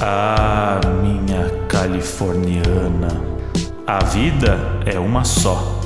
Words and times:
Ah, 0.00 0.80
minha 1.02 1.66
californiana, 1.68 3.08
a 3.86 4.04
vida 4.04 4.58
é 4.84 4.98
uma 4.98 5.24
só 5.24 5.80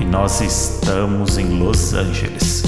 e 0.00 0.04
nós 0.04 0.40
estamos 0.40 1.36
em 1.36 1.58
Los 1.58 1.92
Angeles. 1.92 2.62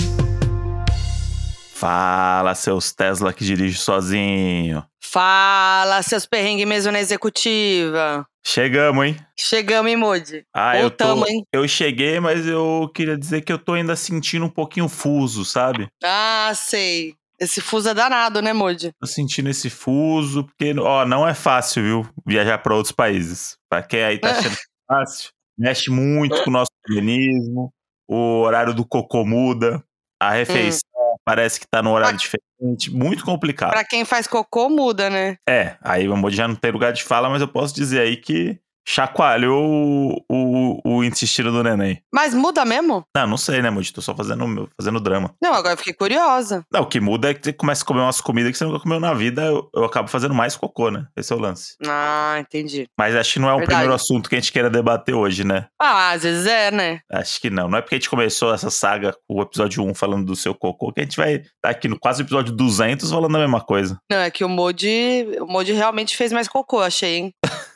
Fala, 1.75 2.55
seus 2.55 2.93
Tesla 2.93 3.33
que 3.33 3.45
dirige 3.45 3.79
sozinho. 3.79 4.85
Fala, 5.01 6.03
seus 6.03 6.27
perrengues 6.27 6.67
mesmo 6.67 6.93
na 6.93 7.01
executiva. 7.01 8.27
Chegamos, 8.45 9.07
hein? 9.07 9.17
Chegamos, 9.39 9.91
hein, 9.91 9.97
Modi? 9.97 10.45
Ah, 10.55 10.77
eu, 10.77 10.91
tô, 10.91 11.07
Voltamos, 11.07 11.31
hein? 11.31 11.45
eu 11.53 11.67
cheguei, 11.67 12.21
mas 12.21 12.47
eu 12.47 12.91
queria 12.95 13.17
dizer 13.17 13.41
que 13.43 13.53
eu 13.53 13.59
tô 13.59 13.73
ainda 13.73 13.97
sentindo 13.97 14.45
um 14.45 14.51
pouquinho 14.51 14.89
fuso, 14.89 15.45
sabe? 15.45 15.89
Ah, 16.05 16.53
sei. 16.55 17.15
Esse 17.43 17.61
fuso 17.61 17.89
é 17.89 17.95
danado, 17.95 18.41
né, 18.41 18.53
Modi? 18.53 18.93
Tô 19.01 19.07
sentindo 19.07 19.51
esse 19.51 19.69
fuso, 19.69 20.45
porque, 20.45 20.73
ó, 20.79 21.05
não 21.05 21.27
é 21.27 21.35
fácil, 21.35 21.83
viu? 21.83 22.09
Viajar 22.25 22.59
pra 22.59 22.73
outros 22.73 22.93
países. 22.93 23.57
Pra 23.69 23.83
quem 23.83 24.05
aí 24.05 24.21
tá 24.21 24.31
achando 24.31 24.57
fácil, 24.87 25.31
mexe 25.59 25.91
muito 25.91 26.45
com 26.45 26.51
o 26.51 26.53
nosso 26.53 26.71
organismo, 26.89 27.73
o 28.09 28.43
horário 28.43 28.73
do 28.73 28.87
cocô 28.87 29.25
muda, 29.25 29.83
a 30.21 30.31
refeição 30.31 30.89
parece 31.25 31.59
que 31.59 31.67
tá 31.69 31.83
no 31.83 31.91
horário 31.91 32.17
diferente, 32.17 32.93
muito 32.93 33.25
complicado. 33.25 33.71
Pra 33.71 33.85
quem 33.85 34.05
faz 34.05 34.29
cocô, 34.29 34.69
muda, 34.69 35.11
né? 35.11 35.37
É, 35.49 35.77
aí 35.81 36.09
o 36.09 36.17
Modi 36.17 36.37
já 36.37 36.47
não 36.47 36.55
tem 36.55 36.71
lugar 36.71 36.93
de 36.93 37.03
fala, 37.03 37.29
mas 37.29 37.41
eu 37.41 37.49
posso 37.49 37.75
dizer 37.75 38.03
aí 38.03 38.17
que 38.17 38.57
chacoalhou 38.87 39.65
o, 39.65 40.25
o, 40.31 40.81
o 40.85 41.05
intestino 41.05 41.51
do 41.51 41.63
neném. 41.63 42.03
Mas 42.13 42.35
muda 42.35 42.65
mesmo? 42.65 43.05
Não, 43.15 43.27
não 43.27 43.37
sei, 43.37 43.63
né, 43.63 43.71
Modi? 43.71 43.93
Tô 43.93 44.01
só 44.01 44.15
fazendo, 44.15 44.69
fazendo 44.77 45.01
drama. 45.01 45.35
Não, 45.43 45.55
agora 45.55 45.75
eu 45.75 45.79
fiquei 45.79 45.93
curiosa. 45.93 46.65
Não, 46.73 46.83
o 46.83 46.87
que 46.87 47.01
muda 47.01 47.31
é 47.31 47.35
que 47.35 47.45
você 47.45 47.53
começa 47.53 47.83
a 47.83 47.87
comer 47.87 48.01
umas 48.01 48.21
comidas 48.21 48.53
que 48.53 48.59
você 48.59 48.65
nunca 48.65 48.81
comeu 48.81 49.01
na 49.01 49.15
vida, 49.15 49.43
eu, 49.43 49.69
eu 49.75 49.85
acabo 49.85 50.09
fazendo 50.09 50.35
mais 50.35 50.57
cocô, 50.57 50.91
né? 50.91 51.07
Esse 51.17 51.33
é 51.33 51.37
o 51.37 51.39
lance. 51.39 51.75
Ah, 51.87 52.37
entendi. 52.39 52.87
Mas 52.99 53.15
acho 53.15 53.35
que 53.35 53.39
não 53.39 53.49
é 53.49 53.53
o 53.53 53.59
Verdade. 53.59 53.77
primeiro 53.77 53.95
assunto 53.95 54.29
que 54.29 54.37
a 54.37 54.41
gente 54.41 54.53
queira 54.53 54.71
debater 54.71 55.15
hoje, 55.15 55.45
né? 55.45 55.67
Ah, 55.81 56.11
às 56.11 56.23
vezes 56.23 56.47
é, 56.47 56.71
né? 56.71 57.01
Acho 57.11 57.41
que 57.41 57.51
não. 57.51 57.69
Não 57.69 57.79
é 57.79 57.81
porque 57.81 57.95
a 57.95 57.99
gente 57.99 58.11
começou 58.11 58.53
essa 58.53 58.71
saga, 58.71 59.15
o 59.29 59.43
episódio 59.43 59.83
1 59.85 59.95
falando 59.95 60.27
do 60.27 60.37
seu 60.37 60.55
cocô, 60.55 60.93
que 60.93 61.01
a 61.01 61.05
gente 61.05 61.17
vai 61.17 61.35
estar 61.35 61.71
aqui 61.71 61.89
no 61.89 61.99
quase 61.99 62.23
episódio 62.23 62.53
200 62.55 63.11
falando 63.11 63.37
a 63.37 63.41
mesma 63.41 63.61
coisa. 63.61 63.99
Não, 64.11 64.19
é 64.19 64.31
que 64.31 64.45
o 64.45 64.49
Modi, 64.49 65.27
o 65.41 65.47
Modi 65.47 65.73
realmente 65.73 66.17
fez 66.17 66.33
mais 66.33 66.49
cocô, 66.49 66.81
achei, 66.81 67.17
hein? 67.17 67.35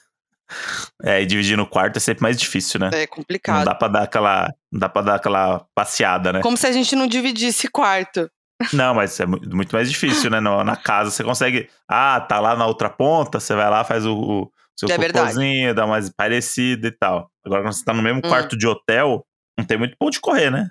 É, 1.02 1.20
e 1.22 1.26
dividir 1.26 1.56
no 1.56 1.66
quarto 1.66 1.96
é 1.96 2.00
sempre 2.00 2.22
mais 2.22 2.38
difícil, 2.38 2.78
né? 2.80 2.90
É 2.92 3.00
Não 3.00 3.06
complicado. 3.08 3.64
dá 3.64 3.74
pra 3.74 3.88
dar 3.88 4.02
aquela, 4.02 4.54
não 4.72 4.80
dá 4.80 4.88
pra 4.88 5.02
dar 5.02 5.14
aquela 5.16 5.66
passeada, 5.74 6.32
né? 6.32 6.40
Como 6.42 6.56
se 6.56 6.66
a 6.66 6.72
gente 6.72 6.94
não 6.96 7.06
dividisse 7.06 7.68
quarto. 7.68 8.30
Não, 8.72 8.94
mas 8.94 9.18
é 9.20 9.26
mu- 9.26 9.40
muito 9.52 9.74
mais 9.74 9.90
difícil, 9.90 10.30
né? 10.30 10.40
Na 10.40 10.76
casa 10.76 11.10
você 11.10 11.22
consegue. 11.22 11.68
Ah, 11.88 12.20
tá 12.20 12.40
lá 12.40 12.56
na 12.56 12.66
outra 12.66 12.88
ponta, 12.88 13.38
você 13.38 13.54
vai 13.54 13.68
lá, 13.68 13.84
faz 13.84 14.06
o, 14.06 14.14
o 14.16 14.52
seu 14.78 14.88
É 14.90 14.96
cocôzinho, 14.96 15.74
dá 15.74 15.86
mais 15.86 16.08
parecida 16.08 16.88
e 16.88 16.90
tal. 16.90 17.30
Agora, 17.44 17.62
quando 17.62 17.72
você 17.74 17.84
tá 17.84 17.92
no 17.92 18.02
mesmo 18.02 18.18
Hum. 18.24 18.28
quarto 18.28 18.56
de 18.56 18.66
hotel, 18.66 19.26
não 19.58 19.64
tem 19.64 19.76
muito 19.78 19.94
ponto 19.98 20.12
de 20.12 20.20
correr, 20.20 20.50
né? 20.50 20.70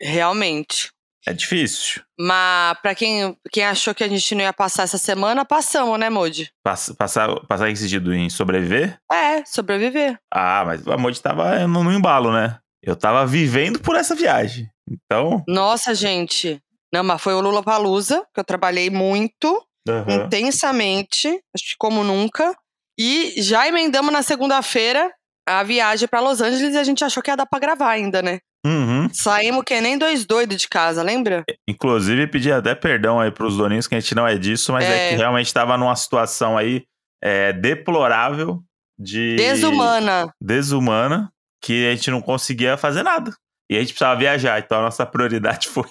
Realmente. 0.00 0.90
É 1.28 1.32
difícil. 1.32 2.02
Mas 2.18 2.78
pra 2.80 2.94
quem, 2.94 3.36
quem 3.52 3.64
achou 3.64 3.94
que 3.94 4.04
a 4.04 4.08
gente 4.08 4.34
não 4.34 4.42
ia 4.42 4.52
passar 4.52 4.84
essa 4.84 4.96
semana, 4.98 5.44
passamos, 5.44 5.98
né, 5.98 6.08
Modi? 6.08 6.50
Pass- 6.64 6.94
Passar, 6.96 7.28
passar 7.46 7.68
esse 7.68 7.82
sentido 7.82 8.14
em 8.14 8.30
sobreviver? 8.30 8.98
É, 9.10 9.44
sobreviver. 9.44 10.18
Ah, 10.32 10.62
mas 10.64 10.86
o 10.86 10.92
Amor 10.92 11.16
tava 11.18 11.66
no, 11.66 11.82
no 11.82 11.92
embalo, 11.92 12.32
né? 12.32 12.58
Eu 12.82 12.94
tava 12.94 13.26
vivendo 13.26 13.80
por 13.80 13.96
essa 13.96 14.14
viagem. 14.14 14.70
Então. 14.88 15.42
Nossa, 15.48 15.92
gente. 15.94 16.60
Não, 16.94 17.02
mas 17.02 17.20
foi 17.20 17.34
o 17.34 17.40
Lula 17.40 17.62
Palusa, 17.62 18.24
que 18.32 18.38
eu 18.40 18.44
trabalhei 18.44 18.88
muito, 18.88 19.60
aham. 19.88 20.26
intensamente, 20.26 21.28
acho 21.54 21.64
que 21.70 21.74
como 21.78 22.04
nunca. 22.04 22.56
E 22.98 23.34
já 23.42 23.66
emendamos 23.68 24.12
na 24.12 24.22
segunda-feira 24.22 25.12
a 25.48 25.62
viagem 25.62 26.08
pra 26.08 26.20
Los 26.20 26.40
Angeles 26.40 26.74
e 26.74 26.78
a 26.78 26.84
gente 26.84 27.04
achou 27.04 27.22
que 27.22 27.30
ia 27.30 27.36
dar 27.36 27.46
pra 27.46 27.58
gravar 27.58 27.90
ainda, 27.90 28.22
né? 28.22 28.38
Uhum. 28.66 29.08
Saímos 29.12 29.62
que 29.64 29.80
nem 29.80 29.96
dois 29.96 30.24
doidos 30.26 30.56
de 30.56 30.68
casa, 30.68 31.02
lembra? 31.02 31.44
Inclusive, 31.68 32.26
pedir 32.26 32.52
até 32.52 32.74
perdão 32.74 33.20
aí 33.20 33.30
pros 33.30 33.56
doninhos, 33.56 33.86
que 33.86 33.94
a 33.94 34.00
gente 34.00 34.14
não 34.14 34.26
é 34.26 34.36
disso, 34.36 34.72
mas 34.72 34.84
é, 34.84 35.06
É. 35.06 35.10
que 35.10 35.16
realmente 35.16 35.52
tava 35.54 35.76
numa 35.78 35.94
situação 35.94 36.58
aí 36.58 36.84
é, 37.22 37.52
deplorável 37.52 38.60
de. 38.98 39.36
Desumana. 39.36 40.28
Desumana, 40.40 41.30
que 41.62 41.86
a 41.86 41.94
gente 41.94 42.10
não 42.10 42.20
conseguia 42.20 42.76
fazer 42.76 43.02
nada. 43.02 43.32
E 43.70 43.76
a 43.76 43.80
gente 43.80 43.88
precisava 43.88 44.18
viajar, 44.18 44.58
então 44.60 44.78
a 44.78 44.82
nossa 44.82 45.04
prioridade 45.06 45.68
foi 45.68 45.86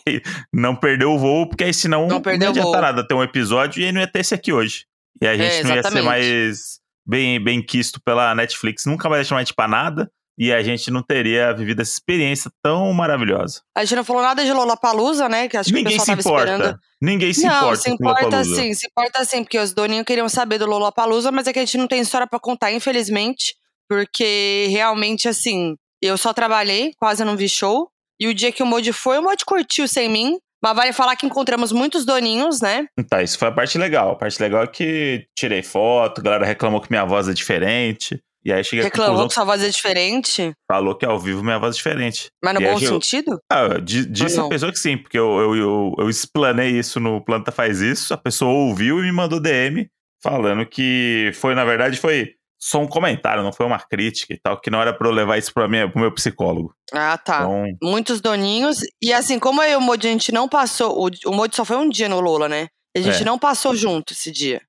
não 0.53 0.75
perder 0.75 1.05
o 1.05 1.17
voo, 1.17 1.47
porque 1.47 1.63
aí 1.63 1.73
senão 1.73 2.07
Não 2.07 2.21
perder 2.21 2.45
ia 2.45 2.49
adiantar 2.49 2.81
nada 2.81 3.07
ter 3.07 3.13
um 3.13 3.23
episódio 3.23 3.81
e 3.83 3.91
não 3.91 4.01
ia 4.01 4.07
ter 4.07 4.19
esse 4.19 4.33
aqui 4.33 4.51
hoje. 4.53 4.85
E 5.21 5.27
a 5.27 5.35
gente 5.37 5.55
É, 5.55 5.63
não 5.63 5.75
ia 5.75 5.83
ser 5.83 6.01
mais 6.01 6.79
bem, 7.07 7.41
bem 7.41 7.61
quisto 7.61 8.01
pela 8.03 8.33
Netflix, 8.35 8.85
nunca 8.85 9.07
mais 9.09 9.21
ia 9.21 9.29
chamar 9.29 9.41
a 9.41 9.43
gente 9.43 9.53
pra 9.53 9.67
nada, 9.67 10.09
e 10.37 10.51
a 10.51 10.61
gente 10.61 10.91
não 10.91 11.01
teria 11.01 11.53
vivido 11.53 11.81
essa 11.81 11.91
experiência 11.91 12.51
tão 12.61 12.91
maravilhosa. 12.93 13.61
A 13.75 13.83
gente 13.83 13.95
não 13.95 14.03
falou 14.03 14.21
nada 14.21 14.43
de 14.43 14.51
Lollapalooza, 14.51 15.29
né? 15.29 15.47
Que 15.47 15.57
acho 15.57 15.69
que 15.69 15.75
Ninguém 15.75 15.97
o 15.97 16.01
se 16.01 16.15
pessoal 16.15 16.35
tava 16.35 16.43
importa. 16.43 16.63
esperando. 16.63 16.79
Ninguém 17.01 17.33
se 17.33 17.45
não, 17.45 17.57
importa 17.57 17.75
se 17.75 17.89
com 17.89 17.93
importa 17.95 18.43
sim, 18.43 18.73
se 18.73 18.87
importa 18.87 19.25
sim, 19.25 19.43
porque 19.43 19.59
os 19.59 19.73
doninhos 19.73 20.05
queriam 20.05 20.27
saber 20.27 20.57
do 20.57 20.65
Lollapalooza, 20.65 21.31
mas 21.31 21.47
é 21.47 21.53
que 21.53 21.59
a 21.59 21.65
gente 21.65 21.77
não 21.77 21.87
tem 21.87 22.01
história 22.01 22.27
pra 22.27 22.39
contar, 22.39 22.71
infelizmente, 22.71 23.55
porque 23.87 24.67
realmente, 24.69 25.27
assim, 25.27 25.75
eu 26.01 26.17
só 26.17 26.33
trabalhei, 26.33 26.91
quase 26.97 27.23
não 27.23 27.37
vi 27.37 27.47
show, 27.47 27.89
e 28.19 28.27
o 28.27 28.33
dia 28.33 28.51
que 28.51 28.63
o 28.63 28.65
Modi 28.65 28.91
foi, 28.93 29.19
o 29.19 29.23
Modi 29.23 29.45
curtiu 29.45 29.87
sem 29.87 30.09
mim, 30.09 30.37
mas 30.63 30.75
vale 30.75 30.93
falar 30.93 31.15
que 31.15 31.25
encontramos 31.25 31.71
muitos 31.71 32.05
doninhos, 32.05 32.59
né? 32.59 32.87
Tá, 33.09 33.21
isso 33.21 33.37
foi 33.37 33.49
a 33.49 33.51
parte 33.51 33.77
legal. 33.77 34.11
A 34.11 34.15
parte 34.15 34.41
legal 34.41 34.63
é 34.63 34.67
que 34.67 35.27
tirei 35.37 35.61
foto, 35.61 36.21
a 36.21 36.23
galera 36.23 36.45
reclamou 36.45 36.81
que 36.81 36.89
minha 36.89 37.05
voz 37.05 37.27
é 37.27 37.33
diferente. 37.33 38.19
E 38.45 38.53
aí 38.53 38.63
cheguei 38.63 38.83
Reclamou 38.85 39.27
que 39.27 39.33
sua 39.33 39.43
voz 39.43 39.63
é 39.63 39.69
diferente, 39.69 40.51
falou 40.71 40.95
que 40.95 41.03
ao 41.05 41.19
vivo 41.19 41.43
minha 41.43 41.57
voz 41.57 41.75
é 41.75 41.77
diferente. 41.77 42.27
mas 42.43 42.53
no 42.53 42.61
E 42.61 42.65
bom 42.65 42.73
eu- 42.73 42.79
sentido? 42.79 43.39
Ah, 43.51 43.79
di- 43.81 44.05
disse 44.05 44.39
a 44.39 44.47
pessoa 44.47 44.71
que 44.71 44.77
sim, 44.77 44.97
porque 44.97 45.17
eu, 45.17 45.39
eu, 45.39 45.55
eu, 45.55 45.95
eu 45.97 46.09
explanei 46.09 46.69
isso 46.71 46.99
no 46.99 47.23
Planta 47.25 47.51
Faz 47.51 47.81
Isso, 47.81 48.13
a 48.13 48.17
pessoa 48.17 48.51
ouviu 48.51 48.99
e 48.99 49.01
me 49.03 49.11
mandou 49.11 49.39
DM 49.39 49.87
falando 50.23 50.65
que 50.65 51.31
foi, 51.35 51.55
na 51.55 51.65
verdade, 51.65 51.97
foi 51.99 52.33
só 52.61 52.79
um 52.79 52.87
comentário, 52.87 53.43
não 53.43 53.51
foi 53.53 53.65
uma 53.65 53.79
crítica 53.79 54.33
e 54.33 54.39
tal, 54.39 54.59
que 54.59 54.69
não 54.69 54.81
era 54.81 54.93
pra 54.93 55.07
eu 55.07 55.11
levar 55.11 55.37
isso 55.37 55.53
pra 55.53 55.67
minha, 55.67 55.89
pro 55.89 55.99
meu 55.99 56.11
psicólogo. 56.11 56.73
Ah, 56.93 57.17
tá. 57.17 57.41
Então, 57.41 57.65
Muitos 57.81 58.21
doninhos. 58.21 58.77
E 59.01 59.11
assim, 59.13 59.37
como 59.39 59.61
eu 59.63 59.71
e 59.71 59.75
o 59.75 59.81
Modi, 59.81 60.07
a 60.07 60.11
gente 60.11 60.31
não 60.31 60.47
passou. 60.47 60.95
O, 61.03 61.09
o 61.29 61.33
Modi 61.33 61.55
só 61.55 61.65
foi 61.65 61.77
um 61.77 61.89
dia 61.89 62.07
no 62.09 62.19
Lola, 62.19 62.47
né? 62.47 62.67
A 62.95 63.01
gente 63.01 63.21
É. 63.21 63.25
não 63.25 63.37
passou 63.37 63.75
junto 63.75 64.13
esse 64.13 64.31
dia. 64.31 64.61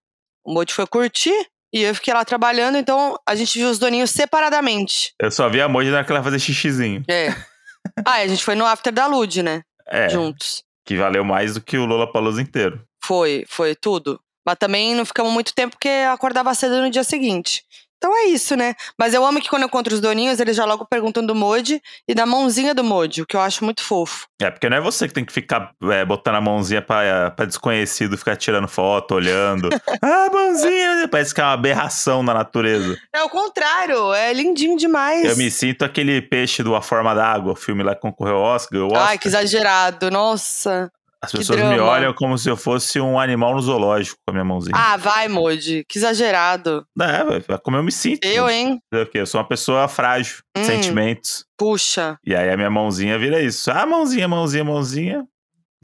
O 0.44 0.52
Modi 0.52 0.72
foi 0.74 0.86
curtir 0.86 1.32
e 1.72 1.82
eu 1.82 1.94
fiquei 1.94 2.14
lá 2.14 2.24
trabalhando, 2.24 2.76
então 2.76 3.18
a 3.26 3.34
gente 3.34 3.58
viu 3.58 3.68
os 3.68 3.78
doninhos 3.78 4.10
separadamente. 4.10 5.14
eu 5.20 5.30
só 5.30 5.48
vi 5.48 5.60
a 5.60 5.68
Moji 5.68 5.90
na 5.90 5.98
hora 5.98 6.04
que 6.04 6.12
ela 6.12 6.20
ia 6.20 6.24
fazer 6.24 6.38
xixizinho. 6.38 7.04
É. 7.08 7.28
ah, 8.04 8.20
e 8.20 8.24
a 8.24 8.28
gente 8.28 8.44
foi 8.44 8.54
no 8.54 8.64
after 8.64 8.92
da 8.92 9.06
Lud, 9.06 9.42
né? 9.42 9.62
É, 9.88 10.08
Juntos. 10.08 10.64
que 10.84 10.96
valeu 10.96 11.24
mais 11.24 11.54
do 11.54 11.60
que 11.60 11.78
o 11.78 11.84
Lola 11.84 12.10
Palusa 12.10 12.42
inteiro. 12.42 12.82
Foi, 13.04 13.44
foi 13.48 13.74
tudo. 13.74 14.20
Mas 14.44 14.56
também 14.58 14.94
não 14.94 15.04
ficamos 15.04 15.32
muito 15.32 15.52
tempo 15.54 15.72
porque 15.72 15.88
acordava 15.88 16.54
cedo 16.54 16.80
no 16.80 16.90
dia 16.90 17.02
seguinte. 17.02 17.64
Então 17.98 18.16
é 18.16 18.26
isso, 18.26 18.54
né? 18.56 18.74
Mas 18.98 19.14
eu 19.14 19.24
amo 19.24 19.40
que 19.40 19.48
quando 19.48 19.62
eu 19.62 19.68
encontro 19.68 19.94
os 19.94 20.00
doninhos, 20.00 20.38
eles 20.38 20.56
já 20.56 20.64
logo 20.64 20.84
perguntam 20.84 21.24
do 21.24 21.34
Modi 21.34 21.80
e 22.06 22.14
da 22.14 22.26
mãozinha 22.26 22.74
do 22.74 22.84
Modi, 22.84 23.22
o 23.22 23.26
que 23.26 23.36
eu 23.36 23.40
acho 23.40 23.64
muito 23.64 23.82
fofo. 23.82 24.26
É, 24.40 24.50
porque 24.50 24.68
não 24.68 24.76
é 24.76 24.80
você 24.80 25.08
que 25.08 25.14
tem 25.14 25.24
que 25.24 25.32
ficar 25.32 25.72
é, 25.84 26.04
botando 26.04 26.36
a 26.36 26.40
mãozinha 26.40 26.82
pra, 26.82 27.30
pra 27.30 27.46
desconhecido, 27.46 28.18
ficar 28.18 28.36
tirando 28.36 28.68
foto, 28.68 29.14
olhando. 29.14 29.70
ah, 30.02 30.28
mãozinha! 30.32 31.08
Parece 31.10 31.34
que 31.34 31.40
é 31.40 31.44
uma 31.44 31.52
aberração 31.52 32.22
na 32.22 32.34
natureza. 32.34 32.96
É 33.12 33.22
o 33.22 33.30
contrário, 33.30 34.12
é 34.12 34.32
lindinho 34.32 34.76
demais. 34.76 35.24
Eu 35.24 35.36
me 35.36 35.50
sinto 35.50 35.84
aquele 35.84 36.20
peixe 36.20 36.62
do 36.62 36.76
A 36.76 36.82
Forma 36.82 37.14
d'Água, 37.14 37.52
o 37.52 37.56
filme 37.56 37.82
lá 37.82 37.94
que 37.94 38.00
concorreu 38.00 38.36
ao 38.36 38.42
Oscar. 38.42 38.82
Oscar 38.82 39.08
Ai, 39.08 39.18
que 39.18 39.28
exagerado, 39.28 40.10
nossa. 40.10 40.90
As 41.26 41.32
pessoas 41.32 41.60
me 41.60 41.78
olham 41.78 42.12
como 42.14 42.36
se 42.38 42.48
eu 42.48 42.56
fosse 42.56 43.00
um 43.00 43.18
animal 43.20 43.54
no 43.54 43.60
zoológico 43.60 44.16
com 44.26 44.30
a 44.30 44.32
minha 44.32 44.44
mãozinha. 44.44 44.74
Ah, 44.76 44.96
vai, 44.96 45.28
Moji, 45.28 45.84
que 45.88 45.98
exagerado. 45.98 46.86
É, 47.00 47.24
velho, 47.24 47.44
é 47.48 47.58
como 47.58 47.76
eu 47.76 47.82
me 47.82 47.92
sinto. 47.92 48.24
Eu, 48.24 48.48
hein? 48.48 48.80
Eu 49.14 49.26
sou 49.26 49.40
uma 49.40 49.46
pessoa 49.46 49.86
frágil, 49.88 50.42
Hum. 50.56 50.64
sentimentos. 50.64 51.44
Puxa. 51.58 52.18
E 52.24 52.34
aí 52.34 52.50
a 52.50 52.56
minha 52.56 52.70
mãozinha 52.70 53.18
vira 53.18 53.40
isso. 53.40 53.70
Ah, 53.70 53.84
mãozinha, 53.86 54.26
mãozinha, 54.26 54.64
mãozinha. 54.64 55.24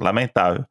Lamentável. 0.01 0.65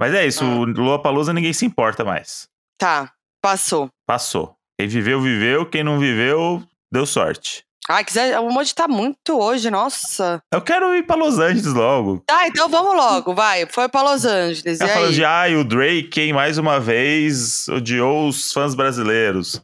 Mas 0.00 0.14
é 0.14 0.26
isso, 0.26 0.44
Ah. 0.44 0.48
o 0.48 0.64
Lua 0.64 1.00
Palusa 1.00 1.32
ninguém 1.32 1.52
se 1.52 1.64
importa 1.66 2.04
mais. 2.04 2.48
Tá, 2.78 3.12
passou. 3.40 3.88
Passou. 4.06 4.56
Quem 4.78 4.88
viveu, 4.88 5.20
viveu. 5.20 5.66
Quem 5.66 5.84
não 5.84 5.98
viveu, 5.98 6.62
deu 6.90 7.06
sorte. 7.06 7.64
Ai, 7.88 8.04
exagerado. 8.08 8.46
O 8.46 8.52
Moji 8.52 8.74
tá 8.74 8.86
muito 8.86 9.38
hoje, 9.38 9.70
nossa. 9.70 10.42
Eu 10.52 10.62
quero 10.62 10.94
ir 10.94 11.04
pra 11.04 11.16
Los 11.16 11.38
Angeles 11.38 11.66
logo. 11.74 12.22
Tá, 12.26 12.46
então 12.46 12.68
vamos 12.68 12.94
logo, 12.94 13.34
vai. 13.34 13.66
Foi 13.66 13.88
pra 13.88 14.02
Los 14.02 14.24
Angeles. 14.24 14.78
Tá 14.78 14.86
e 14.86 14.88
falando 14.88 15.08
aí? 15.08 15.14
de, 15.14 15.24
ai, 15.24 15.56
o 15.56 15.64
Drake, 15.64 16.20
hein, 16.20 16.32
mais 16.32 16.58
uma 16.58 16.78
vez, 16.78 17.66
odiou 17.68 18.28
os 18.28 18.52
fãs 18.52 18.74
brasileiros. 18.74 19.60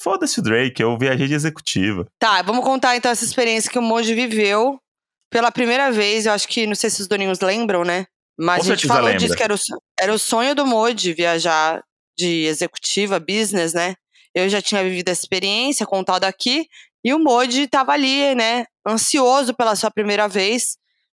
Foda-se 0.00 0.38
o 0.38 0.42
Drake, 0.42 0.82
eu 0.82 0.96
viajei 0.98 1.26
de 1.26 1.34
executiva. 1.34 2.06
Tá, 2.18 2.42
vamos 2.42 2.62
contar 2.62 2.94
então 2.94 3.10
essa 3.10 3.24
experiência 3.24 3.70
que 3.70 3.78
o 3.78 3.82
Moji 3.82 4.14
viveu 4.14 4.78
pela 5.30 5.50
primeira 5.50 5.90
vez. 5.90 6.26
Eu 6.26 6.32
acho 6.32 6.46
que, 6.46 6.66
não 6.66 6.74
sei 6.74 6.90
se 6.90 7.00
os 7.00 7.08
doninhos 7.08 7.40
lembram, 7.40 7.84
né? 7.84 8.04
Mas 8.38 8.66
Com 8.66 8.72
a 8.72 8.74
gente 8.76 8.86
falou 8.86 9.04
lembra. 9.04 9.18
disso, 9.20 9.34
que 9.34 9.42
era 9.42 9.54
o, 9.54 9.58
era 9.98 10.12
o 10.12 10.18
sonho 10.18 10.54
do 10.54 10.66
Moji 10.66 11.14
viajar 11.14 11.82
de 12.18 12.44
executiva, 12.44 13.18
business, 13.18 13.72
né? 13.72 13.94
Eu 14.34 14.48
já 14.48 14.60
tinha 14.60 14.82
vivido 14.82 15.08
essa 15.08 15.22
experiência, 15.22 15.86
contado 15.86 16.24
aqui, 16.24 16.66
e 17.04 17.12
o 17.12 17.18
Modi 17.18 17.62
estava 17.62 17.92
ali, 17.92 18.34
né, 18.34 18.64
ansioso 18.86 19.52
pela 19.54 19.76
sua 19.76 19.90
primeira 19.90 20.26
vez, 20.28 20.76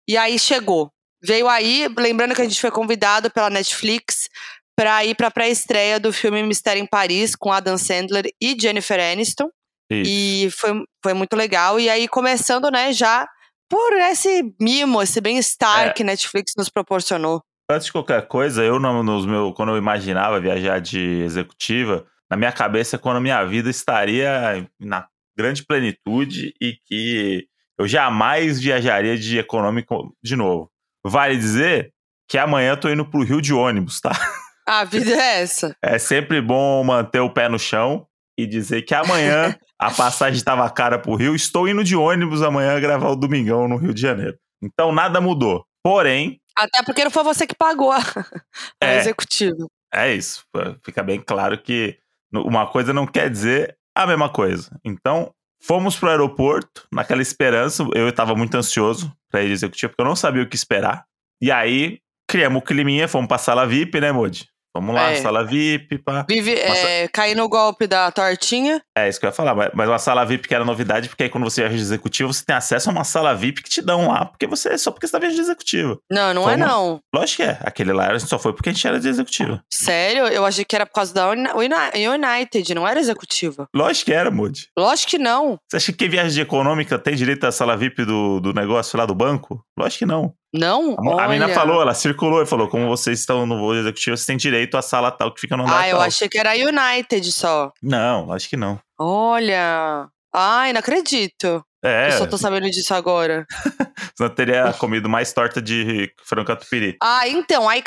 e 0.07 0.17
aí 0.17 0.37
chegou. 0.39 0.91
Veio 1.23 1.47
aí, 1.47 1.87
lembrando 1.97 2.35
que 2.35 2.41
a 2.41 2.45
gente 2.45 2.59
foi 2.59 2.71
convidado 2.71 3.29
pela 3.31 3.49
Netflix 3.49 4.29
para 4.75 5.05
ir 5.05 5.15
para 5.15 5.27
a 5.27 5.31
pré-estreia 5.31 5.99
do 5.99 6.11
filme 6.11 6.43
Mistério 6.43 6.81
em 6.81 6.85
Paris 6.85 7.35
com 7.35 7.51
Adam 7.51 7.77
Sandler 7.77 8.25
e 8.41 8.55
Jennifer 8.59 8.99
Aniston. 8.99 9.49
Isso. 9.89 10.09
E 10.11 10.49
foi, 10.51 10.71
foi 11.03 11.13
muito 11.13 11.35
legal. 11.35 11.79
E 11.79 11.89
aí, 11.89 12.07
começando, 12.07 12.69
né, 12.69 12.91
já 12.91 13.27
por 13.69 13.93
esse 13.93 14.53
mimo, 14.59 15.01
esse 15.01 15.19
bem-estar 15.21 15.87
É. 15.87 15.93
que 15.93 16.03
Netflix 16.03 16.53
nos 16.57 16.69
proporcionou. 16.69 17.41
Antes 17.69 17.85
de 17.87 17.91
qualquer 17.91 18.27
coisa, 18.27 18.63
eu 18.63 18.77
no- 18.79 19.01
nos 19.01 19.25
meus, 19.25 19.55
quando 19.55 19.69
eu 19.71 19.77
imaginava 19.77 20.39
viajar 20.39 20.79
de 20.79 21.21
executiva, 21.23 22.05
na 22.29 22.37
minha 22.37 22.51
cabeça, 22.51 22.97
quando 22.97 23.17
a 23.17 23.21
minha 23.21 23.43
vida 23.45 23.69
estaria 23.69 24.67
na 24.79 25.07
grande 25.37 25.65
plenitude 25.65 26.53
e 26.61 26.77
que 26.85 27.47
eu 27.77 27.87
jamais 27.87 28.59
viajaria 28.59 29.17
de 29.17 29.37
econômico 29.37 30.15
de 30.23 30.35
novo. 30.35 30.69
Vale 31.05 31.37
dizer 31.37 31.91
que 32.27 32.37
amanhã 32.37 32.71
eu 32.71 32.77
tô 32.79 32.89
indo 32.89 33.05
pro 33.05 33.23
Rio 33.23 33.41
de 33.41 33.53
ônibus, 33.53 33.99
tá? 33.99 34.11
A 34.67 34.83
vida 34.83 35.11
é 35.11 35.41
essa. 35.41 35.75
É 35.81 35.99
sempre 35.99 36.41
bom 36.41 36.83
manter 36.83 37.19
o 37.19 37.29
pé 37.29 37.47
no 37.47 37.59
chão 37.59 38.07
e 38.37 38.47
dizer 38.47 38.81
que 38.81 38.95
amanhã 38.95 39.55
a 39.79 39.91
passagem 39.91 40.37
estava 40.37 40.67
cara 40.71 40.97
pro 40.97 41.13
Rio. 41.15 41.35
Estou 41.35 41.67
indo 41.67 41.83
de 41.83 41.95
ônibus 41.95 42.41
amanhã 42.41 42.79
gravar 42.79 43.09
o 43.09 43.15
Domingão 43.15 43.67
no 43.67 43.77
Rio 43.77 43.93
de 43.93 44.01
Janeiro. 44.01 44.35
Então 44.63 44.91
nada 44.91 45.21
mudou. 45.21 45.63
Porém, 45.83 46.41
Até 46.57 46.81
porque 46.83 47.03
não 47.03 47.11
foi 47.11 47.23
você 47.23 47.45
que 47.45 47.53
pagou 47.53 47.91
a, 47.91 47.99
É. 48.81 48.97
executiva. 48.97 49.67
é 49.93 50.11
isso. 50.15 50.43
Fica 50.83 51.03
bem 51.03 51.21
claro 51.21 51.61
que 51.61 51.99
uma 52.33 52.65
coisa 52.65 52.91
não 52.91 53.05
quer 53.05 53.29
dizer 53.29 53.77
a 53.95 54.05
mesma 54.05 54.29
coisa. 54.29 54.77
Então, 54.83 55.31
fomos 55.61 55.95
pro 55.95 56.09
aeroporto, 56.09 56.85
naquela 56.91 57.21
esperança. 57.21 57.87
Eu 57.93 58.09
estava 58.09 58.35
muito 58.35 58.55
ansioso 58.55 59.11
para 59.31 59.43
ir 59.43 59.51
executivo, 59.51 59.91
porque 59.91 60.01
eu 60.01 60.07
não 60.07 60.15
sabia 60.15 60.43
o 60.43 60.49
que 60.49 60.55
esperar. 60.55 61.05
E 61.41 61.51
aí, 61.51 61.99
criamos 62.27 62.61
o 62.61 62.65
climinha, 62.65 63.07
fomos 63.07 63.27
pra 63.27 63.37
sala 63.37 63.65
VIP, 63.65 63.99
né, 63.99 64.11
Modi? 64.11 64.47
Vamos 64.75 64.93
lá, 64.93 65.11
É. 65.11 65.15
sala 65.21 65.43
VIP, 65.45 65.97
pá. 65.99 66.25
Vive, 66.29 66.51
é, 66.53 67.07
cair 67.07 67.33
no 67.33 67.47
golpe 67.47 67.87
da 67.87 68.11
tortinha. 68.11 68.81
É 68.97 69.07
isso 69.07 69.17
que 69.19 69.25
eu 69.25 69.29
ia 69.29 69.33
falar, 69.33 69.55
mas- 69.73 69.87
uma 69.89 69.97
sala 69.97 70.25
VIP 70.25 70.47
que 70.49 70.53
era 70.53 70.65
novidade, 70.65 71.07
porque 71.07 71.23
aí 71.23 71.29
quando 71.29 71.45
você 71.45 71.61
viaja 71.61 71.75
de 71.77 71.81
executivo, 71.81 72.33
você 72.33 72.43
tem 72.45 72.55
acesso 72.55 72.89
a 72.89 72.91
uma 72.91 73.03
sala 73.05 73.33
VIP 73.33 73.63
que 73.63 73.69
te 73.69 73.81
dão 73.81 74.09
lá, 74.09 74.25
porque 74.25 74.45
você 74.45 74.77
só 74.77 74.91
porque 74.91 75.07
você 75.07 75.11
tá 75.13 75.19
viajando 75.19 75.41
de 75.41 75.45
executivo. 75.47 75.99
Não, 76.11 76.33
não 76.33 76.49
é 76.49 76.53
Como? 76.57 76.65
não. 76.67 76.99
Lógico 77.13 77.43
que 77.43 77.49
é. 77.49 77.57
Aquele 77.61 77.93
lá 77.93 78.07
a 78.11 78.17
gente 78.17 78.29
só 78.29 78.37
foi 78.37 78.51
porque 78.53 78.69
a 78.69 78.73
gente 78.73 78.85
era 78.85 78.99
de 78.99 79.07
executivo. 79.07 79.59
Sério? 79.71 80.27
Eu 80.27 80.45
achei 80.45 80.65
que 80.65 80.75
era 80.75 80.85
por 80.85 80.93
causa 80.93 81.13
da 81.13 81.29
Uni- 81.29 81.49
Uni- 81.55 82.07
United, 82.07 82.75
não 82.75 82.87
era 82.87 82.99
executiva. 82.99 83.67
Lógico 83.73 84.05
que 84.05 84.13
era, 84.13 84.29
Moody. 84.29 84.67
Lógico 84.77 85.11
que 85.11 85.17
não. 85.17 85.57
Você 85.69 85.77
acha 85.77 85.91
que 85.91 85.97
quem 85.99 86.09
viaja 86.09 86.29
de 86.29 86.41
econômica 86.41 86.99
tem 86.99 87.15
direito 87.15 87.45
à 87.45 87.51
sala 87.51 87.77
VIP 87.77 88.03
do, 88.03 88.39
do 88.41 88.53
negócio 88.53 88.97
lá 88.97 89.05
do 89.05 89.15
banco? 89.15 89.63
Lógico 89.77 89.99
que 89.99 90.05
não. 90.05 90.33
Não? 90.53 90.95
A, 91.19 91.25
a 91.25 91.27
menina 91.27 91.45
Olha. 91.47 91.53
falou, 91.55 91.81
ela 91.81 91.93
circulou 91.93 92.41
e 92.41 92.45
falou: 92.45 92.67
como 92.69 92.87
vocês 92.87 93.19
estão 93.19 93.45
no 93.45 93.57
voo 93.57 93.75
executivo, 93.75 94.15
vocês 94.15 94.25
têm 94.25 94.37
direito 94.37 94.77
à 94.77 94.81
sala 94.81 95.11
tal 95.11 95.33
que 95.33 95.41
fica 95.41 95.57
no 95.57 95.63
andar 95.63 95.81
Ah, 95.81 95.87
eu 95.89 95.97
tal. 95.97 96.05
achei 96.07 96.29
que 96.29 96.37
era 96.37 96.53
United 96.53 97.31
só. 97.31 97.71
Não, 97.83 98.31
acho 98.31 98.47
que 98.47 98.55
não. 98.55 98.79
Olha. 98.97 100.07
Ai, 100.33 100.73
não 100.73 100.79
acredito. 100.79 101.63
É, 101.83 102.07
Eu 102.07 102.17
só 102.17 102.25
tô 102.25 102.37
sabendo 102.37 102.69
disso 102.69 102.93
agora. 102.93 103.45
senão 104.17 104.29
teria 104.29 104.73
comido 104.73 105.07
mais 105.07 105.31
torta 105.31 105.61
de 105.61 106.11
frango 106.25 106.47
catupiry. 106.47 106.97
Ah, 107.01 107.27
então, 107.27 107.69
aí 107.69 107.83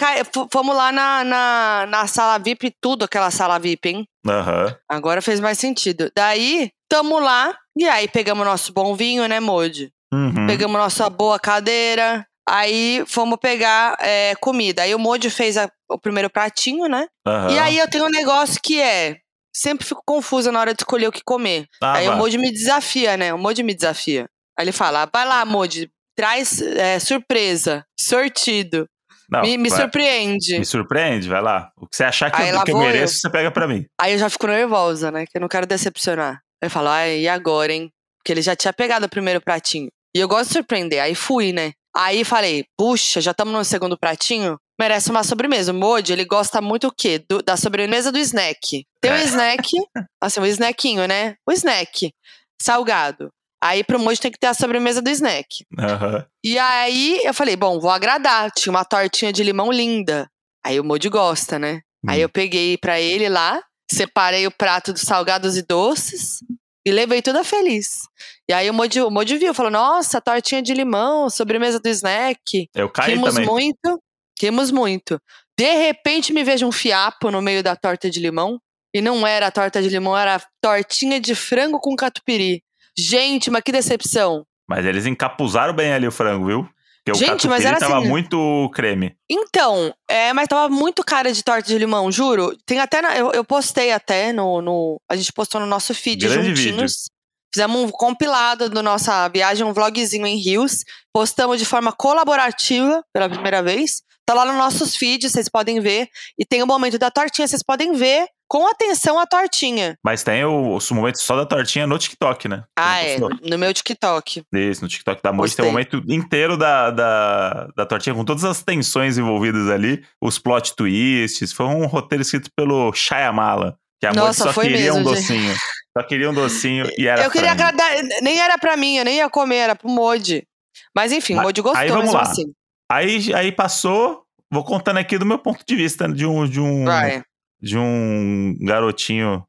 fomos 0.53 0.75
lá 0.77 0.93
na, 0.93 1.25
na, 1.25 1.87
na 1.89 2.07
sala 2.07 2.39
VIP, 2.39 2.75
tudo 2.81 3.05
aquela 3.05 3.31
sala 3.31 3.59
VIP, 3.59 3.89
hein? 3.89 4.09
Aham. 4.27 4.75
Agora 4.89 5.21
fez 5.21 5.41
mais 5.41 5.59
sentido. 5.59 6.11
Daí, 6.15 6.71
tamo 6.89 7.19
lá, 7.19 7.55
e 7.77 7.87
aí 7.89 8.07
pegamos 8.09 8.47
nosso 8.47 8.73
bom 8.73 8.95
vinho, 8.95 9.27
né, 9.27 9.41
Modi? 9.41 9.91
Uhum. 10.13 10.47
Pegamos 10.47 10.79
nossa 10.79 11.09
boa 11.11 11.39
cadeira, 11.39 12.27
aí 12.49 13.05
fomos 13.07 13.39
pegar 13.41 13.97
é, 14.01 14.35
comida. 14.37 14.83
Aí 14.83 14.95
o 14.95 14.99
Modi 14.99 15.29
fez 15.31 15.57
a- 15.57 15.71
o 15.91 15.99
primeiro 15.99 16.31
pratinho, 16.31 16.87
né? 16.89 17.07
aham. 17.27 17.51
E 17.51 17.59
aí 17.59 17.79
eu 17.79 17.89
tenho 17.89 18.07
um 18.07 18.11
negócio 18.11 18.61
que 18.63 18.81
é. 18.81 19.19
Sempre 19.55 19.85
fico 19.87 20.03
confusa 20.07 20.53
na 20.53 20.61
hora 20.61 20.73
de 20.75 20.81
escolher 20.83 21.09
o 21.09 21.13
que 21.13 21.23
comer. 21.25 21.67
Ah, 21.83 21.95
aí 21.97 22.07
vá. 22.07 22.15
o 22.15 22.17
Modi 22.19 22.39
me 22.39 22.53
desafia, 22.53 23.17
né? 23.17 23.35
O 23.35 23.39
Modi 23.39 23.63
me 23.63 23.75
desafia. 23.75 24.29
Aí 24.57 24.65
ele 24.65 24.73
fala: 24.73 25.09
vai 25.13 25.27
lá, 25.27 25.45
Modi, 25.45 25.91
traz 26.17 26.61
é, 26.63 26.99
surpresa, 26.99 27.85
sortido. 27.99 28.87
Não, 29.31 29.43
me 29.43 29.59
me 29.59 29.69
vai- 29.69 29.81
surpreende. 29.81 30.59
Me 30.59 30.65
surpreende, 30.65 31.29
vai 31.29 31.43
lá. 31.43 31.71
O 31.77 31.87
que 31.87 31.97
você 31.97 32.05
achar 32.05 32.31
que, 32.31 32.41
Aí 32.41 32.49
eu, 32.51 32.63
que 32.65 32.71
eu 32.71 32.79
mereço, 32.79 33.15
eu. 33.17 33.21
você 33.21 33.31
pega 33.31 33.51
pra 33.51 33.67
mim. 33.69 33.85
Aí 34.01 34.13
eu 34.13 34.19
já 34.19 34.31
fico 34.31 34.47
nervosa, 34.47 35.11
né? 35.11 35.27
Que 35.27 35.37
eu 35.37 35.41
não 35.41 35.49
quero 35.49 35.67
decepcionar. 35.67 36.41
Aí 36.63 36.67
eu 36.67 36.71
falo, 36.71 36.89
ai, 36.89 37.21
e 37.21 37.29
agora, 37.29 37.73
hein? 37.73 37.91
Porque 38.19 38.33
ele 38.33 38.41
já 38.43 38.57
tinha 38.57 38.73
pegado 38.73 39.05
o 39.07 39.09
primeiro 39.09 39.41
pratinho. 39.41 39.91
E 40.19 40.21
eu 40.21 40.29
gosto 40.29 40.49
de 40.49 40.53
surpreender. 40.55 41.01
Aí 41.03 41.15
fui, 41.15 41.53
né? 41.53 41.73
Aí 41.97 42.25
falei, 42.25 42.65
puxa, 42.77 43.21
já 43.21 43.31
estamos 43.31 43.53
no 43.55 43.65
segundo 43.65 43.97
pratinho? 43.99 44.59
Merece 44.81 45.11
uma 45.11 45.25
sobremesa. 45.25 45.73
O 45.73 45.75
Modi, 45.75 46.13
ele 46.13 46.25
gosta 46.25 46.61
muito 46.61 46.89
o 46.89 46.93
quê? 46.93 47.25
Do- 47.29 47.43
da 47.43 47.57
sobremesa 47.57 48.13
do 48.13 48.19
snack. 48.19 48.85
Tem 49.01 49.11
o 49.11 49.15
É. 49.15 49.25
snack, 49.25 49.63
assim, 50.23 50.41
o 50.41 50.47
snackinho, 50.47 51.07
né? 51.09 51.35
O 51.49 51.53
snack, 51.53 52.13
salgado. 52.61 53.29
Aí 53.63 53.83
pro 53.83 53.99
Modi 53.99 54.21
tem 54.21 54.31
que 54.31 54.39
ter 54.39 54.47
a 54.47 54.55
sobremesa 54.55 55.03
do 55.03 55.11
snack. 55.11 55.65
Aham. 55.79 56.25
E 56.45 56.59
aí 56.59 57.21
eu 57.25 57.35
falei, 57.35 57.57
bom, 57.57 57.81
vou 57.81 57.91
agradar. 57.91 58.51
Tinha 58.53 58.71
uma 58.71 58.85
tortinha 58.85 59.33
de 59.33 59.43
limão 59.43 59.73
linda. 59.73 60.29
Aí 60.65 60.79
o 60.79 60.85
Modi 60.85 61.09
gosta, 61.09 61.59
né? 61.59 61.81
Aí 62.09 62.21
Hum. 62.21 62.23
eu 62.23 62.29
peguei 62.29 62.77
pra 62.79 63.01
ele 63.01 63.29
lá, 63.29 63.61
separei 63.91 64.47
o 64.47 64.51
prato 64.53 64.93
dos 64.93 65.03
salgados 65.03 65.57
e 65.57 65.63
doces 65.63 66.39
e 66.87 66.91
levei 66.91 67.21
toda 67.23 67.45
feliz. 67.45 68.03
E 68.49 68.53
aí 68.53 68.69
o 68.71 68.75
Modi, 68.75 69.01
o 69.01 69.11
Modi 69.11 69.37
viu, 69.37 69.53
falou: 69.55 69.71
Nossa, 69.71 70.21
tortinha 70.21 70.63
de 70.63 70.73
limão, 70.75 71.29
sobremesa 71.29 71.79
do 71.79 71.89
snack. 71.89 72.69
Eu 72.75 72.89
caí 72.89 73.15
Rimos 73.15 73.35
também. 73.35 73.49
muito, 73.49 74.03
rimos 74.41 74.71
muito. 74.71 75.21
De 75.59 75.75
repente 75.75 76.33
me 76.33 76.45
vejo 76.45 76.67
um 76.67 76.73
fiapo 76.73 77.31
no 77.31 77.43
meio 77.43 77.63
da 77.63 77.75
torta 77.77 78.09
de 78.11 78.21
limão. 78.21 78.61
E 78.95 79.03
não 79.03 79.27
era 79.27 79.49
a 79.49 79.51
torta 79.51 79.83
de 79.83 79.89
limão, 79.89 80.17
era 80.17 80.37
a 80.37 80.41
tortinha 80.63 81.21
de 81.21 81.35
frango 81.35 81.79
com 81.79 81.95
catupiry. 81.95 82.63
Gente, 82.97 83.51
mas 83.51 83.63
que 83.63 83.71
decepção. 83.71 84.47
Mas 84.67 84.85
eles 84.85 85.05
encapuzaram 85.05 85.75
bem 85.75 85.93
ali 85.93 86.07
o 86.07 86.13
frango, 86.13 86.47
viu? 86.47 86.69
Porque 87.13 87.27
Gente, 87.31 87.47
o 87.47 87.51
mas 87.51 87.65
era 87.65 87.79
tava 87.79 87.99
assim- 87.99 88.09
muito 88.09 88.71
creme. 88.75 89.15
Então, 89.31 89.95
é, 90.09 90.33
mas 90.33 90.49
tava 90.49 90.69
muito 90.69 91.05
cara 91.05 91.33
de 91.33 91.43
torta 91.43 91.69
de 91.69 91.79
limão, 91.79 92.11
juro. 92.11 92.57
Tem 92.67 92.79
até. 92.81 93.01
na- 93.03 93.17
eu, 93.17 93.33
eu 93.33 93.45
postei 93.45 93.93
até 93.93 94.33
no, 94.33 94.61
no. 94.63 95.01
A 95.11 95.17
gente 95.17 95.33
postou 95.33 95.61
no 95.61 95.67
nosso 95.67 95.95
feed 95.95 96.27
Grande 96.27 96.55
juntinhos. 96.55 97.09
Fizemos 97.55 97.81
um 97.81 97.91
compilado 97.91 98.69
da 98.69 98.83
nossa 98.83 99.27
viagem, 99.29 99.65
um 99.67 99.73
vlogzinho 99.73 100.27
em 100.27 100.37
Rios. 100.37 100.85
Postamos 101.13 101.59
de 101.59 101.65
forma 101.65 101.93
colaborativa 101.93 103.03
pela 103.13 103.29
primeira 103.29 103.63
vez. 103.63 104.03
Tá 104.27 104.35
lá 104.35 104.45
nos 104.45 104.57
nossos 104.57 104.95
feeds, 104.95 105.33
vocês 105.33 105.49
podem 105.49 105.81
ver. 105.81 106.09
E 106.39 106.45
tem 106.45 106.63
o 106.63 106.67
momento 106.67 106.99
da 106.99 107.11
tortinha, 107.11 107.49
vocês 107.49 107.63
podem 107.63 107.93
ver 107.95 108.27
com 108.49 108.67
atenção 108.67 109.19
a 109.21 109.27
tortinha. 109.27 109.97
Mas 110.03 110.23
tem 110.23 110.45
o, 110.45 110.79
o 110.79 110.95
momento 110.95 111.17
só 111.21 111.37
da 111.37 111.45
tortinha 111.45 111.87
no 111.87 111.99
TikTok, 111.99 112.49
né? 112.49 112.65
Ah, 112.79 113.01
é, 113.03 113.19
no 113.19 113.59
meu 113.59 113.73
TikTok. 113.75 114.43
Isso, 114.53 114.83
no 114.83 114.89
TikTok 114.89 115.23
da 115.23 115.33
Moji 115.33 115.55
tem 115.55 115.65
o 115.67 115.73
Postei. 115.73 115.99
momento 115.99 116.13
inteiro 116.13 116.57
da, 116.57 116.91
da, 116.91 117.69
da 117.77 117.87
tortinha, 117.87 118.15
com 118.15 118.25
todas 118.25 118.45
as 118.45 118.63
tensões 118.63 119.19
envolvidas 119.19 119.69
ali, 119.69 120.03
os 120.21 120.39
plot 120.39 120.75
twists. 120.75 121.53
Foi 121.53 121.67
um 121.67 121.87
roteiro 121.87 122.23
escrito 122.23 122.51
pelo 122.57 122.93
Shyamala, 122.95 123.77
que 124.01 124.07
a 124.07 124.13
Moji 124.15 124.35
só 124.35 124.53
queria 124.53 124.95
um 124.95 124.97
mesmo, 125.03 125.15
gente. 125.15 125.29
docinho. 125.29 125.55
Só 125.97 126.03
queria 126.05 126.31
um 126.31 126.35
docinho 126.35 126.89
e 126.97 127.07
era 127.07 127.25
eu 127.25 127.31
queria 127.31 127.53
agradar. 127.53 127.91
Nem 128.23 128.41
era 128.41 128.57
pra 128.57 128.77
mim, 128.77 128.97
eu 128.99 129.05
nem 129.05 129.17
ia 129.17 129.29
comer, 129.29 129.57
era 129.57 129.75
pro 129.77 129.89
Modi. 129.91 130.47
Mas 130.95 131.13
enfim, 131.13 131.33
o 131.35 131.37
Mas- 131.37 131.47
Modi 131.47 131.61
gostou, 131.61 131.83
aí 131.83 131.89
vamos 131.91 132.13
lá. 132.15 132.23
assim. 132.23 132.45
Aí, 132.91 133.35
aí 133.35 133.53
passou, 133.53 134.23
vou 134.51 134.65
contando 134.65 134.97
aqui 134.99 135.19
do 135.19 135.27
meu 135.27 135.39
ponto 135.39 135.63
de 135.67 135.77
vista, 135.77 136.09
de 136.09 136.25
um, 136.25 136.49
de 136.49 136.61
um, 136.61 136.85
Vai. 136.85 137.23
De 137.61 137.77
um 137.79 138.57
garotinho 138.61 139.45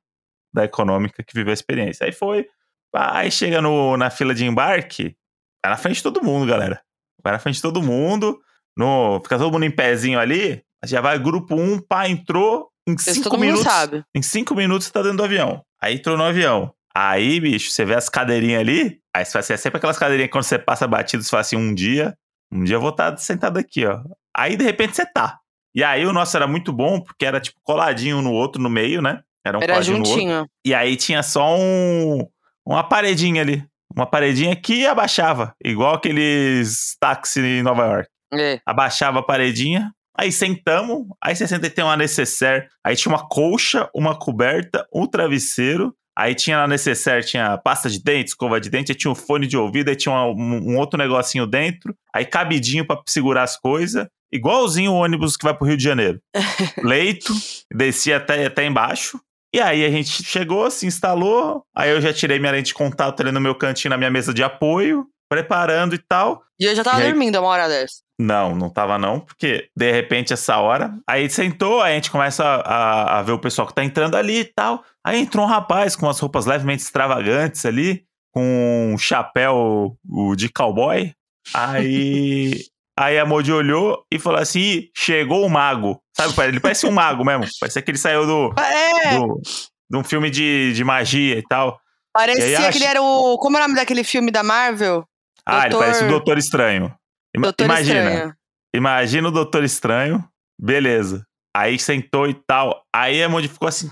da 0.54 0.66
econômica 0.66 1.24
que 1.24 1.34
viveu 1.34 1.52
a 1.52 1.54
experiência. 1.54 2.06
Aí 2.06 2.12
foi, 2.12 2.48
aí 2.94 3.32
chega 3.32 3.62
no, 3.62 3.96
na 3.98 4.10
fila 4.10 4.34
de 4.34 4.46
embarque, 4.46 5.16
vai 5.64 5.72
na 5.72 5.78
frente 5.78 5.98
de 5.98 6.04
todo 6.04 6.24
mundo, 6.24 6.46
galera. 6.46 6.82
Vai 7.24 7.34
na 7.34 7.40
frente 7.40 7.56
de 7.56 7.62
todo 7.62 7.82
mundo, 7.82 8.40
no, 8.78 9.20
fica 9.22 9.38
todo 9.38 9.52
mundo 9.52 9.66
em 9.66 9.72
pezinho 9.72 10.20
ali, 10.20 10.64
já 10.86 11.02
vai 11.02 11.20
grupo 11.20 11.56
1, 11.56 11.74
um, 11.74 11.80
pá, 11.80 12.08
entrou, 12.08 12.70
em 12.88 12.96
Isso 12.96 13.14
cinco 13.14 13.38
minutos, 13.38 13.64
sabe. 13.64 14.04
em 14.16 14.22
cinco 14.22 14.56
minutos 14.56 14.88
você 14.88 14.94
tá 14.94 15.02
dentro 15.02 15.18
do 15.18 15.24
avião. 15.24 15.64
Aí 15.82 15.96
entrou 15.96 16.18
no 16.18 16.24
avião. 16.24 16.74
Aí, 16.96 17.40
bicho, 17.40 17.72
você 17.72 17.86
vê 17.86 17.96
as 17.96 18.10
cadeirinhas 18.10 18.62
ali, 18.62 19.00
aí 19.16 19.24
você 19.24 19.38
assim, 19.38 19.54
é 19.54 19.58
sempre 19.58 19.78
aquelas 19.78 19.98
cadeirinhas 19.98 20.28
que 20.28 20.32
quando 20.32 20.44
você 20.44 20.58
passa 20.58 20.88
batido, 20.88 21.24
você 21.24 21.30
fala 21.30 21.42
assim, 21.42 21.56
um 21.56 21.74
dia, 21.74 22.18
um 22.52 22.64
dia 22.64 22.78
eu 22.78 22.82
vou 22.82 22.90
estar 22.90 23.16
sentado 23.18 23.58
aqui, 23.58 23.86
ó. 23.86 24.02
Aí, 24.36 24.58
de 24.58 24.64
repente, 24.64 24.96
você 24.96 25.06
tá. 25.06 25.40
E 25.74 25.84
aí, 25.84 26.06
o 26.06 26.14
nosso 26.14 26.36
era 26.36 26.48
muito 26.48 26.74
bom, 26.74 27.00
porque 27.00 27.26
era, 27.26 27.40
tipo, 27.40 27.60
coladinho 27.64 28.22
no 28.22 28.32
outro, 28.32 28.62
no 28.62 28.70
meio, 28.70 29.02
né? 29.02 29.22
Era 29.46 29.58
um 29.58 29.62
Era 29.62 29.74
coladinho 29.74 29.98
no 29.98 30.04
outro. 30.04 30.14
juntinho. 30.22 30.48
E 30.66 30.74
aí, 30.74 30.96
tinha 30.96 31.24
só 31.24 31.56
um... 31.58 32.28
Uma 32.66 32.84
paredinha 32.84 33.42
ali. 33.42 33.66
Uma 33.96 34.06
paredinha 34.06 34.56
que 34.56 34.86
abaixava. 34.86 35.56
Igual 35.64 35.96
aqueles 35.96 36.96
táxis 37.00 37.44
em 37.44 37.64
Nova 37.64 37.86
York. 37.86 38.10
É. 38.34 38.60
Abaixava 38.66 39.20
a 39.20 39.24
paredinha, 39.24 39.92
Aí 40.20 40.34
sentamos, 40.34 41.06
aí 41.24 41.34
você 41.34 41.48
senta 41.48 41.68
e 41.68 41.70
tem 41.70 41.82
uma 41.82 41.96
necessaire, 41.96 42.68
aí 42.84 42.94
tinha 42.94 43.10
uma 43.16 43.26
colcha, 43.26 43.90
uma 43.96 44.14
coberta, 44.20 44.86
um 44.94 45.08
travesseiro, 45.08 45.96
aí 46.20 46.36
tinha 46.36 46.58
na 46.58 46.68
necessaire, 46.68 47.26
tinha 47.26 47.58
pasta 47.58 47.90
de 47.90 48.04
dente, 48.04 48.30
escova 48.30 48.60
de 48.60 48.70
dente, 48.70 48.92
aí 48.92 48.98
tinha 48.98 49.10
um 49.10 49.16
fone 49.16 49.48
de 49.48 49.56
ouvido, 49.56 49.88
aí 49.90 49.96
tinha 49.96 50.14
um, 50.14 50.72
um 50.72 50.78
outro 50.78 50.98
negocinho 50.98 51.48
dentro, 51.48 51.96
aí 52.14 52.26
cabidinho 52.26 52.86
para 52.86 53.02
segurar 53.08 53.44
as 53.44 53.58
coisas, 53.58 54.06
igualzinho 54.32 54.92
o 54.92 54.96
ônibus 54.96 55.38
que 55.38 55.46
vai 55.46 55.54
pro 55.54 55.66
Rio 55.66 55.78
de 55.78 55.84
Janeiro. 55.84 56.20
Leito, 56.84 57.34
descia 57.74 58.18
até, 58.18 58.46
até 58.46 58.66
embaixo, 58.66 59.20
e 59.56 59.62
aí 59.62 59.84
a 59.86 59.90
gente 59.90 60.24
chegou, 60.24 60.70
se 60.70 60.86
instalou, 60.86 61.64
aí 61.76 61.90
eu 61.90 62.02
já 62.02 62.14
tirei 62.14 62.38
minha 62.38 62.52
lente 62.52 62.68
de 62.68 62.74
contato 62.74 63.22
ali 63.22 63.32
no 63.32 63.40
meu 63.42 63.56
cantinho, 63.56 63.90
na 63.90 63.98
minha 63.98 64.12
mesa 64.12 64.34
de 64.34 64.44
apoio, 64.44 65.08
preparando 65.30 65.96
e 65.96 66.00
tal. 66.00 66.44
E 66.60 66.66
eu 66.66 66.76
já 66.76 66.84
tava 66.84 66.98
aí- 66.98 67.08
dormindo 67.08 67.40
uma 67.40 67.48
hora 67.48 67.68
dessa. 67.70 67.96
Não, 68.20 68.54
não 68.54 68.70
tava 68.70 68.98
não, 68.98 69.22
porque 69.22 69.70
de 69.74 69.92
repente 69.94 70.34
essa 70.34 70.58
hora, 70.58 70.94
aí 71.08 71.30
sentou, 71.30 71.82
aí 71.82 71.94
a 71.94 71.96
gente 71.96 72.12
começa 72.12 72.44
a, 72.44 73.20
a 73.20 73.22
ver 73.22 73.32
o 73.32 73.40
pessoal 73.40 73.66
que 73.66 73.74
tá 73.74 73.82
entrando 73.82 74.16
ali 74.16 74.40
e 74.40 74.44
tal. 74.44 74.84
Aí 75.10 75.22
entrou 75.22 75.46
um 75.46 75.50
rapaz 75.50 75.96
com 75.96 76.06
umas 76.06 76.20
roupas 76.20 76.46
levemente 76.46 76.84
extravagantes 76.84 77.66
ali, 77.66 78.04
com 78.32 78.92
um 78.94 78.98
chapéu 78.98 79.98
de 80.36 80.50
cowboy. 80.50 81.12
Aí, 81.54 82.54
aí 82.98 83.18
a 83.18 83.26
Modi 83.26 83.52
olhou 83.52 84.04
e 84.12 84.20
falou 84.20 84.40
assim: 84.40 84.60
"Ih, 84.60 84.92
chegou 84.96 85.46
o 85.46 85.50
mago. 85.50 86.00
Sabe, 86.16 86.34
ele 86.48 86.60
parece 86.60 86.86
um 86.86 86.92
mago 86.92 87.24
mesmo. 87.26 87.46
Parece 87.60 87.82
que 87.82 87.92
ele 87.92 87.98
saiu 87.98 88.26
do, 88.26 88.54
É, 88.60 89.18
do, 89.18 89.42
de 89.90 89.98
um 89.98 90.04
filme 90.04 90.30
de, 90.30 90.74
de 90.74 90.84
magia 90.84 91.38
e 91.38 91.44
tal. 91.44 91.80
parecia 92.14 92.48
E 92.48 92.56
aí 92.56 92.72
que 92.72 92.78
ele 92.78 92.86
era 92.86 93.02
o. 93.02 93.38
Como 93.38 93.58
é 93.58 93.60
o 93.60 93.64
nome 93.64 93.76
daquele 93.76 94.04
filme 94.04 94.30
da 94.32 94.44
Marvel? 94.44 95.04
Ah, 95.46 95.62
ele 95.62 95.70
Doutor- 95.70 95.86
parece 95.86 96.04
o 96.04 96.08
Doutor 96.08 96.38
Estranho. 96.38 96.94
Ima- 97.36 97.46
Doutor 97.48 97.66
Imagina. 97.66 98.10
Estranho. 98.12 98.34
Imagina 98.76 99.28
o 99.28 99.32
Doutor 99.32 99.64
Estranho, 99.64 100.24
beleza. 100.62 101.26
Aí 101.56 101.80
sentou 101.80 102.28
e 102.28 102.36
tal. 102.46 102.84
Aí 102.96 103.24
a 103.24 103.28
Moody 103.30 103.48
ficou 103.48 103.68
assim: 103.68 103.90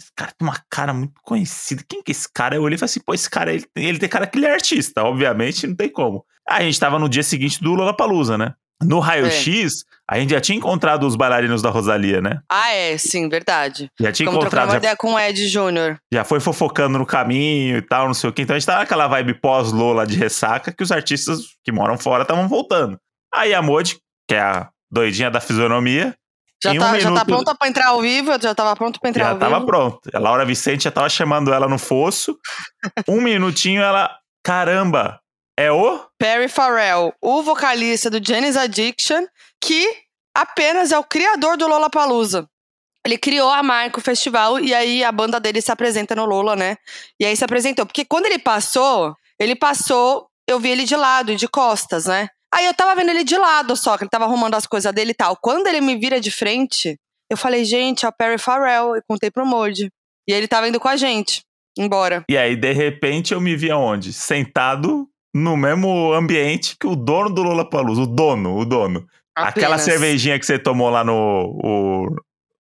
esse 0.00 0.10
cara 0.16 0.32
tem 0.36 0.46
uma 0.48 0.58
cara 0.70 0.92
muito 0.92 1.14
conhecida. 1.22 1.82
Quem 1.88 2.02
que 2.02 2.10
é 2.10 2.14
esse 2.14 2.28
cara? 2.32 2.56
Eu 2.56 2.62
olhei 2.62 2.74
e 2.76 2.78
falei 2.78 2.90
assim: 2.90 3.00
pô, 3.04 3.14
esse 3.14 3.28
cara, 3.28 3.52
ele, 3.52 3.64
tem- 3.74 3.84
ele 3.84 3.98
tem 3.98 4.08
cara 4.08 4.26
que 4.26 4.38
ele 4.38 4.46
é 4.46 4.52
artista, 4.52 5.02
obviamente, 5.04 5.66
não 5.66 5.74
tem 5.76 5.88
como. 5.90 6.24
Aí 6.48 6.62
a 6.62 6.66
gente 6.66 6.80
tava 6.80 6.98
no 6.98 7.08
dia 7.08 7.22
seguinte 7.22 7.60
do 7.62 7.74
Lollapalooza, 7.74 8.36
né? 8.36 8.54
No 8.82 8.98
raio-x, 8.98 9.84
a 10.10 10.18
gente 10.18 10.30
já 10.30 10.40
tinha 10.40 10.56
encontrado 10.56 11.06
os 11.06 11.14
bailarinos 11.14 11.60
da 11.60 11.68
Rosalia, 11.68 12.22
né? 12.22 12.40
Ah, 12.50 12.70
é, 12.72 12.96
sim, 12.96 13.28
verdade. 13.28 13.90
Já 14.00 14.10
tinha 14.10 14.26
Ficamos 14.26 14.40
encontrado, 14.46 14.66
uma 14.68 14.72
já, 14.72 14.78
ideia 14.78 14.96
com 14.96 15.12
o 15.12 15.18
Ed 15.20 15.46
Júnior. 15.48 15.98
já 16.10 16.24
foi 16.24 16.40
fofocando 16.40 16.98
no 16.98 17.04
caminho 17.04 17.76
e 17.76 17.82
tal, 17.82 18.06
não 18.06 18.14
sei 18.14 18.30
o 18.30 18.32
que. 18.32 18.40
Então 18.40 18.56
a 18.56 18.58
gente 18.58 18.66
tava 18.66 18.78
naquela 18.78 19.06
vibe 19.06 19.34
pós-Lola 19.34 20.06
de 20.06 20.16
ressaca 20.16 20.72
que 20.72 20.82
os 20.82 20.90
artistas 20.90 21.40
que 21.62 21.70
moram 21.70 21.98
fora 21.98 22.22
estavam 22.22 22.48
voltando. 22.48 22.98
Aí 23.34 23.52
a 23.52 23.60
Modi, 23.60 23.98
que 24.26 24.34
é 24.34 24.40
a 24.40 24.70
doidinha 24.90 25.30
da 25.30 25.40
fisionomia, 25.42 26.14
Já 26.62 26.74
Em 26.74 26.78
um 26.78 26.80
tá, 26.80 26.98
já 26.98 27.14
tá 27.14 27.24
pronta 27.24 27.54
pra 27.54 27.68
entrar 27.68 27.88
ao 27.88 28.00
vivo? 28.00 28.40
Já 28.40 28.54
tava 28.54 28.76
pronto 28.76 29.00
pra 29.00 29.10
entrar 29.10 29.24
Já 29.24 29.30
ao 29.30 29.38
tava 29.38 29.54
vivo? 29.56 29.66
pronto. 29.66 30.00
A 30.12 30.18
Laura 30.18 30.44
Vicente 30.44 30.84
já 30.84 30.90
tava 30.90 31.08
chamando 31.08 31.52
ela 31.52 31.68
no 31.68 31.78
fosso. 31.78 32.38
Um 33.08 33.20
minutinho 33.20 33.82
ela. 33.82 34.10
Caramba! 34.44 35.20
É 35.58 35.70
o? 35.70 36.00
Perry 36.18 36.48
Farrell, 36.48 37.12
o 37.20 37.42
vocalista 37.42 38.08
do 38.08 38.18
Janis 38.24 38.56
Addiction, 38.56 39.26
que 39.62 39.86
apenas 40.34 40.90
é 40.92 40.98
o 40.98 41.04
criador 41.04 41.58
do 41.58 41.68
Lollapalooza. 41.68 42.48
Ele 43.04 43.18
criou 43.18 43.50
a 43.50 43.62
marca, 43.62 43.98
o 43.98 44.02
festival, 44.02 44.58
e 44.60 44.74
aí 44.74 45.02
a 45.04 45.10
banda 45.12 45.38
dele 45.40 45.60
se 45.60 45.70
apresenta 45.72 46.14
no 46.14 46.24
Lola, 46.26 46.54
né? 46.56 46.76
E 47.18 47.24
aí 47.24 47.34
se 47.36 47.44
apresentou. 47.44 47.86
Porque 47.86 48.04
quando 48.04 48.26
ele 48.26 48.38
passou, 48.38 49.14
ele 49.38 49.54
passou, 49.56 50.28
eu 50.46 50.58
vi 50.60 50.70
ele 50.70 50.84
de 50.84 50.96
lado 50.96 51.32
e 51.32 51.36
de 51.36 51.48
costas, 51.48 52.06
né? 52.06 52.28
Aí 52.52 52.66
eu 52.66 52.74
tava 52.74 52.94
vendo 52.94 53.10
ele 53.10 53.24
de 53.24 53.36
lado 53.36 53.76
só, 53.76 53.96
que 53.96 54.04
ele 54.04 54.10
tava 54.10 54.24
arrumando 54.24 54.54
as 54.54 54.66
coisas 54.66 54.92
dele 54.92 55.12
e 55.12 55.14
tal. 55.14 55.36
Quando 55.36 55.66
ele 55.68 55.80
me 55.80 55.96
vira 55.96 56.20
de 56.20 56.30
frente, 56.30 56.96
eu 57.30 57.36
falei, 57.36 57.64
gente, 57.64 58.04
é 58.04 58.08
o 58.08 58.12
Perry 58.12 58.38
Farrell. 58.38 58.96
Eu 58.96 59.02
contei 59.08 59.30
pro 59.30 59.46
Modi. 59.46 59.88
E 60.28 60.32
ele 60.32 60.48
tava 60.48 60.68
indo 60.68 60.78
com 60.80 60.88
a 60.88 60.96
gente, 60.96 61.42
embora. 61.78 62.24
E 62.28 62.36
aí, 62.36 62.54
de 62.56 62.72
repente, 62.72 63.32
eu 63.34 63.40
me 63.40 63.56
vi 63.56 63.70
aonde? 63.70 64.12
Sentado 64.12 65.08
no 65.34 65.56
mesmo 65.56 66.12
ambiente 66.12 66.76
que 66.78 66.86
o 66.86 66.94
dono 66.96 67.30
do 67.30 67.42
Lollapalooza. 67.42 68.02
O 68.02 68.06
dono, 68.06 68.56
o 68.58 68.64
dono. 68.64 69.06
Aquela 69.36 69.76
Apenas. 69.76 69.82
cervejinha 69.82 70.38
que 70.38 70.44
você 70.46 70.58
tomou 70.58 70.90
lá 70.90 71.02
no. 71.04 71.12
O, 71.64 72.16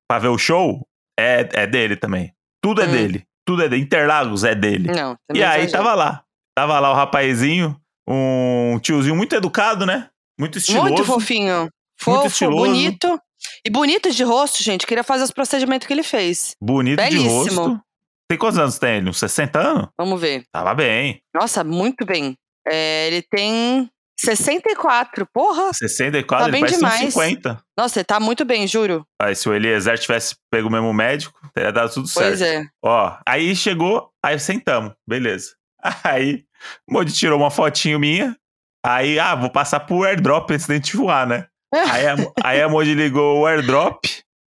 pra 0.07 0.19
ver 0.19 0.27
o 0.29 0.37
show 0.37 0.87
é, 1.19 1.47
é 1.53 1.67
dele 1.67 1.95
também. 1.95 2.31
Tudo 2.63 2.81
é 2.81 2.85
Hum. 2.87 2.91
dele. 2.91 3.23
Tudo 3.45 3.63
é 3.63 3.69
dele. 3.69 3.81
Interlagos 3.81 4.43
é 4.43 4.53
dele. 4.55 4.91
Não, 4.91 5.17
E 5.33 5.43
aí 5.43 5.69
tava 5.69 5.93
lá. 5.95 6.23
Tava 6.55 6.79
lá 6.79 6.91
o 6.91 6.95
rapazinho, 6.95 7.75
um 8.09 8.79
tiozinho 8.79 9.15
muito 9.15 9.35
educado, 9.35 9.85
né? 9.85 10.09
Muito 10.39 10.57
estiloso. 10.57 10.85
Muito 10.87 11.03
fofinho. 11.05 11.69
Fofo, 11.99 12.27
estiloso. 12.27 12.65
bonito. 12.65 13.19
E 13.65 13.69
bonito 13.69 14.11
de 14.11 14.23
rosto, 14.23 14.63
gente. 14.63 14.87
Queria 14.87 15.03
fazer 15.03 15.23
os 15.23 15.31
procedimentos 15.31 15.85
que 15.87 15.93
ele 15.93 16.03
fez. 16.03 16.55
Bonito 16.61 16.97
de 17.01 17.09
Belíssimo. 17.09 17.61
rosto. 17.61 17.81
Tem 18.29 18.37
quantos 18.37 18.57
anos 18.59 18.77
tem 18.79 18.97
ele? 18.97 19.09
Uns 19.09 19.17
60 19.19 19.59
anos? 19.59 19.87
Vamos 19.97 20.19
ver. 20.19 20.43
Tava 20.51 20.73
bem. 20.75 21.19
Nossa, 21.35 21.63
muito 21.63 22.05
bem. 22.05 22.35
É, 22.67 23.07
ele 23.07 23.21
tem 23.29 23.89
64. 24.19 25.25
Porra! 25.33 25.71
64, 25.73 26.37
Tá 26.37 26.43
ele 26.49 26.51
bem 26.51 26.61
parece 26.61 26.77
demais. 26.77 27.01
uns 27.07 27.13
50. 27.13 27.61
Nossa, 27.77 27.99
ele 27.99 28.05
tá 28.05 28.19
muito 28.19 28.45
bem, 28.45 28.67
juro. 28.67 29.03
Aí 29.21 29.35
se 29.35 29.49
o 29.49 29.53
Eliezer 29.53 29.97
tivesse 29.97 30.35
pego 30.51 30.67
o 30.67 30.71
mesmo 30.71 30.93
médico, 30.93 31.39
teria 31.53 31.71
dado 31.71 31.91
tudo 31.93 32.07
certo. 32.07 32.27
Pois 32.27 32.41
é. 32.41 32.63
Ó, 32.83 33.17
aí 33.27 33.55
chegou, 33.55 34.09
aí 34.23 34.37
sentamos, 34.39 34.93
beleza. 35.07 35.53
Aí, 36.03 36.43
o 36.89 36.93
Modi 36.93 37.13
tirou 37.13 37.39
uma 37.39 37.51
fotinho 37.51 37.99
minha. 37.99 38.35
Aí, 38.85 39.19
ah, 39.19 39.35
vou 39.35 39.49
passar 39.49 39.81
pro 39.81 40.03
airdrop 40.03 40.51
antes 40.51 40.65
da 40.67 40.75
gente 40.75 40.95
voar, 40.95 41.27
né? 41.27 41.45
Aí 41.73 42.07
a, 42.07 42.15
aí 42.43 42.61
a 42.61 42.67
Modi 42.69 42.93
ligou 42.95 43.39
o 43.41 43.45
airdrop. 43.45 44.03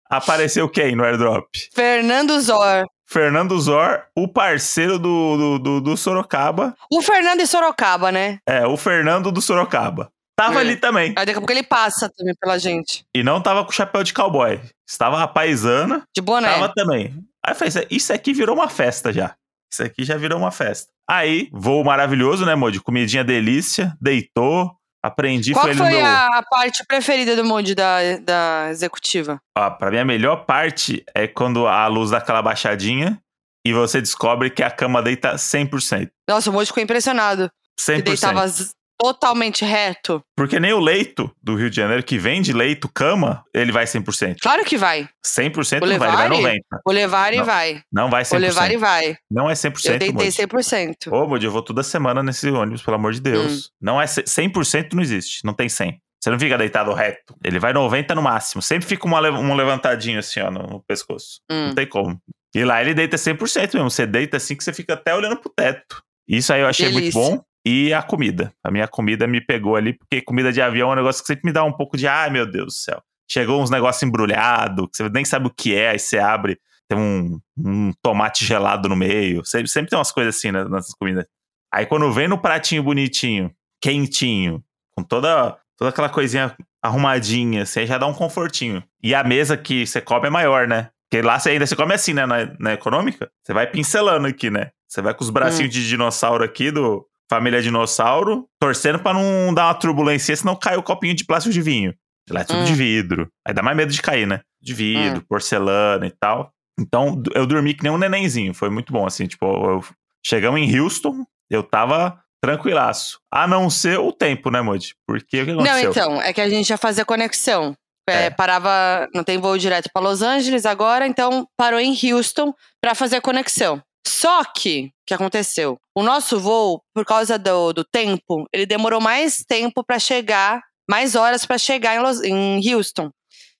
Apareceu 0.09 0.67
quem 0.69 0.95
no 0.95 1.03
airdrop? 1.03 1.45
Fernando 1.73 2.39
Zor. 2.39 2.85
Fernando 3.07 3.59
Zor, 3.59 4.03
o 4.15 4.27
parceiro 4.27 4.97
do, 4.97 5.37
do, 5.37 5.59
do, 5.59 5.81
do 5.81 5.97
Sorocaba. 5.97 6.75
O 6.91 7.01
Fernando 7.01 7.41
e 7.41 7.47
Sorocaba, 7.47 8.11
né? 8.11 8.39
É, 8.47 8.65
o 8.65 8.77
Fernando 8.77 9.31
do 9.31 9.41
Sorocaba. 9.41 10.09
Tava 10.37 10.55
É. 10.55 10.61
ali 10.61 10.75
também. 10.77 11.09
Aí 11.17 11.25
daqui 11.25 11.31
a 11.31 11.41
pouco 11.41 11.51
ele 11.51 11.63
passa 11.63 12.09
também 12.09 12.33
pela 12.39 12.57
gente. 12.57 13.03
E 13.15 13.21
não 13.23 13.41
tava 13.41 13.65
com 13.65 13.71
chapéu 13.71 14.03
de 14.03 14.13
cowboy. 14.13 14.59
Estava 14.87 15.21
a 15.21 15.27
paisana, 15.27 16.03
De 16.15 16.21
boné. 16.21 16.49
tava 16.53 16.69
também. 16.73 17.13
Aí 17.45 17.51
eu 17.51 17.55
falei, 17.55 17.87
isso 17.89 18.13
aqui 18.13 18.33
virou 18.33 18.55
uma 18.55 18.69
festa 18.69 19.11
já. 19.11 19.35
Isso 19.71 19.83
aqui 19.83 20.03
já 20.03 20.17
virou 20.17 20.37
uma 20.39 20.51
festa. 20.51 20.91
Aí, 21.09 21.49
voo 21.51 21.83
maravilhoso, 21.83 22.45
né, 22.45 22.55
Modi? 22.55 22.79
Comidinha 22.81 23.23
delícia, 23.23 23.95
deitou, 24.01 24.71
aprendi, 25.03 25.53
Qual 25.53 25.65
foi 25.65 25.75
foi 25.75 25.89
meu... 25.91 26.05
a, 26.05 26.43
parte 26.49 26.85
preferida 26.85 27.35
do 27.35 27.43
Moody 27.45 27.73
da, 27.75 27.97
da 28.23 28.67
executiva? 28.69 29.39
Ó, 29.57 29.69
pra 29.71 29.89
mim, 29.91 29.97
a 29.97 30.05
melhor 30.05 30.45
parte 30.45 31.03
é 31.15 31.27
quando 31.27 31.67
a 31.67 31.87
luz 31.87 32.11
dá 32.11 32.17
aquela 32.17 32.41
baixadinha 32.41 33.19
e 33.65 33.73
você 33.73 34.01
descobre 34.01 34.49
que 34.49 34.63
a 34.63 34.71
cama 34.71 35.01
deita 35.01 35.35
100%. 35.35 36.09
Nossa, 36.29 36.49
o 36.49 36.53
Moody 36.53 36.67
ficou 36.67 36.83
impressionado. 36.83 37.43
Ele 37.89 38.01
100%. 38.01 38.03
deitava 38.03 38.47
z- 38.47 38.71
totalmente 39.01 39.65
reto. 39.65 40.21
Porque 40.35 40.59
nem 40.59 40.73
o 40.73 40.79
leito 40.79 41.31
do 41.41 41.55
Rio 41.55 41.69
de 41.69 41.75
Janeiro, 41.75 42.03
que 42.03 42.17
vende 42.17 42.53
leito, 42.53 42.87
cama, 42.87 43.43
ele 43.53 43.71
vai 43.71 43.85
100%. 43.85 44.37
Claro 44.41 44.63
que 44.63 44.77
vai. 44.77 45.07
100% 45.25 45.83
O 45.83 45.85
não 45.87 45.97
vai, 45.97 46.09
ele 46.09 46.17
vai 46.17 46.29
Levari? 46.29 46.59
90%. 46.59 46.61
O 46.85 46.91
levar 46.91 47.33
e 47.33 47.37
Não, 47.37 47.45
vai. 47.45 47.83
Não 47.91 48.09
vai 48.09 48.21
O 48.21 48.25
100%. 48.25 48.39
levar 48.39 48.71
e 48.71 48.77
vai. 48.77 49.15
Não 49.29 49.49
é 49.49 49.53
100%, 49.53 49.85
Eu 49.85 49.99
deitei 49.99 50.11
Modi. 50.11 50.31
100%. 50.31 51.11
Ô, 51.11 51.27
Modi, 51.27 51.45
eu 51.45 51.51
vou 51.51 51.61
toda 51.61 51.83
semana 51.83 52.21
nesse 52.21 52.49
ônibus, 52.49 52.81
pelo 52.83 52.95
amor 52.95 53.11
de 53.13 53.19
Hum. 53.19 53.23
Deus. 53.23 53.71
Não 53.81 54.01
é 54.01 54.05
ce- 54.07 54.23
100% 54.27 54.93
não 54.93 55.01
existe, 55.01 55.43
não 55.45 55.53
tem 55.53 55.67
100. 55.69 55.99
Você 56.23 56.29
não 56.29 56.39
fica 56.39 56.55
deitado 56.55 56.93
reto. 56.93 57.35
Ele 57.43 57.57
vai 57.57 57.73
90 57.73 58.13
no 58.13 58.21
máximo. 58.21 58.61
Sempre 58.61 58.87
fica 58.87 59.07
uma, 59.07 59.19
um 59.31 59.55
levantadinho 59.55 60.19
assim, 60.19 60.39
ó, 60.39 60.51
no, 60.51 60.61
no 60.61 60.83
pescoço. 60.87 61.39
Hum. 61.51 61.69
Não 61.69 61.75
tem 61.75 61.87
como. 61.87 62.19
E 62.53 62.63
lá 62.63 62.79
ele 62.81 62.93
deita 62.93 63.17
100% 63.17 63.73
mesmo. 63.73 63.89
Você 63.89 64.05
deita 64.05 64.37
assim 64.37 64.55
que 64.55 64.63
você 64.63 64.71
fica 64.71 64.93
até 64.93 65.15
olhando 65.15 65.37
pro 65.37 65.49
teto. 65.55 66.03
Isso 66.27 66.53
aí 66.53 66.61
eu 66.61 66.67
achei 66.67 66.91
Delícia. 66.91 67.19
muito 67.19 67.37
bom. 67.37 67.43
E 67.65 67.93
a 67.93 68.01
comida. 68.01 68.53
A 68.63 68.71
minha 68.71 68.87
comida 68.87 69.27
me 69.27 69.39
pegou 69.39 69.75
ali, 69.75 69.93
porque 69.93 70.21
comida 70.21 70.51
de 70.51 70.61
avião 70.61 70.89
é 70.89 70.93
um 70.93 70.95
negócio 70.95 71.21
que 71.21 71.27
sempre 71.27 71.45
me 71.45 71.51
dá 71.51 71.63
um 71.63 71.71
pouco 71.71 71.95
de, 71.95 72.07
ai 72.07 72.29
meu 72.29 72.45
Deus 72.45 72.65
do 72.65 72.71
céu. 72.71 73.03
Chegou 73.29 73.61
uns 73.61 73.69
negócios 73.69 74.01
embrulhados, 74.03 74.87
que 74.91 74.97
você 74.97 75.09
nem 75.09 75.23
sabe 75.23 75.47
o 75.47 75.53
que 75.55 75.75
é, 75.75 75.91
aí 75.91 75.99
você 75.99 76.17
abre, 76.17 76.59
tem 76.89 76.97
um, 76.97 77.39
um 77.57 77.91
tomate 78.01 78.43
gelado 78.43 78.89
no 78.89 78.95
meio. 78.95 79.45
Sempre, 79.45 79.69
sempre 79.69 79.89
tem 79.89 79.97
umas 79.97 80.11
coisas 80.11 80.35
assim 80.35 80.51
né, 80.51 80.65
nessas 80.65 80.93
comidas. 80.93 81.25
Aí 81.73 81.85
quando 81.85 82.11
vem 82.11 82.27
no 82.27 82.37
pratinho 82.37 82.83
bonitinho, 82.83 83.51
quentinho, 83.81 84.63
com 84.95 85.03
toda, 85.03 85.57
toda 85.77 85.89
aquela 85.89 86.09
coisinha 86.09 86.55
arrumadinha, 86.81 87.61
assim, 87.61 87.81
aí 87.81 87.87
já 87.87 87.97
dá 87.97 88.07
um 88.07 88.13
confortinho. 88.13 88.83
E 89.01 89.15
a 89.15 89.23
mesa 89.23 89.55
que 89.55 89.85
você 89.85 90.01
come 90.01 90.27
é 90.27 90.29
maior, 90.29 90.67
né? 90.67 90.89
Porque 91.09 91.25
lá 91.25 91.39
você 91.39 91.51
ainda 91.51 91.65
você 91.65 91.75
come 91.75 91.93
assim, 91.93 92.13
né? 92.13 92.25
Na, 92.25 92.37
na 92.59 92.73
econômica, 92.73 93.29
você 93.43 93.53
vai 93.53 93.67
pincelando 93.67 94.27
aqui, 94.27 94.49
né? 94.49 94.71
Você 94.87 95.01
vai 95.01 95.13
com 95.13 95.23
os 95.23 95.29
bracinhos 95.29 95.71
de 95.71 95.87
dinossauro 95.87 96.43
aqui 96.43 96.71
do 96.71 97.05
família 97.35 97.61
dinossauro, 97.61 98.45
torcendo 98.59 98.99
pra 98.99 99.13
não 99.13 99.53
dar 99.53 99.67
uma 99.67 99.73
turbulência, 99.73 100.35
senão 100.35 100.53
cai 100.55 100.75
o 100.75 100.83
copinho 100.83 101.13
de 101.15 101.23
plástico 101.25 101.53
de 101.53 101.61
vinho. 101.61 101.93
Lá 102.29 102.41
é 102.41 102.43
tudo 102.43 102.59
Hum. 102.59 102.63
de 102.65 102.73
vidro. 102.73 103.29
Aí 103.47 103.53
dá 103.53 103.63
mais 103.63 103.75
medo 103.77 103.91
de 103.91 104.01
cair, 104.01 104.27
né? 104.27 104.41
De 104.61 104.73
vidro, 104.73 105.23
porcelana 105.29 106.05
e 106.05 106.11
tal. 106.11 106.51
Então, 106.79 107.21
eu 107.33 107.45
dormi 107.47 107.73
que 107.73 107.83
nem 107.83 107.91
um 107.91 107.97
nenenzinho. 107.97 108.53
Foi 108.53 108.69
muito 108.69 108.91
bom, 108.91 109.05
assim. 109.05 109.27
Tipo, 109.27 109.45
eu- 109.45 109.83
chegamos 110.25 110.59
em 110.59 110.79
Houston, 110.79 111.25
eu 111.49 111.63
tava 111.63 112.19
tranquilaço. 112.43 113.19
A 113.31 113.47
não 113.47 113.69
ser 113.69 113.97
o 113.99 114.11
tempo, 114.11 114.49
né, 114.51 114.61
Modi? 114.61 114.93
Porque 115.07 115.41
o 115.41 115.45
que 115.45 115.53
Não, 115.53 115.61
aconteceu? 115.63 115.91
então, 115.91 116.21
é 116.21 116.33
que 116.33 116.41
a 116.41 116.49
gente 116.49 116.69
ia 116.69 116.77
fazer 116.77 117.01
a 117.01 117.05
conexão. 117.05 117.73
É, 118.09 118.25
É. 118.25 118.29
Parava, 118.29 119.07
não 119.13 119.23
tem 119.23 119.37
voo 119.37 119.57
direto 119.57 119.89
para 119.93 120.01
Los 120.01 120.21
Angeles 120.21 120.65
agora, 120.65 121.05
então 121.07 121.47
parou 121.55 121.79
em 121.79 121.95
Houston 122.11 122.53
para 122.81 122.93
fazer 122.95 123.17
a 123.17 123.21
conexão. 123.21 123.81
Só 124.07 124.43
que, 124.43 124.85
o 124.87 124.91
que 125.07 125.13
aconteceu? 125.13 125.77
O 125.95 126.03
nosso 126.03 126.39
voo, 126.39 126.81
por 126.93 127.05
causa 127.05 127.37
do, 127.37 127.73
do 127.73 127.83
tempo, 127.83 128.45
ele 128.53 128.65
demorou 128.65 128.99
mais 129.01 129.43
tempo 129.47 129.83
para 129.83 129.99
chegar, 129.99 130.61
mais 130.89 131.15
horas 131.15 131.45
para 131.45 131.57
chegar 131.57 131.95
em, 131.95 131.99
Los- 131.99 132.21
em 132.23 132.73
Houston. 132.73 133.09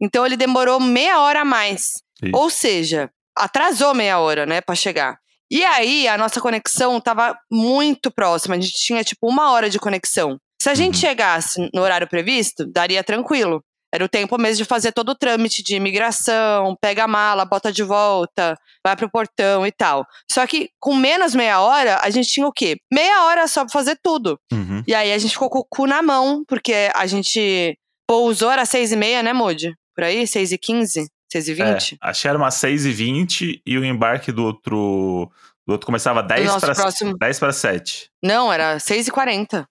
Então 0.02 0.26
ele 0.26 0.36
demorou 0.38 0.80
meia 0.80 1.20
hora 1.22 1.42
a 1.42 1.46
mais. 1.46 1.94
Isso. 2.24 2.32
Ou 2.36 2.50
seja, 2.50 3.10
atrasou 3.38 3.94
meia 3.94 4.20
hora, 4.20 4.46
né, 4.46 4.62
para 4.62 4.76
chegar. 4.76 5.18
E 5.50 5.64
aí 5.66 6.08
a 6.08 6.18
nossa 6.18 6.40
conexão 6.40 7.00
tava 7.02 7.38
muito 7.52 8.10
próxima, 8.10 8.56
a 8.56 8.60
gente 8.60 8.74
tinha 8.74 9.04
tipo 9.04 9.28
uma 9.30 9.52
hora 9.52 9.70
de 9.70 9.78
conexão. 9.80 10.38
Se 10.62 10.70
a 10.70 10.76
gente 10.76 10.96
Uhum. 10.96 11.02
chegasse 11.02 11.70
no 11.74 11.82
horário 11.82 12.08
previsto, 12.08 12.66
daria 12.72 13.04
tranquilo. 13.04 13.64
Era 13.94 14.06
o 14.06 14.10
tempo 14.10 14.38
mesmo 14.40 14.64
de 14.64 14.66
fazer 14.66 14.92
todo 14.92 15.10
o 15.10 15.16
trâmite 15.16 15.62
de 15.62 15.76
imigração, 15.76 16.76
pega 16.82 17.04
a 17.04 17.08
mala, 17.08 17.44
bota 17.46 17.72
de 17.72 17.84
volta, 17.84 18.58
vai 18.86 18.96
pro 18.96 19.10
portão 19.10 19.66
e 19.68 19.72
tal. 19.72 20.06
Só 20.32 20.46
que 20.48 20.70
com 20.80 20.96
menos 20.96 21.36
meia 21.36 21.60
hora, 21.62 22.00
a 22.02 22.10
gente 22.10 22.30
tinha 22.30 22.48
o 22.48 22.52
quê? 22.54 22.78
Meia 22.92 23.26
hora 23.26 23.48
só 23.48 23.64
pra 23.66 23.72
fazer 23.74 23.98
tudo. 24.02 24.40
Uhum. 24.52 24.82
E 24.88 24.96
aí 24.96 25.12
a 25.12 25.18
gente 25.18 25.32
ficou 25.32 25.50
com 25.50 25.60
o 25.60 25.66
cu 25.70 25.86
na 25.88 26.02
mão, 26.02 26.44
porque 26.48 26.90
a 26.96 27.06
gente 27.06 27.78
pousou, 28.08 28.50
era 28.52 28.66
seis 28.66 28.92
e 28.92 28.96
meia, 28.96 29.22
né, 29.22 29.34
Moody? 29.34 29.74
Por 29.96 30.04
aí? 30.06 30.26
Seis 30.26 30.52
e 30.52 30.58
quinze? 30.58 31.08
Seis 31.32 31.48
e 31.48 31.54
vinte? 31.54 31.98
É, 32.02 32.10
acho 32.10 32.22
que 32.22 32.28
era 32.28 32.38
umas 32.38 32.56
6h20 32.56 33.62
e 33.66 33.78
o 33.78 33.86
embarque 33.86 34.32
do 34.32 34.44
outro. 34.44 35.30
Do 35.68 35.74
outro 35.74 35.86
começava 35.86 36.24
10 36.24 36.46
nosso 36.48 36.60
para 36.66 36.74
próximo- 36.76 37.16
10 37.18 37.40
para 37.40 37.54
7. 37.54 38.10
Não, 38.24 38.52
era 38.52 38.80
seis 38.80 39.08
e 39.08 39.12
quarenta. 39.12 39.66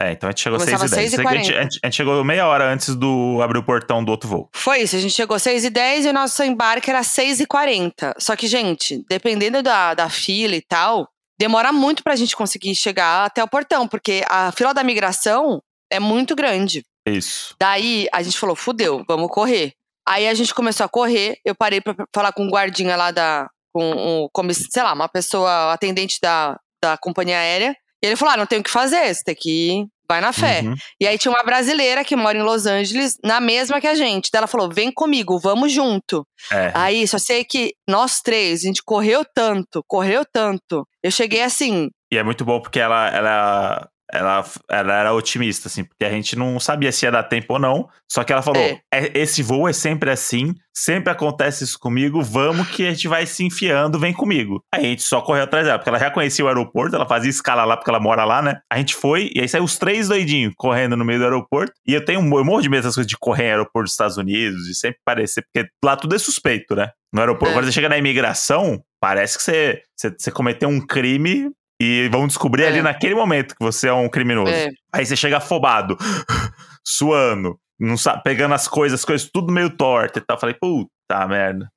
É, 0.00 0.12
então 0.12 0.28
a 0.28 0.32
gente 0.32 0.40
chegou 0.40 0.58
Começava 0.58 0.88
6 0.88 0.92
e 0.92 0.96
10. 0.96 1.10
6 1.10 1.12
e 1.12 1.16
Sei 1.16 1.24
que 1.24 1.28
a, 1.28 1.34
gente, 1.36 1.52
40. 1.52 1.60
a 1.60 1.86
gente- 1.86 1.94
chegou 1.96 2.24
meia 2.24 2.46
hora 2.46 2.72
antes 2.72 2.94
do 2.96 3.38
abrir 3.42 3.58
o 3.58 3.62
portão 3.62 4.02
do 4.02 4.10
outro 4.10 4.28
voo. 4.28 4.48
Foi 4.54 4.78
isso, 4.80 4.96
a 4.96 4.98
gente 4.98 5.12
chegou 5.12 5.34
às 5.36 5.42
6 5.42 5.64
e 5.64 5.70
10 5.70 6.06
e 6.06 6.08
o 6.08 6.12
nosso 6.12 6.42
embarque 6.42 6.88
era 6.88 7.02
6 7.02 7.40
e 7.40 7.46
40. 7.46 8.14
Só 8.18 8.34
que, 8.34 8.46
gente, 8.46 9.04
dependendo 9.10 9.62
da, 9.62 9.92
da 9.92 10.08
fila 10.08 10.56
e 10.56 10.62
tal, 10.62 11.06
demora 11.38 11.70
muito 11.70 12.02
pra 12.02 12.16
gente 12.16 12.34
conseguir 12.34 12.74
chegar 12.74 13.26
até 13.26 13.44
o 13.44 13.48
portão, 13.48 13.86
porque 13.86 14.22
a 14.28 14.50
fila 14.52 14.72
da 14.72 14.82
migração 14.82 15.62
é 15.92 16.00
muito 16.00 16.34
grande. 16.34 16.82
Isso. 17.06 17.54
Daí 17.60 18.08
a 18.12 18.22
gente 18.22 18.38
falou, 18.38 18.56
fudeu, 18.56 19.04
vamos 19.06 19.28
correr. 19.30 19.72
Aí 20.08 20.26
a 20.26 20.32
gente 20.34 20.54
começou 20.54 20.84
a 20.86 20.88
correr, 20.88 21.38
eu 21.44 21.54
parei 21.54 21.80
pra 21.80 21.94
falar 22.14 22.32
com 22.32 22.42
um 22.44 22.50
guardinha 22.50 22.96
lá 22.96 23.10
da. 23.10 23.48
com 23.72 24.28
um, 24.32 24.52
sei 24.52 24.82
lá, 24.82 24.94
uma 24.94 25.08
pessoa 25.08 25.72
atendente 25.72 26.18
da, 26.22 26.58
da 26.82 26.96
companhia 26.96 27.36
aérea. 27.38 27.76
E 28.02 28.06
ele 28.06 28.16
falou: 28.16 28.34
ah, 28.34 28.36
não 28.36 28.46
tem 28.46 28.60
o 28.60 28.62
que 28.62 28.70
fazer, 28.70 29.14
você 29.14 29.22
tem 29.24 29.34
que 29.34 29.50
ir, 29.50 29.86
vai 30.08 30.20
na 30.20 30.32
fé. 30.32 30.62
Uhum. 30.62 30.74
E 31.00 31.06
aí 31.06 31.16
tinha 31.16 31.30
uma 31.30 31.44
brasileira 31.44 32.04
que 32.04 32.16
mora 32.16 32.36
em 32.36 32.42
Los 32.42 32.66
Angeles, 32.66 33.16
na 33.24 33.40
mesma 33.40 33.80
que 33.80 33.86
a 33.86 33.94
gente. 33.94 34.30
Daí 34.32 34.40
ela 34.40 34.46
falou: 34.46 34.68
vem 34.68 34.90
comigo, 34.92 35.38
vamos 35.38 35.72
junto. 35.72 36.26
É. 36.50 36.72
Aí 36.74 37.06
só 37.06 37.18
sei 37.18 37.44
que 37.44 37.72
nós 37.88 38.20
três, 38.20 38.60
a 38.60 38.66
gente 38.66 38.82
correu 38.84 39.24
tanto, 39.34 39.84
correu 39.86 40.24
tanto. 40.24 40.86
Eu 41.02 41.10
cheguei 41.10 41.42
assim, 41.42 41.88
E 42.10 42.16
é 42.18 42.22
muito 42.22 42.44
bom 42.44 42.60
porque 42.60 42.80
ela, 42.80 43.08
ela, 43.08 43.88
ela, 44.12 44.44
ela 44.68 44.94
era 44.94 45.12
otimista, 45.12 45.68
assim, 45.68 45.84
porque 45.84 46.04
a 46.04 46.10
gente 46.10 46.36
não 46.36 46.58
sabia 46.60 46.90
se 46.92 47.04
ia 47.06 47.10
dar 47.12 47.22
tempo 47.24 47.54
ou 47.54 47.58
não. 47.58 47.88
Só 48.10 48.24
que 48.24 48.32
ela 48.32 48.42
falou: 48.42 48.60
É. 48.62 48.80
"É- 48.92 49.18
esse 49.18 49.42
voo 49.42 49.68
é 49.68 49.72
sempre 49.72 50.10
assim, 50.10 50.54
sempre 50.74 51.10
acontece 51.12 51.64
isso 51.64 51.78
comigo, 51.78 52.22
vamos 52.22 52.68
que 52.68 52.86
a 52.86 52.90
gente 52.90 53.06
vai 53.08 53.24
se 53.26 53.44
enfiando, 53.44 53.98
vem 53.98 54.12
comigo. 54.12 54.62
Aí 54.74 54.84
a 54.86 54.88
gente 54.88 55.02
só 55.02 55.20
correu 55.20 55.44
atrás 55.44 55.66
dela, 55.66 55.78
porque 55.78 55.88
ela 55.90 55.98
já 55.98 56.10
conhecia 56.10 56.44
o 56.44 56.48
aeroporto, 56.48 56.96
ela 56.96 57.06
fazia 57.06 57.30
escala 57.30 57.64
lá 57.64 57.76
porque 57.76 57.90
ela 57.90 58.00
mora 58.00 58.24
lá, 58.24 58.40
né? 58.42 58.60
A 58.70 58.78
gente 58.78 58.94
foi, 58.94 59.30
e 59.34 59.40
aí 59.40 59.48
saiu 59.48 59.64
os 59.64 59.78
três 59.78 60.08
doidinhos 60.08 60.52
correndo 60.56 60.96
no 60.96 61.04
meio 61.04 61.18
do 61.18 61.24
aeroporto. 61.24 61.72
E 61.86 61.94
eu 61.94 62.04
tenho 62.04 62.20
eu 62.20 62.44
morro 62.44 62.62
de 62.62 62.68
medo 62.68 62.82
dessas 62.82 62.94
coisas 62.96 63.08
de 63.08 63.16
correr 63.18 63.44
em 63.44 63.50
aeroporto 63.50 63.84
dos 63.84 63.92
Estados 63.92 64.16
Unidos, 64.16 64.66
e 64.68 64.74
sempre 64.74 64.98
parecer, 65.04 65.42
porque 65.42 65.68
lá 65.84 65.96
tudo 65.96 66.14
é 66.14 66.18
suspeito, 66.18 66.74
né? 66.74 66.90
No 67.12 67.20
aeroporto, 67.20 67.52
É. 67.52 67.56
quando 67.56 67.64
você 67.66 67.72
chega 67.72 67.88
na 67.88 67.98
imigração, 67.98 68.80
parece 69.00 69.36
que 69.36 69.42
você, 69.42 69.82
você, 69.96 70.14
você 70.16 70.30
cometeu 70.30 70.68
um 70.68 70.80
crime 70.84 71.50
e 71.80 72.08
vão 72.10 72.26
descobrir 72.26 72.64
É. 72.64 72.68
ali 72.68 72.82
naquele 72.82 73.14
momento 73.14 73.54
que 73.56 73.64
você 73.64 73.88
é 73.88 73.92
um 73.92 74.08
criminoso. 74.08 74.52
é, 74.52 74.68
Aí 74.92 75.06
você 75.06 75.16
chega 75.16 75.38
afobado, 75.38 75.96
suando, 76.86 77.58
não 77.78 77.96
sabe, 77.96 78.22
pegando 78.22 78.54
as 78.54 78.68
coisas, 78.68 79.00
as 79.00 79.04
coisas 79.04 79.28
tudo 79.32 79.52
meio 79.52 79.70
torta 79.70 80.18
e 80.18 80.22
tal. 80.22 80.38
Falei, 80.38 80.54
puta 80.60 81.26
merda. 81.28 81.68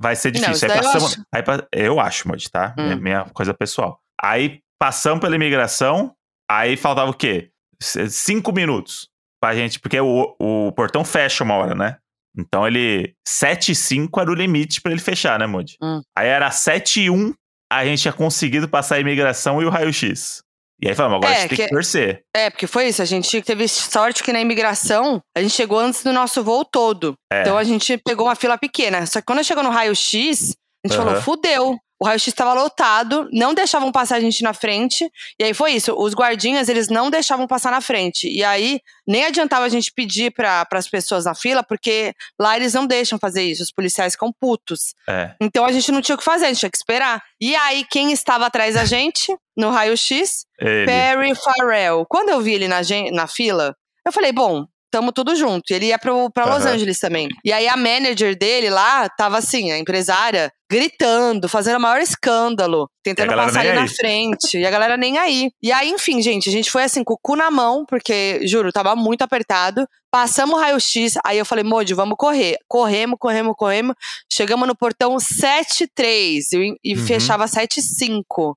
Vai- 0.00 0.16
ser 0.16 0.28
Não, 0.32 0.40
difícil. 0.40 0.52
isso 0.54 0.64
aí 0.64 0.68
daí 0.68 0.78
eu 0.78 0.82
passamos. 0.84 1.12
acho. 1.12 1.22
aí 1.34 1.42
eu 1.84 2.00
acho, 2.00 2.28
Moody, 2.28 2.50
tá? 2.50 2.74
Hum. 2.78 2.92
É 2.92 2.96
minha 2.96 3.24
coisa 3.26 3.52
pessoal. 3.52 3.98
Aí 4.22 4.60
passamos 4.78 5.20
pela 5.20 5.34
imigração, 5.36 6.14
aí 6.50 6.76
faltava 6.76 7.10
o 7.10 7.14
quê? 7.14 7.50
Cinco 7.80 8.52
minutos 8.52 9.08
pra 9.42 9.54
gente, 9.54 9.78
porque 9.78 10.00
o, 10.00 10.34
o 10.40 10.72
portão 10.72 11.04
fecha 11.04 11.44
uma 11.44 11.54
hora, 11.54 11.74
né? 11.74 11.96
Então 12.36 12.66
ele. 12.66 13.14
7 13.28 13.72
e 13.72 13.74
5 13.74 14.20
era 14.20 14.30
o 14.30 14.34
limite 14.34 14.80
pra 14.80 14.90
ele 14.90 15.00
fechar, 15.00 15.38
né, 15.38 15.46
Moody? 15.46 15.76
Hum. 15.82 16.00
Aí 16.16 16.28
era 16.28 16.50
7 16.50 17.02
e 17.02 17.10
1, 17.10 17.32
a 17.76 17.84
gente 17.84 18.02
tinha 18.02 18.12
conseguido 18.12 18.68
passar 18.68 18.96
a 18.96 19.00
imigração 19.00 19.60
e 19.62 19.64
o 19.64 19.70
raio-x. 19.70 20.42
E 20.82 20.88
aí 20.88 20.94
falamos, 20.94 21.18
agora 21.18 21.32
É, 21.32 21.36
a 21.36 21.40
gente 21.42 21.48
tem 21.50 21.56
que- 21.58 21.64
que 21.64 21.70
torcer. 21.70 22.22
é, 22.36 22.50
porque 22.50 22.66
foi 22.66 22.88
isso. 22.88 23.00
A 23.00 23.04
gente 23.04 23.40
teve 23.42 23.66
sorte 23.68 24.22
que 24.22 24.32
na 24.32 24.40
imigração 24.40 25.20
a 25.36 25.40
gente 25.40 25.52
chegou 25.54 25.78
antes 25.78 26.02
do 26.02 26.12
nosso 26.12 26.42
voo 26.42 26.64
todo. 26.64 27.14
É. 27.32 27.42
Então 27.42 27.56
a 27.56 27.64
gente 27.64 27.96
pegou 27.98 28.26
uma 28.26 28.34
fila 28.34 28.58
pequena. 28.58 29.06
Só 29.06 29.20
que 29.20 29.26
quando 29.26 29.42
chegou 29.44 29.62
no 29.62 29.70
raio-x, 29.70 30.54
a 30.84 30.88
gente 30.88 30.98
Aham. 30.98 31.06
falou, 31.06 31.22
fudeu. 31.22 31.78
O 32.04 32.06
raio-x 32.06 32.28
estava 32.28 32.52
lotado, 32.52 33.26
não 33.32 33.54
deixavam 33.54 33.90
passar 33.90 34.16
a 34.16 34.20
gente 34.20 34.42
na 34.42 34.52
frente. 34.52 35.10
E 35.40 35.44
aí 35.44 35.54
foi 35.54 35.72
isso. 35.72 35.94
Os 35.96 36.12
guardinhas, 36.12 36.68
eles 36.68 36.88
não 36.88 37.08
deixavam 37.08 37.46
passar 37.46 37.70
na 37.70 37.80
frente. 37.80 38.28
E 38.28 38.44
aí 38.44 38.78
nem 39.06 39.24
adiantava 39.24 39.64
a 39.64 39.70
gente 39.70 39.90
pedir 39.90 40.30
para 40.30 40.66
as 40.70 40.86
pessoas 40.86 41.24
na 41.24 41.34
fila, 41.34 41.62
porque 41.62 42.12
lá 42.38 42.56
eles 42.56 42.74
não 42.74 42.86
deixam 42.86 43.18
fazer 43.18 43.42
isso. 43.42 43.62
Os 43.62 43.72
policiais 43.72 44.12
ficam 44.12 44.30
putos. 44.38 44.94
É. 45.08 45.34
Então 45.40 45.64
a 45.64 45.72
gente 45.72 45.90
não 45.90 46.02
tinha 46.02 46.14
o 46.14 46.18
que 46.18 46.24
fazer, 46.24 46.44
a 46.44 46.48
gente 46.48 46.58
tinha 46.60 46.70
que 46.70 46.76
esperar. 46.76 47.22
E 47.40 47.56
aí, 47.56 47.86
quem 47.90 48.12
estava 48.12 48.44
atrás 48.44 48.74
da 48.74 48.84
gente, 48.84 49.34
no 49.56 49.70
raio-x? 49.70 50.44
Perry 50.58 51.34
Farrell. 51.34 52.04
Quando 52.06 52.28
eu 52.28 52.40
vi 52.42 52.52
ele 52.52 52.68
na, 52.68 52.80
na 53.14 53.26
fila, 53.26 53.74
eu 54.04 54.12
falei, 54.12 54.30
bom, 54.30 54.66
tamo 54.94 55.10
tudo 55.10 55.34
junto. 55.34 55.70
E 55.70 55.74
Ele 55.74 55.86
ia 55.86 55.98
pro, 55.98 56.30
pra 56.30 56.44
Los 56.44 56.64
Aham. 56.64 56.74
Angeles 56.74 57.00
também. 57.00 57.26
E 57.44 57.52
aí 57.52 57.66
a 57.66 57.76
manager 57.76 58.36
dele 58.38 58.70
lá 58.70 59.08
tava 59.08 59.38
assim, 59.38 59.72
a 59.72 59.78
empresária, 59.78 60.52
gritando, 60.70 61.48
fazendo 61.48 61.78
o 61.78 61.80
maior 61.80 62.00
escândalo, 62.00 62.88
tentando 63.02 63.34
passar 63.34 63.64
ele 63.66 63.74
na 63.74 63.88
frente. 63.88 64.56
E 64.58 64.64
a 64.64 64.70
galera 64.70 64.96
nem 64.96 65.18
aí. 65.18 65.50
E 65.60 65.72
aí, 65.72 65.90
enfim, 65.90 66.22
gente, 66.22 66.48
a 66.48 66.52
gente 66.52 66.70
foi 66.70 66.84
assim, 66.84 67.02
com 67.02 67.14
o 67.14 67.18
cu 67.20 67.34
na 67.34 67.50
mão, 67.50 67.84
porque, 67.88 68.40
juro, 68.46 68.70
tava 68.72 68.94
muito 68.94 69.22
apertado. 69.22 69.84
Passamos 70.12 70.54
o 70.56 70.60
raio-x, 70.60 71.14
aí 71.24 71.38
eu 71.38 71.44
falei, 71.44 71.64
Modi, 71.64 71.92
vamos 71.92 72.14
correr. 72.16 72.56
Corremos, 72.68 73.16
corremos, 73.18 73.54
corremos. 73.56 73.96
Chegamos 74.32 74.68
no 74.68 74.76
portão 74.76 75.16
7-3 75.16 76.52
e, 76.52 76.76
e 76.84 76.94
Uhum. 76.96 77.04
fechava 77.06 77.46
7-5. 77.48 78.54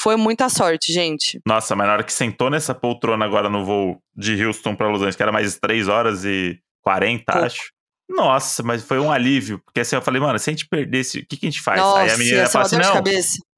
Foi 0.00 0.16
muita 0.16 0.48
sorte, 0.48 0.92
gente. 0.92 1.40
Nossa, 1.46 1.74
mas 1.74 1.86
na 1.86 1.92
hora 1.94 2.04
que 2.04 2.12
sentou 2.12 2.48
nessa 2.50 2.74
poltrona 2.74 3.24
agora 3.24 3.48
no 3.48 3.64
voo 3.64 4.00
de 4.16 4.44
Houston 4.44 4.74
pra 4.74 4.86
Los 4.88 4.98
Angeles, 5.00 5.16
que 5.16 5.22
era 5.22 5.32
mais 5.32 5.58
3 5.58 5.88
horas 5.88 6.24
e 6.24 6.58
40, 6.82 7.24
Pouco. 7.32 7.46
acho. 7.46 7.72
Nossa, 8.10 8.62
mas 8.62 8.82
foi 8.82 8.98
um 8.98 9.12
alívio. 9.12 9.60
Porque 9.66 9.80
assim, 9.80 9.94
eu 9.94 10.00
falei, 10.00 10.18
mano, 10.20 10.38
se 10.38 10.48
a 10.48 10.52
gente 10.52 10.66
perdesse, 10.66 11.18
o 11.18 11.26
que, 11.26 11.36
que 11.36 11.46
a 11.46 11.50
gente 11.50 11.60
faz? 11.60 11.78
Nossa, 11.78 12.00
Aí 12.00 12.10
a 12.10 12.16
menina 12.16 12.46
fala 12.46 12.64
assim: 12.64 12.76
não, 12.76 13.02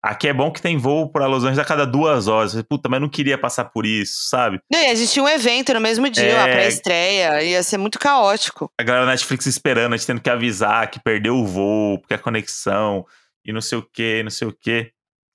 aqui 0.03 0.26
é 0.26 0.33
bom 0.33 0.50
que 0.50 0.61
tem 0.61 0.76
voo 0.76 1.09
pra 1.09 1.26
Los 1.29 1.44
Angeles 1.44 1.61
a 1.61 1.64
cada 1.64 1.87
duas 1.87 2.26
horas. 2.26 2.50
Falei, 2.50 2.66
Puta, 2.68 2.88
mas 2.88 3.00
não 3.00 3.09
queria 3.09 3.38
passar 3.38 3.66
por 3.66 3.87
isso, 3.87 4.29
sabe? 4.29 4.59
Não, 4.72 4.81
e 4.81 4.87
a 4.87 4.94
gente 4.96 5.12
tinha 5.12 5.24
um 5.24 5.29
evento 5.29 5.72
no 5.72 5.81
mesmo 5.81 6.11
dia, 6.11 6.24
É. 6.24 6.40
a 6.40 6.44
pré-estreia. 6.46 7.42
Ia 7.44 7.62
ser 7.62 7.79
muito 7.79 7.96
caótico. 7.98 8.72
A 8.76 8.83
galera 8.83 9.05
da 9.07 9.12
Netflix 9.12 9.46
esperando, 9.46 9.92
a 9.92 9.96
gente 9.96 10.07
tendo 10.07 10.20
que 10.20 10.31
avisar 10.31 10.90
que 10.90 10.98
perdeu 10.98 11.37
o 11.37 11.46
voo, 11.46 12.00
porque 12.00 12.14
a 12.14 12.18
conexão, 12.18 13.07
e 13.44 13.53
não 13.53 13.61
sei 13.61 13.79
o 13.79 13.83
que, 13.83 14.20
não 14.24 14.31
sei 14.31 14.48
o 14.48 14.53
que. 14.53 14.90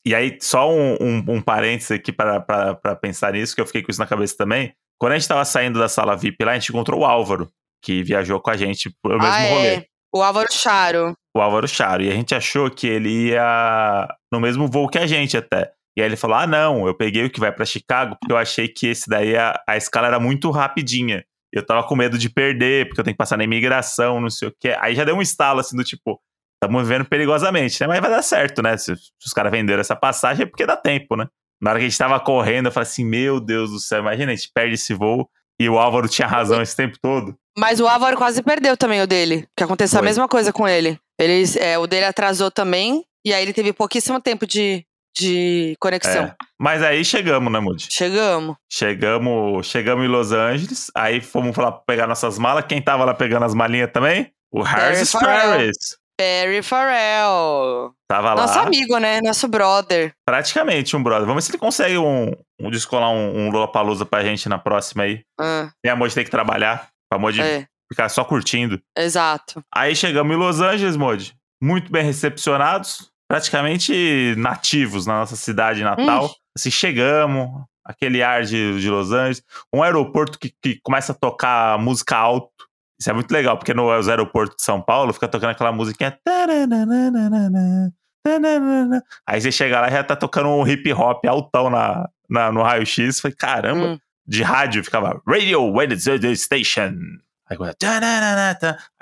E 0.06 0.14
aí, 0.14 0.38
só 0.40 0.72
um, 0.72 0.96
um, 1.02 1.24
um 1.28 1.42
parênteses 1.42 1.92
aqui 1.92 2.12
pra 2.12 2.46
pensar 3.02 3.34
nisso, 3.34 3.56
que 3.56 3.62
eu 3.62 3.66
fiquei 3.66 3.82
com 3.82 3.90
isso 3.90 4.00
na 4.00 4.06
cabeça 4.06 4.36
também. 4.38 4.74
Quando 5.00 5.14
a 5.14 5.18
gente 5.18 5.28
tava 5.28 5.44
saindo 5.44 5.80
da 5.80 5.90
sala 5.90 6.16
VIP 6.16 6.44
lá, 6.44 6.52
a 6.52 6.60
gente 6.60 6.70
encontrou 6.70 7.02
o 7.02 7.06
Álvaro, 7.06 7.52
que 7.84 8.04
viajou 8.04 8.40
com 8.40 8.52
a 8.52 8.58
gente 8.58 8.96
pro 9.02 9.18
mesmo 9.18 9.34
ah, 9.34 9.50
rolê. 9.50 9.68
é. 9.68 9.86
O 10.14 10.24
Álvaro 10.24 10.48
Charo. 10.52 11.14
O 11.36 11.42
Álvaro 11.42 11.68
Charo. 11.68 12.04
E 12.04 12.10
a 12.10 12.14
gente 12.14 12.34
achou 12.34 12.70
que 12.72 12.88
ele 12.88 13.32
ia 13.32 14.08
no 14.32 14.40
mesmo 14.40 14.68
voo 14.68 14.88
que 14.88 14.98
a 14.98 15.06
gente 15.06 15.36
até. 15.36 15.72
E 15.98 16.02
aí 16.02 16.08
ele 16.08 16.16
falou: 16.16 16.38
ah, 16.38 16.48
não, 16.48 16.88
eu 16.88 16.94
peguei 16.94 17.26
o 17.26 17.30
que 17.30 17.40
vai 17.40 17.52
pra 17.52 17.66
Chicago, 17.66 18.16
porque 18.20 18.32
eu 18.32 18.38
achei 18.38 18.68
que 18.68 18.88
esse 18.88 19.10
daí 19.10 19.36
a, 19.36 19.62
a 19.68 19.76
escala 19.76 20.08
era 20.08 20.20
muito 20.20 20.50
rapidinha. 20.52 21.26
Eu 21.52 21.66
tava 21.66 21.84
com 21.88 21.96
medo 21.96 22.18
de 22.18 22.30
perder, 22.30 22.88
porque 22.88 23.00
eu 23.00 23.04
tenho 23.04 23.14
que 23.14 23.18
passar 23.18 23.38
na 23.38 23.44
imigração, 23.44 24.22
não 24.22 24.30
sei 24.30 24.50
o 24.50 24.56
quê. 24.60 24.76
Aí 24.80 24.96
já 24.96 25.04
deu 25.04 25.16
um 25.16 25.22
estalo 25.22 25.60
assim 25.60 25.76
do 25.76 25.84
tipo, 25.84 26.22
estamos 26.56 26.88
vivendo 26.88 27.06
perigosamente, 27.06 27.80
né? 27.82 27.88
Mas 27.88 28.02
vai 28.02 28.10
dar 28.10 28.22
certo, 28.22 28.62
né? 28.62 28.76
Se, 28.78 28.96
se 28.96 29.12
os 29.26 29.34
caras 29.34 29.52
venderam 29.52 29.82
essa 29.82 29.96
passagem 29.96 30.44
é 30.44 30.46
porque 30.46 30.66
dá 30.66 30.76
tempo, 30.76 31.16
né? 31.16 31.28
Na 31.62 31.72
hora 31.72 31.80
que 31.80 31.86
a 31.86 31.90
gente 31.90 31.98
tava 31.98 32.20
correndo, 32.20 32.68
eu 32.68 32.72
falei 32.72 32.88
assim: 32.88 33.06
meu 33.06 33.40
Deus 33.40 33.72
do 33.72 33.80
céu, 33.80 34.00
imagina, 34.00 34.32
a 34.32 34.36
gente 34.36 34.52
perde 34.54 34.76
esse 34.76 34.94
voo 34.94 35.30
e 35.60 35.70
o 35.70 35.78
Álvaro 35.78 36.08
tinha 36.08 36.28
razão 36.28 36.62
esse 36.62 36.76
tempo 36.76 36.98
todo. 37.02 37.36
Mas 37.58 37.80
o 37.80 37.88
Álvaro 37.88 38.18
quase 38.18 38.44
perdeu 38.44 38.76
também 38.76 39.02
o 39.02 39.08
dele. 39.08 39.48
Que 39.56 39.64
aconteceu 39.64 40.00
Foi. 40.00 40.06
a 40.06 40.10
mesma 40.10 40.28
coisa 40.28 40.52
com 40.52 40.68
ele. 40.68 41.00
ele 41.20 41.44
é, 41.60 41.78
o 41.78 41.88
dele 41.88 42.06
atrasou 42.06 42.52
também. 42.52 43.06
E 43.26 43.34
aí 43.34 43.42
ele 43.42 43.54
teve 43.54 43.72
pouquíssimo 43.72 44.20
tempo 44.22 44.46
de, 44.46 44.86
de 45.18 45.76
conexão. 45.80 46.26
É. 46.26 46.36
Mas 46.60 46.84
aí 46.84 47.04
chegamos, 47.04 47.52
né, 47.52 47.60
Moody? 47.60 47.88
Chegamos. 47.90 48.56
Chegamos, 48.70 49.66
chegamos 49.66 50.06
em 50.06 50.08
Los 50.08 50.32
Angeles, 50.32 50.92
aí 50.94 51.22
fomos 51.22 51.56
lá 51.56 51.72
pegar 51.72 52.06
nossas 52.06 52.38
malas. 52.38 52.66
Quem 52.68 52.82
tava 52.82 53.06
lá 53.06 53.14
pegando 53.14 53.46
as 53.46 53.54
malinhas 53.54 53.90
também? 53.92 54.32
O 54.52 54.62
Harris 54.62 55.12
Ferris. 55.12 55.98
Perry 56.18 56.62
Farrell. 56.62 57.92
Tava 58.10 58.34
lá. 58.34 58.42
Nosso 58.42 58.60
amigo, 58.60 58.98
né? 58.98 59.20
Nosso 59.22 59.48
brother. 59.48 60.14
Praticamente 60.26 60.96
um 60.96 61.04
brother. 61.04 61.26
Vamos 61.28 61.44
ver 61.44 61.48
se 61.48 61.52
ele 61.52 61.60
consegue 61.60 61.98
um, 61.98 62.32
um 62.60 62.70
descolar 62.70 63.10
um, 63.10 63.48
um 63.48 63.50
Lollapalooza 63.52 64.06
pra 64.06 64.24
gente 64.24 64.48
na 64.48 64.58
próxima 64.58 65.04
aí. 65.04 65.22
Ah, 65.40 65.70
Tem 65.84 65.92
amor 65.92 66.08
de 66.10 66.16
ter 66.16 66.24
que 66.24 66.32
trabalhar. 66.32 66.88
Pra 67.10 67.20
Modi 67.20 67.42
é, 67.42 67.68
ficar 67.92 68.10
só 68.10 68.24
curtindo. 68.24 68.82
exato. 68.98 69.62
Aí 69.74 69.96
chegamos 69.96 70.36
em 70.36 70.40
Los 70.40 70.60
Angeles, 70.60 70.96
Modi. 70.96 71.36
Muito 71.62 71.92
bem 71.92 72.04
recepcionados. 72.04 73.10
Praticamente 73.28 74.36
nativos 74.38 75.06
na 75.06 75.20
nossa 75.20 75.36
cidade 75.36 75.84
natal. 75.84 76.32
Assim, 76.58 76.72
chegamos. 76.72 77.64
Aquele 77.88 78.24
ar 78.24 78.44
de, 78.44 78.80
de 78.80 78.90
Los 78.90 79.12
Angeles. 79.12 79.44
Um 79.72 79.84
aeroporto 79.84 80.40
que, 80.40 80.52
que 80.62 80.80
começa 80.82 81.12
a 81.12 81.16
tocar 81.16 81.78
música 81.78 82.18
alto. 82.18 82.50
Isso 83.00 83.10
é 83.10 83.14
muito 83.14 83.32
legal, 83.32 83.58
porque 83.58 83.74
nos 83.74 84.08
aeroportos 84.08 84.56
de 84.58 84.64
São 84.64 84.82
Paulo 84.82 85.12
fica 85.14 85.28
tocando 85.28 85.50
aquela 85.52 85.72
musiquinha. 85.72 86.18
Aí 89.28 89.42
você 89.42 89.52
chega 89.52 89.82
lá 89.82 89.88
e 89.88 89.92
já 89.92 90.04
tá 90.04 90.16
tocando 90.16 90.50
um 90.50 90.66
hip 90.68 90.92
hop 90.94 91.26
altão 91.26 91.70
na, 91.70 92.08
na- 92.30 92.52
no 92.52 92.62
raio-x. 92.64 93.20
Falei, 93.20 93.36
caramba, 93.36 93.86
Hum. 93.88 94.00
de 94.26 94.42
rádio 94.44 94.84
ficava 94.84 95.22
Radio 95.28 95.64
Wednesday 95.74 96.36
Station. 96.36 96.94
Aí, 97.48 97.58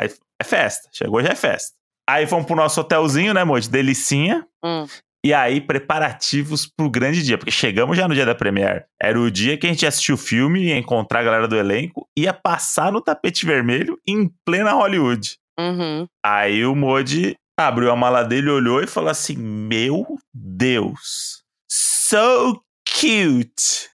aí 0.01 0.13
é 0.39 0.43
festa, 0.43 0.89
chegou 0.91 1.21
já 1.23 1.29
é 1.29 1.35
festa. 1.35 1.73
Aí 2.09 2.27
fomos 2.27 2.45
pro 2.45 2.55
nosso 2.55 2.81
hotelzinho, 2.81 3.33
né, 3.33 3.41
amor? 3.41 3.61
De 3.61 3.69
delicinha. 3.69 4.45
Hum. 4.63 4.85
E 5.25 5.33
aí, 5.33 5.61
preparativos 5.61 6.65
pro 6.65 6.89
grande 6.89 7.23
dia, 7.23 7.37
porque 7.37 7.51
chegamos 7.51 7.95
já 7.95 8.07
no 8.09 8.13
dia 8.13 8.25
da 8.25 8.35
Premiere. 8.35 8.83
Era 9.01 9.17
o 9.17 9.31
dia 9.31 9.57
que 9.57 9.65
a 9.65 9.69
gente 9.69 9.83
ia 9.83 9.87
assistir 9.87 10.11
o 10.11 10.17
filme, 10.17 10.65
ia 10.65 10.77
encontrar 10.77 11.21
a 11.21 11.23
galera 11.23 11.47
do 11.47 11.55
elenco, 11.55 12.05
ia 12.17 12.33
passar 12.33 12.91
no 12.91 13.01
tapete 13.01 13.45
vermelho 13.45 13.97
em 14.05 14.29
plena 14.45 14.73
Hollywood. 14.73 15.37
Uhum. 15.57 16.05
Aí 16.25 16.65
o 16.65 16.75
Modi 16.75 17.37
abriu 17.57 17.89
a 17.89 17.95
mala 17.95 18.23
dele, 18.23 18.49
olhou 18.49 18.81
e 18.81 18.87
falou 18.87 19.09
assim: 19.09 19.37
Meu 19.37 20.17
Deus, 20.33 21.43
so 21.71 22.61
cute. 22.85 23.89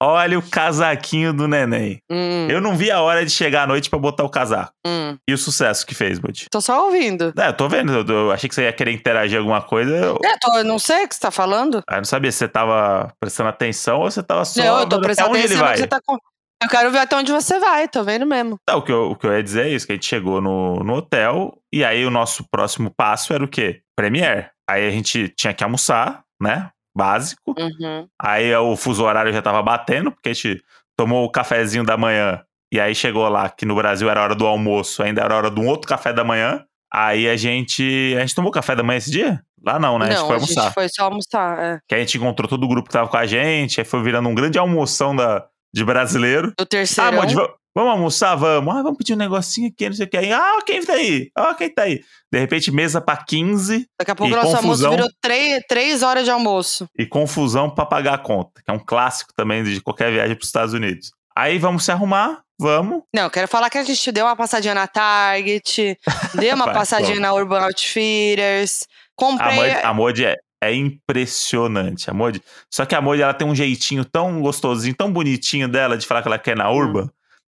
Olha 0.00 0.38
o 0.38 0.42
casaquinho 0.42 1.32
do 1.32 1.48
neném. 1.48 1.98
Hum. 2.10 2.46
Eu 2.48 2.60
não 2.60 2.76
vi 2.76 2.90
a 2.90 3.00
hora 3.00 3.24
de 3.24 3.32
chegar 3.32 3.64
à 3.64 3.66
noite 3.66 3.90
pra 3.90 3.98
botar 3.98 4.22
o 4.24 4.28
casaco. 4.30 4.72
Hum. 4.86 5.16
E 5.28 5.32
o 5.34 5.38
sucesso 5.38 5.84
que 5.84 5.94
fez, 5.94 6.20
Modi. 6.20 6.46
Tô 6.50 6.60
só 6.60 6.84
ouvindo. 6.86 7.32
É, 7.36 7.48
eu 7.48 7.52
tô 7.52 7.68
vendo, 7.68 7.92
eu, 7.92 8.06
eu 8.06 8.30
achei 8.30 8.48
que 8.48 8.54
você 8.54 8.62
ia 8.62 8.72
querer 8.72 8.92
interagir 8.92 9.38
alguma 9.38 9.60
coisa. 9.60 9.90
Eu, 9.96 10.18
É, 10.24 10.36
tô, 10.38 10.56
eu 10.58 10.64
não 10.64 10.78
sei 10.78 11.04
o 11.04 11.08
que 11.08 11.14
você 11.16 11.20
tá 11.20 11.30
falando. 11.32 11.82
eu 11.90 11.96
não 11.96 12.04
sabia 12.04 12.30
se 12.30 12.38
você 12.38 12.48
tava 12.48 13.12
prestando 13.20 13.48
atenção 13.48 13.98
ou 14.00 14.10
você 14.10 14.22
tava 14.22 14.44
só. 14.44 14.62
não, 14.62 14.80
eu 14.80 14.88
tô 14.88 15.00
prestando 15.00 15.34
ele 15.36 15.46
atenção 15.46 15.58
no 15.58 15.64
vai. 15.64 15.76
você 15.76 15.86
tá 15.86 16.00
com. 16.06 16.16
Eu 16.60 16.68
quero 16.68 16.90
ver 16.90 16.98
até 16.98 17.16
onde 17.16 17.30
você 17.30 17.58
vai, 17.60 17.86
tô 17.86 18.02
vendo 18.02 18.26
mesmo. 18.26 18.56
Não, 18.68 18.78
o, 18.78 18.82
que 18.82 18.90
eu, 18.90 19.10
o 19.10 19.16
que 19.16 19.26
eu 19.26 19.32
ia 19.32 19.42
dizer 19.42 19.66
é 19.66 19.68
isso: 19.68 19.86
que 19.86 19.92
a 19.92 19.94
gente 19.94 20.06
chegou 20.06 20.40
no, 20.40 20.76
no 20.82 20.94
hotel 20.94 21.56
e 21.72 21.84
aí 21.84 22.04
o 22.04 22.10
nosso 22.10 22.44
próximo 22.50 22.92
passo 22.96 23.32
era 23.32 23.44
o 23.44 23.48
quê? 23.48 23.80
Premiere. 23.96 24.46
Aí 24.68 24.86
a 24.86 24.90
gente 24.90 25.28
tinha 25.30 25.54
que 25.54 25.62
almoçar, 25.64 26.22
né? 26.40 26.70
Básico. 26.98 27.54
Uhum. 27.56 28.08
Aí 28.20 28.52
o 28.56 28.76
fuso 28.76 29.04
horário 29.04 29.32
já 29.32 29.40
tava 29.40 29.62
batendo, 29.62 30.10
porque 30.10 30.30
a 30.30 30.32
gente 30.32 30.60
tomou 30.96 31.24
o 31.24 31.30
cafezinho 31.30 31.84
da 31.84 31.96
manhã. 31.96 32.42
E 32.72 32.80
aí 32.80 32.92
chegou 32.92 33.28
lá 33.28 33.48
que 33.48 33.64
no 33.64 33.76
Brasil 33.76 34.10
era 34.10 34.20
hora 34.20 34.34
do 34.34 34.44
almoço, 34.44 35.00
ainda 35.00 35.22
era 35.22 35.36
hora 35.36 35.48
de 35.48 35.60
um 35.60 35.68
outro 35.68 35.88
café 35.88 36.12
da 36.12 36.24
manhã. 36.24 36.64
Aí 36.92 37.28
a 37.28 37.36
gente. 37.36 38.14
A 38.16 38.20
gente 38.20 38.34
tomou 38.34 38.50
café 38.50 38.74
da 38.74 38.82
manhã 38.82 38.98
esse 38.98 39.12
dia? 39.12 39.40
Lá 39.64 39.78
não, 39.78 39.96
né? 39.98 40.06
a 40.06 40.10
gente 40.10 40.18
não, 40.18 40.26
foi 40.26 40.34
a 40.34 40.38
almoçar. 40.38 40.62
gente 40.64 40.74
foi 40.74 40.88
só 40.88 41.04
almoçar. 41.04 41.58
É. 41.58 41.78
Que 41.88 41.94
a 41.94 41.98
gente 41.98 42.16
encontrou 42.18 42.48
todo 42.48 42.64
o 42.64 42.68
grupo 42.68 42.88
que 42.88 42.92
tava 42.92 43.08
com 43.08 43.16
a 43.16 43.26
gente, 43.26 43.80
aí 43.80 43.84
foi 43.84 44.02
virando 44.02 44.28
um 44.28 44.34
grande 44.34 44.58
almoção 44.58 45.14
da, 45.14 45.46
de 45.72 45.84
brasileiro. 45.84 46.48
Do 46.58 46.62
Ah, 46.62 46.66
terceirão. 46.66 47.56
Vamos 47.78 47.92
almoçar? 47.92 48.34
Vamos. 48.34 48.74
Ah, 48.74 48.82
vamos 48.82 48.98
pedir 48.98 49.14
um 49.14 49.16
negocinho 49.16 49.68
aqui, 49.68 49.88
não 49.88 49.94
sei 49.94 50.04
o 50.04 50.08
que. 50.08 50.16
Aí, 50.16 50.32
ah, 50.32 50.58
quem 50.66 50.84
tá 50.84 50.94
aí? 50.94 51.30
Ah, 51.32 51.54
quem 51.54 51.72
tá 51.72 51.82
aí? 51.82 52.02
De 52.32 52.36
repente, 52.36 52.72
mesa 52.72 53.00
pra 53.00 53.16
15 53.16 53.86
Daqui 53.96 54.10
a 54.10 54.16
pouco 54.16 54.32
o 54.32 54.36
nosso 54.36 54.56
confusão. 54.56 54.90
almoço 54.90 54.96
virou 54.96 55.08
três, 55.20 55.62
três 55.68 56.02
horas 56.02 56.24
de 56.24 56.30
almoço. 56.32 56.88
e 56.98 57.06
confusão 57.06 57.70
pra 57.70 57.86
pagar 57.86 58.14
a 58.14 58.18
conta, 58.18 58.60
que 58.64 58.68
é 58.68 58.74
um 58.74 58.80
clássico 58.80 59.32
também 59.32 59.62
de 59.62 59.80
qualquer 59.80 60.10
viagem 60.10 60.34
pros 60.34 60.48
Estados 60.48 60.74
Unidos. 60.74 61.12
Aí 61.36 61.56
vamos 61.56 61.84
se 61.84 61.92
arrumar, 61.92 62.40
vamos. 62.58 63.04
Não, 63.14 63.30
quero 63.30 63.46
falar 63.46 63.70
que 63.70 63.78
a 63.78 63.84
gente 63.84 64.10
deu 64.10 64.26
uma 64.26 64.34
passadinha 64.34 64.74
na 64.74 64.88
Target, 64.88 65.96
deu 66.34 66.56
uma 66.56 66.72
passadinha 66.72 67.20
na 67.20 67.32
Urban 67.32 67.60
Outfitters, 67.60 68.88
comprei. 69.14 69.74
A 69.84 69.94
Modi 69.94 70.24
é, 70.24 70.34
é 70.60 70.74
impressionante. 70.74 72.10
A 72.10 72.12
Modi, 72.12 72.42
só 72.68 72.84
que 72.84 72.96
a 72.96 73.00
Modi 73.00 73.22
ela 73.22 73.34
tem 73.34 73.46
um 73.46 73.54
jeitinho 73.54 74.04
tão 74.04 74.40
gostosinho, 74.40 74.96
tão 74.96 75.12
bonitinho 75.12 75.68
dela 75.68 75.96
de 75.96 76.08
falar 76.08 76.22
que 76.22 76.28
ela 76.28 76.40
quer 76.40 76.56
na 76.56 76.68
Urban, 76.68 77.08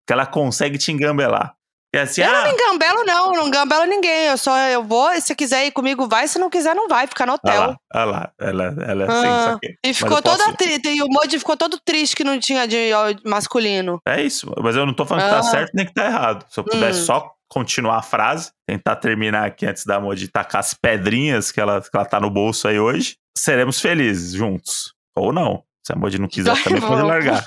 que 0.09 0.13
ela 0.13 0.25
consegue 0.25 0.79
te 0.79 0.91
engambelar. 0.91 1.53
E 1.93 1.99
assim, 1.99 2.21
Eu 2.23 2.29
ah, 2.31 2.41
não 2.45 2.51
engambelo, 2.51 3.03
não, 3.05 3.31
não 3.31 3.47
engambelo 3.47 3.85
ninguém. 3.85 4.25
Eu 4.25 4.39
só 4.39 4.57
eu 4.69 4.83
vou, 4.83 5.09
se 5.21 5.35
quiser 5.35 5.67
ir 5.67 5.71
comigo, 5.71 6.07
vai, 6.07 6.27
se 6.27 6.39
não 6.39 6.49
quiser, 6.49 6.73
não 6.75 6.87
vai, 6.87 7.05
fica 7.05 7.27
no 7.27 7.33
hotel. 7.33 7.61
lá, 7.61 7.77
olha 7.93 8.05
lá, 8.05 8.31
ela, 8.41 8.63
ela 8.87 9.03
é 9.03 9.07
assim, 9.07 9.27
Ah, 9.27 9.57
que- 9.61 9.75
E 9.85 9.93
ficou 9.93 10.19
toda 10.19 10.51
triste. 10.53 10.89
E 10.89 11.03
o 11.03 11.07
Modi 11.07 11.37
ficou 11.37 11.55
todo 11.55 11.79
triste 11.85 12.15
que 12.15 12.23
não 12.23 12.39
tinha 12.39 12.67
de 12.67 12.89
masculino. 13.23 13.99
É 14.07 14.19
isso, 14.19 14.51
mas 14.63 14.75
eu 14.75 14.83
não 14.83 14.95
tô 14.95 15.05
falando 15.05 15.25
que 15.25 15.29
tá 15.29 15.39
Ah. 15.39 15.43
certo 15.43 15.71
nem 15.75 15.85
que 15.85 15.93
tá 15.93 16.05
errado. 16.05 16.43
Se 16.49 16.59
eu 16.59 16.63
puder 16.63 16.89
Hum. 16.89 16.93
só 16.93 17.31
continuar 17.47 17.97
a 17.97 18.01
frase, 18.01 18.49
tentar 18.67 18.95
terminar 18.95 19.45
aqui 19.45 19.67
antes 19.67 19.85
da 19.85 19.99
Modi 19.99 20.27
tacar 20.27 20.61
as 20.61 20.73
pedrinhas 20.73 21.51
que 21.51 21.61
ela, 21.61 21.81
que 21.81 21.89
ela 21.93 22.05
tá 22.05 22.19
no 22.19 22.31
bolso 22.31 22.67
aí 22.67 22.79
hoje, 22.79 23.15
seremos 23.37 23.79
felizes 23.79 24.33
juntos. 24.33 24.91
Ou 25.15 25.31
não. 25.31 25.63
Se 25.89 25.93
a 25.93 25.95
Modi 25.95 26.19
não 26.19 26.27
quiser 26.27 26.53
Vai, 26.53 26.61
também, 26.61 26.81
pode 26.81 27.01
largar. 27.01 27.43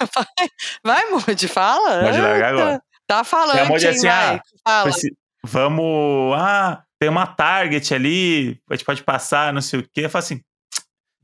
Vai, 0.84 1.10
Modi, 1.10 1.46
fala. 1.46 2.00
Pode 2.02 2.20
largar 2.20 2.52
agora. 2.52 2.82
Tá 3.06 3.22
falando, 3.22 3.56
É, 3.58 3.64
Modi, 3.64 3.84
hein, 3.86 3.90
assim, 3.92 4.06
vai. 4.08 4.40
ah. 4.66 4.82
Preci- 4.82 5.16
Vamos. 5.44 6.34
Ah, 6.36 6.82
tem 6.98 7.08
uma 7.08 7.24
Target 7.26 7.94
ali, 7.94 8.58
a 8.68 8.74
gente 8.74 8.84
pode 8.84 9.04
passar, 9.04 9.52
não 9.52 9.60
sei 9.60 9.78
o 9.80 9.82
quê. 9.92 10.06
Eu 10.06 10.10
falo 10.10 10.24
assim. 10.24 10.40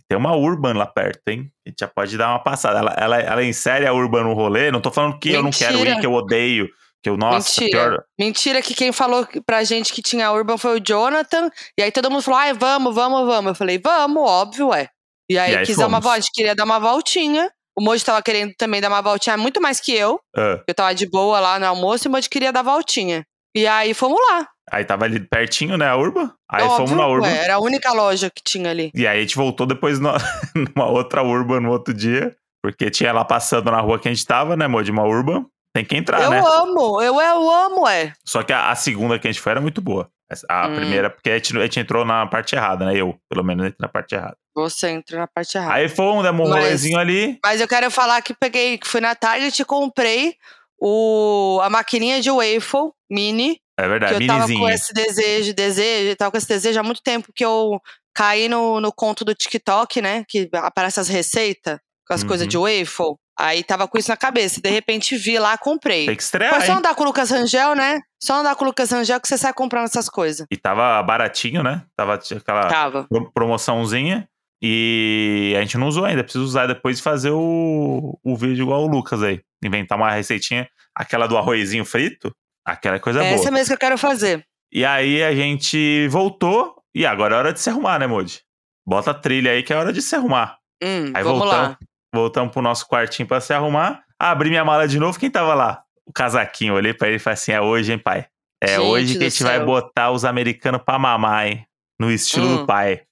Tem 0.09 0.17
uma 0.17 0.35
Urban 0.37 0.75
lá 0.75 0.87
perto, 0.87 1.23
hein? 1.29 1.51
A 1.67 1.71
gente 1.71 1.81
já 1.81 1.89
pode 1.89 2.17
dar 2.17 2.29
uma 2.31 2.39
passada. 2.43 2.79
Ela, 2.79 2.95
ela, 2.97 3.17
ela 3.21 3.45
insere 3.45 3.85
a 3.87 3.93
Urban 3.93 4.23
no 4.25 4.33
rolê. 4.33 4.71
Não 4.71 4.81
tô 4.81 4.91
falando 4.93 5.19
que 5.19 5.31
eu 5.33 5.43
não 5.43 5.51
quero 5.51 5.75
Mentira. 5.75 5.97
ir, 5.97 6.01
que 6.01 6.07
eu 6.07 6.13
odeio. 6.15 6.69
Que 7.03 7.11
eu, 7.11 7.17
nossa, 7.17 7.61
Mentira. 7.61 7.91
pior. 7.91 8.05
Mentira 8.19 8.63
que 8.63 8.75
quem 8.75 8.91
falou 8.91 9.27
pra 9.45 9.63
gente 9.65 9.93
que 9.93 10.01
tinha 10.01 10.33
Urban 10.33 10.57
foi 10.57 10.79
o 10.79 10.83
Jonathan. 10.85 11.51
E 11.79 11.83
aí 11.83 11.93
todo 11.93 12.11
mundo 12.11 12.23
falou, 12.23 12.41
ai, 12.41 12.53
vamos, 12.55 12.95
vamos, 12.95 13.27
vamos. 13.27 13.49
Eu 13.51 13.55
falei, 13.55 13.79
vamos, 13.79 14.23
óbvio, 14.23 14.73
é. 14.73 14.89
E 15.31 15.39
aí, 15.39 15.53
E 15.53 15.57
aí 15.59 15.67
quis 15.67 15.77
dar 15.77 15.87
uma 15.87 16.01
volta, 16.01 16.17
a 16.19 16.21
gente 16.21 16.33
queria 16.33 16.55
dar 16.55 16.65
uma 16.65 16.79
voltinha. 16.79 17.51
O 17.79 17.83
Moji 17.83 18.05
tava 18.05 18.21
querendo 18.23 18.53
também 18.59 18.81
dar 18.81 18.89
uma 18.89 19.01
voltinha 19.03 19.37
muito 19.37 19.61
mais 19.61 19.79
que 19.81 19.93
eu. 19.95 20.19
Ah, 20.37 20.61
Eu 20.67 20.75
tava 20.75 20.95
de 20.95 21.09
boa 21.09 21.39
lá 21.39 21.59
no 21.59 21.67
almoço 21.67 22.07
e 22.07 22.09
o 22.09 22.11
Moji 22.13 22.29
queria 22.29 22.53
dar 22.53 22.63
voltinha. 22.63 23.25
E 23.55 23.67
aí 23.67 23.95
fomos 23.95 24.19
lá. 24.31 24.47
aí 24.71 24.85
tava 24.85 25.05
ali 25.05 25.21
pertinho, 25.21 25.77
né, 25.77 25.87
a 25.87 25.97
Urban. 25.97 26.31
Aí 26.51 26.63
Óbvio, 26.65 26.77
fomos 26.77 26.93
na 26.93 27.07
Urban. 27.07 27.27
ué, 27.29 27.45
era 27.45 27.55
a 27.55 27.61
única 27.61 27.93
loja 27.93 28.31
que 28.31 28.43
tinha 28.43 28.71
ali. 28.71 28.91
E 28.95 29.07
aí 29.07 29.19
a 29.19 29.21
gente 29.21 29.37
voltou 29.37 29.67
depois 29.67 29.99
no- 30.01 30.13
numa 30.77 30.87
outra 30.91 31.23
Urban 31.23 31.61
no 31.61 31.71
outro 31.71 31.95
dia. 31.95 32.35
Porque 32.63 32.91
tinha 32.91 33.13
lá 33.13 33.25
passando 33.25 33.71
na 33.71 33.81
rua 33.81 33.99
que 34.01 34.09
a 34.09 34.13
gente 34.13 34.27
tava, 34.27 34.57
né? 34.57 34.67
De 34.83 34.91
uma 34.91 35.05
Urban. 35.05 35.47
Tem 35.75 35.85
que 35.85 35.97
entrar, 35.97 36.23
eu 36.23 36.31
né? 36.31 36.41
amo, 36.41 37.01
eu, 37.03 37.21
eu 37.21 37.51
amo, 37.51 37.87
é. 37.89 38.13
Só 38.25 38.43
que 38.43 38.53
a, 38.53 38.71
a 38.71 38.75
segunda 38.75 39.19
que 39.19 39.29
a 39.29 39.33
gente 39.33 39.41
foi 39.41 39.53
era 39.53 39.61
muito 39.61 39.81
boa. 39.81 40.11
A 40.49 40.69
Hum. 40.69 40.75
primeira, 40.77 41.09
porque 41.09 41.31
a 41.31 41.35
gente, 41.35 41.57
a 41.57 41.63
gente 41.63 41.81
entrou 41.81 42.05
na 42.05 42.27
parte 42.27 42.55
errada, 42.55 42.85
né? 42.85 42.95
Eu, 42.97 43.19
pelo 43.31 43.43
menos, 43.45 43.67
entrei 43.67 43.79
na 43.81 43.89
parte 43.89 44.15
errada. 44.15 44.37
Você 44.55 44.91
entrou 44.91 45.19
na 45.21 45.27
parte 45.27 45.57
errada. 45.57 45.75
Aí 45.75 45.89
demos 45.89 46.47
um 46.47 46.51
Mas- 46.51 46.65
rolezinho 46.65 46.99
ali. 46.99 47.39
Mas 47.45 47.61
eu 47.61 47.69
quero 47.69 47.91
falar 47.91 48.21
que 48.23 48.35
peguei, 48.35 48.77
que 48.77 48.87
fui 48.87 49.01
na 49.01 49.15
Target 49.15 49.63
e 49.63 49.65
comprei 49.65 50.35
o, 50.81 51.61
a 51.63 51.71
maquininha 51.71 52.21
de 52.21 52.31
waffle 52.31 52.91
mini. 53.11 53.61
É 53.79 53.83
Que 53.83 53.89
verdade, 53.89 54.15
eu 54.25 54.27
tava 54.27 54.47
com 54.53 54.69
esse 54.69 54.93
desejo, 54.93 55.55
desejo, 55.55 56.11
eu 56.11 56.17
tava 56.17 56.31
com 56.31 56.37
esse 56.37 56.49
desejo 56.49 56.81
há 56.81 56.83
muito 56.83 57.03
tempo 57.03 57.33
que 57.35 57.45
eu 57.45 57.81
caí 58.15 58.49
no, 58.49 58.81
no 58.81 58.93
conto 58.93 59.25
do 59.25 59.35
TikTok, 59.35 60.03
né? 60.03 60.25
Que 60.29 60.49
aparece 60.55 60.99
as 61.01 61.09
receitas 61.09 61.79
com 62.07 62.15
as 62.15 62.23
Uhum. 62.23 62.29
coisas 62.29 62.49
de 62.49 62.59
waffle. 62.59 63.17
Aí 63.41 63.63
tava 63.63 63.87
com 63.87 63.97
isso 63.99 64.11
na 64.11 64.17
cabeça. 64.17 64.61
De 64.61 64.69
repente 64.69 65.17
vi 65.17 65.39
lá, 65.39 65.57
comprei. 65.57 66.07
Tem 66.07 66.17
que 66.17 66.23
estrear, 66.23 66.51
Foi 66.55 66.63
só 66.63 66.73
hein? 66.73 66.79
andar 66.79 66.95
com 66.97 67.03
o 67.05 67.07
Lucas 67.07 67.31
Rangel, 67.31 67.75
né? 67.77 68.01
Só 68.21 68.35
andar 68.41 68.57
com 68.57 68.65
o 68.65 68.67
Lucas 68.69 68.91
Rangel 68.91 69.21
que 69.21 69.29
você 69.29 69.39
sai 69.39 69.53
comprando 69.53 69.85
essas 69.85 70.09
coisas. 70.09 70.45
E 70.51 70.57
tava 70.57 71.01
baratinho, 71.05 71.63
né? 71.63 71.83
Tava 71.97 72.15
aquela 72.15 72.67
Tava. 72.69 73.05
pro- 73.09 73.31
promoçãozinha. 73.33 74.29
E 74.61 75.55
a 75.57 75.61
gente 75.61 75.79
não 75.79 75.87
usou 75.87 76.05
ainda. 76.05 76.25
Precisa 76.25 76.43
usar 76.45 76.67
depois 76.67 76.99
e 76.99 77.03
fazer 77.03 77.31
o, 77.31 78.19
o 78.25 78.37
vídeo 78.37 78.63
igual 78.65 78.83
o 78.83 78.89
Lucas 78.89 79.23
aí. 79.23 79.41
Inventar 79.65 79.97
uma 79.97 80.11
receitinha. 80.11 80.69
Aquela 80.95 81.27
do 81.29 81.37
arrozinho 81.39 81.85
frito. 81.85 82.33
Aquela 82.67 82.97
é 82.97 82.99
coisa 82.99 83.21
é 83.23 83.29
boa. 83.31 83.35
essa 83.41 83.51
mesmo 83.53 83.69
que 83.69 83.75
eu 83.75 83.79
quero 83.79 83.97
fazer. 83.97 84.45
E 84.73 84.85
aí 84.85 85.23
a 85.23 85.33
gente 85.35 86.09
voltou. 86.09 86.75
E 86.95 87.07
agora 87.07 87.37
é 87.37 87.39
hora 87.39 87.53
de 87.53 87.61
se 87.61 87.71
arrumar, 87.71 87.99
né, 88.01 88.07
Modi? 88.09 88.41
Bota 88.87 89.13
a 89.13 89.15
trilha 89.15 89.53
aí 89.53 89.63
que 89.63 89.73
é 89.73 89.77
hora 89.77 89.93
de 89.93 90.03
se 90.03 90.15
arrumar. 90.17 90.59
Hum, 90.83 91.13
Aí 91.15 91.23
vamos 91.23 91.41
voltamos, 91.41 91.69
lá. 91.71 91.79
Voltamos 92.15 92.53
pro 92.53 92.63
nosso 92.63 92.87
quartinho 92.87 93.27
pra 93.29 93.41
se 93.41 93.53
arrumar. 93.53 94.03
Abri 94.19 94.51
minha 94.51 94.65
mala 94.65 94.87
de 94.89 94.99
novo. 94.99 95.19
Quem 95.19 95.31
tava 95.31 95.55
lá? 95.55 95.83
O 96.07 96.13
casaquinho. 96.13 96.75
Olhei 96.75 96.93
pra 96.95 97.09
ele 97.09 97.17
e 97.17 97.21
falei 97.21 97.35
assim: 97.35 97.53
é 97.53 97.61
hoje, 97.61 97.93
hein, 97.93 97.99
pai? 97.99 98.27
É 98.63 98.69
Gente 98.77 98.81
hoje 98.81 99.19
que 99.19 99.25
a 99.25 99.29
gente 99.29 99.43
vai 99.43 99.57
céu. 99.59 99.67
botar 99.67 100.11
os 100.11 100.25
americanos 100.25 100.81
pra 100.85 100.99
mamar, 100.99 101.47
hein? 101.47 101.65
No 102.01 102.11
estilo 102.11 102.47
Hum. 102.47 102.57
do 102.59 102.67
pai. 102.67 103.03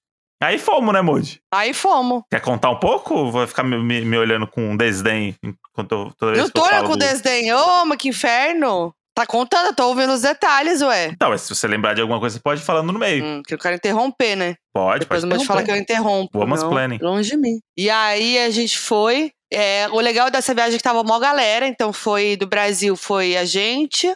Aí 0.43 0.59
fomos, 0.59 0.93
né, 0.93 1.01
Moody? 1.01 1.41
Aí 1.53 1.73
fomos. 1.73 2.23
Quer 2.31 2.41
contar 2.41 2.69
um 2.71 2.79
pouco? 2.79 3.15
Ou 3.15 3.33
vai 3.33 3.47
ficar 3.47 3.63
me, 3.63 3.79
me, 3.83 4.03
me 4.03 4.19
olhando 4.19 4.47
com 4.47 4.77
desdém 4.77 5.35
enquanto 5.43 5.93
eu, 5.93 6.13
toda 6.19 6.33
vez 6.33 6.43
Não 6.45 6.51
que 6.51 6.59
eu 6.59 6.63
tô 6.63 6.69
falo 6.69 6.87
com 6.89 6.93
do- 6.93 6.99
desdém. 6.99 7.53
Ô, 7.55 7.85
mas 7.87 7.97
que 7.97 8.09
inferno. 8.09 8.95
Tá 9.17 9.25
contando, 9.27 9.69
eu 9.69 9.75
tô 9.75 9.89
ouvindo 9.89 10.13
os 10.13 10.21
detalhes, 10.21 10.83
ué. 10.83 11.15
Não, 11.19 11.31
mas 11.31 11.41
se 11.41 11.49
você 11.55 11.67
lembrar 11.67 11.95
de 11.95 12.03
alguma 12.03 12.21
coisa, 12.21 12.37
você 12.37 12.43
pode 12.43 12.61
ir 12.61 12.65
falando 12.65 12.93
no 12.93 12.99
meio. 12.99 13.25
Hum, 13.25 13.43
que 13.47 13.55
eu 13.55 13.59
quero 13.59 13.75
interromper, 13.75 14.37
né? 14.37 14.57
Pode, 14.75 15.01
Depois 15.01 15.25
pode. 15.25 15.47
fala 15.47 15.63
que 15.65 15.71
eu 15.71 15.77
interrompo. 15.77 16.39
Woman's 16.39 16.63
não, 16.63 16.69
planning. 16.69 16.99
Longe 17.01 17.31
de 17.31 17.37
mim. 17.39 17.59
E 17.79 17.89
aí 17.89 18.39
a 18.39 18.51
gente 18.51 18.79
foi. 18.79 19.33
é, 19.51 19.89
o 19.89 20.01
legal 20.01 20.31
dessa 20.31 20.53
viagem 20.55 20.75
é 20.75 20.77
que 20.77 20.83
tava 20.85 21.03
mó 21.03 21.19
galera. 21.19 21.67
Então 21.67 21.95
foi 21.95 22.37
do 22.37 22.47
Brasil, 22.47 22.95
foi 22.95 23.39
a 23.39 23.47
gente, 23.47 24.15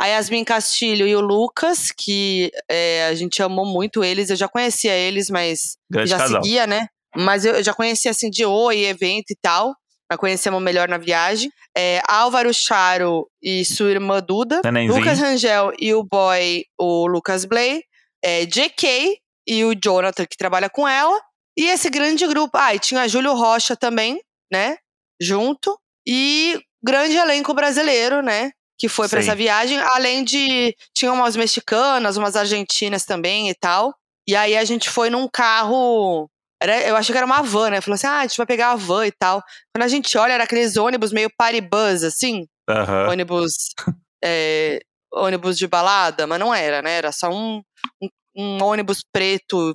a 0.00 0.06
Yasmin 0.06 0.42
Castilho 0.42 1.06
e 1.06 1.14
o 1.14 1.20
Lucas, 1.20 1.92
que 1.96 2.50
é, 2.68 3.06
a 3.06 3.14
gente 3.14 3.40
amou 3.40 3.64
muito 3.64 4.02
eles. 4.02 4.30
Eu 4.30 4.36
já 4.36 4.48
conhecia 4.48 4.92
eles, 4.92 5.30
mas 5.30 5.76
Grande 5.88 6.10
já 6.10 6.18
casal. 6.18 6.42
seguia, 6.42 6.66
né? 6.66 6.88
Mas 7.16 7.44
eu, 7.44 7.54
eu 7.54 7.62
já 7.62 7.72
conhecia 7.72 8.10
assim 8.10 8.28
de 8.28 8.44
oi, 8.44 8.84
evento 8.84 9.30
e 9.30 9.36
tal. 9.40 9.76
Pra 10.10 10.18
conhecemos 10.18 10.60
melhor 10.60 10.88
na 10.88 10.98
viagem. 10.98 11.52
É, 11.72 12.02
Álvaro 12.08 12.52
Charo 12.52 13.30
e 13.40 13.64
sua 13.64 13.92
irmã 13.92 14.20
Duda. 14.20 14.60
Nenenzinho. 14.64 14.98
Lucas 14.98 15.20
Rangel 15.20 15.72
e 15.78 15.94
o 15.94 16.02
boy, 16.02 16.64
o 16.76 17.06
Lucas 17.06 17.44
Blay. 17.44 17.84
É, 18.20 18.44
JK 18.44 19.18
e 19.46 19.64
o 19.64 19.72
Jonathan, 19.72 20.26
que 20.26 20.36
trabalha 20.36 20.68
com 20.68 20.88
ela. 20.88 21.16
E 21.56 21.66
esse 21.66 21.88
grande 21.88 22.26
grupo. 22.26 22.58
Ah, 22.58 22.74
e 22.74 22.80
tinha 22.80 23.06
Júlio 23.06 23.34
Rocha 23.34 23.76
também, 23.76 24.20
né? 24.52 24.78
Junto. 25.22 25.78
E 26.04 26.60
grande 26.82 27.16
elenco 27.16 27.54
brasileiro, 27.54 28.20
né? 28.20 28.50
Que 28.76 28.88
foi 28.88 29.08
pra 29.08 29.22
Sim. 29.22 29.28
essa 29.28 29.36
viagem. 29.36 29.78
Além 29.78 30.24
de. 30.24 30.74
Tinha 30.92 31.12
umas 31.12 31.36
mexicanas, 31.36 32.16
umas 32.16 32.34
argentinas 32.34 33.04
também 33.04 33.48
e 33.48 33.54
tal. 33.54 33.94
E 34.28 34.34
aí 34.34 34.56
a 34.56 34.64
gente 34.64 34.90
foi 34.90 35.08
num 35.08 35.28
carro. 35.28 36.28
Era, 36.62 36.86
eu 36.86 36.96
achei 36.96 37.12
que 37.12 37.16
era 37.16 37.26
uma 37.26 37.42
van, 37.42 37.70
né? 37.70 37.80
Falou 37.80 37.94
assim: 37.94 38.06
ah, 38.06 38.18
a 38.18 38.26
gente 38.26 38.36
vai 38.36 38.46
pegar 38.46 38.72
a 38.72 38.76
van 38.76 39.06
e 39.06 39.12
tal. 39.12 39.42
Quando 39.74 39.84
a 39.84 39.88
gente 39.88 40.16
olha, 40.18 40.34
era 40.34 40.44
aqueles 40.44 40.76
ônibus 40.76 41.12
meio 41.12 41.30
paribus, 41.36 42.04
assim 42.04 42.46
Aham. 42.68 43.08
ônibus 43.08 43.52
é, 44.22 44.80
ônibus 45.12 45.56
de 45.56 45.66
balada, 45.66 46.26
mas 46.26 46.38
não 46.38 46.54
era, 46.54 46.82
né? 46.82 46.92
Era 46.92 47.12
só 47.12 47.30
um, 47.30 47.62
um, 48.02 48.08
um 48.36 48.64
ônibus 48.64 48.98
preto 49.12 49.74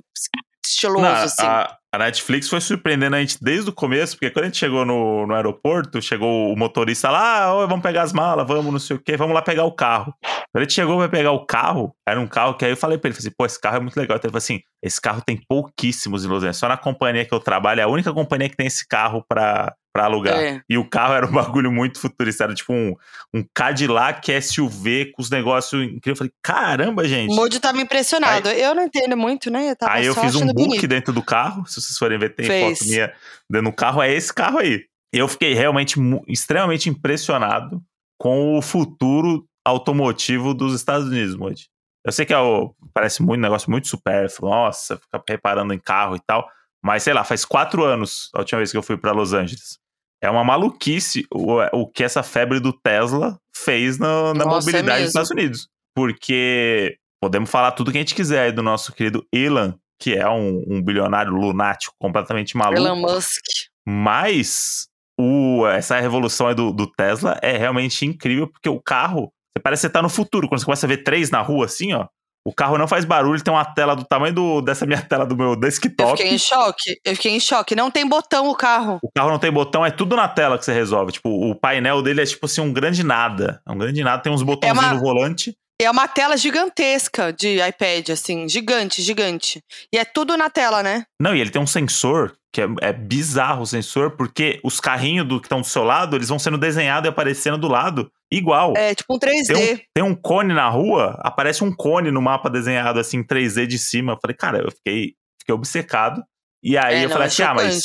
estiloso, 0.68 1.02
Não, 1.02 1.12
assim. 1.12 1.44
a, 1.44 1.76
a 1.92 1.98
Netflix 1.98 2.48
foi 2.48 2.60
surpreendendo 2.60 3.16
a 3.16 3.20
gente 3.20 3.38
desde 3.40 3.70
o 3.70 3.72
começo, 3.72 4.14
porque 4.14 4.30
quando 4.30 4.44
a 4.44 4.48
gente 4.48 4.58
chegou 4.58 4.84
no, 4.84 5.26
no 5.26 5.34
aeroporto, 5.34 6.00
chegou 6.02 6.52
o 6.52 6.56
motorista 6.56 7.10
lá, 7.10 7.44
ah, 7.44 7.66
vamos 7.66 7.82
pegar 7.82 8.02
as 8.02 8.12
malas, 8.12 8.46
vamos, 8.46 8.72
não 8.72 8.78
sei 8.78 8.96
o 8.96 9.00
quê, 9.00 9.16
vamos 9.16 9.34
lá 9.34 9.42
pegar 9.42 9.64
o 9.64 9.72
carro. 9.72 10.14
Quando 10.20 10.56
a 10.56 10.60
gente 10.62 10.74
chegou 10.74 10.98
pra 10.98 11.08
pegar 11.08 11.32
o 11.32 11.46
carro, 11.46 11.94
era 12.06 12.20
um 12.20 12.26
carro 12.26 12.54
que 12.54 12.64
aí 12.64 12.72
eu 12.72 12.76
falei 12.76 12.98
pra 12.98 13.08
ele, 13.08 13.14
falei 13.14 13.28
assim, 13.28 13.36
pô, 13.36 13.46
esse 13.46 13.60
carro 13.60 13.76
é 13.76 13.80
muito 13.80 13.96
legal. 13.96 14.16
Então 14.16 14.28
ele 14.28 14.32
falou 14.32 14.38
assim, 14.38 14.60
esse 14.82 15.00
carro 15.00 15.22
tem 15.24 15.40
pouquíssimos 15.48 16.24
em 16.24 16.28
Los 16.28 16.38
Angeles, 16.42 16.56
só 16.56 16.68
na 16.68 16.76
companhia 16.76 17.24
que 17.24 17.32
eu 17.32 17.40
trabalho, 17.40 17.80
é 17.80 17.84
a 17.84 17.88
única 17.88 18.12
companhia 18.12 18.48
que 18.48 18.56
tem 18.56 18.66
esse 18.66 18.86
carro 18.86 19.24
pra, 19.28 19.74
pra 19.96 20.04
alugar. 20.04 20.38
É. 20.38 20.62
E 20.68 20.76
o 20.76 20.84
carro 20.86 21.14
era 21.14 21.26
um 21.26 21.32
bagulho 21.32 21.72
muito 21.72 21.98
futurista, 21.98 22.44
era 22.44 22.54
tipo 22.54 22.70
um, 22.74 22.94
um 23.32 23.42
Cadillac 23.54 24.30
SUV 24.42 25.12
com 25.12 25.22
os 25.22 25.30
negócios 25.30 25.82
incríveis. 25.82 26.06
Eu 26.06 26.16
falei, 26.16 26.32
caramba, 26.42 27.08
gente. 27.08 27.32
O 27.32 27.36
Moody 27.36 27.58
tava 27.58 27.80
impressionado. 27.80 28.50
eu 28.50 28.74
não 28.74 28.82
entendo 28.82 29.16
muito, 29.16 29.50
né? 29.50 29.70
Eu 29.70 29.76
tava 29.76 29.92
Aí 29.94 30.04
eu 30.04 30.14
fiz 30.14 30.34
um 30.34 30.46
book 30.46 30.54
bonito. 30.54 30.86
dentro 30.86 31.14
do 31.14 31.22
carro. 31.22 31.66
Se 31.66 31.80
vocês 31.80 31.96
forem 31.96 32.18
ver, 32.18 32.34
tem 32.34 32.44
Fez. 32.44 32.78
foto 32.78 32.90
minha 32.90 33.10
dentro 33.50 33.70
do 33.70 33.74
carro. 33.74 34.02
É 34.02 34.12
esse 34.12 34.32
carro 34.34 34.58
aí. 34.58 34.84
Eu 35.10 35.26
fiquei 35.28 35.54
realmente 35.54 35.98
extremamente 36.28 36.90
impressionado 36.90 37.82
com 38.20 38.58
o 38.58 38.60
futuro 38.60 39.46
automotivo 39.64 40.52
dos 40.52 40.74
Estados 40.74 41.08
Unidos, 41.08 41.34
Moody. 41.34 41.68
Eu 42.04 42.12
sei 42.12 42.26
que 42.26 42.34
é 42.34 42.38
o, 42.38 42.74
parece 42.92 43.22
muito 43.22 43.38
um 43.38 43.42
negócio 43.42 43.70
muito 43.70 43.88
supérfluo. 43.88 44.50
Nossa, 44.50 44.98
ficar 44.98 45.22
reparando 45.26 45.72
em 45.72 45.78
carro 45.78 46.16
e 46.16 46.20
tal. 46.26 46.46
Mas 46.84 47.02
sei 47.02 47.14
lá, 47.14 47.24
faz 47.24 47.46
quatro 47.46 47.82
anos 47.82 48.28
a 48.34 48.40
última 48.40 48.58
vez 48.58 48.70
que 48.70 48.76
eu 48.76 48.82
fui 48.82 48.98
para 48.98 49.12
Los 49.12 49.32
Angeles. 49.32 49.78
É 50.22 50.30
uma 50.30 50.44
maluquice 50.44 51.26
o, 51.32 51.60
o 51.72 51.86
que 51.86 52.02
essa 52.02 52.22
febre 52.22 52.58
do 52.60 52.72
Tesla 52.72 53.38
fez 53.54 53.98
na, 53.98 54.34
na 54.34 54.44
Nossa, 54.44 54.70
é 54.70 54.72
mobilidade 54.72 54.86
dos 54.86 54.88
mesmo. 54.88 55.06
Estados 55.08 55.30
Unidos. 55.30 55.68
Porque 55.94 56.98
podemos 57.20 57.50
falar 57.50 57.72
tudo 57.72 57.92
que 57.92 57.98
a 57.98 58.00
gente 58.00 58.14
quiser 58.14 58.44
aí 58.44 58.52
do 58.52 58.62
nosso 58.62 58.92
querido 58.92 59.26
Elon, 59.32 59.72
que 60.00 60.14
é 60.14 60.28
um, 60.28 60.64
um 60.68 60.82
bilionário 60.82 61.32
lunático 61.32 61.94
completamente 61.98 62.56
maluco. 62.56 62.80
Elon 62.80 62.96
Musk. 62.96 63.42
Mas 63.86 64.88
o, 65.18 65.66
essa 65.66 65.98
revolução 66.00 66.48
aí 66.48 66.54
do, 66.54 66.72
do 66.72 66.86
Tesla 66.86 67.38
é 67.42 67.56
realmente 67.56 68.04
incrível, 68.04 68.48
porque 68.48 68.68
o 68.68 68.80
carro, 68.80 69.32
você 69.56 69.62
parece 69.62 69.80
que 69.82 69.86
você 69.86 69.92
tá 69.92 70.02
no 70.02 70.08
futuro. 70.08 70.48
Quando 70.48 70.60
você 70.60 70.66
começa 70.66 70.86
a 70.86 70.88
ver 70.88 70.98
três 70.98 71.30
na 71.30 71.40
rua, 71.40 71.66
assim, 71.66 71.92
ó, 71.92 72.06
o 72.48 72.52
carro 72.54 72.78
não 72.78 72.86
faz 72.86 73.04
barulho, 73.04 73.42
tem 73.42 73.52
uma 73.52 73.64
tela 73.64 73.96
do 73.96 74.04
tamanho 74.04 74.32
do, 74.34 74.60
dessa 74.62 74.86
minha 74.86 75.02
tela 75.02 75.26
do 75.26 75.36
meu 75.36 75.50
Eu 75.50 75.56
desktop. 75.56 76.16
fiquei 76.16 76.32
em 76.34 76.38
choque. 76.38 77.00
Eu 77.04 77.14
fiquei 77.16 77.32
em 77.32 77.40
choque. 77.40 77.74
Não 77.74 77.90
tem 77.90 78.06
botão 78.08 78.48
o 78.48 78.54
carro. 78.54 78.98
O 79.02 79.10
carro 79.10 79.30
não 79.30 79.38
tem 79.38 79.50
botão, 79.50 79.84
é 79.84 79.90
tudo 79.90 80.14
na 80.16 80.28
tela 80.28 80.56
que 80.58 80.64
você 80.64 80.72
resolve. 80.72 81.12
Tipo, 81.12 81.28
o 81.28 81.54
painel 81.54 82.00
dele 82.02 82.22
é 82.22 82.26
tipo 82.26 82.46
assim, 82.46 82.60
um 82.60 82.72
grande 82.72 83.02
nada. 83.02 83.60
É 83.66 83.72
um 83.72 83.76
grande 83.78 84.02
nada, 84.04 84.22
tem 84.22 84.32
uns 84.32 84.42
botãozinhos 84.42 84.84
uma- 84.84 84.94
no 84.94 85.00
volante. 85.00 85.56
É 85.80 85.90
uma 85.90 86.08
tela 86.08 86.36
gigantesca 86.36 87.32
de 87.32 87.58
iPad, 87.60 88.10
assim. 88.10 88.48
Gigante, 88.48 89.02
gigante. 89.02 89.62
E 89.92 89.98
é 89.98 90.04
tudo 90.04 90.36
na 90.36 90.48
tela, 90.48 90.82
né? 90.82 91.04
Não, 91.20 91.34
e 91.34 91.40
ele 91.40 91.50
tem 91.50 91.60
um 91.60 91.66
sensor, 91.66 92.34
que 92.50 92.62
é, 92.62 92.66
é 92.80 92.92
bizarro 92.94 93.62
o 93.62 93.66
sensor, 93.66 94.12
porque 94.12 94.58
os 94.64 94.80
carrinhos 94.80 95.28
do, 95.28 95.38
que 95.38 95.46
estão 95.46 95.60
do 95.60 95.66
seu 95.66 95.84
lado, 95.84 96.16
eles 96.16 96.30
vão 96.30 96.38
sendo 96.38 96.56
desenhados 96.56 97.06
e 97.06 97.10
aparecendo 97.10 97.58
do 97.58 97.68
lado, 97.68 98.10
igual. 98.32 98.72
É 98.74 98.94
tipo 98.94 99.14
um 99.14 99.18
3D. 99.18 99.46
Tem 99.46 99.74
um, 99.74 99.78
tem 99.94 100.04
um 100.04 100.14
cone 100.14 100.54
na 100.54 100.68
rua, 100.68 101.20
aparece 101.20 101.62
um 101.62 101.70
cone 101.70 102.10
no 102.10 102.22
mapa 102.22 102.48
desenhado 102.48 102.98
assim, 102.98 103.18
em 103.18 103.24
3D 103.24 103.66
de 103.66 103.78
cima. 103.78 104.14
Eu 104.14 104.18
falei, 104.20 104.34
cara, 104.34 104.58
eu 104.58 104.70
fiquei, 104.70 105.14
fiquei 105.38 105.54
obcecado. 105.54 106.24
E 106.62 106.78
aí 106.78 106.96
É, 106.96 107.04
eu 107.04 107.08
não, 107.08 107.10
falei 107.10 107.26
é 107.26 107.28
assim, 107.28 107.42
ah, 107.42 107.54
mas, 107.54 107.82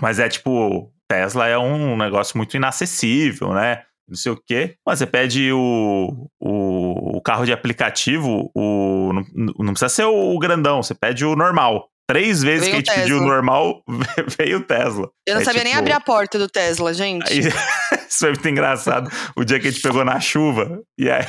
mas 0.00 0.20
é 0.20 0.28
tipo, 0.28 0.92
Tesla 1.08 1.48
é 1.48 1.58
um 1.58 1.96
negócio 1.96 2.36
muito 2.36 2.56
inacessível, 2.56 3.52
né? 3.52 3.82
Não 4.12 4.16
sei 4.18 4.30
o 4.30 4.36
quê. 4.46 4.74
Mas 4.86 4.98
você 4.98 5.06
pede 5.06 5.50
o, 5.52 6.28
o, 6.38 7.16
o 7.16 7.22
carro 7.22 7.46
de 7.46 7.52
aplicativo, 7.52 8.50
o, 8.54 9.10
não, 9.34 9.54
não 9.58 9.72
precisa 9.72 9.88
ser 9.88 10.04
o 10.04 10.38
grandão, 10.38 10.82
você 10.82 10.94
pede 10.94 11.24
o 11.24 11.34
normal. 11.34 11.88
Três 12.06 12.42
vezes 12.42 12.68
Veio 12.68 12.82
que 12.82 12.90
a 12.90 12.94
gente 12.94 13.00
pediu 13.02 13.18
o 13.18 13.26
normal, 13.26 13.82
veio 14.38 14.58
o 14.58 14.62
Tesla. 14.62 15.08
Eu 15.26 15.36
não 15.36 15.40
É 15.40 15.44
sabia 15.44 15.62
nem 15.64 15.72
tipo- 15.72 15.78
abrir 15.78 15.92
a 15.92 16.00
porta 16.00 16.38
do 16.38 16.46
Tesla, 16.46 16.92
gente. 16.92 17.32
Aí, 17.32 17.38
isso 18.06 18.18
foi 18.18 18.30
muito 18.30 18.48
engraçado. 18.48 19.10
O 19.34 19.44
dia 19.44 19.58
que 19.58 19.68
a 19.68 19.70
gente 19.70 19.80
pegou 19.80 20.04
na 20.04 20.20
chuva, 20.20 20.78
e 20.98 21.08
aí 21.08 21.24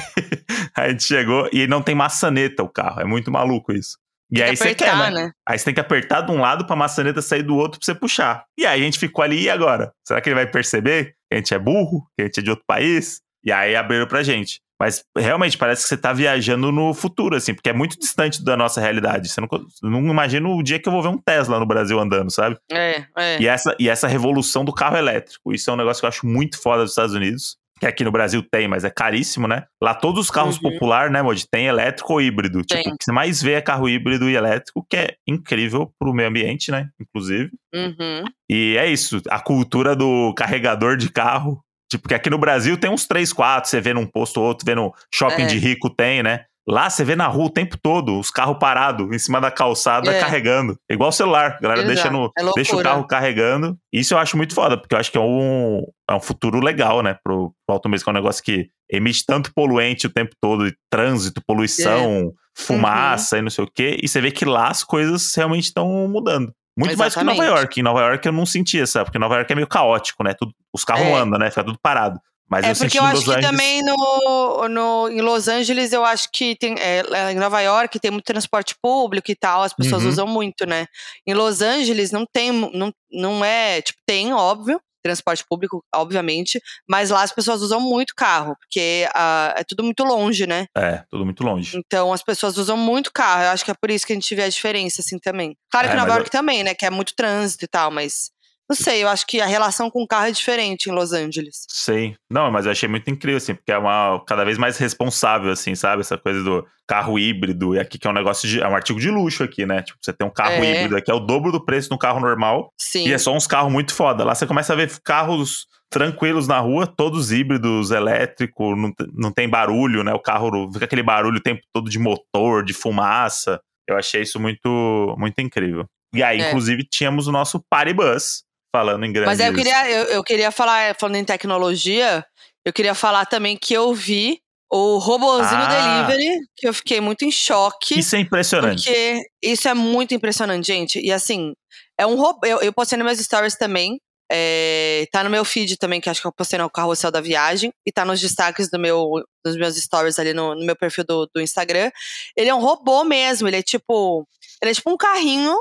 a 0.75 0.89
gente 0.89 1.03
chegou 1.03 1.47
e 1.53 1.67
não 1.67 1.81
tem 1.81 1.95
maçaneta 1.95 2.63
o 2.63 2.67
carro. 2.69 2.99
É 2.99 3.05
muito 3.05 3.31
maluco 3.31 3.71
isso. 3.71 3.97
E 4.31 4.37
Tem 4.37 4.45
aí 4.45 4.49
que 4.51 4.57
você 4.57 4.73
quer, 4.75 4.97
né? 4.97 5.11
né? 5.11 5.31
Aí 5.47 5.59
você 5.59 5.65
tem 5.65 5.73
que 5.75 5.79
apertar 5.79 6.21
de 6.21 6.31
um 6.31 6.41
lado 6.41 6.65
pra 6.65 6.75
maçaneta 6.75 7.21
sair 7.21 7.43
do 7.43 7.55
outro 7.55 7.79
pra 7.79 7.85
você 7.85 7.93
puxar. 7.93 8.43
E 8.57 8.65
aí 8.65 8.81
a 8.81 8.83
gente 8.83 8.97
ficou 8.97 9.23
ali, 9.23 9.43
e 9.43 9.49
agora? 9.49 9.93
Será 10.05 10.19
que 10.19 10.27
ele 10.27 10.35
vai 10.35 10.47
perceber 10.47 11.13
que 11.33 11.35
a 11.35 11.37
gente 11.37 11.53
é 11.53 11.59
burro? 11.59 12.07
Que 12.15 12.21
a 12.21 12.25
gente 12.25 12.39
é 12.39 12.43
de 12.43 12.49
outro 12.49 12.65
país? 12.67 13.21
E 13.43 13.51
aí 13.51 13.75
abriram 13.75 14.07
pra 14.07 14.23
gente. 14.23 14.61
Mas 14.79 15.03
realmente 15.17 15.57
parece 15.57 15.83
que 15.83 15.89
você 15.89 15.97
tá 15.97 16.11
viajando 16.11 16.71
no 16.71 16.93
futuro, 16.93 17.35
assim, 17.35 17.53
porque 17.53 17.69
é 17.69 17.73
muito 17.73 17.97
distante 17.97 18.43
da 18.43 18.57
nossa 18.57 18.81
realidade. 18.81 19.29
Você 19.29 19.39
não, 19.39 19.47
não 19.81 20.11
imagina 20.11 20.47
o 20.47 20.61
dia 20.61 20.79
que 20.79 20.87
eu 20.87 20.91
vou 20.91 21.01
ver 21.01 21.07
um 21.09 21.17
Tesla 21.17 21.59
no 21.59 21.65
Brasil 21.65 21.99
andando, 21.99 22.31
sabe? 22.31 22.57
É, 22.71 23.05
é. 23.17 23.41
E 23.41 23.47
essa, 23.47 23.75
e 23.79 23.87
essa 23.87 24.07
revolução 24.07 24.65
do 24.65 24.73
carro 24.73 24.97
elétrico. 24.97 25.53
Isso 25.53 25.69
é 25.69 25.73
um 25.73 25.77
negócio 25.77 26.01
que 26.01 26.05
eu 26.05 26.09
acho 26.09 26.25
muito 26.25 26.61
foda 26.61 26.83
dos 26.83 26.91
Estados 26.91 27.15
Unidos. 27.15 27.57
Que 27.79 27.87
aqui 27.87 28.03
no 28.03 28.11
Brasil 28.11 28.41
tem, 28.49 28.67
mas 28.67 28.83
é 28.83 28.89
caríssimo, 28.89 29.47
né? 29.47 29.63
Lá 29.81 29.93
todos 29.93 30.21
os 30.21 30.29
carros 30.31 30.55
Uhum. 30.57 30.71
populares, 30.71 31.11
né, 31.11 31.21
Mod? 31.21 31.43
Tem 31.49 31.65
elétrico 31.65 32.13
ou 32.13 32.21
híbrido. 32.21 32.63
Tem. 32.63 32.77
Tipo, 32.83 32.95
o 32.95 32.97
que 32.97 33.03
você 33.03 33.11
mais 33.11 33.41
vê 33.41 33.53
é 33.53 33.61
carro 33.61 33.89
híbrido 33.89 34.29
e 34.29 34.35
elétrico, 34.35 34.85
que 34.89 34.95
é 34.95 35.15
incrível 35.27 35.91
pro 35.99 36.13
meio 36.13 36.29
ambiente, 36.29 36.71
né? 36.71 36.89
Inclusive. 37.01 37.49
Uhum. 37.73 38.23
E 38.49 38.77
é 38.77 38.87
isso. 38.87 39.21
A 39.29 39.39
cultura 39.39 39.95
do 39.95 40.33
carregador 40.35 40.95
de 40.97 41.09
carro. 41.09 41.59
Tipo, 41.91 42.03
porque 42.03 42.15
aqui 42.15 42.29
no 42.29 42.37
Brasil 42.37 42.77
tem 42.77 42.89
uns 42.89 43.05
3, 43.05 43.33
4. 43.33 43.69
Você 43.69 43.81
vê 43.81 43.93
num 43.93 44.05
posto 44.07 44.37
ou 44.39 44.47
outro, 44.47 44.65
vê 44.65 44.73
no 44.75 44.93
shopping 45.13 45.43
É. 45.43 45.47
de 45.47 45.57
rico, 45.57 45.89
tem, 45.89 46.23
né? 46.23 46.45
Lá 46.67 46.89
você 46.89 47.03
vê 47.03 47.15
na 47.15 47.27
rua 47.27 47.45
o 47.45 47.49
tempo 47.49 47.77
todo, 47.81 48.17
os 48.17 48.31
carros 48.31 48.57
parados 48.57 49.11
em 49.11 49.19
cima 49.19 49.41
da 49.41 49.51
calçada 49.51 50.11
É. 50.13 50.19
carregando. 50.19 50.77
Igual 50.89 51.09
o 51.09 51.13
celular. 51.13 51.57
A 51.57 51.61
galera 51.61 51.81
Exato. 51.81 51.93
deixa, 51.93 52.09
no, 52.09 52.31
É 52.37 52.53
deixa 52.55 52.75
o 52.75 52.81
carro 52.81 53.05
carregando. 53.05 53.77
Isso 53.91 54.13
eu 54.13 54.17
acho 54.17 54.37
muito 54.37 54.55
foda, 54.55 54.77
porque 54.77 54.95
eu 54.95 54.99
acho 54.99 55.11
que 55.11 55.17
é 55.17 55.21
um, 55.21 55.83
é 56.09 56.13
um 56.15 56.21
futuro 56.21 56.59
legal, 56.61 57.01
né? 57.03 57.17
Pro, 57.23 57.53
pro 57.67 57.73
automobilismo, 57.75 58.05
que 58.05 58.09
é 58.09 58.13
um 58.13 58.15
negócio 58.21 58.41
que 58.43 58.69
emite 58.89 59.25
tanto 59.25 59.51
poluente 59.53 60.07
o 60.07 60.09
tempo 60.09 60.35
todo, 60.39 60.65
e 60.67 60.73
trânsito, 60.89 61.41
poluição, 61.45 62.31
fumaça 62.55 63.37
e 63.37 63.41
não 63.41 63.49
sei 63.49 63.63
o 63.63 63.69
quê. 63.73 63.97
E 64.01 64.07
você 64.07 64.21
vê 64.21 64.31
que 64.31 64.45
lá 64.45 64.67
as 64.69 64.83
coisas 64.83 65.33
realmente 65.35 65.65
estão 65.65 66.07
mudando. 66.07 66.53
Muito 66.77 66.97
mais 66.97 67.13
que 67.13 67.19
em 67.19 67.23
Nova 67.23 67.37
Exatamente. 67.37 67.59
York. 67.59 67.79
Em 67.79 67.83
Nova 67.83 68.01
York 68.01 68.25
eu 68.27 68.31
não 68.33 68.45
sentia, 68.45 68.87
sabe? 68.87 69.05
Porque 69.05 69.19
Nova 69.19 69.35
York 69.35 69.51
é 69.51 69.55
meio 69.55 69.67
caótico, 69.67 70.23
né? 70.23 70.33
Tudo, 70.33 70.53
os 70.73 70.83
carros 70.83 71.05
É. 71.05 71.13
andam, 71.13 71.37
né? 71.37 71.49
Fica 71.49 71.63
tudo 71.63 71.77
parado. 71.81 72.19
Mas 72.49 72.65
É 72.65 72.71
eu 72.71 72.75
porque 72.75 72.99
eu 72.99 73.03
acho 73.03 73.23
que 73.23 73.31
Angeles... 73.31 73.49
também 73.49 73.81
no, 73.83 74.67
no, 74.67 75.09
em 75.09 75.21
Los 75.21 75.47
Angeles, 75.47 75.91
eu 75.91 76.03
acho 76.05 76.29
que 76.31 76.55
tem. 76.55 76.75
é, 76.79 77.01
em 77.31 77.35
Nova 77.35 77.59
York 77.61 77.99
tem 77.99 78.11
muito 78.11 78.25
transporte 78.25 78.75
público 78.81 79.31
e 79.31 79.35
tal, 79.35 79.63
as 79.63 79.73
pessoas 79.73 80.03
Uhum. 80.03 80.09
usam 80.09 80.27
muito, 80.27 80.65
né? 80.65 80.85
Em 81.25 81.33
Los 81.33 81.61
Angeles 81.61 82.11
não 82.11 82.25
tem. 82.31 82.51
Não, 82.51 82.93
não 83.11 83.43
é. 83.45 83.81
Tipo, 83.81 83.99
tem, 84.05 84.31
óbvio. 84.33 84.79
transporte 85.05 85.43
público, 85.49 85.83
obviamente, 85.93 86.61
mas 86.89 87.09
lá 87.09 87.23
as 87.23 87.31
pessoas 87.33 87.61
usam 87.61 87.81
muito 87.81 88.13
carro, 88.15 88.55
porque 88.57 89.05
uh, 89.13 89.59
é 89.59 89.63
tudo 89.67 89.83
muito 89.83 90.01
longe, 90.05 90.47
né? 90.47 90.65
É, 90.77 91.03
tudo 91.11 91.25
muito 91.25 91.43
longe. 91.43 91.77
Então 91.77 92.13
as 92.13 92.23
pessoas 92.23 92.57
usam 92.57 92.77
muito 92.77 93.11
carro. 93.11 93.43
Eu 93.43 93.49
acho 93.49 93.65
que 93.65 93.71
é 93.71 93.73
por 93.73 93.91
isso 93.91 94.07
que 94.07 94.13
a 94.13 94.15
gente 94.15 94.33
vê 94.33 94.43
a 94.43 94.49
diferença, 94.49 95.01
assim, 95.01 95.19
também. 95.19 95.57
Claro 95.69 95.89
que 95.89 95.93
é, 95.93 95.97
Nova 95.97 96.11
York 96.13 96.27
eu... 96.27 96.31
também, 96.31 96.63
né? 96.63 96.73
Que 96.73 96.85
é 96.85 96.89
muito 96.89 97.13
trânsito 97.17 97.65
e 97.65 97.67
tal, 97.67 97.91
mas 97.91 98.31
não 98.73 98.75
sei, 98.75 99.03
eu 99.03 99.07
acho 99.07 99.27
que 99.27 99.39
a 99.39 99.45
relação 99.45 99.89
com 99.89 100.01
o 100.01 100.07
carro 100.07 100.25
é 100.25 100.31
diferente 100.31 100.89
em 100.89 100.91
Los 100.91 101.13
Angeles. 101.13 101.65
Sei. 101.69 102.15
Não, 102.29 102.51
mas 102.51 102.65
eu 102.65 102.71
achei 102.71 102.89
muito 102.89 103.09
incrível, 103.09 103.37
assim, 103.37 103.53
porque 103.53 103.71
é 103.71 103.77
uma 103.77 104.19
cada 104.25 104.43
vez 104.43 104.57
mais 104.57 104.77
responsável, 104.77 105.51
assim, 105.51 105.75
sabe? 105.75 106.01
Essa 106.01 106.17
coisa 106.17 106.43
do 106.43 106.65
carro 106.87 107.19
híbrido. 107.19 107.75
E 107.75 107.79
aqui 107.79 107.99
que 107.99 108.07
é 108.07 108.09
um 108.09 108.13
negócio 108.13 108.49
de. 108.49 108.59
É 108.59 108.67
um 108.67 108.75
artigo 108.75 108.99
de 108.99 109.11
luxo 109.11 109.43
aqui, 109.43 109.65
né? 109.65 109.83
Tipo, 109.83 109.99
você 110.01 110.11
tem 110.11 110.27
um 110.27 110.31
carro 110.31 110.63
é. 110.63 110.71
híbrido 110.71 110.97
aqui, 110.97 111.11
é 111.11 111.13
o 111.13 111.19
dobro 111.19 111.51
do 111.51 111.63
preço 111.63 111.87
de 111.87 111.93
um 111.93 111.97
carro 111.99 112.19
normal. 112.19 112.73
Sim. 112.79 113.07
E 113.07 113.13
é 113.13 113.17
só 113.17 113.31
uns 113.33 113.45
carros 113.45 113.71
muito 113.71 113.93
foda. 113.93 114.23
Lá 114.23 114.33
você 114.33 114.47
começa 114.47 114.73
a 114.73 114.75
ver 114.75 114.91
carros 115.03 115.67
tranquilos 115.91 116.47
na 116.47 116.59
rua, 116.59 116.87
todos 116.87 117.31
híbridos, 117.31 117.91
elétrico, 117.91 118.75
não, 118.75 118.91
não 119.13 119.31
tem 119.31 119.47
barulho, 119.47 120.03
né? 120.03 120.11
O 120.13 120.19
carro 120.19 120.71
fica 120.73 120.85
aquele 120.85 121.03
barulho 121.03 121.37
o 121.37 121.43
tempo 121.43 121.61
todo 121.71 121.91
de 121.91 121.99
motor, 121.99 122.63
de 122.63 122.73
fumaça. 122.73 123.61
Eu 123.87 123.95
achei 123.97 124.23
isso 124.23 124.39
muito, 124.39 125.15
muito 125.19 125.39
incrível. 125.39 125.85
E 126.13 126.21
aí, 126.21 126.39
é. 126.39 126.47
inclusive, 126.47 126.83
tínhamos 126.83 127.27
o 127.27 127.31
nosso 127.31 127.63
Party 127.69 127.93
Bus, 127.93 128.43
falando 128.73 129.05
em 129.05 129.13
grandes... 129.13 129.37
Mas 129.37 129.47
eu 129.47 129.53
queria, 129.53 129.89
eu, 129.89 130.05
eu 130.05 130.23
queria 130.23 130.51
falar, 130.51 130.95
falando 130.99 131.17
em 131.17 131.23
tecnologia, 131.25 132.25
eu 132.65 132.73
queria 132.73 132.95
falar 132.95 133.25
também 133.25 133.55
que 133.55 133.73
eu 133.73 133.93
vi 133.93 134.41
o 134.71 134.97
robozinho 134.97 135.61
ah, 135.61 136.07
delivery, 136.07 136.39
que 136.55 136.67
eu 136.67 136.73
fiquei 136.73 136.99
muito 136.99 137.23
em 137.23 137.31
choque. 137.31 137.99
Isso 137.99 138.15
é 138.15 138.19
impressionante. 138.19 138.85
Porque 138.85 139.21
isso 139.39 139.67
é 139.67 139.73
muito 139.75 140.15
impressionante, 140.15 140.65
gente. 140.65 140.99
E 140.99 141.11
assim, 141.11 141.53
é 141.99 142.07
um 142.07 142.15
robô. 142.15 142.39
Eu, 142.43 142.59
eu 142.59 142.73
postei 142.73 142.97
nos 142.97 143.05
meus 143.05 143.19
stories 143.19 143.55
também. 143.55 143.99
É, 144.31 145.05
tá 145.11 145.23
no 145.23 145.29
meu 145.29 145.45
feed 145.45 145.77
também, 145.77 146.01
que 146.01 146.09
acho 146.09 146.19
que 146.19 146.25
eu 146.25 146.33
postei 146.33 146.57
no 146.57 146.71
carrossel 146.71 147.11
da 147.11 147.21
viagem. 147.21 147.71
E 147.85 147.91
tá 147.91 148.03
nos 148.03 148.19
destaques 148.19 148.67
do 148.67 148.79
meu, 148.79 149.23
dos 149.45 149.55
meus 149.55 149.75
stories 149.75 150.17
ali 150.17 150.33
no, 150.33 150.55
no 150.55 150.65
meu 150.65 150.75
perfil 150.75 151.03
do, 151.03 151.29
do 151.31 151.39
Instagram. 151.39 151.91
Ele 152.35 152.49
é 152.49 152.55
um 152.55 152.59
robô 152.59 153.03
mesmo. 153.03 153.47
Ele 153.47 153.57
é 153.57 153.61
tipo. 153.61 154.27
Ele 154.59 154.71
é 154.71 154.73
tipo 154.73 154.89
um 154.89 154.97
carrinho 154.97 155.55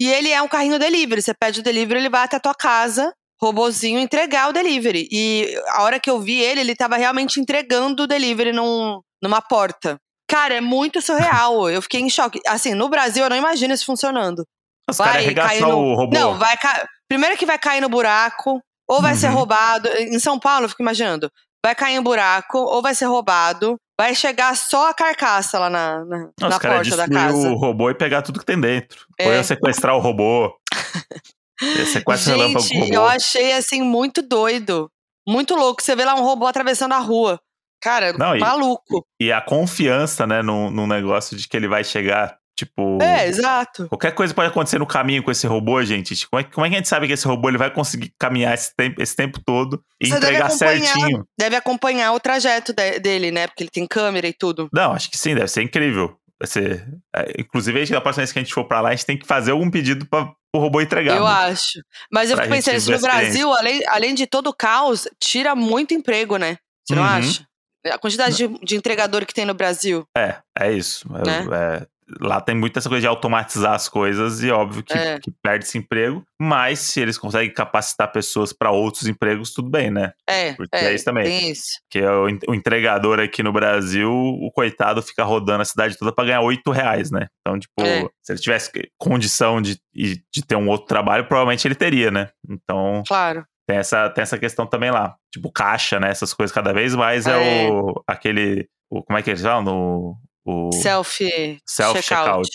e 0.00 0.10
ele 0.10 0.30
é 0.30 0.40
um 0.40 0.48
carrinho 0.48 0.78
delivery. 0.78 1.22
Você 1.22 1.34
pede 1.34 1.60
o 1.60 1.62
delivery, 1.62 2.00
ele 2.00 2.08
vai 2.08 2.24
até 2.24 2.36
a 2.36 2.40
tua 2.40 2.54
casa, 2.54 3.12
robozinho, 3.40 3.98
entregar 3.98 4.48
o 4.48 4.52
delivery. 4.52 5.08
E 5.10 5.54
a 5.68 5.82
hora 5.82 6.00
que 6.00 6.10
eu 6.10 6.20
vi 6.20 6.40
ele, 6.40 6.60
ele 6.60 6.76
tava 6.76 6.96
realmente 6.96 7.40
entregando 7.40 8.04
o 8.04 8.06
delivery 8.06 8.52
num, 8.52 9.00
numa 9.22 9.40
porta. 9.40 9.96
Cara, 10.28 10.54
é 10.54 10.60
muito 10.60 11.00
surreal. 11.00 11.68
eu 11.70 11.82
fiquei 11.82 12.00
em 12.00 12.10
choque. 12.10 12.40
Assim, 12.46 12.74
no 12.74 12.88
Brasil, 12.88 13.24
eu 13.24 13.30
não 13.30 13.36
imagino 13.36 13.74
isso 13.74 13.86
funcionando. 13.86 14.44
Os 14.88 14.96
vai 14.96 15.34
cair 15.34 15.62
no... 15.62 15.78
o 15.78 15.94
robô. 15.94 16.14
Não, 16.14 16.38
vai 16.38 16.56
ca... 16.56 16.86
Primeiro 17.08 17.36
que 17.36 17.46
vai 17.46 17.58
cair 17.58 17.80
no 17.80 17.88
buraco, 17.88 18.60
ou 18.88 19.00
vai 19.00 19.12
uhum. 19.12 19.18
ser 19.18 19.28
roubado. 19.28 19.88
Em 19.88 20.18
São 20.18 20.38
Paulo, 20.38 20.66
eu 20.66 20.68
fico 20.68 20.82
imaginando. 20.82 21.30
Vai 21.64 21.74
cair 21.74 21.96
em 21.96 22.02
buraco, 22.02 22.58
ou 22.58 22.80
vai 22.82 22.94
ser 22.94 23.06
roubado. 23.06 23.76
Vai 23.98 24.14
chegar 24.14 24.56
só 24.56 24.90
a 24.90 24.94
carcaça 24.94 25.58
lá 25.58 25.68
na, 25.68 26.04
na, 26.04 26.18
Nossa, 26.40 26.48
na 26.48 26.60
porta 26.60 26.96
da 26.96 27.08
casa. 27.08 27.50
o 27.50 27.56
robô 27.56 27.90
e 27.90 27.94
pegar 27.94 28.22
tudo 28.22 28.38
que 28.38 28.46
tem 28.46 28.60
dentro. 28.60 29.04
É. 29.18 29.26
Ou 29.26 29.32
ia 29.32 29.42
sequestrar 29.42 29.96
o 29.96 29.98
robô. 29.98 30.56
sequestra 31.92 32.36
Gente, 32.36 32.78
robô. 32.78 32.94
eu 32.94 33.04
achei 33.04 33.52
assim 33.54 33.82
muito 33.82 34.22
doido. 34.22 34.88
Muito 35.28 35.56
louco. 35.56 35.82
Você 35.82 35.96
vê 35.96 36.04
lá 36.04 36.14
um 36.14 36.22
robô 36.22 36.46
atravessando 36.46 36.92
a 36.92 36.98
rua. 36.98 37.40
Cara, 37.80 38.12
Não, 38.12 38.38
maluco. 38.38 39.04
E, 39.20 39.26
e, 39.26 39.32
a 39.32 39.40
confiança, 39.40 40.26
né, 40.26 40.42
no, 40.42 40.70
no 40.70 40.86
negócio 40.86 41.36
de 41.36 41.48
que 41.48 41.56
ele 41.56 41.68
vai 41.68 41.84
chegar 41.84 42.36
Tipo. 42.58 43.00
É, 43.00 43.28
exato. 43.28 43.86
Qualquer 43.86 44.10
coisa 44.10 44.34
pode 44.34 44.48
acontecer 44.48 44.80
no 44.80 44.86
caminho 44.86 45.22
com 45.22 45.30
esse 45.30 45.46
robô, 45.46 45.80
gente. 45.84 46.16
Tipo, 46.16 46.30
como 46.30 46.40
é, 46.40 46.44
como 46.44 46.66
é 46.66 46.68
que 46.68 46.74
a 46.74 46.78
gente 46.78 46.88
sabe 46.88 47.06
que 47.06 47.12
esse 47.12 47.24
robô 47.24 47.48
ele 47.48 47.56
vai 47.56 47.72
conseguir 47.72 48.12
caminhar 48.18 48.52
esse 48.52 48.74
tempo, 48.74 49.00
esse 49.00 49.14
tempo 49.14 49.40
todo 49.46 49.80
e 50.00 50.08
Você 50.08 50.16
entregar 50.16 50.48
deve 50.48 50.58
certinho? 50.58 51.24
Deve 51.38 51.54
acompanhar 51.54 52.12
o 52.12 52.18
trajeto 52.18 52.72
de, 52.72 52.98
dele, 52.98 53.30
né? 53.30 53.46
Porque 53.46 53.62
ele 53.62 53.70
tem 53.70 53.86
câmera 53.86 54.26
e 54.26 54.32
tudo. 54.32 54.68
Não, 54.72 54.90
acho 54.90 55.08
que 55.08 55.16
sim, 55.16 55.36
deve 55.36 55.46
ser 55.46 55.62
incrível. 55.62 56.18
Vai 56.40 56.48
ser, 56.48 56.84
é, 57.14 57.32
inclusive, 57.38 57.94
a 57.94 58.00
próxima 58.00 58.22
vez 58.22 58.32
que 58.32 58.40
a 58.40 58.42
gente 58.42 58.54
for 58.54 58.64
pra 58.64 58.80
lá, 58.80 58.88
a 58.88 58.92
gente 58.92 59.06
tem 59.06 59.16
que 59.16 59.26
fazer 59.26 59.52
algum 59.52 59.70
pedido 59.70 60.04
para 60.04 60.32
o 60.52 60.58
robô 60.58 60.80
entregar. 60.80 61.16
Eu 61.16 61.24
né? 61.24 61.30
acho. 61.30 61.80
Mas 62.10 62.28
eu 62.28 62.36
fico 62.36 62.48
pensando, 62.48 62.76
isso 62.76 62.90
no 62.90 63.00
Brasil, 63.00 63.52
além, 63.52 63.82
além 63.86 64.14
de 64.16 64.26
todo 64.26 64.48
o 64.48 64.54
caos, 64.54 65.06
tira 65.20 65.54
muito 65.54 65.94
emprego, 65.94 66.36
né? 66.36 66.56
Você 66.84 66.96
não 66.96 67.02
uhum. 67.02 67.08
acha? 67.08 67.46
A 67.86 67.98
quantidade 67.98 68.36
de, 68.36 68.48
de, 68.64 68.76
entregador 68.76 69.24
que 69.24 69.32
tem 69.32 69.44
no 69.44 69.54
Brasil. 69.54 70.04
É, 70.16 70.38
é 70.58 70.72
isso. 70.72 71.10
Né? 71.12 71.46
É, 71.52 71.86
lá 72.20 72.40
tem 72.40 72.54
muita 72.54 72.78
essa 72.78 72.88
coisa 72.88 73.02
de 73.02 73.06
automatizar 73.06 73.74
as 73.74 73.88
coisas 73.88 74.42
e 74.42 74.50
óbvio 74.50 74.82
que, 74.82 74.92
é. 74.92 75.18
que 75.18 75.30
perde 75.42 75.64
esse 75.64 75.78
emprego, 75.78 76.24
mas 76.40 76.78
se 76.78 77.00
eles 77.00 77.18
conseguem 77.18 77.52
capacitar 77.52 78.10
pessoas 78.10 78.52
para 78.52 78.70
outros 78.70 79.06
empregos, 79.06 79.52
tudo 79.52 79.70
bem, 79.70 79.90
né? 79.90 80.12
É, 80.28 80.54
Porque 80.54 80.76
é, 80.76 80.86
é 80.86 80.94
isso 80.94 81.04
também. 81.04 81.24
Tem 81.24 81.50
isso. 81.50 81.78
Que 81.90 82.02
o, 82.02 82.26
o, 82.48 82.54
entregador 82.54 83.20
aqui 83.20 83.42
no 83.42 83.52
Brasil, 83.52 84.10
o 84.10 84.50
coitado 84.52 85.02
fica 85.02 85.24
rodando 85.24 85.62
a 85.62 85.66
cidade 85.66 85.98
toda 85.98 86.12
para 86.12 86.24
ganhar 86.24 86.40
oito 86.40 86.70
reais, 86.70 87.10
né? 87.10 87.26
Então, 87.40 87.58
tipo, 87.58 87.80
é. 87.80 88.08
se 88.22 88.32
ele 88.32 88.40
tivesse 88.40 88.70
condição 88.96 89.60
de, 89.60 89.78
de 89.94 90.46
ter 90.46 90.56
um 90.56 90.68
outro 90.68 90.86
trabalho, 90.86 91.26
provavelmente 91.26 91.66
ele 91.66 91.74
teria, 91.74 92.10
né? 92.10 92.28
Então. 92.48 93.02
Claro. 93.06 93.44
Tem 93.68 93.76
essa, 93.76 94.08
tem 94.08 94.22
essa 94.22 94.38
questão 94.38 94.66
também 94.66 94.90
lá. 94.90 95.14
Tipo, 95.30 95.52
caixa, 95.52 96.00
né? 96.00 96.08
Essas 96.08 96.32
coisas 96.32 96.54
cada 96.54 96.72
vez 96.72 96.94
mais 96.94 97.26
é, 97.26 97.66
é 97.66 97.70
o 97.70 98.02
aquele. 98.06 98.66
O, 98.90 99.02
como 99.02 99.18
é 99.18 99.22
que 99.22 99.28
eles 99.28 99.42
falam? 99.42 99.62
No, 99.62 100.16
o 100.48 100.72
self 100.72 101.60
self 101.66 102.02
checkout. 102.02 102.48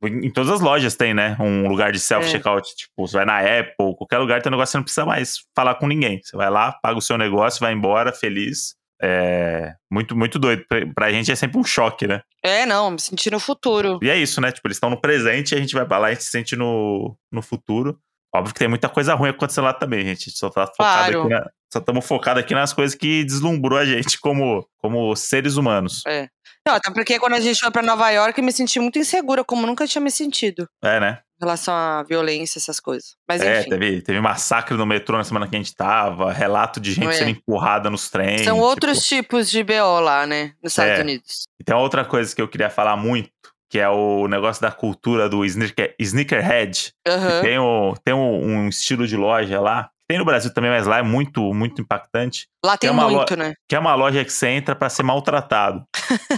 Em 0.00 0.30
todas 0.30 0.52
as 0.52 0.60
lojas 0.60 0.94
tem, 0.94 1.12
né? 1.12 1.36
Um 1.40 1.66
lugar 1.66 1.90
de 1.90 1.98
self-checkout. 1.98 2.70
É. 2.70 2.74
Tipo, 2.76 3.06
você 3.08 3.16
vai 3.16 3.26
na 3.26 3.38
Apple, 3.40 3.96
qualquer 3.96 4.18
lugar 4.18 4.40
tem 4.40 4.48
um 4.48 4.54
negócio, 4.54 4.70
você 4.70 4.78
não 4.78 4.84
precisa 4.84 5.04
mais 5.04 5.38
falar 5.56 5.74
com 5.74 5.88
ninguém. 5.88 6.20
Você 6.22 6.36
vai 6.36 6.48
lá, 6.48 6.70
paga 6.80 6.96
o 6.98 7.02
seu 7.02 7.18
negócio, 7.18 7.58
vai 7.58 7.72
embora, 7.72 8.12
feliz. 8.12 8.76
É 9.02 9.74
muito, 9.90 10.16
muito 10.16 10.38
doido. 10.38 10.64
Pra, 10.68 10.86
pra 10.94 11.10
gente 11.10 11.32
é 11.32 11.34
sempre 11.34 11.58
um 11.58 11.64
choque, 11.64 12.06
né? 12.06 12.22
É, 12.44 12.64
não, 12.64 12.92
me 12.92 13.00
sentir 13.00 13.32
no 13.32 13.40
futuro. 13.40 13.98
E 14.00 14.08
é 14.08 14.16
isso, 14.16 14.40
né? 14.40 14.52
Tipo, 14.52 14.68
eles 14.68 14.76
estão 14.76 14.90
no 14.90 15.00
presente 15.00 15.52
e 15.52 15.56
a 15.56 15.60
gente 15.60 15.74
vai 15.74 15.84
pra 15.84 15.98
lá 15.98 16.08
e 16.08 16.12
a 16.12 16.14
gente 16.14 16.24
se 16.24 16.30
sente 16.30 16.54
no, 16.54 17.16
no 17.32 17.42
futuro. 17.42 17.98
Óbvio 18.32 18.52
que 18.52 18.58
tem 18.58 18.68
muita 18.68 18.88
coisa 18.88 19.14
ruim 19.14 19.30
acontecendo 19.30 19.64
lá 19.64 19.72
também, 19.72 20.04
gente. 20.04 20.22
A 20.22 20.24
gente 20.30 20.38
só 20.38 20.48
tá 20.48 20.66
focado 20.66 21.12
claro. 21.12 21.20
aqui 21.22 21.28
na, 21.30 21.50
só 21.72 21.80
estamos 21.80 22.06
focados 22.06 22.42
aqui 22.42 22.54
nas 22.54 22.72
coisas 22.72 22.96
que 22.96 23.24
deslumbrou 23.24 23.78
a 23.78 23.84
gente 23.84 24.18
como, 24.18 24.66
como 24.78 25.14
seres 25.14 25.56
humanos. 25.56 26.02
É. 26.06 26.28
Não, 26.68 26.74
até 26.74 26.90
porque 26.90 27.18
quando 27.18 27.32
a 27.32 27.40
gente 27.40 27.58
foi 27.58 27.70
para 27.70 27.80
Nova 27.80 28.10
York, 28.10 28.38
eu 28.38 28.44
me 28.44 28.52
senti 28.52 28.78
muito 28.78 28.98
insegura, 28.98 29.42
como 29.42 29.66
nunca 29.66 29.86
tinha 29.86 30.02
me 30.02 30.10
sentido. 30.10 30.68
É, 30.82 31.00
né? 31.00 31.20
Em 31.40 31.44
relação 31.46 31.72
à 31.72 32.02
violência, 32.02 32.58
essas 32.58 32.78
coisas. 32.78 33.16
Mas, 33.26 33.40
é, 33.40 33.60
enfim. 33.60 33.70
teve, 33.70 34.02
teve 34.02 34.20
massacre 34.20 34.76
no 34.76 34.84
metrô 34.84 35.16
na 35.16 35.24
semana 35.24 35.48
que 35.48 35.56
a 35.56 35.58
gente 35.58 35.74
tava, 35.74 36.30
relato 36.30 36.78
de 36.78 36.92
gente 36.92 37.08
é. 37.08 37.12
sendo 37.12 37.30
empurrada 37.30 37.88
nos 37.88 38.10
trens. 38.10 38.42
São 38.42 38.58
outros 38.58 38.98
tipo... 38.98 39.22
tipos 39.22 39.50
de 39.50 39.64
BO 39.64 40.00
lá, 40.00 40.26
né? 40.26 40.52
Nos 40.62 40.72
Estados 40.72 40.98
é. 40.98 41.00
Unidos. 41.00 41.44
E 41.58 41.64
tem 41.64 41.74
outra 41.74 42.04
coisa 42.04 42.36
que 42.36 42.42
eu 42.42 42.48
queria 42.48 42.68
falar 42.68 42.98
muito, 42.98 43.30
que 43.70 43.78
é 43.78 43.88
o 43.88 44.28
negócio 44.28 44.60
da 44.60 44.70
cultura 44.70 45.26
do 45.26 45.46
sneaker, 45.46 45.94
sneakerhead. 45.98 46.92
Uhum. 47.06 47.40
Tem, 47.40 47.58
o, 47.58 47.94
tem 48.04 48.14
um, 48.14 48.44
um, 48.44 48.68
estilo 48.68 49.06
de 49.06 49.16
loja 49.16 49.58
lá. 49.58 49.88
Tem 50.08 50.18
no 50.18 50.24
Brasil 50.24 50.52
também, 50.54 50.70
mas 50.70 50.86
lá 50.86 50.98
é 50.98 51.02
muito, 51.02 51.52
muito 51.52 51.82
impactante. 51.82 52.48
Lá 52.64 52.78
tem 52.78 52.88
é 52.88 52.92
muito, 52.92 53.36
né? 53.36 53.52
Que 53.68 53.76
é 53.76 53.78
uma 53.78 53.94
loja 53.94 54.24
que 54.24 54.32
você 54.32 54.48
entra 54.48 54.74
para 54.74 54.88
ser 54.88 55.02
maltratado. 55.02 55.84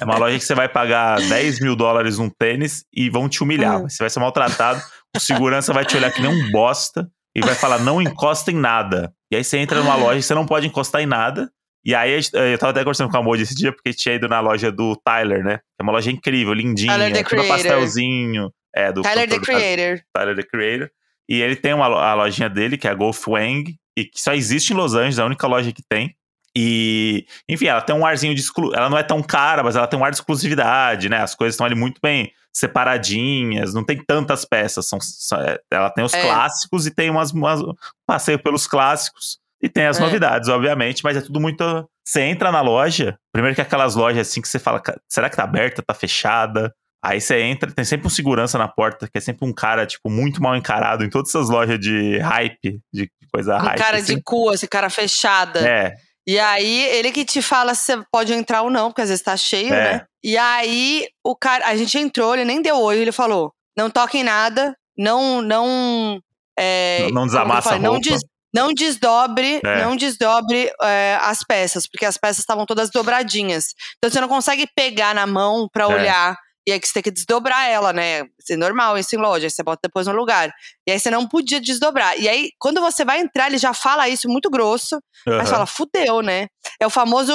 é 0.01 0.05
uma 0.05 0.19
loja 0.19 0.37
que 0.37 0.45
você 0.45 0.57
vai 0.57 0.69
pagar 0.69 1.21
10 1.29 1.61
mil 1.61 1.77
dólares 1.77 2.19
num 2.19 2.29
tênis 2.29 2.85
e 2.93 3.09
vão 3.09 3.29
te 3.29 3.45
humilhar. 3.45 3.81
Uhum. 3.81 3.89
Você 3.89 4.03
vai 4.03 4.11
ser 4.11 4.19
maltratado, 4.19 4.83
o 5.17 5.21
segurança 5.21 5.73
vai 5.73 5.85
te 5.85 5.97
olhar 5.97 6.11
que 6.11 6.21
nem 6.21 6.31
um 6.31 6.51
bosta 6.51 7.09
e 7.33 7.41
vai 7.41 7.55
falar: 7.55 7.79
não 7.79 8.03
encosta 8.03 8.51
em 8.51 8.57
nada. 8.57 9.13
E 9.31 9.37
aí 9.37 9.45
você 9.45 9.59
entra 9.59 9.79
numa 9.79 9.95
loja 9.95 10.19
e 10.19 10.23
você 10.23 10.35
não 10.35 10.47
pode 10.47 10.67
encostar 10.67 11.01
em 11.01 11.07
nada. 11.07 11.49
E 11.85 11.95
aí 11.95 12.21
eu 12.35 12.59
tava 12.59 12.73
até 12.73 12.81
conversando 12.81 13.11
com 13.11 13.17
a 13.17 13.23
Moji 13.23 13.45
esse 13.45 13.55
dia, 13.55 13.73
porque 13.73 13.95
tinha 13.95 14.15
ido 14.15 14.29
na 14.29 14.41
loja 14.41 14.71
do 14.71 14.95
Tyler, 14.97 15.43
né? 15.43 15.61
É 15.79 15.83
uma 15.83 15.93
loja 15.93 16.11
incrível, 16.11 16.53
lindinha, 16.53 16.93
Tyler 16.93 17.13
the 17.13 17.49
pastelzinho. 17.49 18.53
É, 18.75 18.93
do 18.93 19.03
Tyler 19.03 19.29
the 19.29 19.39
Creator. 19.39 20.03
Tyler 20.15 20.37
the 20.37 20.43
Creator. 20.43 20.91
E 21.31 21.41
ele 21.41 21.55
tem 21.55 21.73
uma, 21.73 21.87
a 21.87 22.13
lojinha 22.15 22.51
dele, 22.51 22.77
que 22.77 22.89
é 22.89 22.91
a 22.91 22.95
Golf 22.95 23.29
Wang, 23.29 23.77
e 23.97 24.05
que 24.05 24.21
só 24.21 24.33
existe 24.35 24.73
em 24.73 24.77
Los 24.77 24.95
Angeles, 24.95 25.19
é 25.19 25.23
a 25.23 25.27
única 25.27 25.47
loja 25.47 25.71
que 25.71 25.83
tem. 25.89 26.17
E, 26.57 27.25
enfim, 27.49 27.67
ela 27.67 27.81
tem 27.81 27.95
um 27.95 28.05
arzinho 28.05 28.35
de 28.35 28.41
exclu... 28.41 28.75
Ela 28.75 28.91
não 28.91 28.99
é 28.99 29.05
tão 29.05 29.23
cara, 29.23 29.63
mas 29.63 29.77
ela 29.77 29.87
tem 29.87 29.97
um 29.97 30.05
ar 30.05 30.11
de 30.11 30.17
exclusividade, 30.17 31.09
né? 31.09 31.19
As 31.19 31.37
coisas 31.37 31.55
estão 31.55 31.65
ali 31.65 31.77
muito 31.77 32.01
bem 32.03 32.33
separadinhas, 32.53 33.73
não 33.73 33.85
tem 33.85 34.03
tantas 34.05 34.45
peças. 34.45 34.87
São, 34.89 34.99
é, 35.41 35.61
ela 35.71 35.91
tem 35.91 36.05
os 36.05 36.13
é. 36.13 36.21
clássicos 36.21 36.87
e 36.89 36.91
tem 36.91 37.09
umas, 37.09 37.31
umas, 37.31 37.61
um 37.61 37.75
passeio 38.05 38.43
pelos 38.43 38.67
clássicos. 38.67 39.39
E 39.63 39.69
tem 39.69 39.87
as 39.87 39.99
é. 39.99 40.01
novidades, 40.01 40.49
obviamente, 40.49 41.05
mas 41.05 41.17
é 41.17 41.21
tudo 41.21 41.41
muito. 41.41 41.89
Você 42.05 42.23
entra 42.23 42.51
na 42.51 42.61
loja, 42.61 43.17
primeiro 43.33 43.55
que 43.55 43.61
aquelas 43.61 43.95
lojas 43.95 44.27
assim 44.27 44.41
que 44.41 44.49
você 44.49 44.59
fala, 44.59 44.83
será 45.09 45.31
que 45.31 45.37
tá 45.37 45.45
aberta, 45.45 45.81
tá 45.81 45.95
fechada? 45.95 46.75
Aí 47.03 47.21
você 47.21 47.41
entra, 47.41 47.73
tem 47.73 47.85
sempre 47.85 48.07
um 48.07 48.11
segurança 48.11 48.59
na 48.59 48.69
porta, 48.69 49.09
que 49.09 49.17
é 49.17 49.21
sempre 49.21 49.49
um 49.49 49.53
cara, 49.53 49.87
tipo, 49.87 50.11
muito 50.11 50.43
mal 50.43 50.55
encarado 50.55 51.03
em 51.03 51.09
todas 51.09 51.31
essas 51.31 51.49
lojas 51.49 51.79
de 51.79 52.19
hype, 52.19 52.79
de 52.93 53.11
coisa 53.33 53.57
um 53.57 53.59
hype. 53.59 53.79
cara 53.79 53.97
assim. 53.99 54.17
de 54.17 54.23
cu, 54.23 54.53
esse 54.53 54.69
cara 54.69 54.91
fechada. 54.91 55.61
É. 55.67 55.95
E 56.27 56.39
aí, 56.39 56.85
ele 56.91 57.11
que 57.11 57.25
te 57.25 57.41
fala 57.41 57.75
se 57.75 57.97
você 57.97 58.05
pode 58.13 58.33
entrar 58.33 58.63
ou 58.63 58.71
não, 58.71 58.91
porque 58.91 59.03
às 59.03 59.09
vezes 59.09 59.25
tá 59.25 59.37
cheio, 59.37 59.73
é. 59.73 59.95
né? 59.95 60.05
E 60.23 60.37
aí, 60.37 61.07
o 61.25 61.35
cara, 61.35 61.67
a 61.67 61.77
gente 61.77 61.99
entrou, 61.99 62.35
ele 62.35 62.45
nem 62.45 62.61
deu 62.61 62.77
oi, 62.77 62.99
ele 62.99 63.13
falou: 63.13 63.53
não 63.77 63.89
toquem 63.89 64.23
nada, 64.23 64.77
não, 64.97 65.41
não. 65.41 66.21
É, 66.59 67.05
não, 67.05 67.23
não 67.23 67.27
desamassa 67.27 67.71
a 67.71 67.73
roupa. 67.73 67.89
Não, 67.89 67.99
des, 67.99 68.21
Não 68.55 68.75
desdobre, 68.75 69.61
é. 69.65 69.83
não 69.83 69.97
desdobre 69.97 70.71
é, 70.83 71.19
as 71.23 71.43
peças, 71.43 71.87
porque 71.87 72.05
as 72.05 72.19
peças 72.19 72.41
estavam 72.41 72.67
todas 72.67 72.91
dobradinhas. 72.91 73.69
Então 73.97 74.11
você 74.11 74.21
não 74.21 74.29
consegue 74.29 74.67
pegar 74.77 75.15
na 75.15 75.27
mão 75.27 75.67
para 75.73 75.85
é. 75.85 75.87
olhar. 75.87 76.37
E 76.71 76.73
aí 76.73 76.81
você 76.81 76.93
tem 76.93 77.03
que 77.03 77.11
desdobrar 77.11 77.69
ela, 77.69 77.93
né? 77.93 78.21
Isso 78.39 78.53
é 78.53 78.57
normal 78.57 78.97
isso 78.97 79.17
em 79.17 79.19
loja, 79.19 79.47
aí 79.47 79.51
você 79.51 79.63
bota 79.63 79.81
depois 79.83 80.07
no 80.07 80.13
lugar. 80.13 80.53
E 80.87 80.93
aí 80.93 81.01
você 81.01 81.11
não 81.11 81.27
podia 81.27 81.61
desdobrar. 81.61 82.17
E 82.17 82.29
aí, 82.29 82.51
quando 82.61 82.81
você 82.81 83.05
vai 83.05 83.21
entrar, 83.21 83.49
ele 83.49 83.59
já 83.59 83.75
fala 83.75 84.09
isso 84.09 84.29
muito 84.29 84.49
grosso. 84.49 84.95
Uhum. 85.27 85.37
Mas 85.37 85.51
fala, 85.51 85.67
fudeu, 85.67 86.23
né? 86.23 86.47
É 86.81 86.87
o 86.87 86.91
famoso 86.91 87.35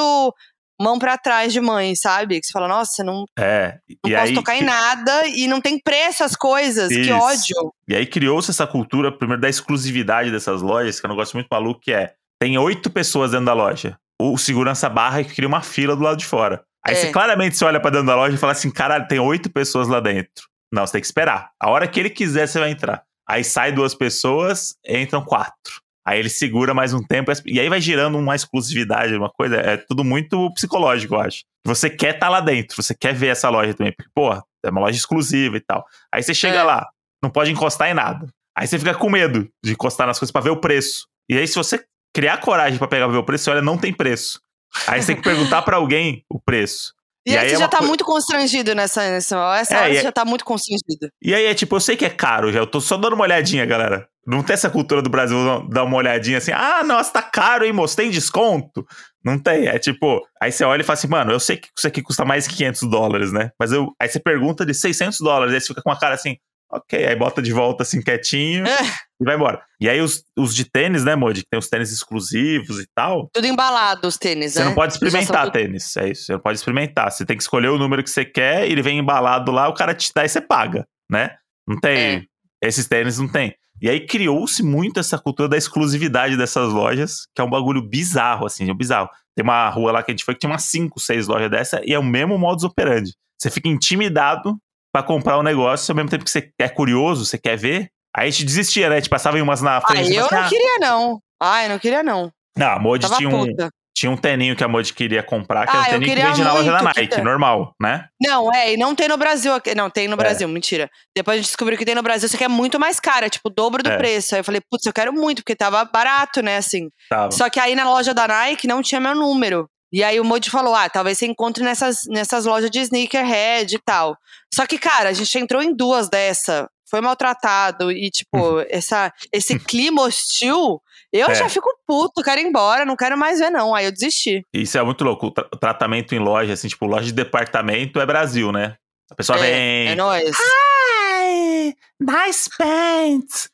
mão 0.79 0.97
para 0.97 1.17
trás 1.17 1.51
de 1.51 1.59
mãe, 1.59 1.95
sabe? 1.95 2.39
Que 2.39 2.45
você 2.45 2.53
fala, 2.53 2.69
nossa, 2.69 3.03
não, 3.03 3.25
é, 3.37 3.77
não 4.03 4.11
posso 4.11 4.23
aí, 4.23 4.33
tocar 4.33 4.55
em 4.55 4.63
nada 4.63 5.27
e 5.27 5.47
não 5.47 5.59
tem 5.59 5.79
preço 5.79 6.23
as 6.23 6.35
coisas, 6.35 6.89
isso. 6.89 7.01
que 7.03 7.11
ódio. 7.11 7.73
E 7.89 7.95
aí 7.95 8.05
criou-se 8.05 8.51
essa 8.51 8.65
cultura, 8.65 9.11
primeiro, 9.11 9.41
da 9.41 9.49
exclusividade 9.49 10.31
dessas 10.31 10.61
lojas, 10.61 10.99
que 10.99 11.05
é 11.05 11.09
um 11.09 11.13
negócio 11.13 11.35
muito 11.35 11.47
maluco, 11.51 11.81
que 11.81 11.91
é, 11.91 12.13
tem 12.39 12.57
oito 12.57 12.89
pessoas 12.89 13.31
dentro 13.31 13.47
da 13.47 13.53
loja. 13.53 13.97
O 14.21 14.37
segurança 14.37 14.87
barra 14.87 15.19
e 15.19 15.25
cria 15.25 15.47
uma 15.47 15.61
fila 15.61 15.93
do 15.93 16.03
lado 16.03 16.17
de 16.17 16.25
fora. 16.25 16.63
Aí 16.85 16.93
é. 16.93 16.95
você 16.95 17.11
claramente 17.11 17.57
você 17.57 17.65
olha 17.65 17.79
pra 17.79 17.89
dentro 17.89 18.07
da 18.07 18.15
loja 18.15 18.35
e 18.35 18.39
fala 18.39 18.51
assim, 18.51 18.69
caralho, 18.69 19.07
tem 19.07 19.19
oito 19.19 19.49
pessoas 19.49 19.87
lá 19.87 19.99
dentro. 19.99 20.47
Não, 20.71 20.85
você 20.85 20.93
tem 20.93 21.01
que 21.01 21.07
esperar. 21.07 21.51
A 21.59 21.69
hora 21.69 21.87
que 21.87 21.99
ele 21.99 22.09
quiser, 22.09 22.47
você 22.47 22.59
vai 22.59 22.71
entrar. 22.71 23.03
Aí 23.27 23.43
sai 23.43 23.71
duas 23.71 23.95
pessoas, 23.95 24.75
entram 24.87 25.23
quatro. 25.23 25.81
Aí 26.07 26.19
ele 26.19 26.29
segura 26.29 26.73
mais 26.73 26.93
um 26.93 27.01
tempo 27.01 27.31
e 27.45 27.59
aí 27.59 27.67
vai 27.67 27.81
girando 27.81 28.19
uma 28.19 28.35
exclusividade, 28.35 29.15
uma 29.15 29.29
coisa. 29.29 29.55
É 29.55 29.77
tudo 29.77 30.03
muito 30.03 30.53
psicológico, 30.53 31.15
eu 31.15 31.19
acho. 31.19 31.43
Você 31.65 31.89
quer 31.89 32.15
estar 32.15 32.27
tá 32.27 32.29
lá 32.29 32.39
dentro, 32.39 32.81
você 32.81 32.93
quer 32.93 33.13
ver 33.15 33.27
essa 33.27 33.49
loja 33.49 33.73
também, 33.73 33.91
porque, 33.91 34.11
pô, 34.13 34.31
é 34.33 34.69
uma 34.69 34.81
loja 34.81 34.97
exclusiva 34.97 35.57
e 35.57 35.61
tal. 35.61 35.83
Aí 36.13 36.21
você 36.21 36.33
chega 36.33 36.57
é. 36.57 36.63
lá, 36.63 36.87
não 37.23 37.31
pode 37.31 37.51
encostar 37.51 37.89
em 37.89 37.95
nada. 37.95 38.27
Aí 38.55 38.67
você 38.67 38.77
fica 38.77 38.93
com 38.93 39.09
medo 39.09 39.49
de 39.63 39.71
encostar 39.71 40.05
nas 40.05 40.19
coisas 40.19 40.31
para 40.31 40.41
ver 40.41 40.51
o 40.51 40.57
preço. 40.57 41.07
E 41.29 41.37
aí, 41.37 41.47
se 41.47 41.55
você 41.55 41.83
criar 42.13 42.37
coragem 42.37 42.77
para 42.77 42.87
pegar 42.87 43.05
pra 43.05 43.13
ver 43.13 43.19
o 43.19 43.23
preço, 43.23 43.49
olha, 43.49 43.61
não 43.61 43.77
tem 43.77 43.91
preço. 43.91 44.39
Aí 44.87 45.01
você 45.01 45.07
tem 45.07 45.15
que 45.15 45.21
perguntar 45.21 45.61
para 45.61 45.77
alguém 45.77 46.23
o 46.29 46.39
preço. 46.39 46.93
E, 47.27 47.31
e 47.31 47.37
aí, 47.37 47.49
você 47.49 47.55
é 47.55 47.59
já 47.59 47.67
tá 47.67 47.79
co... 47.79 47.85
muito 47.85 48.05
constrangido 48.05 48.75
nessa, 48.75 49.01
nessa 49.09 49.57
essa 49.57 49.75
é, 49.75 49.79
hora 49.79 49.93
você 49.93 49.99
é... 49.99 50.03
já 50.03 50.11
tá 50.11 50.23
muito 50.23 50.45
constrangido. 50.45 51.09
E 51.21 51.33
aí 51.33 51.45
é 51.45 51.55
tipo, 51.55 51.75
eu 51.75 51.79
sei 51.79 51.97
que 51.97 52.05
é 52.05 52.09
caro 52.09 52.51
já, 52.51 52.59
eu 52.59 52.67
tô 52.67 52.79
só 52.79 52.97
dando 52.97 53.13
uma 53.13 53.23
olhadinha, 53.23 53.65
galera. 53.65 54.07
Não 54.27 54.43
tem 54.43 54.53
essa 54.53 54.69
cultura 54.69 55.01
do 55.01 55.09
Brasil 55.09 55.37
dar 55.69 55.83
uma 55.83 55.97
olhadinha 55.97 56.37
assim, 56.37 56.51
ah, 56.51 56.83
nossa, 56.83 57.13
tá 57.13 57.21
caro, 57.21 57.65
hein, 57.65 57.73
moço, 57.73 57.95
tem 57.95 58.09
desconto? 58.09 58.85
Não 59.23 59.39
tem, 59.39 59.67
é 59.67 59.79
tipo, 59.79 60.21
aí 60.41 60.51
você 60.51 60.63
olha 60.63 60.81
e 60.81 60.83
fala 60.83 60.97
assim, 60.97 61.07
mano, 61.07 61.31
eu 61.31 61.39
sei 61.39 61.57
que 61.57 61.67
isso 61.75 61.87
aqui 61.87 62.01
custa 62.01 62.23
mais 62.25 62.47
que 62.47 62.55
500 62.55 62.89
dólares, 62.89 63.31
né? 63.31 63.51
Mas 63.59 63.71
eu, 63.71 63.91
aí 63.99 64.07
você 64.07 64.19
pergunta 64.19 64.65
de 64.65 64.73
600 64.73 65.19
dólares, 65.19 65.53
aí 65.53 65.61
você 65.61 65.67
fica 65.67 65.81
com 65.81 65.91
a 65.91 65.99
cara 65.99 66.15
assim, 66.15 66.37
ok, 66.71 67.05
aí 67.05 67.15
bota 67.15 67.41
de 67.41 67.51
volta 67.51 67.83
assim 67.83 68.01
quietinho 68.01 68.67
é. 68.67 68.77
E 69.19 69.23
vai 69.25 69.35
embora. 69.35 69.61
E 69.79 69.89
aí 69.89 70.01
os, 70.01 70.23
os 70.37 70.53
de 70.53 70.65
tênis, 70.65 71.03
né, 71.03 71.15
Modi, 71.15 71.41
que 71.41 71.49
tem 71.49 71.59
os 71.59 71.69
tênis 71.69 71.91
exclusivos 71.91 72.79
e 72.79 72.87
tal. 72.93 73.29
Tudo 73.33 73.47
embalado 73.47 74.07
os 74.07 74.17
tênis, 74.17 74.53
Você 74.53 74.59
né? 74.59 74.65
não 74.65 74.75
pode 74.75 74.93
experimentar 74.93 75.51
tênis, 75.51 75.95
é 75.97 76.09
isso, 76.09 76.25
você 76.25 76.33
não 76.33 76.39
pode 76.39 76.57
experimentar. 76.57 77.11
Você 77.11 77.25
tem 77.25 77.37
que 77.37 77.43
escolher 77.43 77.69
o 77.69 77.77
número 77.77 78.03
que 78.03 78.09
você 78.09 78.25
quer, 78.25 78.69
ele 78.69 78.81
vem 78.81 78.99
embalado 78.99 79.51
lá, 79.51 79.67
o 79.67 79.73
cara 79.73 79.93
te 79.93 80.11
dá 80.13 80.25
e 80.25 80.29
você 80.29 80.41
paga, 80.41 80.87
né? 81.09 81.35
Não 81.67 81.79
tem, 81.79 81.97
é. 81.97 82.23
esses 82.61 82.87
tênis 82.87 83.17
não 83.17 83.27
tem. 83.27 83.55
E 83.81 83.89
aí 83.89 84.05
criou-se 84.05 84.63
muito 84.63 84.99
essa 84.99 85.17
cultura 85.17 85.49
da 85.49 85.57
exclusividade 85.57 86.37
dessas 86.37 86.71
lojas, 86.71 87.27
que 87.35 87.41
é 87.41 87.43
um 87.43 87.49
bagulho 87.49 87.81
bizarro, 87.81 88.45
assim, 88.45 88.69
é 88.69 88.73
bizarro. 88.73 89.09
Tem 89.35 89.43
uma 89.43 89.69
rua 89.69 89.91
lá 89.91 90.03
que 90.03 90.11
a 90.11 90.13
gente 90.13 90.23
foi 90.23 90.33
que 90.33 90.39
tinha 90.39 90.49
umas 90.49 90.63
5, 90.63 90.97
6 90.99 91.27
lojas 91.27 91.51
dessa, 91.51 91.81
e 91.83 91.93
é 91.93 91.99
o 91.99 92.03
mesmo 92.03 92.37
modus 92.37 92.63
operandi. 92.63 93.11
Você 93.37 93.49
fica 93.49 93.67
intimidado 93.67 94.57
para 94.93 95.03
comprar 95.03 95.37
um 95.37 95.43
negócio, 95.43 95.91
ao 95.91 95.95
mesmo 95.95 96.09
tempo 96.09 96.23
que 96.23 96.31
você 96.31 96.49
é 96.57 96.69
curioso, 96.69 97.25
você 97.25 97.37
quer 97.37 97.57
ver. 97.57 97.89
Aí 98.15 98.27
a 98.27 98.31
gente 98.31 98.45
desistia, 98.45 98.89
né? 98.89 98.95
A 98.95 98.99
gente 98.99 99.09
passava 99.09 99.37
em 99.37 99.41
umas 99.41 99.61
na 99.61 99.81
frente. 99.81 100.11
Ah, 100.11 100.15
eu 100.15 100.27
não 100.31 100.39
ah, 100.39 100.49
queria, 100.49 100.79
não. 100.79 101.19
Ai, 101.41 101.67
não 101.67 101.79
queria, 101.79 102.01
não. 102.01 102.31
Não, 102.57 102.67
a 102.67 102.79
Mod 102.79 103.05
tinha 103.17 103.29
um, 103.29 103.45
tinha 103.93 104.09
um 104.09 104.15
teninho 104.15 104.55
que 104.55 104.63
a 104.63 104.67
Mod 104.67 104.93
queria 104.93 105.21
comprar, 105.21 105.67
que 105.67 105.75
ah, 105.75 105.87
era 105.87 105.97
um 105.97 105.99
teninho 105.99 106.15
que 106.15 106.23
vende 106.23 106.43
na 106.43 106.53
loja 106.53 106.71
da 106.71 106.81
Nike, 106.81 107.21
normal, 107.21 107.73
né? 107.81 108.07
Não, 108.21 108.53
é, 108.53 108.73
e 108.73 108.77
não 108.77 108.95
tem 108.95 109.09
no 109.09 109.17
Brasil. 109.17 109.51
Não, 109.75 109.89
tem 109.89 110.07
no 110.07 110.13
é. 110.13 110.17
Brasil, 110.17 110.47
mentira. 110.47 110.89
Depois 111.15 111.35
a 111.35 111.37
gente 111.37 111.47
descobriu 111.47 111.77
que 111.77 111.83
tem 111.83 111.95
no 111.95 112.03
Brasil, 112.03 112.29
só 112.29 112.37
que 112.37 112.43
é 112.43 112.47
muito 112.47 112.79
mais 112.79 112.99
cara, 112.99 113.25
é 113.25 113.29
tipo 113.29 113.49
o 113.49 113.53
dobro 113.53 113.83
do 113.83 113.89
é. 113.89 113.97
preço. 113.97 114.33
Aí 114.33 114.39
eu 114.39 114.45
falei, 114.45 114.61
putz, 114.69 114.85
eu 114.85 114.93
quero 114.93 115.11
muito, 115.11 115.43
porque 115.43 115.55
tava 115.55 115.83
barato, 115.83 116.41
né, 116.41 116.57
assim. 116.57 116.89
Tava. 117.09 117.31
Só 117.31 117.49
que 117.49 117.59
aí 117.59 117.75
na 117.75 117.83
loja 117.83 118.13
da 118.13 118.27
Nike 118.27 118.67
não 118.67 118.81
tinha 118.81 119.01
meu 119.01 119.15
número. 119.15 119.67
E 119.91 120.03
aí 120.03 120.19
o 120.19 120.25
Modi 120.25 120.49
falou: 120.49 120.75
ah, 120.75 120.89
talvez 120.89 121.17
você 121.17 121.25
encontre 121.25 121.63
nessas, 121.63 122.01
nessas 122.09 122.45
lojas 122.45 122.69
de 122.69 122.79
sneakerhead 122.79 123.75
e 123.75 123.79
tal. 123.79 124.17
Só 124.53 124.65
que, 124.65 124.77
cara, 124.77 125.09
a 125.09 125.13
gente 125.13 125.37
entrou 125.37 125.61
em 125.61 125.73
duas 125.73 126.09
dessa, 126.09 126.67
foi 126.89 127.01
maltratado 127.01 127.91
e, 127.91 128.09
tipo, 128.09 128.37
uhum. 128.37 128.65
essa, 128.69 129.11
esse 129.31 129.57
clima 129.59 130.03
hostil. 130.03 130.81
Eu 131.11 131.29
é. 131.29 131.35
já 131.35 131.49
fico 131.49 131.69
puto, 131.87 132.21
quero 132.21 132.41
ir 132.41 132.45
embora, 132.45 132.85
não 132.85 132.95
quero 132.95 133.17
mais 133.17 133.39
ver, 133.39 133.49
não. 133.49 133.73
Aí 133.73 133.85
eu 133.85 133.91
desisti. 133.91 134.45
Isso 134.53 134.77
é 134.77 134.83
muito 134.83 135.03
louco. 135.03 135.27
O 135.27 135.31
tra 135.31 135.43
tratamento 135.59 136.13
em 136.13 136.19
loja, 136.19 136.53
assim, 136.53 136.67
tipo, 136.67 136.85
loja 136.85 137.05
de 137.05 137.13
departamento 137.13 137.99
é 137.99 138.05
Brasil, 138.05 138.51
né? 138.51 138.75
A 139.09 139.15
pessoa 139.15 139.37
é, 139.37 139.41
vem. 139.41 139.87
É 139.89 139.95
nóis. 139.95 140.35
Hi! 140.37 141.75
Nice 141.99 142.49
pants! 142.57 143.49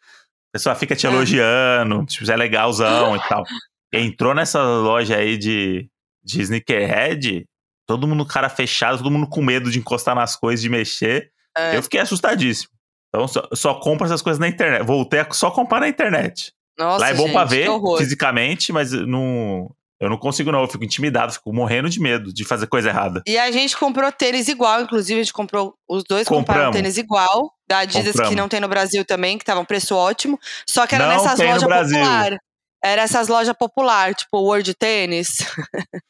A 0.49 0.57
pessoa 0.57 0.75
fica 0.75 0.95
te 0.95 1.07
é. 1.07 1.09
elogiando, 1.09 2.05
tipo, 2.05 2.29
é 2.29 2.35
legalzão 2.35 3.15
e 3.15 3.19
tal. 3.27 3.43
Entrou 3.93 4.33
nessa 4.33 4.61
loja 4.61 5.17
aí 5.17 5.37
de 5.37 5.89
de 6.23 6.41
sneakerhead, 6.41 7.45
todo 7.87 8.07
mundo 8.07 8.25
cara 8.25 8.49
fechado, 8.49 8.97
todo 8.97 9.11
mundo 9.11 9.27
com 9.27 9.41
medo 9.41 9.71
de 9.71 9.79
encostar 9.79 10.15
nas 10.15 10.35
coisas, 10.35 10.61
de 10.61 10.69
mexer. 10.69 11.31
É. 11.57 11.75
Eu 11.75 11.83
fiquei 11.83 11.99
assustadíssimo. 11.99 12.71
Então 13.13 13.27
só, 13.27 13.47
só 13.53 13.73
compro 13.75 14.05
essas 14.05 14.21
coisas 14.21 14.39
na 14.39 14.47
internet. 14.47 14.85
Voltei 14.85 15.19
a 15.19 15.27
só 15.31 15.51
comprar 15.51 15.81
na 15.81 15.89
internet. 15.89 16.53
Nossa, 16.77 17.01
Lá 17.01 17.09
é 17.09 17.13
bom 17.13 17.23
gente, 17.23 17.33
pra 17.33 17.43
ver 17.43 17.69
fisicamente, 17.97 18.71
mas 18.71 18.91
não, 18.91 19.69
eu 19.99 20.09
não 20.09 20.17
consigo, 20.17 20.51
não. 20.51 20.61
Eu 20.61 20.67
fico 20.67 20.83
intimidado, 20.83 21.33
fico 21.33 21.53
morrendo 21.53 21.87
de 21.87 21.99
medo 21.99 22.33
de 22.33 22.43
fazer 22.43 22.65
coisa 22.65 22.89
errada. 22.89 23.21
E 23.27 23.37
a 23.37 23.51
gente 23.51 23.77
comprou 23.77 24.11
tênis 24.11 24.47
igual, 24.47 24.81
inclusive, 24.81 25.19
a 25.19 25.23
gente 25.23 25.33
comprou. 25.33 25.75
Os 25.87 26.03
dois 26.03 26.27
Compramos. 26.27 26.47
compraram 26.47 26.71
tênis 26.71 26.97
igual. 26.97 27.53
Da 27.69 27.79
Adidas, 27.79 28.07
Compramos. 28.07 28.29
que 28.29 28.35
não 28.35 28.49
tem 28.49 28.59
no 28.59 28.67
Brasil 28.67 29.05
também, 29.05 29.37
que 29.37 29.45
tava 29.45 29.59
um 29.59 29.65
preço 29.65 29.95
ótimo. 29.95 30.39
Só 30.67 30.87
que 30.87 30.95
era 30.95 31.05
não 31.05 31.13
nessas 31.13 31.39
lojas 31.39 31.61
populares. 31.61 32.39
Era 32.83 33.01
essas 33.03 33.27
lojas 33.27 33.55
populares, 33.55 34.17
tipo 34.17 34.39
World 34.39 34.73
Tênis. 34.73 35.45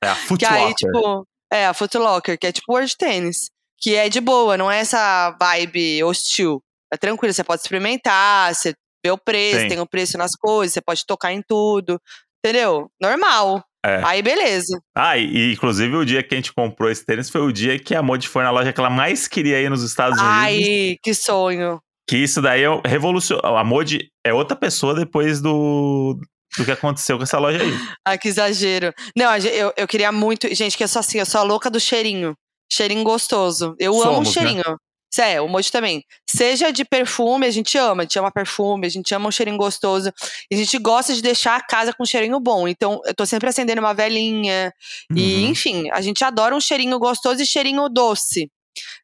É 0.01 0.07
a 0.07 0.15
Foot 0.15 0.39
que 0.45 0.45
aí, 0.45 0.73
tipo, 0.73 1.27
é, 1.51 1.65
a 1.67 1.73
Foot 1.73 1.97
Locker, 1.97 2.39
que 2.39 2.47
é 2.47 2.51
tipo 2.53 2.71
World 2.71 2.95
Tênis. 2.95 3.49
Que 3.77 3.95
é 3.95 4.07
de 4.07 4.21
boa, 4.21 4.55
não 4.55 4.71
é 4.71 4.79
essa 4.79 5.35
vibe 5.37 6.01
hostil. 6.05 6.63
É 6.93 6.97
tranquilo, 6.97 7.33
você 7.33 7.43
pode 7.43 7.61
experimentar, 7.61 8.53
você 8.53 8.73
vê 9.03 9.11
o 9.11 9.17
preço, 9.17 9.61
Sim. 9.61 9.67
tem 9.67 9.79
o 9.79 9.87
preço 9.87 10.17
nas 10.17 10.31
coisas, 10.31 10.73
você 10.73 10.81
pode 10.81 11.05
tocar 11.05 11.31
em 11.31 11.41
tudo. 11.41 11.99
Entendeu? 12.43 12.89
Normal. 12.99 13.63
É. 13.83 14.01
Aí 14.03 14.21
beleza. 14.21 14.79
Ah, 14.95 15.17
e, 15.17 15.53
inclusive 15.53 15.95
o 15.95 16.05
dia 16.05 16.21
que 16.21 16.35
a 16.35 16.37
gente 16.37 16.53
comprou 16.53 16.89
esse 16.89 17.03
tênis 17.03 17.29
foi 17.29 17.41
o 17.41 17.51
dia 17.51 17.79
que 17.79 17.95
a 17.95 18.01
Modi 18.01 18.27
foi 18.27 18.43
na 18.43 18.51
loja 18.51 18.71
que 18.71 18.79
ela 18.79 18.89
mais 18.89 19.27
queria 19.27 19.59
ir 19.59 19.69
nos 19.69 19.83
Estados 19.83 20.19
Unidos. 20.19 20.37
Ai, 20.37 20.97
que 21.01 21.13
sonho. 21.13 21.81
Que 22.07 22.17
isso 22.17 22.41
daí 22.41 22.63
é 22.63 22.81
revolucionou. 22.85 23.57
A 23.57 23.63
Modi 23.63 24.09
é 24.23 24.33
outra 24.33 24.55
pessoa 24.55 24.93
depois 24.93 25.41
do, 25.41 26.19
do 26.57 26.65
que 26.65 26.71
aconteceu 26.71 27.17
com 27.17 27.23
essa 27.23 27.39
loja 27.39 27.63
aí. 27.63 27.71
ah, 28.05 28.17
que 28.17 28.27
exagero. 28.27 28.93
Não, 29.15 29.35
eu, 29.37 29.73
eu 29.75 29.87
queria 29.87 30.11
muito. 30.11 30.53
Gente, 30.53 30.77
que 30.77 30.83
eu 30.83 30.87
sou 30.87 30.99
assim, 30.99 31.19
eu 31.19 31.25
sou 31.25 31.41
a 31.41 31.43
louca 31.43 31.69
do 31.69 31.79
cheirinho. 31.79 32.35
Cheirinho 32.71 33.03
gostoso. 33.03 33.75
Eu 33.79 33.93
Somos, 33.93 34.07
amo 34.07 34.19
um 34.21 34.25
cheirinho. 34.25 34.63
Né? 34.67 34.75
É, 35.19 35.41
o 35.41 35.47
Moji 35.47 35.71
também. 35.71 36.03
Seja 36.29 36.71
de 36.71 36.85
perfume, 36.85 37.45
a 37.45 37.51
gente 37.51 37.77
ama, 37.77 38.03
a 38.03 38.05
gente 38.05 38.17
ama 38.17 38.31
perfume, 38.31 38.87
a 38.87 38.89
gente 38.89 39.13
ama 39.13 39.27
um 39.27 39.31
cheirinho 39.31 39.57
gostoso. 39.57 40.11
E 40.49 40.55
a 40.55 40.57
gente 40.57 40.77
gosta 40.77 41.13
de 41.13 41.21
deixar 41.21 41.57
a 41.57 41.61
casa 41.61 41.93
com 41.93 42.03
um 42.03 42.05
cheirinho 42.05 42.39
bom. 42.39 42.67
Então, 42.67 43.01
eu 43.05 43.13
tô 43.13 43.25
sempre 43.25 43.49
acendendo 43.49 43.81
uma 43.81 43.93
velhinha. 43.93 44.73
Uhum. 45.11 45.17
E, 45.17 45.45
enfim, 45.45 45.89
a 45.91 46.01
gente 46.01 46.23
adora 46.23 46.55
um 46.55 46.61
cheirinho 46.61 46.97
gostoso 46.97 47.41
e 47.41 47.45
cheirinho 47.45 47.89
doce. 47.89 48.49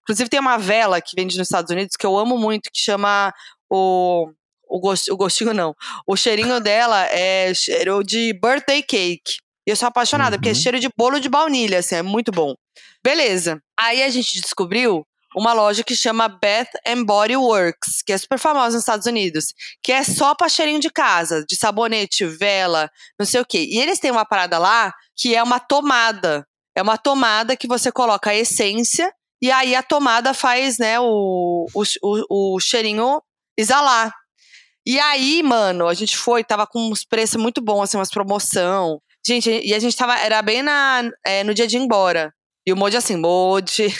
Inclusive, 0.03 0.29
tem 0.29 0.39
uma 0.39 0.57
vela 0.57 1.01
que 1.01 1.11
vende 1.15 1.37
nos 1.37 1.47
Estados 1.47 1.71
Unidos 1.71 1.97
que 1.97 2.05
eu 2.05 2.17
amo 2.17 2.37
muito, 2.37 2.69
que 2.71 2.79
chama 2.79 3.33
o 3.69 4.31
o, 4.69 4.79
gost, 4.79 5.09
o 5.11 5.17
gostinho 5.17 5.53
não. 5.53 5.73
O 6.05 6.15
cheirinho 6.15 6.59
dela 6.59 7.05
é 7.05 7.53
cheiro 7.53 8.03
de 8.03 8.33
birthday 8.33 8.81
cake. 8.81 9.37
E 9.65 9.69
eu 9.69 9.75
sou 9.75 9.87
apaixonada, 9.87 10.35
uhum. 10.35 10.39
porque 10.39 10.49
é 10.49 10.53
uhum. 10.53 10.59
cheiro 10.59 10.79
de 10.79 10.89
bolo 10.95 11.19
de 11.19 11.29
baunilha, 11.29 11.79
assim, 11.79 11.95
é 11.95 12.01
muito 12.01 12.31
bom. 12.31 12.53
Beleza. 13.03 13.61
Aí 13.77 14.03
a 14.03 14.09
gente 14.09 14.39
descobriu 14.39 15.05
uma 15.35 15.53
loja 15.53 15.83
que 15.83 15.95
chama 15.95 16.27
Bath 16.27 16.69
and 16.85 17.03
Body 17.03 17.35
Works, 17.35 18.01
que 18.05 18.13
é 18.13 18.17
super 18.17 18.39
famosa 18.39 18.75
nos 18.75 18.83
Estados 18.83 19.05
Unidos, 19.05 19.53
que 19.83 19.91
é 19.91 20.03
só 20.03 20.33
pra 20.33 20.49
cheirinho 20.49 20.79
de 20.79 20.89
casa, 20.89 21.43
de 21.47 21.55
sabonete, 21.55 22.25
vela, 22.25 22.89
não 23.19 23.25
sei 23.25 23.41
o 23.41 23.45
quê. 23.45 23.67
E 23.69 23.79
eles 23.79 23.99
têm 23.99 24.11
uma 24.11 24.25
parada 24.25 24.57
lá 24.57 24.93
que 25.15 25.35
é 25.35 25.43
uma 25.43 25.59
tomada. 25.59 26.45
É 26.75 26.81
uma 26.81 26.97
tomada 26.97 27.57
que 27.57 27.67
você 27.67 27.91
coloca 27.91 28.29
a 28.29 28.35
essência 28.35 29.11
e 29.41 29.51
aí 29.51 29.75
a 29.75 29.83
tomada 29.83 30.33
faz, 30.33 30.77
né, 30.77 30.99
o, 30.99 31.65
o, 31.73 31.83
o, 32.03 32.55
o 32.55 32.59
cheirinho 32.59 33.21
exalar. 33.57 34.13
E 34.85 34.99
aí, 34.99 35.43
mano, 35.43 35.87
a 35.87 35.93
gente 35.93 36.15
foi, 36.15 36.43
tava 36.43 36.65
com 36.65 36.79
uns 36.79 37.03
preços 37.03 37.41
muito 37.41 37.61
bons, 37.61 37.83
assim, 37.83 37.97
umas 37.97 38.09
promoção. 38.09 39.01
Gente, 39.25 39.49
e 39.49 39.73
a 39.73 39.79
gente 39.79 39.97
tava, 39.97 40.17
era 40.17 40.41
bem 40.41 40.61
na, 40.63 41.09
é, 41.25 41.43
no 41.43 41.53
dia 41.53 41.67
de 41.67 41.77
ir 41.77 41.81
embora. 41.81 42.33
E 42.65 42.71
o 42.71 42.77
Modi 42.77 42.95
assim, 42.95 43.17
Modi, 43.17 43.93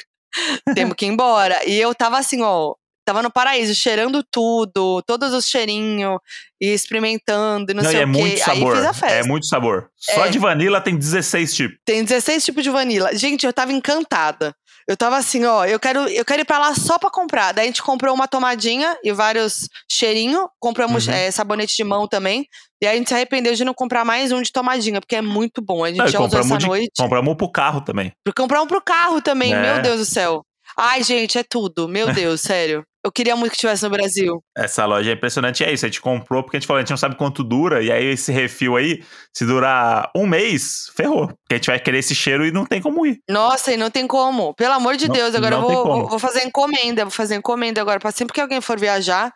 temos 0.76 0.96
que 0.96 1.06
ir 1.06 1.10
embora. 1.10 1.60
E 1.68 1.80
eu 1.80 1.94
tava 1.96 2.18
assim, 2.18 2.42
ó, 2.42 2.74
Tava 3.08 3.24
no 3.24 3.32
paraíso, 3.32 3.74
cheirando 3.74 4.22
tudo, 4.22 5.02
todos 5.08 5.34
os 5.34 5.46
cheirinhos, 5.46 6.20
e 6.60 6.74
experimentando, 6.74 7.72
e 7.72 7.74
não, 7.74 7.82
não 7.82 7.90
sei 7.90 8.02
e 8.02 8.04
é 8.04 8.06
o 8.06 8.12
quê. 8.12 8.20
muito 8.20 8.40
sabor. 8.40 8.74
Aí 8.74 8.78
fiz 8.80 8.86
a 8.86 8.94
festa. 8.94 9.16
É 9.16 9.24
muito 9.24 9.48
sabor. 9.48 9.90
Só 9.96 10.26
É. 10.26 10.30
de 10.30 10.38
vanilla 10.38 10.82
tem 10.82 10.98
16 10.98 11.56
tipos. 11.56 11.78
Tem 11.86 12.04
16 12.04 12.44
tipos 12.44 12.64
de 12.66 12.70
vanilla. 12.70 13.16
Gente, 13.16 13.46
eu 13.46 13.54
tava 13.54 13.72
encantada. 13.72 14.54
Eu 14.88 14.96
tava 14.96 15.18
assim, 15.18 15.44
ó, 15.46 15.66
eu 15.66 15.80
quero, 15.80 16.08
eu 16.08 16.24
quero 16.24 16.42
ir 16.42 16.46
pra 16.46 16.58
lá 16.60 16.74
só 16.74 16.98
pra 16.98 17.10
comprar. 17.10 17.52
Daí 17.52 17.66
a 17.66 17.68
gente 17.68 17.84
comprou 17.84 18.16
uma 18.16 18.28
tomadinha 18.28 18.98
e 19.04 19.12
vários 19.12 19.68
cheirinhos. 19.92 20.46
Compramos 20.62 21.08
Uhum. 21.08 21.14
eh, 21.14 21.30
sabonete 21.30 21.76
de 21.76 21.84
mão 21.84 22.08
também. 22.08 22.46
E 22.82 22.86
aí 22.88 22.94
a 22.96 22.98
gente 22.98 23.10
se 23.10 23.14
arrependeu 23.14 23.54
de 23.54 23.66
não 23.66 23.74
comprar 23.74 24.06
mais 24.06 24.32
um 24.32 24.42
de 24.42 24.52
tomadinha, 24.52 25.02
porque 25.02 25.16
é 25.18 25.22
muito 25.22 25.62
bom. 25.62 25.84
A 25.84 25.90
gente 25.90 25.98
Não, 25.98 26.08
já 26.08 26.20
usou 26.20 26.28
essa 26.40 26.50
compramos, 26.50 26.64
de, 26.64 26.68
noite. 26.70 26.92
compramos 26.98 27.36
pro 27.36 27.52
carro 27.52 27.82
também. 27.82 28.12
Pra 28.24 28.34
comprar 28.34 28.62
um 28.62 28.68
pro 28.68 28.82
carro 28.82 29.20
também, 29.22 29.52
É. 29.54 29.60
meu 29.74 29.82
Deus 29.82 30.00
do 30.00 30.06
céu. 30.06 30.44
Ai, 30.80 31.04
gente, 31.04 31.38
é 31.38 31.44
tudo. 31.44 31.88
Meu 31.88 32.14
Deus, 32.14 32.42
sério. 32.42 32.84
Eu 33.04 33.12
queria 33.12 33.38
muito 33.38 33.54
que 33.54 33.58
tivesse 33.60 33.84
no 33.84 33.90
Brasil. 33.90 34.44
Essa 34.56 34.86
loja 34.86 35.10
é 35.10 35.14
impressionante. 35.14 35.64
É 35.64 35.72
isso, 35.72 35.86
a 35.86 35.88
gente 35.88 36.02
comprou 36.02 36.44
porque 36.44 36.58
a 36.58 36.60
gente 36.60 36.68
falou, 36.68 36.80
a 36.80 36.82
gente 36.82 36.90
não 36.90 36.98
sabe 36.98 37.16
quanto 37.16 37.42
dura. 37.42 37.82
E 37.82 37.90
aí 37.90 38.06
esse 38.06 38.34
refil 38.34 38.76
aí, 38.76 39.02
se 39.34 39.46
durar 39.46 40.12
um 40.14 40.28
mês, 40.28 40.92
ferrou. 40.94 41.28
Porque 41.28 41.54
a 41.54 41.56
gente 41.56 41.68
vai 41.68 41.80
querer 41.80 42.00
esse 42.00 42.14
cheiro 42.14 42.46
e 42.46 42.52
não 42.52 42.66
tem 42.66 42.82
como 42.82 43.06
ir. 43.06 43.20
Nossa, 43.30 43.72
e 43.72 43.78
não 43.78 43.90
tem 43.90 44.06
como. 44.06 44.54
Pelo 44.56 44.74
amor 44.74 44.98
de 44.98 45.08
Não- 45.08 45.16
Deus, 45.16 45.34
agora 45.36 45.56
eu 45.56 45.62
não 45.62 45.68
vou, 45.70 46.08
vou, 46.10 46.20
fazer 46.20 46.44
encomenda. 46.46 47.06
Vou 47.06 47.12
fazer 47.12 47.36
encomenda 47.36 47.80
agora. 47.80 47.98
Pra 47.98 48.12
sempre 48.12 48.34
que 48.34 48.42
alguém 48.42 48.60
for 48.60 48.78
viajar. 48.78 49.32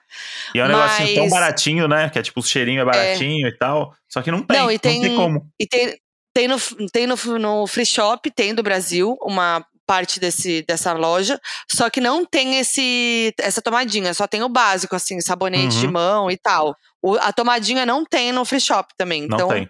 E 0.53 0.59
é 0.59 0.65
um 0.65 0.67
negocinho 0.67 1.13
tão 1.15 1.23
Mas- 1.23 1.31
baratinho, 1.31 1.87
né? 1.87 2.09
Que 2.09 2.19
é 2.19 2.21
tipo, 2.23 2.41
o 2.41 2.43
cheirinho 2.43 2.81
é 2.81 2.85
baratinho 2.85 3.47
e 3.47 3.57
tal. 3.57 3.95
Só 4.09 4.21
que 4.21 4.31
não 4.31 4.41
tem. 4.43 4.57
Não, 4.57 4.65
Não, 4.65 4.71
e 4.71 4.77
tem- 4.77 5.01
tem 5.01 5.15
como. 5.15 5.47
E 5.57 5.65
tem, 5.65 5.97
tem, 6.35 6.47
no, 6.49 6.57
tem 6.91 7.07
no, 7.07 7.15
no 7.39 7.67
Free 7.67 7.85
Shop, 7.85 8.29
tem 8.31 8.53
do 8.53 8.61
Brasil, 8.61 9.17
uma 9.21 9.65
parte 9.91 10.19
desse, 10.21 10.63
dessa 10.65 10.93
loja. 10.93 11.37
Só 11.69 11.89
que 11.89 11.99
não 11.99 12.23
tem 12.25 12.57
esse 12.59 13.33
essa 13.37 13.61
tomadinha. 13.61 14.13
Só 14.13 14.25
tem 14.25 14.41
o 14.41 14.47
básico, 14.47 14.95
assim, 14.95 15.19
sabonete 15.19 15.79
de 15.79 15.85
Uhum. 15.87 15.91
mão 15.91 16.31
e 16.31 16.37
tal. 16.37 16.73
O- 17.03 17.15
a 17.17 17.33
tomadinha 17.33 17.85
não 17.85 18.05
tem 18.05 18.31
no 18.31 18.45
Free 18.45 18.61
Shop 18.61 18.93
também. 18.97 19.27
Não 19.27 19.35
então, 19.35 19.49
tem. 19.49 19.69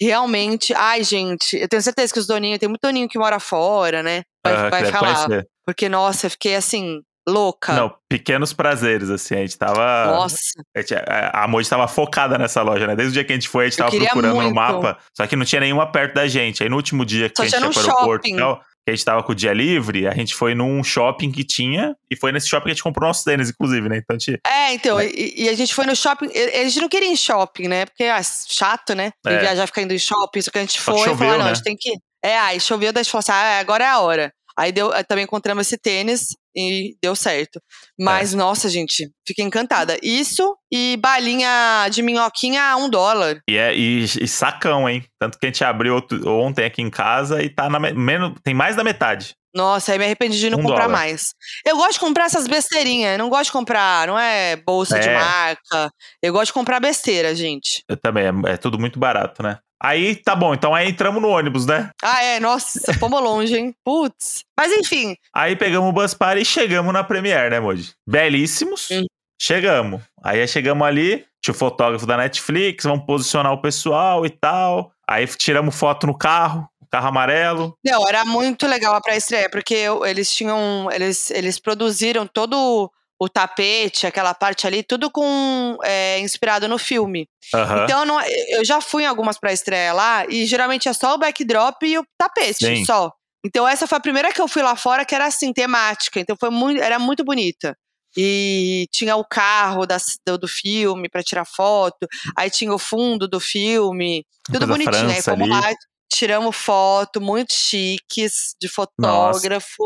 realmente. 0.00 0.72
Ai, 0.74 1.02
gente, 1.04 1.56
eu 1.56 1.68
tenho 1.68 1.82
certeza 1.82 2.12
que 2.12 2.18
os 2.18 2.26
doninhos. 2.26 2.58
Tem 2.58 2.68
muito 2.68 2.80
doninho 2.82 3.08
que 3.08 3.18
mora 3.18 3.38
fora, 3.38 4.02
né? 4.02 4.22
Vai, 4.44 4.54
que 4.64 4.70
vai 4.70 4.84
falar. 4.92 5.14
conhecer. 5.26 5.46
Porque, 5.66 5.88
nossa, 5.88 6.26
eu 6.26 6.30
fiquei 6.30 6.54
assim, 6.56 7.00
louca. 7.26 7.72
Não, 7.72 7.94
pequenos 8.08 8.52
prazeres, 8.52 9.08
assim. 9.10 9.34
A 9.34 9.38
gente 9.38 9.56
tava. 9.58 10.06
Nossa. 10.06 10.36
a 10.76 10.80
gente- 10.80 10.94
a 10.94 11.44
a 11.44 11.48
Moji 11.48 11.68
tava 11.68 11.88
focada 11.88 12.36
nessa 12.38 12.62
loja, 12.62 12.86
né? 12.86 12.94
Desde 12.94 13.10
o 13.10 13.14
dia 13.14 13.24
que 13.24 13.32
a 13.32 13.36
gente 13.36 13.48
foi, 13.48 13.66
a 13.66 13.68
gente 13.68 13.78
Eu 13.80 13.86
tava 13.86 13.98
procurando 14.04 14.34
no 14.34 14.42
muito. 14.42 14.54
mapa. 14.54 14.98
Só 15.16 15.26
que 15.26 15.36
não 15.36 15.44
tinha 15.44 15.60
nenhuma 15.60 15.90
perto 15.90 16.14
da 16.14 16.26
gente. 16.26 16.62
Aí 16.62 16.68
no 16.68 16.76
último 16.76 17.04
dia 17.04 17.28
que 17.28 17.36
Só 17.36 17.42
a 17.42 17.46
gente 17.48 17.60
no 17.60 17.70
pro 17.72 17.80
aeroporto 17.80 18.28
e 18.28 18.36
tal, 18.36 18.60
que 18.84 18.90
a 18.90 18.94
gente 18.94 19.04
tava 19.04 19.22
com 19.22 19.32
o 19.32 19.34
dia 19.34 19.52
livre, 19.52 20.06
a 20.06 20.14
gente 20.14 20.34
foi 20.34 20.54
num 20.54 20.84
shopping 20.84 21.32
que 21.32 21.42
tinha. 21.42 21.96
E 22.10 22.16
foi 22.16 22.32
nesse 22.32 22.48
shopping 22.48 22.64
que 22.66 22.70
a 22.70 22.74
gente 22.74 22.82
comprou 22.82 23.06
nossos 23.08 23.24
tênis, 23.24 23.48
inclusive, 23.48 23.88
né? 23.88 23.96
Então 23.98 24.18
gente. 24.18 24.38
É, 24.46 24.72
então, 24.74 25.00
e, 25.00 25.34
e 25.36 25.48
a 25.48 25.54
gente 25.54 25.74
foi 25.74 25.86
no 25.86 25.96
shopping. 25.96 26.28
e- 26.34 26.60
A 26.60 26.64
gente 26.64 26.80
não 26.80 26.88
queria 26.88 27.08
ir 27.08 27.12
em 27.12 27.16
shopping, 27.16 27.68
né? 27.68 27.86
Porque 27.86 28.04
é 28.04 28.22
chato, 28.22 28.94
né? 28.94 29.10
E 29.26 29.28
É. 29.30 29.38
viajar 29.38 29.66
ficar 29.66 29.82
indo 29.82 29.94
em 29.94 29.98
shopping. 29.98 30.42
Só 30.42 30.50
que 30.50 30.58
a 30.58 30.60
gente 30.60 30.78
Só 30.78 30.92
foi 30.92 31.00
e 31.00 31.04
choveu, 31.04 31.16
falou: 31.16 31.34
ah, 31.34 31.38
não, 31.38 31.44
né? 31.46 31.50
a 31.50 31.54
gente 31.54 31.64
tem 31.64 31.76
que. 31.76 31.90
ir. 31.94 31.98
É, 32.22 32.38
aí 32.38 32.60
choveu, 32.60 32.92
daí 32.92 33.00
a 33.00 33.02
gente 33.04 33.10
falou 33.12 33.20
assim: 33.20 33.32
ah, 33.32 33.58
agora 33.58 33.84
é 33.84 33.88
a 33.88 33.98
hora. 34.00 34.32
Aí 34.56 34.70
deu, 34.70 34.92
aí 34.92 35.02
também 35.02 35.24
encontramos 35.24 35.66
esse 35.66 35.76
tênis 35.78 36.26
e 36.56 36.96
deu 37.02 37.14
certo. 37.16 37.60
Mas, 37.98 38.32
É. 38.32 38.36
nossa, 38.36 38.68
gente, 38.68 39.10
fiquei 39.26 39.44
encantada. 39.44 39.98
Isso 40.02 40.56
e 40.72 40.96
balinha 41.00 41.88
de 41.90 42.02
minhoquinha 42.02 42.62
a 42.62 42.76
um 42.76 42.88
dólar. 42.88 43.40
E, 43.48 43.56
é, 43.56 43.74
e, 43.74 44.04
e 44.04 44.28
sacão, 44.28 44.88
hein? 44.88 45.04
Tanto 45.18 45.38
que 45.38 45.46
a 45.46 45.48
gente 45.48 45.64
abriu 45.64 45.94
outro- 45.94 46.28
ontem 46.28 46.64
aqui 46.64 46.82
em 46.82 46.90
casa 46.90 47.42
e 47.42 47.48
tá 47.48 47.68
na 47.68 47.78
me- 47.80 47.92
menos, 47.92 48.32
tem 48.42 48.54
mais 48.54 48.76
da 48.76 48.84
metade. 48.84 49.34
Nossa, 49.54 49.92
aí 49.92 49.98
me 49.98 50.04
arrependi 50.04 50.36
de 50.38 50.50
não 50.50 50.58
Um 50.58 50.62
comprar 50.62 50.86
dólar. 50.86 50.92
mais. 50.98 51.32
Eu 51.64 51.76
gosto 51.76 51.92
de 51.92 52.00
comprar 52.00 52.24
essas 52.24 52.48
besteirinhas. 52.48 53.12
Eu 53.12 53.18
não 53.18 53.28
gosto 53.28 53.44
de 53.46 53.52
comprar, 53.52 54.04
não 54.08 54.18
é 54.18 54.56
bolsa 54.56 54.98
de 54.98 55.08
É. 55.08 55.14
marca. 55.16 55.92
Eu 56.20 56.32
gosto 56.32 56.46
de 56.46 56.52
comprar 56.54 56.80
besteira, 56.80 57.32
gente. 57.36 57.84
Eu 57.88 57.96
também, 57.96 58.24
é, 58.26 58.52
é 58.54 58.56
tudo 58.56 58.80
muito 58.80 58.98
barato, 58.98 59.44
né? 59.44 59.58
Aí 59.84 60.16
tá 60.16 60.34
bom, 60.34 60.54
então 60.54 60.74
aí 60.74 60.88
entramos 60.88 61.20
no 61.20 61.28
ônibus, 61.28 61.66
né? 61.66 61.90
Ah, 62.02 62.22
é, 62.22 62.40
nossa, 62.40 62.94
fomos 62.94 63.20
longe, 63.20 63.54
hein? 63.54 63.74
Putz. 63.84 64.42
Mas 64.58 64.72
enfim, 64.72 65.14
Aí 65.34 65.54
pegamos 65.54 65.90
o 65.90 65.92
bus 65.92 66.14
party 66.14 66.40
e 66.40 66.44
chegamos 66.44 66.90
na 66.90 67.04
Premiere, 67.04 67.50
né, 67.50 67.60
Moji? 67.60 67.92
Belíssimos. 68.06 68.88
Hum. 68.90 69.04
Chegamos. 69.38 70.00
Aí 70.22 70.48
chegamos 70.48 70.86
ali, 70.86 71.26
tinha 71.42 71.52
o 71.52 71.58
fotógrafo 71.58 72.06
da 72.06 72.16
Netflix, 72.16 72.84
vamos 72.84 73.04
posicionar 73.04 73.52
o 73.52 73.60
pessoal 73.60 74.24
e 74.24 74.30
tal. 74.30 74.90
Aí 75.06 75.26
tiramos 75.26 75.74
foto 75.74 76.06
no 76.06 76.16
carro, 76.16 76.66
carro 76.90 77.08
amarelo. 77.08 77.76
não, 77.84 78.08
era 78.08 78.24
muito 78.24 78.66
legal 78.66 78.94
a 78.94 79.02
pré-estreia, 79.02 79.50
porque 79.50 79.84
eles 80.06 80.34
tinham. 80.34 80.88
Eles, 80.92 81.30
eles 81.30 81.58
produziram 81.58 82.26
todo 82.26 82.90
o 83.20 83.28
tapete, 83.28 84.06
aquela 84.06 84.34
parte 84.34 84.66
ali, 84.66 84.82
tudo 84.82 85.10
com 85.10 85.78
é, 85.84 86.18
inspirado 86.20 86.68
no 86.68 86.78
filme. 86.78 87.28
Aham. 87.54 87.84
Então 87.84 88.00
eu, 88.00 88.04
não- 88.06 88.20
eu 88.48 88.64
já 88.64 88.80
fui 88.80 89.04
em 89.04 89.06
algumas 89.06 89.38
pré-estreia 89.38 89.92
lá 89.92 90.26
e 90.28 90.44
geralmente 90.46 90.88
é 90.88 90.92
só 90.92 91.14
o 91.14 91.18
backdrop 91.18 91.82
e 91.84 91.98
o 91.98 92.04
tapete, 92.18 92.64
Sim. 92.66 92.84
só. 92.84 93.12
Então 93.46 93.68
essa 93.68 93.86
foi 93.86 93.98
a 93.98 94.00
primeira 94.00 94.32
que 94.32 94.40
eu 94.40 94.48
fui 94.48 94.62
lá 94.62 94.74
fora 94.74 95.04
que 95.04 95.14
era 95.14 95.26
assim, 95.26 95.52
temática. 95.52 96.18
Então 96.18 96.36
foi 96.38 96.50
muito, 96.50 96.82
era 96.82 96.98
muito 96.98 97.24
bonita. 97.24 97.76
E 98.16 98.86
tinha 98.92 99.16
o 99.16 99.24
carro 99.24 99.86
da, 99.86 99.96
do, 100.26 100.38
do 100.38 100.48
filme 100.48 101.08
para 101.08 101.22
tirar 101.22 101.44
foto, 101.44 102.06
aí 102.36 102.48
tinha 102.48 102.72
o 102.72 102.78
fundo 102.78 103.26
do 103.26 103.40
filme, 103.40 104.24
tudo 104.44 104.66
bonitinho. 104.66 105.10
Aí 105.10 105.20
fomos 105.22 105.42
ali. 105.42 105.50
lá, 105.50 105.72
tiramos 106.12 106.54
foto, 106.56 107.20
muito 107.20 107.52
chiques, 107.52 108.54
de 108.60 108.68
fotógrafo. 108.68 109.82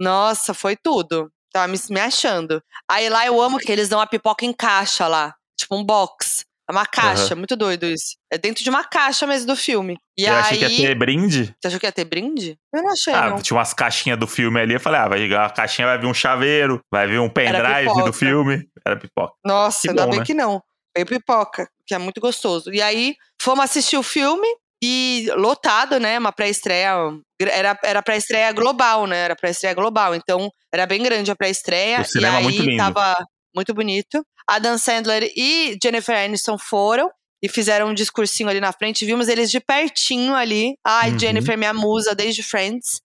Nossa, 0.00 0.54
foi 0.54 0.74
tudo. 0.76 1.30
Tava 1.56 1.68
me, 1.68 1.78
me 1.88 2.00
achando. 2.00 2.62
Aí 2.86 3.08
lá 3.08 3.24
eu 3.26 3.40
amo 3.40 3.56
que 3.58 3.72
eles 3.72 3.88
dão 3.88 3.98
a 3.98 4.06
pipoca 4.06 4.44
em 4.44 4.52
caixa 4.52 5.06
lá. 5.06 5.34
Tipo 5.58 5.74
um 5.74 5.82
box. 5.82 6.44
É 6.68 6.72
uma 6.72 6.84
caixa, 6.84 7.34
muito 7.34 7.56
doido 7.56 7.86
isso. 7.86 8.16
É 8.30 8.36
dentro 8.36 8.62
de 8.62 8.68
uma 8.68 8.84
caixa 8.84 9.26
mesmo 9.26 9.46
do 9.46 9.56
filme. 9.56 9.96
E 10.18 10.24
eu 10.26 10.34
aí. 10.34 10.40
achei 10.40 10.58
que 10.58 10.64
ia 10.82 10.88
ter 10.88 10.94
brinde. 10.94 11.54
Você 11.58 11.68
achou 11.68 11.80
que 11.80 11.86
ia 11.86 11.92
ter 11.92 12.04
brinde? 12.04 12.58
Eu 12.74 12.82
não 12.82 12.90
achei, 12.90 13.14
Ah, 13.14 13.30
não. 13.30 13.40
tinha 13.40 13.56
umas 13.56 13.72
caixinhas 13.72 14.18
do 14.18 14.26
filme 14.26 14.60
ali. 14.60 14.74
Eu 14.74 14.80
falei, 14.80 15.00
ah, 15.00 15.08
vai 15.08 15.18
chegar 15.18 15.46
a 15.46 15.50
caixinha, 15.50 15.86
vai 15.86 15.96
vir 15.96 16.06
um 16.06 16.12
chaveiro, 16.12 16.80
vai 16.92 17.06
vir 17.06 17.20
um 17.20 17.30
pendrive 17.30 18.04
do 18.04 18.12
filme. 18.12 18.68
Era 18.84 18.98
pipoca. 18.98 19.32
Nossa, 19.42 19.80
que 19.82 19.88
ainda 19.88 20.04
bom, 20.04 20.10
bem 20.10 20.18
né? 20.18 20.26
que 20.26 20.34
não. 20.34 20.60
Veio 20.94 21.06
pipoca, 21.06 21.66
que 21.86 21.94
é 21.94 21.98
muito 21.98 22.20
gostoso. 22.20 22.70
E 22.70 22.82
aí, 22.82 23.14
fomos 23.40 23.64
assistir 23.64 23.96
o 23.96 24.02
filme 24.02 24.46
e 24.82 25.28
lotado, 25.36 25.98
né? 25.98 26.18
Uma 26.18 26.32
pré-estreia. 26.32 26.94
Era, 27.40 27.78
era 27.82 28.02
pré-estreia 28.02 28.52
global, 28.52 29.06
né? 29.06 29.18
Era 29.18 29.36
pré-estreia 29.36 29.74
global. 29.74 30.14
Então, 30.14 30.50
era 30.72 30.86
bem 30.86 31.02
grande 31.02 31.30
a 31.30 31.36
pré-estreia. 31.36 32.04
E 32.14 32.24
aí, 32.24 32.42
muito 32.42 32.62
lindo. 32.62 32.76
tava 32.76 33.16
muito 33.54 33.72
bonito. 33.74 34.22
Adam 34.48 34.78
Sandler 34.78 35.30
e 35.36 35.76
Jennifer 35.82 36.16
Aniston 36.16 36.56
foram 36.58 37.10
e 37.42 37.48
fizeram 37.48 37.88
um 37.88 37.94
discursinho 37.94 38.48
ali 38.48 38.60
na 38.60 38.72
frente. 38.72 39.04
Vimos 39.04 39.28
eles 39.28 39.50
de 39.50 39.60
pertinho 39.60 40.34
ali. 40.34 40.74
Ai, 40.84 41.10
Uhum. 41.12 41.18
Jennifer, 41.18 41.56
minha 41.58 41.74
musa 41.74 42.14
desde 42.14 42.42
Friends. 42.42 43.00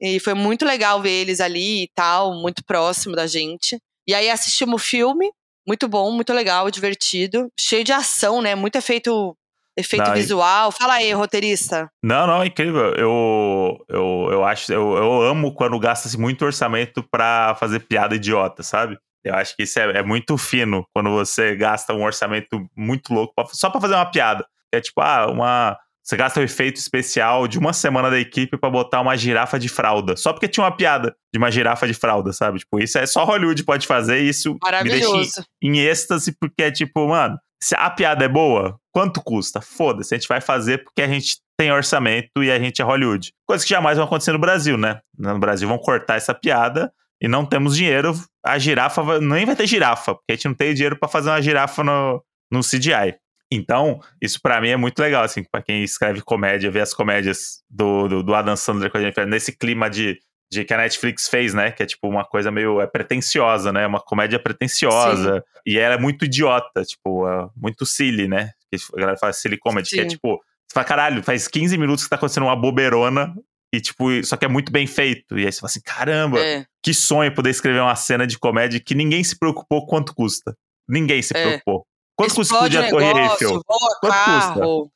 E 0.00 0.18
foi 0.18 0.34
muito 0.34 0.64
legal 0.64 1.00
ver 1.00 1.10
eles 1.12 1.40
ali 1.40 1.84
e 1.84 1.88
tal, 1.94 2.34
muito 2.34 2.64
próximo 2.64 3.14
da 3.14 3.26
gente. 3.26 3.78
E 4.06 4.14
aí 4.14 4.28
assistimos 4.28 4.82
o 4.82 4.84
filme, 4.84 5.30
muito 5.66 5.86
bom, 5.86 6.10
muito 6.10 6.32
legal, 6.32 6.68
divertido, 6.70 7.46
cheio 7.58 7.84
de 7.84 7.92
ação, 7.92 8.42
né? 8.42 8.54
Muito 8.56 8.74
efeito, 8.76 9.36
efeito 9.76 10.06
Não, 10.06 10.14
visual. 10.14 10.72
Fala 10.72 10.94
aí, 10.94 11.12
roteirista. 11.12 11.88
Não, 12.02 12.26
não, 12.26 12.42
é 12.42 12.46
incrível. 12.46 12.94
Eu, 12.94 13.78
eu, 13.88 14.28
eu 14.32 14.44
acho, 14.44 14.72
eu, 14.72 14.96
eu 14.96 15.22
amo 15.22 15.54
quando 15.54 15.78
gasta-se 15.78 16.18
muito 16.18 16.44
orçamento 16.44 17.02
pra 17.10 17.54
fazer 17.58 17.80
piada 17.80 18.14
idiota, 18.14 18.62
sabe? 18.62 18.98
Eu 19.24 19.34
acho 19.34 19.54
que 19.56 19.62
isso 19.62 19.78
é, 19.78 19.98
é 19.98 20.02
muito 20.02 20.36
fino 20.36 20.84
quando 20.92 21.10
você 21.10 21.54
gasta 21.54 21.92
um 21.94 22.02
orçamento 22.02 22.66
muito 22.76 23.14
louco 23.14 23.32
pra- 23.34 23.46
só 23.52 23.70
pra 23.70 23.80
fazer 23.80 23.94
uma 23.94 24.10
piada. 24.10 24.44
É 24.74 24.80
tipo, 24.80 25.00
ah, 25.00 25.26
uma. 25.30 25.76
Você 26.04 26.16
gasta 26.16 26.40
um 26.40 26.42
efeito 26.42 26.78
especial 26.78 27.46
de 27.46 27.56
uma 27.60 27.72
semana 27.72 28.10
da 28.10 28.18
equipe 28.18 28.56
pra 28.58 28.68
botar 28.68 29.00
uma 29.00 29.16
girafa 29.16 29.56
de 29.56 29.68
fralda. 29.68 30.16
Só 30.16 30.32
porque 30.32 30.48
tinha 30.48 30.64
uma 30.64 30.76
piada 30.76 31.14
de 31.32 31.38
uma 31.38 31.48
girafa 31.48 31.86
de 31.86 31.94
fralda, 31.94 32.32
sabe? 32.32 32.58
Tipo, 32.58 32.80
isso 32.80 32.98
é 32.98 33.06
só 33.06 33.22
Hollywood 33.22 33.62
pode 33.62 33.86
fazer 33.86 34.18
isso 34.18 34.54
me 34.54 34.58
deixa 34.58 34.66
em, 34.66 34.72
Maravilhoso. 34.72 35.44
em 35.62 35.78
êxtase, 35.78 36.36
porque 36.40 36.64
é 36.64 36.70
tipo, 36.72 37.06
mano, 37.06 37.38
se 37.62 37.76
a 37.76 37.88
piada 37.88 38.24
é 38.24 38.28
boa, 38.28 38.76
quanto 38.90 39.22
custa? 39.22 39.60
Foda-se, 39.60 40.12
a 40.12 40.18
gente 40.18 40.26
vai 40.26 40.40
fazer 40.40 40.82
porque 40.82 41.00
a 41.00 41.06
gente 41.06 41.36
tem 41.56 41.70
orçamento 41.70 42.42
e 42.42 42.50
a 42.50 42.58
gente 42.58 42.82
é 42.82 42.84
Hollywood. 42.84 43.32
Coisa 43.46 43.62
que 43.62 43.70
jamais 43.70 43.96
vai 43.96 44.04
acontecer 44.04 44.32
no 44.32 44.38
Brasil, 44.38 44.76
né? 44.76 45.00
No 45.16 45.38
Brasil 45.38 45.68
vão 45.68 45.78
cortar 45.78 46.16
essa 46.16 46.34
piada 46.34 46.92
e 47.20 47.28
não 47.28 47.46
temos 47.46 47.76
dinheiro. 47.76 48.14
A 48.44 48.58
girafa 48.58 49.20
nem 49.20 49.46
vai 49.46 49.54
ter 49.54 49.68
girafa, 49.68 50.16
porque 50.16 50.32
a 50.32 50.34
gente 50.34 50.48
não 50.48 50.54
tem 50.54 50.74
dinheiro 50.74 50.98
pra 50.98 51.08
fazer 51.08 51.30
uma 51.30 51.40
girafa 51.40 51.84
no, 51.84 52.20
no 52.50 52.60
CGI. 52.62 53.14
Então, 53.48 54.00
isso 54.20 54.40
pra 54.42 54.60
mim 54.60 54.70
é 54.70 54.76
muito 54.76 54.98
legal, 54.98 55.22
assim, 55.22 55.44
pra 55.44 55.62
quem 55.62 55.84
escreve 55.84 56.20
comédia, 56.20 56.70
ver 56.70 56.80
as 56.80 56.92
comédias 56.92 57.62
do, 57.70 58.08
do, 58.08 58.22
do 58.24 58.34
Adam 58.34 58.56
Sandler 58.56 58.90
com 58.90 58.98
a 58.98 59.00
Jennifer, 59.00 59.26
nesse 59.26 59.56
clima 59.56 59.88
de, 59.88 60.18
de 60.52 60.64
que 60.66 60.74
a 60.74 60.76
Netflix 60.76 61.28
fez, 61.28 61.54
né? 61.54 61.70
Que 61.72 61.82
é 61.82 61.86
tipo 61.86 62.06
uma 62.06 62.26
coisa 62.26 62.50
meio 62.50 62.78
é 62.78 62.86
pretensiosa, 62.86 63.72
né? 63.72 63.86
Uma 63.86 64.00
comédia 64.00 64.38
pretensiosa. 64.38 65.42
E 65.66 65.78
ela 65.78 65.94
é 65.94 65.98
muito 65.98 66.26
idiota, 66.26 66.84
tipo, 66.84 67.26
é 67.26 67.48
muito 67.56 67.86
silly, 67.86 68.28
né? 68.28 68.50
A 68.94 69.00
galera 69.00 69.16
fala 69.18 69.32
silly 69.32 69.56
comedy, 69.56 69.88
que 69.88 70.00
é 70.00 70.02
Sim. 70.02 70.08
tipo, 70.10 70.36
você 70.36 70.74
fala, 70.74 70.84
caralho, 70.84 71.22
faz 71.22 71.48
15 71.48 71.78
minutos 71.78 72.04
que 72.04 72.10
tá 72.10 72.16
acontecendo 72.16 72.44
uma 72.44 72.56
bobeirona 72.56 73.34
e 73.74 73.80
tipo, 73.80 74.04
só 74.24 74.36
que 74.36 74.44
é 74.44 74.48
muito 74.48 74.70
bem 74.70 74.86
feito. 74.86 75.38
E 75.38 75.46
aí 75.46 75.52
você 75.52 75.60
fala 75.60 75.70
assim, 75.70 75.80
caramba, 75.82 76.38
É. 76.38 76.66
que 76.82 76.92
sonho 76.92 77.34
poder 77.34 77.48
escrever 77.48 77.80
uma 77.80 77.96
cena 77.96 78.26
de 78.26 78.38
comédia 78.38 78.78
que 78.78 78.94
ninguém 78.94 79.24
se 79.24 79.38
preocupou 79.38 79.86
quanto 79.86 80.14
custa. 80.14 80.54
Ninguém 80.86 81.22
se 81.22 81.34
É. 81.34 81.42
preocupou. 81.42 81.86
Quanto 82.14 82.34
custa 82.34 82.54
Explode 82.54 82.76
explodir 82.76 83.08
a 83.08 83.10
Torre 83.14 83.22
Eiffel? 83.30 83.62
Quanto 83.64 84.00
custa? 84.02 84.60
carro. 84.60 84.92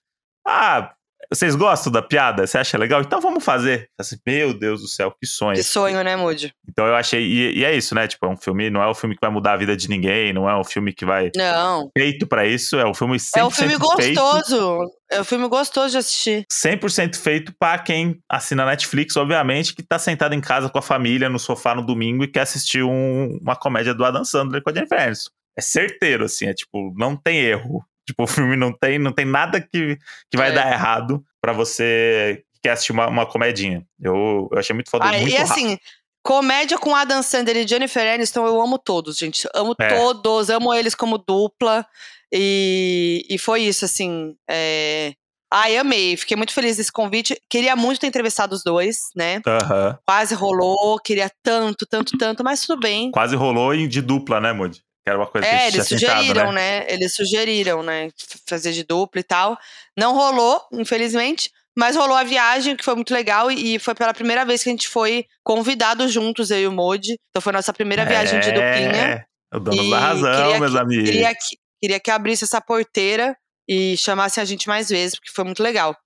Ah, 0.46 0.92
vocês 1.32 1.54
gostam 1.54 1.92
da 1.92 2.00
piada? 2.02 2.46
Você 2.46 2.58
acha 2.58 2.76
legal? 2.78 3.00
Então 3.00 3.20
vamos 3.20 3.44
fazer. 3.44 3.88
Assim, 3.98 4.16
Meu 4.26 4.52
Deus 4.52 4.80
do 4.82 4.88
céu, 4.88 5.10
que 5.10 5.26
sonho. 5.26 5.54
Que 5.56 5.62
sonho, 5.62 6.02
né, 6.04 6.16
Moody? 6.16 6.52
Então 6.68 6.86
eu 6.86 6.94
achei. 6.94 7.22
E, 7.22 7.58
e 7.58 7.64
é 7.64 7.74
isso, 7.76 7.94
né? 7.94 8.06
Tipo, 8.06 8.26
é 8.26 8.28
um 8.28 8.36
filme, 8.36 8.70
não 8.70 8.82
é 8.82 8.88
um 8.90 8.94
filme 8.94 9.14
que 9.14 9.20
vai 9.20 9.30
mudar 9.30 9.52
a 9.52 9.56
vida 9.56 9.76
de 9.76 9.88
ninguém, 9.88 10.32
não 10.32 10.48
é 10.48 10.58
um 10.58 10.64
filme 10.64 10.92
que 10.92 11.04
vai. 11.04 11.30
Não. 11.36 11.90
Feito 11.96 12.26
pra 12.26 12.46
isso, 12.46 12.76
é 12.76 12.86
um 12.86 12.94
filme 12.94 13.16
100% 13.18 13.38
É 13.38 13.44
um 13.44 13.50
filme 13.50 13.76
feito. 13.96 14.20
gostoso. 14.20 14.90
É 15.10 15.20
um 15.20 15.24
filme 15.24 15.48
gostoso 15.48 15.90
de 15.92 15.98
assistir. 15.98 16.44
100% 16.52 17.16
feito 17.16 17.52
pra 17.58 17.78
quem 17.78 18.18
assina 18.28 18.66
Netflix, 18.66 19.16
obviamente, 19.16 19.74
que 19.74 19.82
tá 19.82 19.98
sentado 19.98 20.34
em 20.34 20.40
casa 20.40 20.68
com 20.68 20.78
a 20.78 20.82
família 20.82 21.28
no 21.28 21.38
sofá 21.38 21.74
no 21.74 21.84
domingo 21.86 22.24
e 22.24 22.28
quer 22.28 22.40
assistir 22.40 22.82
um- 22.82 23.38
uma 23.40 23.54
comédia 23.54 23.94
do 23.94 24.04
Adam 24.04 24.24
Sandler 24.24 24.62
com 24.62 24.70
a 24.70 24.72
Jennifer 24.74 25.00
Aniston. 25.00 25.30
É 25.56 25.62
certeiro, 25.62 26.24
assim, 26.24 26.46
é 26.48 26.52
tipo, 26.54 26.92
não 26.98 27.16
tem 27.16 27.38
erro. 27.38 27.82
Tipo, 28.06 28.22
o 28.24 28.26
filme 28.26 28.56
não 28.56 28.72
tem, 28.72 28.98
não 28.98 29.12
tem 29.12 29.24
nada 29.24 29.60
que, 29.60 29.96
que 30.30 30.36
vai 30.36 30.50
É. 30.50 30.52
dar 30.52 30.70
errado 30.72 31.24
pra 31.40 31.52
você 31.52 32.42
que 32.54 32.60
quer 32.62 32.70
assistir 32.70 32.92
uma, 32.92 33.06
uma 33.08 33.26
comedinha. 33.26 33.84
Eu, 34.00 34.48
eu 34.52 34.58
achei 34.58 34.74
muito 34.74 34.90
foda, 34.90 35.04
Ah, 35.04 35.12
muito 35.12 35.28
e 35.28 35.34
rápido. 35.36 35.52
assim, 35.52 35.78
comédia 36.22 36.78
com 36.78 36.94
Adam 36.94 37.22
Sandler 37.22 37.56
e 37.58 37.66
Jennifer 37.68 38.14
Aniston, 38.14 38.46
eu 38.46 38.60
amo 38.60 38.78
todos, 38.78 39.16
gente. 39.18 39.46
Amo 39.54 39.74
É. 39.78 39.88
todos, 39.96 40.50
amo 40.50 40.72
eles 40.74 40.94
como 40.94 41.18
dupla. 41.18 41.86
E, 42.32 43.24
e 43.30 43.38
foi 43.38 43.62
isso, 43.62 43.84
assim. 43.84 44.34
É... 44.50 45.12
Ai, 45.52 45.76
amei. 45.76 46.16
Fiquei 46.16 46.36
muito 46.36 46.52
feliz 46.52 46.76
desse 46.76 46.90
convite. 46.90 47.40
Queria 47.48 47.76
muito 47.76 48.00
ter 48.00 48.08
entrevistado 48.08 48.52
os 48.54 48.64
dois, 48.64 48.98
né? 49.14 49.40
Aham. 49.46 49.96
Quase 50.04 50.34
rolou. 50.34 50.98
Queria 50.98 51.30
tanto, 51.42 51.86
tanto, 51.86 52.18
tanto, 52.18 52.42
mas 52.42 52.62
tudo 52.62 52.80
bem. 52.80 53.12
Quase 53.12 53.36
rolou 53.36 53.74
de 53.76 54.02
dupla, 54.02 54.40
né, 54.40 54.52
Moody? 54.52 54.82
Que 55.06 55.10
era 55.10 55.18
uma 55.20 55.26
coisa 55.28 55.46
que 55.46 55.54
É, 55.54 55.58
gente 55.70 55.74
eles 55.76 55.88
tentado, 55.88 56.18
sugeriram, 56.18 56.50
né? 56.52 56.80
né? 56.80 56.86
Eles 56.88 57.14
sugeriram, 57.14 57.80
né? 57.80 58.08
Fazer 58.48 58.72
de 58.72 58.82
dupla 58.82 59.20
e 59.20 59.22
tal. 59.22 59.56
Não 59.96 60.12
rolou, 60.16 60.60
infelizmente. 60.72 61.48
Mas 61.78 61.94
rolou 61.94 62.16
a 62.16 62.24
viagem, 62.24 62.74
que 62.74 62.84
foi 62.84 62.96
muito 62.96 63.14
legal. 63.14 63.48
E 63.48 63.78
foi 63.78 63.94
pela 63.94 64.12
primeira 64.12 64.44
vez 64.44 64.64
que 64.64 64.68
a 64.68 64.72
gente 64.72 64.88
foi 64.88 65.24
convidado 65.44 66.08
juntos, 66.08 66.50
eu 66.50 66.58
e 66.58 66.66
o 66.66 66.72
Modi. 66.72 67.12
Então 67.30 67.40
foi 67.40 67.52
nossa 67.52 67.72
primeira 67.72 68.04
viagem 68.04 68.40
de 68.40 68.50
duplinha. 68.50 69.24
É, 69.52 69.56
o 69.56 69.60
dono 69.60 69.88
da 69.90 69.98
razão, 70.00 70.42
queria 70.42 70.58
meus 70.58 70.72
que- 70.72 70.78
amigos. 70.78 71.10
Queria 71.10 71.34
que, 71.36 71.56
queria 71.80 72.00
que 72.00 72.10
abrisse 72.10 72.42
essa 72.42 72.60
porteira 72.60 73.36
e 73.68 73.96
chamasse 73.96 74.40
a 74.40 74.44
gente 74.44 74.66
mais 74.66 74.88
vezes, 74.88 75.14
porque 75.14 75.30
foi 75.30 75.44
muito 75.44 75.62
legal. 75.62 75.96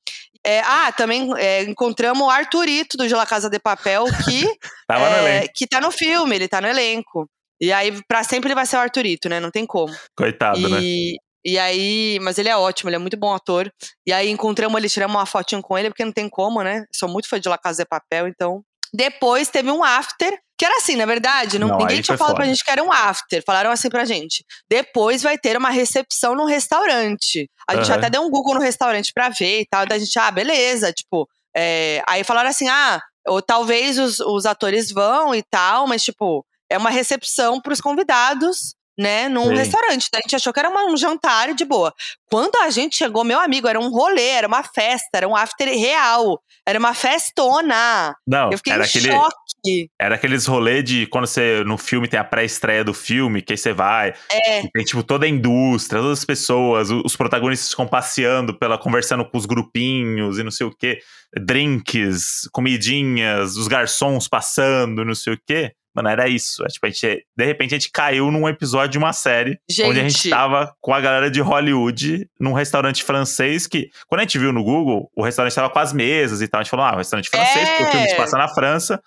É, 0.45 0.61
ah, 0.61 0.93
também 0.93 1.31
é, 1.39 1.63
encontramos 1.63 2.23
o 2.23 2.29
Arthurito 2.29 2.99
do 2.99 3.17
La 3.17 3.25
Casa 3.25 3.49
de 3.49 3.59
Papel, 3.59 4.05
que, 4.27 4.45
é, 5.27 5.49
que 5.49 5.67
tá 5.67 5.81
no 5.81 5.91
filme, 5.91 6.37
ele 6.37 6.49
tá 6.49 6.61
no 6.61 6.69
elenco. 6.69 7.27
E 7.61 7.73
aí, 7.73 8.01
pra 8.09 8.25
sempre 8.25 8.49
ele 8.49 8.55
vai 8.55 8.67
ser 8.67 8.77
o 8.77 8.81
Arthurito, 8.81 9.29
né? 9.29 9.39
Não 9.41 9.51
tem 9.51 9.67
como. 9.67 9.95
coitado, 10.17 10.59
né? 10.69 10.79
E, 10.83 11.17
e 11.45 11.59
aí, 11.59 12.19
mas 12.23 12.39
ele 12.39 12.49
é 12.49 12.57
ótimo, 12.57 12.89
ele 12.89 12.97
é 12.97 12.99
muito 12.99 13.17
bom 13.17 13.35
ator. 13.35 13.71
E 14.07 14.13
aí 14.13 14.31
encontramos 14.31 14.79
ele, 14.79 14.89
tiramos 14.89 15.15
uma 15.17 15.27
fotinho 15.27 15.61
com 15.63 15.77
ele, 15.77 15.91
porque 15.91 16.05
não 16.05 16.13
tem 16.13 16.29
como, 16.29 16.63
né? 16.63 16.85
Sou 16.95 17.09
muito 17.09 17.29
fã 17.29 17.39
de 17.39 17.49
La 17.49 17.59
Casa 17.59 17.83
de 17.83 17.89
Papel, 17.89 18.29
então. 18.29 18.63
Depois 18.93 19.49
teve 19.49 19.71
um 19.71 19.85
after, 19.85 20.37
que 20.59 20.65
era 20.65 20.77
assim, 20.79 20.97
na 20.97 21.07
verdade, 21.07 21.59
não- 21.61 21.69
Não, 21.69 21.79
ninguém 21.79 22.01
tinha 22.03 22.19
falado 22.19 22.35
pra 22.35 22.45
foda. 22.45 22.53
gente 22.55 22.65
que 22.65 22.71
era 22.71 22.83
um 22.83 22.91
after. 22.93 23.43
Falaram 23.47 23.71
assim 23.71 23.89
pra 23.89 24.05
gente. 24.05 24.45
Depois 24.69 25.23
vai 25.23 25.39
ter 25.39 25.57
uma 25.57 25.71
recepção 25.71 26.35
num 26.35 26.45
restaurante. 26.47 27.49
A 27.69 27.77
gente 27.77 27.89
Aham. 27.91 27.99
até 27.99 28.11
deu 28.11 28.23
um 28.23 28.31
Google 28.31 28.55
no 28.55 28.61
restaurante 28.61 29.13
pra 29.13 29.29
ver 29.29 29.61
e 29.61 29.67
tal. 29.67 29.87
Da 29.87 29.99
gente, 29.99 30.19
ah, 30.19 30.31
beleza, 30.31 30.93
tipo. 30.93 31.29
é, 31.57 32.03
Aí 32.07 32.25
falaram 32.25 32.51
assim, 32.51 32.69
ah, 32.69 33.01
ou 33.29 33.41
talvez 33.41 33.99
os, 33.99 34.19
os 34.21 34.45
atores 34.47 34.91
vão 34.91 35.35
e 35.35 35.43
tal, 35.43 35.87
mas, 35.87 36.03
tipo, 36.03 36.45
é 36.71 36.79
uma 36.79 36.91
recepção 36.91 37.61
pros 37.61 37.81
convidados, 37.81 38.75
né, 38.99 39.29
num 39.29 39.49
Sim. 39.49 39.55
restaurante. 39.57 40.09
Daí 40.13 40.21
a 40.21 40.23
gente 40.23 40.37
achou 40.37 40.53
que 40.53 40.61
era 40.61 40.69
uma- 40.69 40.85
um 40.85 40.97
jantar 40.97 41.55
de 41.55 41.65
boa. 41.65 41.93
Quando 42.31 42.55
a 42.57 42.69
gente 42.71 42.97
chegou, 42.97 43.25
meu 43.25 43.41
amigo, 43.41 43.67
era 43.67 43.81
um 43.81 43.89
rolê, 43.91 44.29
era 44.29 44.47
uma 44.47 44.63
festa, 44.63 45.09
era 45.15 45.27
um 45.27 45.35
after 45.35 45.67
real, 45.69 46.39
era 46.67 46.79
uma 46.79 46.93
festona. 46.93 48.15
Não, 48.27 48.51
Eu 48.53 48.59
fiquei 48.59 48.75
era, 48.75 48.83
em 48.85 48.87
aquele, 48.87 49.11
choque. 49.11 49.91
era 49.99 50.15
aqueles 50.17 50.45
rolê 50.47 50.83
de 50.83 51.07
quando 51.07 51.27
você, 51.27 51.65
no 51.65 51.79
filme, 51.79 52.09
tem 52.09 52.21
a 52.21 52.25
pré-estreia 52.25 52.85
do 52.85 52.93
filme, 52.93 53.41
que 53.41 53.55
aí 53.55 53.57
você 53.57 53.73
vai, 53.73 54.13
É, 54.31 54.63
tem, 54.69 54.85
tipo, 54.85 55.03
toda 55.03 55.25
a 55.25 55.29
indústria, 55.29 56.03
todas 56.03 56.19
as 56.19 56.25
pessoas, 56.27 56.91
os 56.91 57.17
protagonistas 57.17 57.71
ficam 57.71 57.87
passeando, 57.89 58.59
pela, 58.59 58.77
conversando 58.77 59.25
com 59.25 59.39
os 59.39 59.47
grupinhos 59.47 60.39
e 60.39 60.43
não 60.43 60.51
sei 60.51 60.67
o 60.67 60.77
quê, 60.77 61.01
drinks, 61.35 62.49
comidinhas, 62.53 63.57
os 63.57 63.67
garçons 63.67 64.29
passando, 64.29 65.05
não 65.05 65.15
sei 65.15 65.35
o 65.35 65.41
quê. 65.47 65.73
Mano, 65.95 66.09
era 66.09 66.29
isso. 66.29 66.63
É, 66.65 66.69
tipo, 66.69 66.87
a 66.87 66.89
gente, 66.91 67.25
de 67.37 67.45
repente 67.45 67.75
a 67.75 67.79
gente 67.79 67.91
caiu 67.91 68.31
num 68.31 68.49
episódio 68.49 68.91
de 68.93 68.99
uma 68.99 69.13
série 69.13 69.59
onde 69.85 69.99
a 69.99 70.03
gente 70.03 70.13
gente. 70.15 70.31
tava 70.31 70.73
com 70.81 70.95
a 70.95 71.01
galera 71.01 71.31
de 71.31 71.41
Hollywood 71.41 72.29
num 72.39 72.53
restaurante 72.53 73.03
francês 73.03 73.67
que, 73.67 73.91
quando 74.07 74.21
a 74.21 74.23
gente 74.23 74.39
viu 74.39 74.53
no 74.53 74.63
Google, 74.63 75.11
o 75.17 75.23
restaurante 75.25 75.55
tava 75.55 75.69
com 75.71 75.79
as 75.79 75.93
mesas 75.93 76.41
e 76.41 76.49
tal. 76.49 76.61
A 76.61 76.63
gente 76.63 76.71
falou, 76.71 76.87
ah, 76.87 76.97
restaurante 76.97 77.29
francês, 77.29 77.69
porque 77.69 77.83
o 77.83 77.87
filme 77.91 78.07
se 78.07 78.15
É. 78.15 78.17
passa 78.17 78.39
na 78.39 78.47
França, 78.49 79.03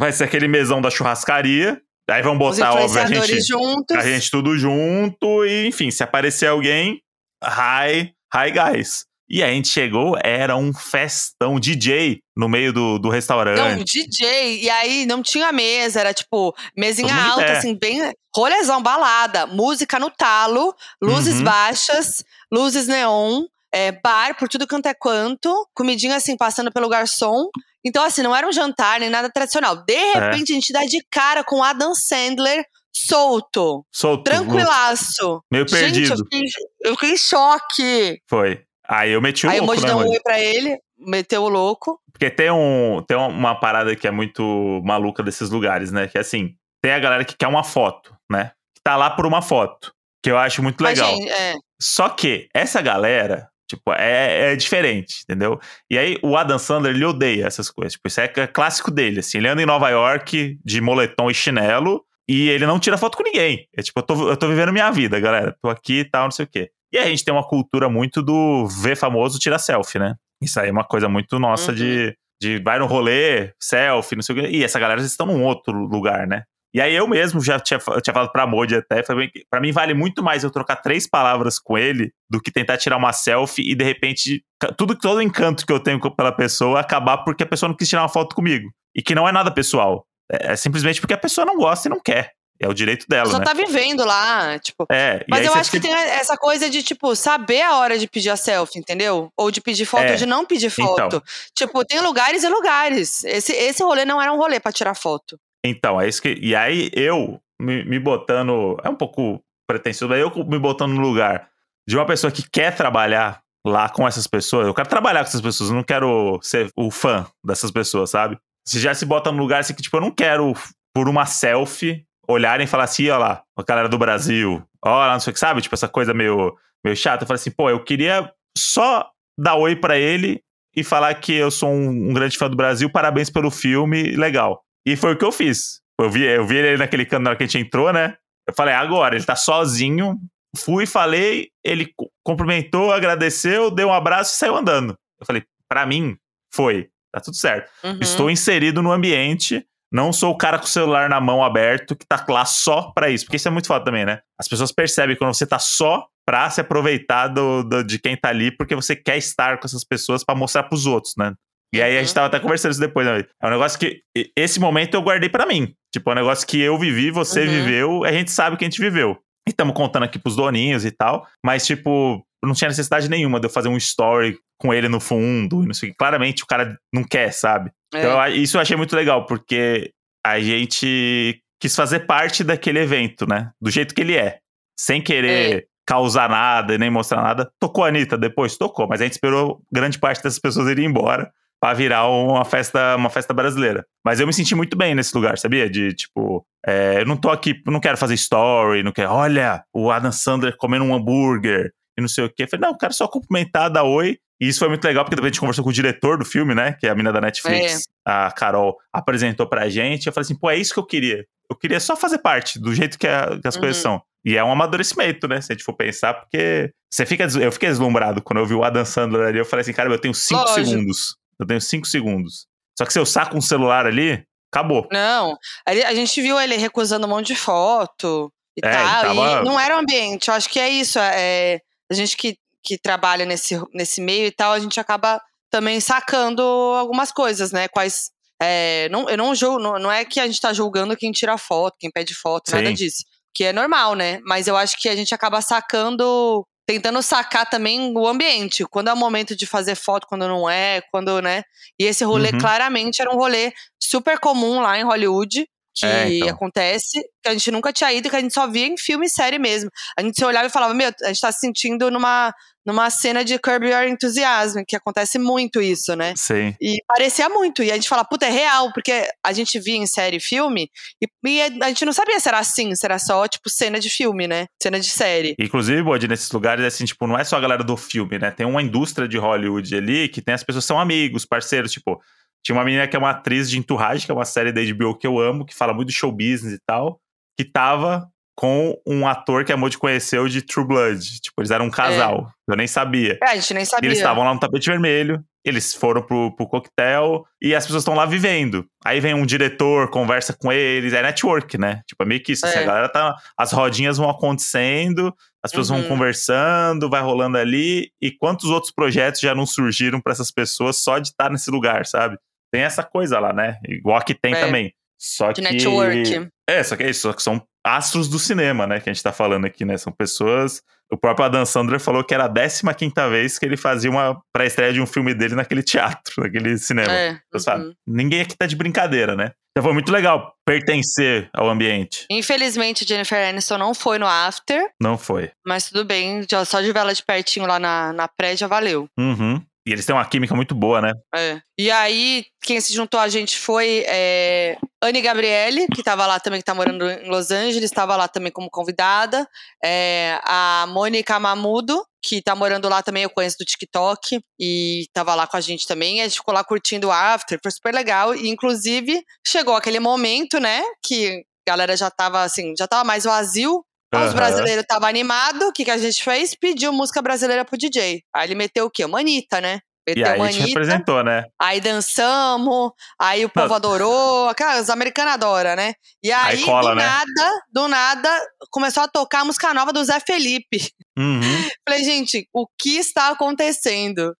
vai 0.00 0.10
ser 0.12 0.24
aquele 0.24 0.48
mesão 0.48 0.80
da 0.80 0.90
churrascaria. 0.90 1.80
Aí 2.10 2.22
vão 2.22 2.36
botar, 2.36 2.74
óbvio, 2.74 3.00
a 3.00 3.06
gente, 3.06 3.40
juntos. 3.42 3.96
a 3.96 4.02
gente 4.02 4.30
tudo 4.30 4.58
junto 4.58 5.44
e, 5.46 5.66
enfim, 5.66 5.90
se 5.90 6.02
aparecer 6.02 6.46
alguém, 6.48 7.00
hi, 7.42 8.12
hi 8.34 8.50
guys. 8.50 9.04
E 9.32 9.42
aí 9.42 9.50
a 9.50 9.54
gente 9.54 9.68
chegou, 9.68 10.14
era 10.22 10.54
um 10.56 10.74
festão 10.74 11.58
DJ 11.58 12.20
no 12.36 12.50
meio 12.50 12.70
do, 12.70 12.98
do 12.98 13.08
Não, 13.08 13.14
restaurante. 13.14 13.84
DJ. 14.06 14.60
E 14.62 14.68
aí 14.68 15.06
não 15.06 15.22
tinha 15.22 15.50
mesa, 15.50 16.00
era 16.00 16.12
tipo, 16.12 16.54
mesinha 16.76 17.14
alta, 17.14 17.46
pé. 17.46 17.56
assim, 17.56 17.74
bem. 17.74 18.12
Rolezão, 18.36 18.82
balada, 18.82 19.46
música 19.46 19.98
no 19.98 20.10
talo, 20.10 20.74
luzes 21.02 21.36
Uhum. 21.38 21.44
baixas, 21.44 22.22
luzes 22.52 22.86
neon, 22.86 23.44
é, 23.72 23.90
bar 23.92 24.36
por 24.36 24.48
tudo 24.50 24.66
quanto 24.68 24.84
é 24.86 24.92
quanto, 24.94 25.66
comidinha 25.74 26.16
assim, 26.16 26.36
passando 26.36 26.70
pelo 26.70 26.90
garçom. 26.90 27.48
Então, 27.82 28.04
assim, 28.04 28.22
não 28.22 28.36
era 28.36 28.46
um 28.46 28.52
jantar 28.52 29.00
nem 29.00 29.08
nada 29.08 29.30
tradicional. 29.30 29.76
De 29.76 29.94
É. 29.94 30.12
repente, 30.12 30.52
a 30.52 30.54
gente 30.54 30.72
dá 30.74 30.84
de 30.84 31.02
cara 31.10 31.42
com 31.42 31.62
Adam 31.62 31.94
Sandler 31.94 32.64
solto, 32.94 33.84
Solto, 33.90 34.24
tranquilaço. 34.24 35.42
meio 35.50 35.66
Gente, 35.66 36.02
eu 36.02 36.08
perdido. 36.08 36.16
fiquei, 36.18 36.40
eu 36.84 36.92
fiquei 36.94 37.10
em 37.12 37.16
choque. 37.16 38.18
Foi. 38.28 38.60
Aí 38.92 39.12
eu 39.12 39.22
meti 39.22 39.46
o 39.46 39.50
aí 39.50 39.58
o 39.58 39.64
louco, 39.64 39.74
Moji 39.74 39.86
né, 39.86 39.88
deu 39.88 40.06
um 40.06 40.10
oi 40.10 40.20
pra 40.20 40.38
ele, 40.38 40.78
meteu 40.98 41.42
o 41.42 41.48
louco. 41.48 41.98
Porque 42.12 42.28
tem, 42.28 42.50
um, 42.50 43.02
tem 43.08 43.16
uma 43.16 43.54
parada 43.54 43.96
que 43.96 44.06
é 44.06 44.10
muito 44.10 44.82
maluca 44.84 45.22
desses 45.22 45.48
lugares, 45.48 45.90
né? 45.90 46.06
Que 46.06 46.18
é 46.18 46.20
assim, 46.20 46.54
tem 46.82 46.92
a 46.92 46.98
galera 46.98 47.24
que 47.24 47.34
quer 47.34 47.46
uma 47.46 47.64
foto, 47.64 48.14
né? 48.30 48.52
Que 48.74 48.82
tá 48.84 48.94
lá 48.96 49.08
por 49.08 49.24
uma 49.24 49.40
foto. 49.40 49.94
Que 50.22 50.30
eu 50.30 50.36
acho 50.36 50.62
muito 50.62 50.84
legal. 50.84 51.08
gente, 51.08 51.30
é. 51.30 51.54
Só 51.80 52.10
que 52.10 52.48
essa 52.54 52.82
galera, 52.82 53.48
tipo, 53.66 53.92
é, 53.94 54.52
é 54.52 54.56
diferente, 54.56 55.22
entendeu? 55.24 55.58
E 55.90 55.96
aí 55.96 56.18
o 56.22 56.36
Adam 56.36 56.58
Sandler, 56.58 56.94
ele 56.94 57.04
odeia 57.06 57.46
essas 57.46 57.70
coisas. 57.70 57.94
Tipo, 57.94 58.08
isso 58.08 58.20
é 58.20 58.28
clássico 58.28 58.90
dele, 58.90 59.20
assim. 59.20 59.38
Ele 59.38 59.48
anda 59.48 59.62
em 59.62 59.66
Nova 59.66 59.88
York 59.88 60.58
de 60.62 60.80
moletom 60.82 61.30
e 61.30 61.34
chinelo 61.34 62.04
e 62.28 62.50
ele 62.50 62.66
não 62.66 62.78
tira 62.78 62.98
foto 62.98 63.16
com 63.16 63.24
ninguém. 63.24 63.66
É 63.74 63.82
tipo, 63.82 63.98
eu 63.98 64.02
tô, 64.02 64.28
eu 64.28 64.36
tô 64.36 64.48
vivendo 64.48 64.70
minha 64.70 64.90
vida, 64.90 65.18
galera. 65.18 65.56
Tô 65.62 65.70
aqui 65.70 66.00
e 66.00 66.04
tal, 66.04 66.24
não 66.24 66.30
sei 66.30 66.44
o 66.44 66.48
quê. 66.48 66.70
E 66.92 66.98
a 66.98 67.06
gente 67.06 67.24
tem 67.24 67.32
uma 67.32 67.46
cultura 67.46 67.88
muito 67.88 68.22
do 68.22 68.66
ver 68.66 68.96
famoso, 68.96 69.38
tira 69.38 69.58
selfie, 69.58 69.98
né? 69.98 70.14
Isso 70.42 70.60
aí 70.60 70.68
é 70.68 70.72
uma 70.72 70.84
coisa 70.84 71.08
muito 71.08 71.38
nossa 71.38 71.70
Uhum. 71.70 71.76
de, 71.76 72.16
de 72.40 72.58
vai 72.62 72.78
no 72.78 72.86
rolê, 72.86 73.52
selfie, 73.60 74.16
não 74.16 74.22
sei 74.22 74.36
o 74.36 74.40
quê. 74.42 74.48
E 74.50 74.62
essa 74.64 74.78
galera 74.78 75.00
já 75.00 75.06
estão 75.06 75.26
num 75.26 75.42
outro 75.42 75.72
lugar, 75.86 76.26
né? 76.26 76.42
E 76.74 76.80
aí 76.80 76.94
eu 76.94 77.06
mesmo 77.06 77.40
já 77.42 77.60
tinha, 77.60 77.78
tinha 77.78 78.14
falado 78.14 78.32
pra 78.32 78.46
Modi 78.46 78.74
até, 78.74 79.02
pra 79.50 79.60
mim 79.60 79.72
vale 79.72 79.92
muito 79.92 80.22
mais 80.22 80.42
eu 80.42 80.50
trocar 80.50 80.76
três 80.76 81.06
palavras 81.06 81.58
com 81.58 81.76
ele 81.76 82.10
do 82.30 82.40
que 82.40 82.50
tentar 82.50 82.78
tirar 82.78 82.96
uma 82.96 83.12
selfie 83.12 83.70
e 83.70 83.74
de 83.74 83.84
repente 83.84 84.42
tudo 84.78 84.96
todo 84.98 85.18
o 85.18 85.22
encanto 85.22 85.66
que 85.66 85.72
eu 85.72 85.78
tenho 85.78 86.00
pela 86.16 86.32
pessoa 86.32 86.80
acabar 86.80 87.18
porque 87.18 87.42
a 87.42 87.46
pessoa 87.46 87.68
não 87.68 87.76
quis 87.76 87.88
tirar 87.90 88.00
uma 88.02 88.08
foto 88.08 88.34
comigo. 88.34 88.70
E 88.96 89.02
que 89.02 89.14
não 89.14 89.28
é 89.28 89.32
nada 89.32 89.50
pessoal. 89.50 90.06
É, 90.30 90.52
é 90.52 90.56
simplesmente 90.56 90.98
porque 91.00 91.12
a 91.14 91.18
pessoa 91.18 91.44
não 91.44 91.56
gosta 91.56 91.88
e 91.88 91.90
não 91.90 92.00
quer. 92.00 92.32
É 92.60 92.68
o 92.68 92.72
direito 92.74 93.06
dela, 93.08 93.24
pessoa 93.24 93.40
né? 93.40 93.44
tá 93.44 93.54
vivendo 93.54 94.04
lá, 94.04 94.56
tipo. 94.60 94.86
É, 94.90 95.24
Mas 95.28 95.44
eu 95.44 95.52
acho 95.52 95.70
que 95.70 95.80
tem 95.80 95.92
essa 95.92 96.36
coisa 96.36 96.70
de, 96.70 96.82
tipo, 96.82 97.16
saber 97.16 97.60
a 97.62 97.76
hora 97.78 97.98
de 97.98 98.06
pedir 98.06 98.30
a 98.30 98.36
selfie, 98.36 98.78
entendeu? 98.78 99.32
Ou 99.36 99.50
de 99.50 99.60
pedir 99.60 99.84
foto, 99.84 100.04
É. 100.04 100.10
ou 100.12 100.16
de 100.16 100.26
não 100.26 100.44
pedir 100.46 100.70
foto. 100.70 101.02
Então. 101.06 101.22
Tipo, 101.54 101.84
tem 101.84 102.00
lugares 102.00 102.44
e 102.44 102.48
lugares. 102.48 103.24
Esse, 103.24 103.52
esse 103.52 103.82
rolê 103.82 104.04
não 104.04 104.22
era 104.22 104.32
um 104.32 104.36
rolê 104.36 104.60
pra 104.60 104.70
tirar 104.70 104.94
foto. 104.94 105.38
Então, 105.64 106.00
é 106.00 106.08
isso 106.08 106.22
que. 106.22 106.38
E 106.40 106.54
aí 106.54 106.88
eu 106.94 107.40
me, 107.60 107.84
me 107.84 107.98
botando. 107.98 108.76
É 108.84 108.88
um 108.88 108.94
pouco 108.94 109.42
pretensioso, 109.66 110.08
mas 110.10 110.20
eu 110.20 110.30
me 110.44 110.58
botando 110.58 110.92
no 110.92 111.00
lugar 111.00 111.48
de 111.88 111.96
uma 111.96 112.06
pessoa 112.06 112.30
que 112.30 112.48
quer 112.48 112.76
trabalhar 112.76 113.40
lá 113.66 113.88
com 113.88 114.06
essas 114.06 114.26
pessoas. 114.28 114.66
Eu 114.66 114.74
quero 114.74 114.88
trabalhar 114.88 115.20
com 115.20 115.28
essas 115.28 115.40
pessoas, 115.40 115.70
eu 115.70 115.76
não 115.76 115.82
quero 115.84 116.38
ser 116.42 116.70
o 116.76 116.90
fã 116.90 117.26
dessas 117.44 117.70
pessoas, 117.72 118.10
sabe? 118.10 118.38
Você 118.66 118.78
já 118.78 118.94
se 118.94 119.04
bota 119.04 119.32
no 119.32 119.38
lugar 119.38 119.60
assim 119.60 119.74
que, 119.74 119.82
tipo, 119.82 119.96
eu 119.96 120.00
não 120.00 120.10
quero, 120.10 120.52
por 120.94 121.08
uma 121.08 121.26
selfie, 121.26 122.04
olharem 122.28 122.64
e 122.64 122.68
falar 122.68 122.84
assim, 122.84 123.08
ó 123.08 123.18
lá, 123.18 123.42
a 123.56 123.62
galera 123.62 123.88
do 123.88 123.98
Brasil, 123.98 124.62
ó 124.84 124.98
lá, 125.06 125.12
não 125.12 125.20
sei 125.20 125.30
o 125.30 125.34
que, 125.34 125.40
sabe? 125.40 125.60
Tipo, 125.60 125.74
essa 125.74 125.88
coisa 125.88 126.14
meio, 126.14 126.54
meio 126.84 126.96
chata. 126.96 127.24
Eu 127.24 127.26
falei 127.26 127.40
assim, 127.40 127.50
pô, 127.50 127.68
eu 127.68 127.82
queria 127.82 128.30
só 128.56 129.10
dar 129.38 129.56
oi 129.56 129.76
pra 129.76 129.98
ele 129.98 130.42
e 130.76 130.82
falar 130.82 131.14
que 131.14 131.32
eu 131.32 131.50
sou 131.50 131.70
um, 131.70 132.10
um 132.10 132.12
grande 132.12 132.38
fã 132.38 132.48
do 132.48 132.56
Brasil, 132.56 132.90
parabéns 132.90 133.28
pelo 133.28 133.50
filme, 133.50 134.16
legal. 134.16 134.62
E 134.86 134.96
foi 134.96 135.12
o 135.12 135.18
que 135.18 135.24
eu 135.24 135.32
fiz. 135.32 135.80
Eu 136.00 136.10
vi, 136.10 136.24
eu 136.24 136.46
vi 136.46 136.56
ele 136.56 136.78
naquele 136.78 137.04
canto 137.04 137.22
na 137.22 137.30
hora 137.30 137.36
que 137.36 137.44
a 137.44 137.46
gente 137.46 137.64
entrou, 137.64 137.92
né? 137.92 138.16
Eu 138.48 138.54
falei, 138.54 138.74
agora, 138.74 139.14
ele 139.14 139.24
tá 139.24 139.36
sozinho. 139.36 140.18
Fui, 140.56 140.84
falei, 140.84 141.48
ele 141.64 141.92
cumprimentou, 142.24 142.92
agradeceu, 142.92 143.70
deu 143.70 143.88
um 143.88 143.92
abraço 143.92 144.34
e 144.34 144.38
saiu 144.38 144.56
andando. 144.56 144.96
Eu 145.20 145.26
falei, 145.26 145.44
para 145.68 145.86
mim, 145.86 146.16
foi. 146.52 146.88
Tá 147.12 147.20
tudo 147.20 147.36
certo. 147.36 147.70
Uhum. 147.84 147.98
Estou 148.00 148.30
inserido 148.30 148.82
no 148.82 148.90
ambiente. 148.90 149.64
Não 149.92 150.12
sou 150.12 150.32
o 150.32 150.36
cara 150.36 150.58
com 150.58 150.64
o 150.64 150.68
celular 150.68 151.08
na 151.08 151.20
mão 151.20 151.44
aberto 151.44 151.94
que 151.94 152.06
tá 152.06 152.24
lá 152.28 152.44
só 152.44 152.90
pra 152.94 153.10
isso. 153.10 153.26
Porque 153.26 153.36
isso 153.36 153.48
é 153.48 153.50
muito 153.50 153.68
foda 153.68 153.84
também, 153.84 154.06
né? 154.06 154.20
As 154.38 154.48
pessoas 154.48 154.72
percebem 154.72 155.16
quando 155.16 155.34
você 155.34 155.46
tá 155.46 155.58
só 155.58 156.06
pra 156.26 156.48
se 156.48 156.60
aproveitar 156.60 157.28
do, 157.28 157.62
do, 157.62 157.84
de 157.84 157.98
quem 157.98 158.16
tá 158.16 158.28
ali, 158.28 158.50
porque 158.50 158.74
você 158.74 158.96
quer 158.96 159.18
estar 159.18 159.58
com 159.58 159.66
essas 159.66 159.84
pessoas 159.84 160.24
para 160.24 160.34
mostrar 160.34 160.62
pros 160.62 160.86
outros, 160.86 161.14
né? 161.18 161.34
E 161.74 161.80
aí 161.80 161.96
a 161.96 162.00
gente 162.00 162.08
uhum. 162.10 162.14
tava 162.14 162.26
até 162.26 162.38
conversando 162.38 162.72
isso 162.72 162.80
depois, 162.80 163.06
né? 163.06 163.24
É 163.42 163.46
um 163.46 163.50
negócio 163.50 163.78
que. 163.78 164.02
Esse 164.36 164.60
momento 164.60 164.94
eu 164.94 165.02
guardei 165.02 165.28
para 165.28 165.46
mim. 165.46 165.74
Tipo, 165.92 166.10
é 166.10 166.12
um 166.12 166.16
negócio 166.16 166.46
que 166.46 166.60
eu 166.60 166.78
vivi, 166.78 167.10
você 167.10 167.40
uhum. 167.40 167.48
viveu, 167.48 168.04
a 168.04 168.12
gente 168.12 168.30
sabe 168.30 168.56
que 168.56 168.64
a 168.64 168.68
gente 168.68 168.80
viveu. 168.80 169.18
E 169.46 169.50
estamos 169.50 169.74
contando 169.74 170.04
aqui 170.04 170.18
pros 170.18 170.36
doninhos 170.36 170.84
e 170.84 170.90
tal. 170.90 171.26
Mas, 171.44 171.66
tipo, 171.66 172.24
não 172.48 172.54
tinha 172.54 172.68
necessidade 172.68 173.08
nenhuma 173.08 173.38
de 173.38 173.46
eu 173.46 173.50
fazer 173.50 173.68
um 173.68 173.76
story 173.76 174.38
com 174.58 174.72
ele 174.72 174.88
no 174.88 175.00
fundo. 175.00 175.62
Não 175.62 175.74
sei, 175.74 175.92
claramente 175.92 176.42
o 176.42 176.46
cara 176.46 176.78
não 176.92 177.04
quer, 177.04 177.32
sabe? 177.32 177.70
É. 177.94 177.98
Então, 177.98 178.26
isso 178.28 178.56
eu 178.56 178.60
achei 178.60 178.76
muito 178.76 178.96
legal, 178.96 179.26
porque 179.26 179.92
a 180.24 180.40
gente 180.40 181.40
quis 181.60 181.74
fazer 181.74 182.00
parte 182.00 182.42
daquele 182.42 182.80
evento, 182.80 183.26
né? 183.26 183.50
Do 183.60 183.70
jeito 183.70 183.94
que 183.94 184.00
ele 184.00 184.16
é. 184.16 184.38
Sem 184.78 185.00
querer 185.00 185.56
é. 185.56 185.64
causar 185.86 186.28
nada, 186.28 186.76
nem 186.76 186.90
mostrar 186.90 187.22
nada. 187.22 187.50
Tocou 187.60 187.84
a 187.84 187.88
Anitta 187.88 188.18
depois? 188.18 188.56
Tocou, 188.56 188.88
mas 188.88 189.00
a 189.00 189.04
gente 189.04 189.12
esperou 189.12 189.62
grande 189.70 189.98
parte 189.98 190.22
dessas 190.22 190.38
pessoas 190.38 190.68
irem 190.68 190.86
embora 190.86 191.30
para 191.60 191.74
virar 191.74 192.08
uma 192.08 192.44
festa, 192.44 192.96
uma 192.96 193.08
festa 193.08 193.32
brasileira. 193.32 193.86
Mas 194.04 194.18
eu 194.18 194.26
me 194.26 194.32
senti 194.32 194.52
muito 194.52 194.76
bem 194.76 194.96
nesse 194.96 195.14
lugar, 195.14 195.38
sabia? 195.38 195.70
De 195.70 195.94
tipo, 195.94 196.44
é, 196.66 197.02
eu 197.02 197.06
não 197.06 197.16
tô 197.16 197.30
aqui, 197.30 197.62
não 197.64 197.78
quero 197.78 197.96
fazer 197.96 198.14
story, 198.14 198.82
não 198.82 198.90
quero, 198.90 199.12
olha, 199.12 199.62
o 199.72 199.88
Adam 199.88 200.10
Sandler 200.10 200.56
comendo 200.56 200.84
um 200.84 200.92
hambúrguer 200.92 201.72
e 201.96 202.00
não 202.00 202.08
sei 202.08 202.24
o 202.24 202.30
quê. 202.30 202.44
Eu 202.44 202.48
falei, 202.48 202.62
não, 202.62 202.70
eu 202.70 202.78
quero 202.78 202.92
só 202.92 203.06
cumprimentar, 203.08 203.70
dar 203.70 203.84
oi. 203.84 204.18
E 204.40 204.48
isso 204.48 204.58
foi 204.58 204.68
muito 204.68 204.84
legal, 204.84 205.04
porque 205.04 205.14
depois 205.14 205.30
a 205.30 205.32
gente 205.32 205.40
conversou 205.40 205.62
com 205.62 205.70
o 205.70 205.72
diretor 205.72 206.18
do 206.18 206.24
filme, 206.24 206.54
né? 206.54 206.72
Que 206.72 206.86
é 206.86 206.90
a 206.90 206.94
mina 206.94 207.12
da 207.12 207.20
Netflix, 207.20 207.86
é. 208.06 208.10
a 208.10 208.30
Carol, 208.32 208.76
apresentou 208.92 209.46
pra 209.46 209.68
gente. 209.68 210.06
Eu 210.06 210.12
falei 210.12 210.24
assim, 210.24 210.34
pô, 210.34 210.50
é 210.50 210.56
isso 210.56 210.74
que 210.74 210.80
eu 210.80 210.86
queria. 210.86 211.24
Eu 211.48 211.56
queria 211.56 211.78
só 211.78 211.94
fazer 211.94 212.18
parte 212.18 212.58
do 212.58 212.74
jeito 212.74 212.98
que, 212.98 213.06
a, 213.06 213.38
que 213.40 213.46
as 213.46 213.54
uhum. 213.54 213.60
coisas 213.60 213.80
são. 213.80 214.02
E 214.24 214.36
é 214.36 214.42
um 214.42 214.50
amadurecimento, 214.50 215.28
né? 215.28 215.40
Se 215.40 215.52
a 215.52 215.54
gente 215.54 215.64
for 215.64 215.74
pensar, 215.74 216.14
porque 216.14 216.72
você 216.90 217.06
fica. 217.06 217.26
Eu 217.40 217.52
fiquei 217.52 217.68
deslumbrado 217.68 218.20
quando 218.22 218.38
eu 218.38 218.46
vi 218.46 218.54
o 218.54 218.64
Adam 218.64 218.84
Sandler 218.84 219.28
ali. 219.28 219.38
Eu 219.38 219.44
falei 219.44 219.62
assim, 219.62 219.72
cara, 219.72 219.88
eu 219.88 219.98
tenho 219.98 220.14
cinco 220.14 220.40
Lógico. 220.40 220.66
segundos 220.66 221.16
eu 221.42 221.46
tenho 221.46 221.60
cinco 221.60 221.86
segundos. 221.86 222.46
Só 222.78 222.86
que 222.86 222.92
se 222.92 222.98
eu 222.98 223.04
saco 223.04 223.36
um 223.36 223.40
celular 223.40 223.86
ali, 223.86 224.24
acabou. 224.50 224.88
Não. 224.90 225.36
A 225.66 225.94
gente 225.94 226.22
viu 226.22 226.40
ele 226.40 226.56
recusando 226.56 227.06
um 227.06 227.10
monte 227.10 227.28
de 227.28 227.36
foto 227.36 228.32
e 228.56 228.66
é, 228.66 228.70
tal. 228.70 229.02
Tava... 229.02 229.40
E 229.40 229.44
não 229.44 229.60
era 229.60 229.76
o 229.76 229.80
ambiente. 229.80 230.28
Eu 230.28 230.34
acho 230.34 230.48
que 230.48 230.58
é 230.58 230.68
isso. 230.68 230.98
É, 230.98 231.60
a 231.92 231.96
gente 231.96 232.16
que, 232.16 232.36
que 232.62 232.78
trabalha 232.78 233.24
nesse, 233.24 233.60
nesse 233.72 234.00
meio 234.00 234.26
e 234.26 234.30
tal, 234.30 234.52
a 234.52 234.58
gente 234.58 234.78
acaba 234.80 235.20
também 235.50 235.80
sacando 235.80 236.42
algumas 236.42 237.12
coisas, 237.12 237.52
né? 237.52 237.68
Quais. 237.68 238.10
É, 238.40 238.88
não, 238.90 239.08
eu 239.08 239.16
não 239.16 239.34
julgo, 239.34 239.60
não, 239.60 239.78
não 239.78 239.92
é 239.92 240.04
que 240.04 240.18
a 240.18 240.26
gente 240.26 240.40
tá 240.40 240.52
julgando 240.52 240.96
quem 240.96 241.12
tira 241.12 241.38
foto, 241.38 241.76
quem 241.78 241.90
pede 241.90 242.14
foto, 242.14 242.50
Sim. 242.50 242.56
nada 242.56 242.72
disso. 242.72 243.04
Que 243.34 243.44
é 243.44 243.52
normal, 243.52 243.94
né? 243.94 244.20
Mas 244.24 244.48
eu 244.48 244.56
acho 244.56 244.76
que 244.78 244.88
a 244.88 244.96
gente 244.96 245.14
acaba 245.14 245.40
sacando 245.40 246.44
tentando 246.66 247.02
sacar 247.02 247.48
também 247.48 247.92
o 247.96 248.06
ambiente. 248.06 248.64
Quando 248.64 248.88
é 248.88 248.92
o 248.92 248.96
momento 248.96 249.34
de 249.36 249.46
fazer 249.46 249.74
foto, 249.74 250.06
quando 250.06 250.26
não 250.28 250.48
é, 250.48 250.80
quando, 250.90 251.20
né? 251.20 251.42
E 251.78 251.84
esse 251.84 252.04
rolê 252.04 252.30
uhum. 252.30 252.38
claramente 252.38 253.02
era 253.02 253.10
um 253.10 253.16
rolê 253.16 253.52
super 253.82 254.18
comum 254.18 254.60
lá 254.60 254.78
em 254.78 254.84
Hollywood. 254.84 255.46
Que 255.74 255.86
é, 255.86 256.14
então. 256.14 256.28
acontece, 256.28 257.00
que 257.22 257.28
a 257.28 257.32
gente 257.32 257.50
nunca 257.50 257.72
tinha 257.72 257.92
ido, 257.92 258.10
que 258.10 258.16
a 258.16 258.20
gente 258.20 258.34
só 258.34 258.46
via 258.46 258.66
em 258.66 258.76
filme 258.76 259.06
e 259.06 259.08
série 259.08 259.38
mesmo. 259.38 259.70
A 259.98 260.02
gente 260.02 260.18
se 260.18 260.24
olhava 260.24 260.46
e 260.46 260.50
falava, 260.50 260.74
meu, 260.74 260.90
a 261.02 261.08
gente 261.08 261.20
tá 261.20 261.32
se 261.32 261.40
sentindo 261.40 261.90
numa, 261.90 262.34
numa 262.64 262.90
cena 262.90 263.24
de 263.24 263.38
Curb 263.38 263.66
Your 263.66 263.84
Enthusiasm, 263.84 264.62
que 264.66 264.76
acontece 264.76 265.18
muito 265.18 265.60
isso, 265.60 265.96
né? 265.96 266.12
Sim. 266.16 266.54
E 266.60 266.76
parecia 266.86 267.28
muito. 267.28 267.62
E 267.62 267.70
a 267.70 267.74
gente 267.74 267.88
fala, 267.88 268.04
puta, 268.04 268.26
é 268.26 268.30
real, 268.30 268.72
porque 268.72 269.08
a 269.24 269.32
gente 269.32 269.58
via 269.58 269.76
em 269.76 269.86
série 269.86 270.18
e 270.18 270.20
filme, 270.20 270.68
e, 271.00 271.08
e, 271.28 271.42
a 271.62 271.68
gente 271.68 271.84
não 271.84 271.92
sabia 271.92 272.20
se 272.20 272.28
era 272.28 272.38
assim, 272.38 272.74
se 272.74 272.84
era 272.84 272.98
só, 272.98 273.26
tipo, 273.26 273.48
cena 273.48 273.80
de 273.80 273.88
filme, 273.88 274.28
né? 274.28 274.46
Cena 274.62 274.78
de 274.78 274.90
série. 274.90 275.34
Inclusive, 275.38 275.82
Bode, 275.82 276.06
nesses 276.06 276.30
lugares, 276.30 276.64
assim, 276.64 276.84
tipo, 276.84 277.06
não 277.06 277.18
é 277.18 277.24
só 277.24 277.36
a 277.36 277.40
galera 277.40 277.64
do 277.64 277.76
filme, 277.76 278.18
né? 278.18 278.30
Tem 278.30 278.46
uma 278.46 278.62
indústria 278.62 279.08
de 279.08 279.18
Hollywood 279.18 279.74
ali 279.74 280.08
que 280.08 280.20
tem 280.20 280.34
as 280.34 280.44
pessoas 280.44 280.64
que 280.64 280.68
são 280.68 280.78
amigos, 280.78 281.24
parceiros, 281.24 281.72
tipo. 281.72 282.00
Tinha 282.44 282.56
uma 282.56 282.64
menina 282.64 282.88
que 282.88 282.96
é 282.96 282.98
uma 282.98 283.10
atriz 283.10 283.48
de 283.48 283.58
Entourage, 283.58 284.04
que 284.04 284.12
é 284.12 284.14
uma 284.14 284.24
série 284.24 284.52
da 284.52 284.60
HBO 284.60 284.96
que 284.96 285.06
eu 285.06 285.18
amo, 285.18 285.44
que 285.46 285.54
fala 285.54 285.72
muito 285.72 285.88
de 285.88 285.94
show 285.94 286.10
business 286.10 286.54
e 286.54 286.58
tal, 286.66 287.00
que 287.38 287.44
tava 287.44 288.10
com 288.34 288.76
um 288.86 289.06
ator 289.06 289.44
que 289.44 289.52
a 289.52 289.56
Modi 289.56 289.78
conheceu 289.78 290.26
de 290.26 290.42
True 290.42 290.66
Blood. 290.66 291.20
Tipo, 291.20 291.40
eles 291.40 291.50
eram 291.50 291.66
um 291.66 291.70
casal. 291.70 292.28
É. 292.48 292.52
Eu 292.52 292.56
nem 292.56 292.66
sabia. 292.66 293.18
É, 293.22 293.30
a 293.30 293.34
gente 293.34 293.54
nem 293.54 293.64
sabia. 293.64 293.86
E 293.86 293.88
eles 293.88 293.98
estavam 293.98 294.24
lá 294.24 294.32
no 294.32 294.40
tapete 294.40 294.70
vermelho. 294.70 295.22
Eles 295.44 295.74
foram 295.74 296.00
pro, 296.02 296.34
pro 296.36 296.46
coquetel 296.46 297.26
e 297.40 297.52
as 297.52 297.64
pessoas 297.64 297.82
estão 297.82 297.94
lá 297.94 298.06
vivendo. 298.06 298.64
Aí 298.84 299.00
vem 299.00 299.12
um 299.12 299.26
diretor, 299.26 299.90
conversa 299.90 300.32
com 300.32 300.52
eles, 300.52 300.92
é 300.92 301.02
network, 301.02 301.58
né? 301.58 301.82
Tipo, 301.86 302.04
é 302.04 302.06
meio 302.06 302.22
que 302.22 302.32
isso. 302.32 302.46
É. 302.46 302.48
Assim, 302.48 302.58
a 302.60 302.64
galera 302.64 302.88
tá. 302.88 303.16
As 303.36 303.52
rodinhas 303.52 303.98
vão 303.98 304.08
acontecendo, 304.08 305.12
as 305.42 305.50
pessoas 305.50 305.70
uhum. 305.70 305.80
vão 305.80 305.88
conversando, 305.88 306.88
vai 306.88 307.02
rolando 307.02 307.38
ali. 307.38 307.90
E 308.00 308.12
quantos 308.12 308.50
outros 308.50 308.72
projetos 308.72 309.20
já 309.20 309.34
não 309.34 309.44
surgiram 309.44 310.00
para 310.00 310.12
essas 310.12 310.30
pessoas 310.30 310.76
só 310.78 310.98
de 310.98 311.08
estar 311.08 311.28
nesse 311.28 311.50
lugar, 311.50 311.86
sabe? 311.86 312.16
Tem 312.52 312.62
essa 312.62 312.82
coisa 312.82 313.18
lá, 313.18 313.32
né? 313.32 313.58
Igual 313.66 313.96
aqui 313.96 314.14
tem 314.14 314.34
é. 314.34 314.40
também. 314.40 314.74
Só 314.98 315.32
de 315.32 315.42
que. 315.42 315.48
network. 315.48 316.28
É, 316.48 316.62
só 316.62 316.76
que 316.76 316.82
é 316.84 316.90
isso, 316.90 317.00
só 317.00 317.12
que 317.12 317.22
são 317.22 317.42
astros 317.64 318.08
do 318.08 318.18
cinema, 318.18 318.66
né? 318.66 318.80
Que 318.80 318.90
a 318.90 318.92
gente 318.92 319.02
tá 319.02 319.12
falando 319.12 319.46
aqui, 319.46 319.64
né? 319.64 319.76
São 319.76 319.92
pessoas. 319.92 320.62
O 320.92 320.96
próprio 320.96 321.24
Adam 321.24 321.46
Sandler 321.46 321.80
falou 321.80 322.04
que 322.04 322.12
era 322.12 322.26
a 322.26 322.74
15 322.74 322.92
vez 323.10 323.38
que 323.38 323.46
ele 323.46 323.56
fazia 323.56 323.90
uma 323.90 324.20
pré-estreia 324.32 324.74
de 324.74 324.80
um 324.80 324.86
filme 324.86 325.14
dele 325.14 325.34
naquele 325.34 325.62
teatro, 325.62 326.22
naquele 326.22 326.58
cinema. 326.58 326.92
É, 326.92 327.18
então, 327.34 327.56
uhum. 327.56 327.72
ninguém 327.86 328.20
aqui 328.20 328.36
tá 328.36 328.46
de 328.46 328.54
brincadeira, 328.54 329.16
né? 329.16 329.32
Então 329.52 329.64
foi 329.64 329.72
muito 329.72 329.92
legal 329.92 330.34
pertencer 330.46 331.28
ao 331.32 331.48
ambiente. 331.48 332.06
Infelizmente, 332.10 332.86
Jennifer 332.86 333.28
Aniston 333.28 333.58
não 333.58 333.74
foi 333.74 333.98
no 333.98 334.06
after. 334.06 334.70
Não 334.80 334.96
foi. 334.96 335.30
Mas 335.46 335.68
tudo 335.68 335.84
bem, 335.84 336.26
só 336.46 336.60
de 336.60 336.72
vela 336.72 336.94
de 336.94 337.02
pertinho 337.02 337.46
lá 337.46 337.58
na, 337.58 337.92
na 337.92 338.08
pré 338.08 338.36
já 338.36 338.46
valeu. 338.46 338.86
Uhum. 338.98 339.42
E 339.66 339.72
eles 339.72 339.86
têm 339.86 339.94
uma 339.94 340.04
química 340.04 340.34
muito 340.34 340.54
boa, 340.54 340.80
né? 340.80 340.92
É. 341.14 341.40
E 341.56 341.70
aí, 341.70 342.24
quem 342.42 342.60
se 342.60 342.72
juntou 342.72 342.98
a 342.98 343.08
gente 343.08 343.38
foi 343.38 343.84
é, 343.86 344.56
Anne 344.82 345.00
Gabriele, 345.00 345.68
que 345.68 345.80
estava 345.80 346.04
lá 346.04 346.18
também, 346.18 346.40
que 346.40 346.44
tá 346.44 346.54
morando 346.54 346.90
em 346.90 347.08
Los 347.08 347.30
Angeles, 347.30 347.70
estava 347.70 347.94
lá 347.94 348.08
também 348.08 348.32
como 348.32 348.50
convidada. 348.50 349.28
É, 349.62 350.18
a 350.24 350.66
Mônica 350.68 351.18
Mamudo, 351.20 351.80
que 352.04 352.20
tá 352.20 352.34
morando 352.34 352.68
lá 352.68 352.82
também, 352.82 353.04
eu 353.04 353.10
conheço 353.10 353.36
do 353.38 353.44
TikTok, 353.44 354.20
e 354.40 354.86
tava 354.92 355.14
lá 355.14 355.28
com 355.28 355.36
a 355.36 355.40
gente 355.40 355.66
também. 355.66 356.00
A 356.00 356.04
gente 356.04 356.16
ficou 356.16 356.34
lá 356.34 356.42
curtindo 356.42 356.88
o 356.88 356.92
after, 356.92 357.38
foi 357.40 357.52
super 357.52 357.72
legal. 357.72 358.16
E, 358.16 358.28
inclusive, 358.28 359.00
chegou 359.24 359.54
aquele 359.54 359.78
momento, 359.78 360.40
né, 360.40 360.60
que 360.84 361.22
a 361.46 361.52
galera 361.52 361.76
já 361.76 361.88
tava 361.88 362.22
assim, 362.22 362.54
já 362.58 362.66
tava 362.66 362.82
mais 362.82 363.04
vazio. 363.04 363.64
Uhum. 363.94 364.06
Os 364.06 364.14
brasileiros 364.14 364.62
estavam 364.62 364.88
animados. 364.88 365.42
O 365.42 365.52
que, 365.52 365.64
que 365.64 365.70
a 365.70 365.76
gente 365.76 366.02
fez? 366.02 366.34
Pediu 366.34 366.72
música 366.72 367.02
brasileira 367.02 367.44
pro 367.44 367.58
DJ. 367.58 368.02
Aí 368.14 368.26
ele 368.26 368.34
meteu 368.34 368.66
o 368.66 368.70
quê? 368.70 368.84
Uma 368.84 369.00
Anitta, 369.00 369.40
né? 369.40 369.60
Meteu 369.86 370.04
e 370.04 370.08
aí 370.08 370.20
a 370.20 370.30
gente 370.30 370.46
representou, 370.46 371.02
né? 371.02 371.24
Aí 371.40 371.60
dançamos, 371.60 372.70
aí 373.00 373.24
o 373.24 373.28
povo 373.28 373.48
Não. 373.48 373.56
adorou. 373.56 374.34
Cara, 374.34 374.62
os 374.62 374.70
americanos 374.70 375.14
adoram, 375.14 375.56
né? 375.56 375.74
E 376.02 376.12
aí, 376.12 376.36
aí 376.36 376.44
cola, 376.44 376.70
do 376.70 376.76
né? 376.76 376.86
nada, 376.86 377.42
do 377.52 377.68
nada, 377.68 378.08
começou 378.50 378.84
a 378.84 378.88
tocar 378.88 379.22
a 379.22 379.24
música 379.24 379.52
nova 379.52 379.72
do 379.72 379.84
Zé 379.84 379.98
Felipe. 379.98 380.70
Uhum. 380.96 381.20
Falei, 381.68 381.82
gente, 381.82 382.28
o 382.32 382.46
que 382.56 382.78
está 382.78 383.08
acontecendo? 383.08 384.14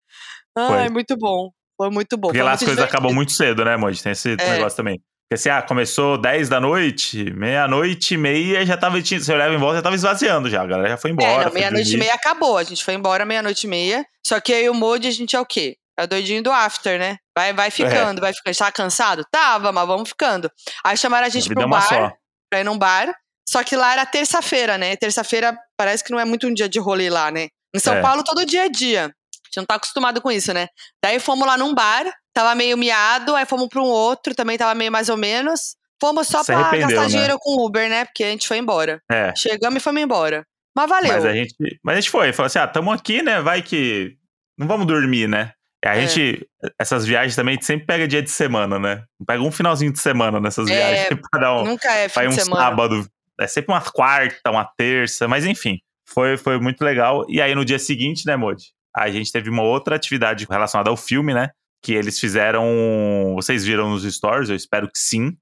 Ai, 0.56 0.86
Foi. 0.86 0.88
muito 0.90 1.16
bom. 1.16 1.50
Foi 1.76 1.90
muito 1.90 2.16
bom. 2.16 2.28
Porque 2.28 2.42
lá 2.42 2.52
as 2.52 2.58
coisas 2.58 2.76
divertido. 2.76 2.98
acabam 2.98 3.14
muito 3.14 3.32
cedo, 3.32 3.64
né, 3.64 3.76
Moji? 3.76 4.02
Tem 4.02 4.12
esse 4.12 4.32
é. 4.32 4.50
negócio 4.50 4.76
também. 4.76 5.00
Porque 5.32 5.48
assim, 5.48 5.48
ah, 5.48 5.62
começou 5.62 6.18
10 6.18 6.50
da 6.50 6.60
noite, 6.60 7.32
meia-noite 7.32 8.12
e 8.12 8.16
meia, 8.18 8.66
já 8.66 8.76
tava, 8.76 9.00
você 9.00 9.32
olhava 9.32 9.54
em 9.54 9.56
volta, 9.56 9.76
já 9.76 9.82
tava 9.82 9.94
esvaziando 9.94 10.50
já, 10.50 10.60
a 10.60 10.66
galera 10.66 10.90
já 10.90 10.96
foi 10.98 11.10
é, 11.10 11.14
embora. 11.14 11.48
É, 11.48 11.50
meia-noite 11.50 11.94
e 11.94 11.96
meia 11.96 12.12
acabou, 12.12 12.58
a 12.58 12.62
gente 12.62 12.84
foi 12.84 12.92
embora 12.92 13.24
meia-noite 13.24 13.66
e 13.66 13.70
meia, 13.70 14.04
só 14.26 14.38
que 14.40 14.52
aí 14.52 14.68
o 14.68 14.74
Mode, 14.74 15.08
a 15.08 15.10
gente 15.10 15.34
é 15.34 15.40
o 15.40 15.46
quê? 15.46 15.78
É 15.98 16.04
o 16.04 16.06
doidinho 16.06 16.42
do 16.42 16.52
after, 16.52 16.98
né? 16.98 17.16
Vai, 17.34 17.54
vai 17.54 17.70
ficando, 17.70 18.18
é. 18.18 18.20
vai 18.20 18.34
ficando. 18.34 18.54
Tava 18.54 18.72
cansado? 18.72 19.24
Tava, 19.30 19.72
mas 19.72 19.86
vamos 19.86 20.10
ficando. 20.10 20.50
Aí 20.84 20.98
chamaram 20.98 21.26
a 21.26 21.30
gente 21.30 21.50
a 21.50 21.54
pro 21.54 21.66
bar, 21.66 21.88
só. 21.88 22.12
pra 22.50 22.60
ir 22.60 22.64
num 22.64 22.76
bar, 22.76 23.10
só 23.48 23.64
que 23.64 23.74
lá 23.74 23.94
era 23.94 24.04
terça-feira, 24.04 24.76
né? 24.76 24.96
Terça-feira 24.96 25.56
parece 25.78 26.04
que 26.04 26.12
não 26.12 26.20
é 26.20 26.26
muito 26.26 26.46
um 26.46 26.52
dia 26.52 26.68
de 26.68 26.78
rolê 26.78 27.08
lá, 27.08 27.30
né? 27.30 27.48
Em 27.74 27.78
São 27.78 27.94
é. 27.94 28.02
Paulo, 28.02 28.22
todo 28.22 28.44
dia 28.44 28.66
é 28.66 28.68
dia. 28.68 29.04
A 29.06 29.46
gente 29.46 29.56
não 29.56 29.64
tá 29.64 29.76
acostumado 29.76 30.20
com 30.20 30.30
isso, 30.30 30.52
né? 30.52 30.68
Daí 31.02 31.18
fomos 31.18 31.46
lá 31.46 31.56
num 31.56 31.74
bar, 31.74 32.04
tava 32.32 32.54
meio 32.54 32.76
miado, 32.76 33.34
aí 33.34 33.46
fomos 33.46 33.68
pra 33.68 33.82
um 33.82 33.86
outro, 33.86 34.34
também 34.34 34.58
tava 34.58 34.74
meio 34.74 34.90
mais 34.90 35.08
ou 35.08 35.16
menos. 35.16 35.76
Fomos 36.00 36.26
só 36.26 36.42
Você 36.42 36.52
pra 36.52 36.76
gastar 36.76 37.02
né? 37.02 37.06
dinheiro 37.06 37.38
com 37.38 37.64
Uber, 37.64 37.88
né? 37.88 38.04
Porque 38.04 38.24
a 38.24 38.30
gente 38.30 38.48
foi 38.48 38.58
embora. 38.58 39.00
É. 39.10 39.32
Chegamos 39.36 39.76
e 39.76 39.80
fomos 39.80 40.02
embora. 40.02 40.44
Mas 40.74 40.88
valeu. 40.88 41.12
Mas 41.12 41.24
a 41.24 41.32
gente, 41.32 41.54
mas 41.82 41.96
a 41.96 42.00
gente 42.00 42.10
foi, 42.10 42.32
falou 42.32 42.46
assim: 42.46 42.58
ah, 42.58 42.66
tamo 42.66 42.90
aqui, 42.90 43.22
né? 43.22 43.40
Vai 43.40 43.62
que. 43.62 44.16
Não 44.58 44.66
vamos 44.66 44.86
dormir, 44.86 45.28
né? 45.28 45.52
A 45.84 45.96
é. 45.96 46.06
gente, 46.06 46.46
essas 46.78 47.04
viagens 47.04 47.34
também, 47.34 47.52
a 47.52 47.54
gente 47.54 47.66
sempre 47.66 47.86
pega 47.86 48.08
dia 48.08 48.22
de 48.22 48.30
semana, 48.30 48.78
né? 48.78 49.04
Pega 49.26 49.42
um 49.42 49.50
finalzinho 49.50 49.92
de 49.92 50.00
semana 50.00 50.40
nessas 50.40 50.68
é, 50.68 50.74
viagens 50.74 51.20
pra 51.30 51.40
dar 51.40 51.56
um, 51.56 51.64
nunca 51.64 51.92
é 51.92 52.08
fim 52.08 52.26
um 52.26 52.32
sábado. 52.32 53.06
É 53.40 53.46
sempre 53.46 53.72
uma 53.72 53.80
quarta, 53.80 54.50
uma 54.50 54.64
terça, 54.64 55.26
mas 55.26 55.44
enfim, 55.44 55.78
foi, 56.08 56.36
foi 56.36 56.58
muito 56.60 56.82
legal. 56.84 57.24
E 57.28 57.40
aí 57.40 57.54
no 57.54 57.64
dia 57.64 57.78
seguinte, 57.78 58.24
né, 58.26 58.36
Modi? 58.36 58.66
A 58.94 59.10
gente 59.10 59.32
teve 59.32 59.48
uma 59.48 59.62
outra 59.62 59.96
atividade 59.96 60.46
relacionada 60.48 60.90
ao 60.90 60.96
filme, 60.96 61.32
né? 61.32 61.50
Que 61.82 61.94
eles 61.94 62.18
fizeram. 62.18 63.34
Vocês 63.34 63.64
viram 63.64 63.90
nos 63.90 64.04
stories, 64.04 64.48
eu 64.48 64.56
espero 64.56 64.86
que 64.86 64.98
sim, 64.98 65.36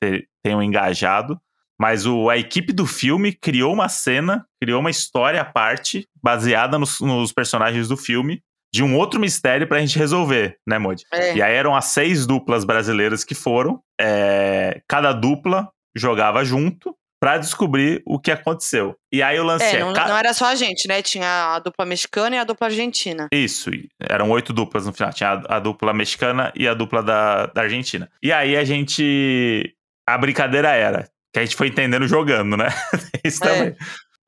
que 0.00 0.26
tenham 0.42 0.62
engajado. 0.62 1.38
Mas 1.80 2.06
o, 2.06 2.30
a 2.30 2.36
equipe 2.36 2.72
do 2.72 2.86
filme 2.86 3.32
criou 3.32 3.72
uma 3.72 3.88
cena, 3.88 4.46
criou 4.60 4.80
uma 4.80 4.90
história 4.90 5.40
à 5.40 5.44
parte, 5.44 6.06
baseada 6.22 6.78
nos, 6.78 7.00
nos 7.00 7.32
personagens 7.32 7.88
do 7.88 7.96
filme, 7.96 8.40
de 8.72 8.82
um 8.82 8.96
outro 8.96 9.20
mistério 9.20 9.66
pra 9.66 9.80
gente 9.80 9.98
resolver, 9.98 10.56
né, 10.66 10.78
Modi? 10.78 11.04
É. 11.12 11.34
E 11.36 11.42
aí 11.42 11.54
eram 11.54 11.74
as 11.74 11.86
seis 11.86 12.26
duplas 12.26 12.64
brasileiras 12.64 13.24
que 13.24 13.34
foram. 13.34 13.82
É, 14.00 14.80
cada 14.88 15.12
dupla 15.12 15.68
jogava 15.94 16.44
junto 16.44 16.96
para 17.22 17.38
descobrir 17.38 18.02
o 18.04 18.18
que 18.18 18.32
aconteceu. 18.32 18.96
E 19.12 19.22
aí 19.22 19.36
eu 19.36 19.44
lancei. 19.44 19.76
É, 19.76 19.78
não, 19.78 19.92
não, 19.92 20.18
era 20.18 20.34
só 20.34 20.46
a 20.46 20.56
gente, 20.56 20.88
né? 20.88 21.00
Tinha 21.02 21.54
a 21.54 21.60
dupla 21.60 21.86
mexicana 21.86 22.34
e 22.34 22.38
a 22.40 22.42
dupla 22.42 22.66
argentina. 22.66 23.28
Isso, 23.32 23.70
eram 24.00 24.28
oito 24.32 24.52
duplas 24.52 24.86
no 24.86 24.92
final. 24.92 25.12
Tinha 25.12 25.40
a, 25.48 25.58
a 25.58 25.60
dupla 25.60 25.94
mexicana 25.94 26.52
e 26.56 26.66
a 26.66 26.74
dupla 26.74 27.00
da, 27.00 27.46
da 27.46 27.62
Argentina. 27.62 28.10
E 28.20 28.32
aí 28.32 28.56
a 28.56 28.64
gente. 28.64 29.72
A 30.04 30.18
brincadeira 30.18 30.70
era. 30.70 31.08
Que 31.32 31.38
a 31.38 31.44
gente 31.44 31.54
foi 31.54 31.68
entendendo 31.68 32.08
jogando, 32.08 32.56
né? 32.56 32.70
Isso 33.22 33.44
é. 33.44 33.46
também 33.46 33.76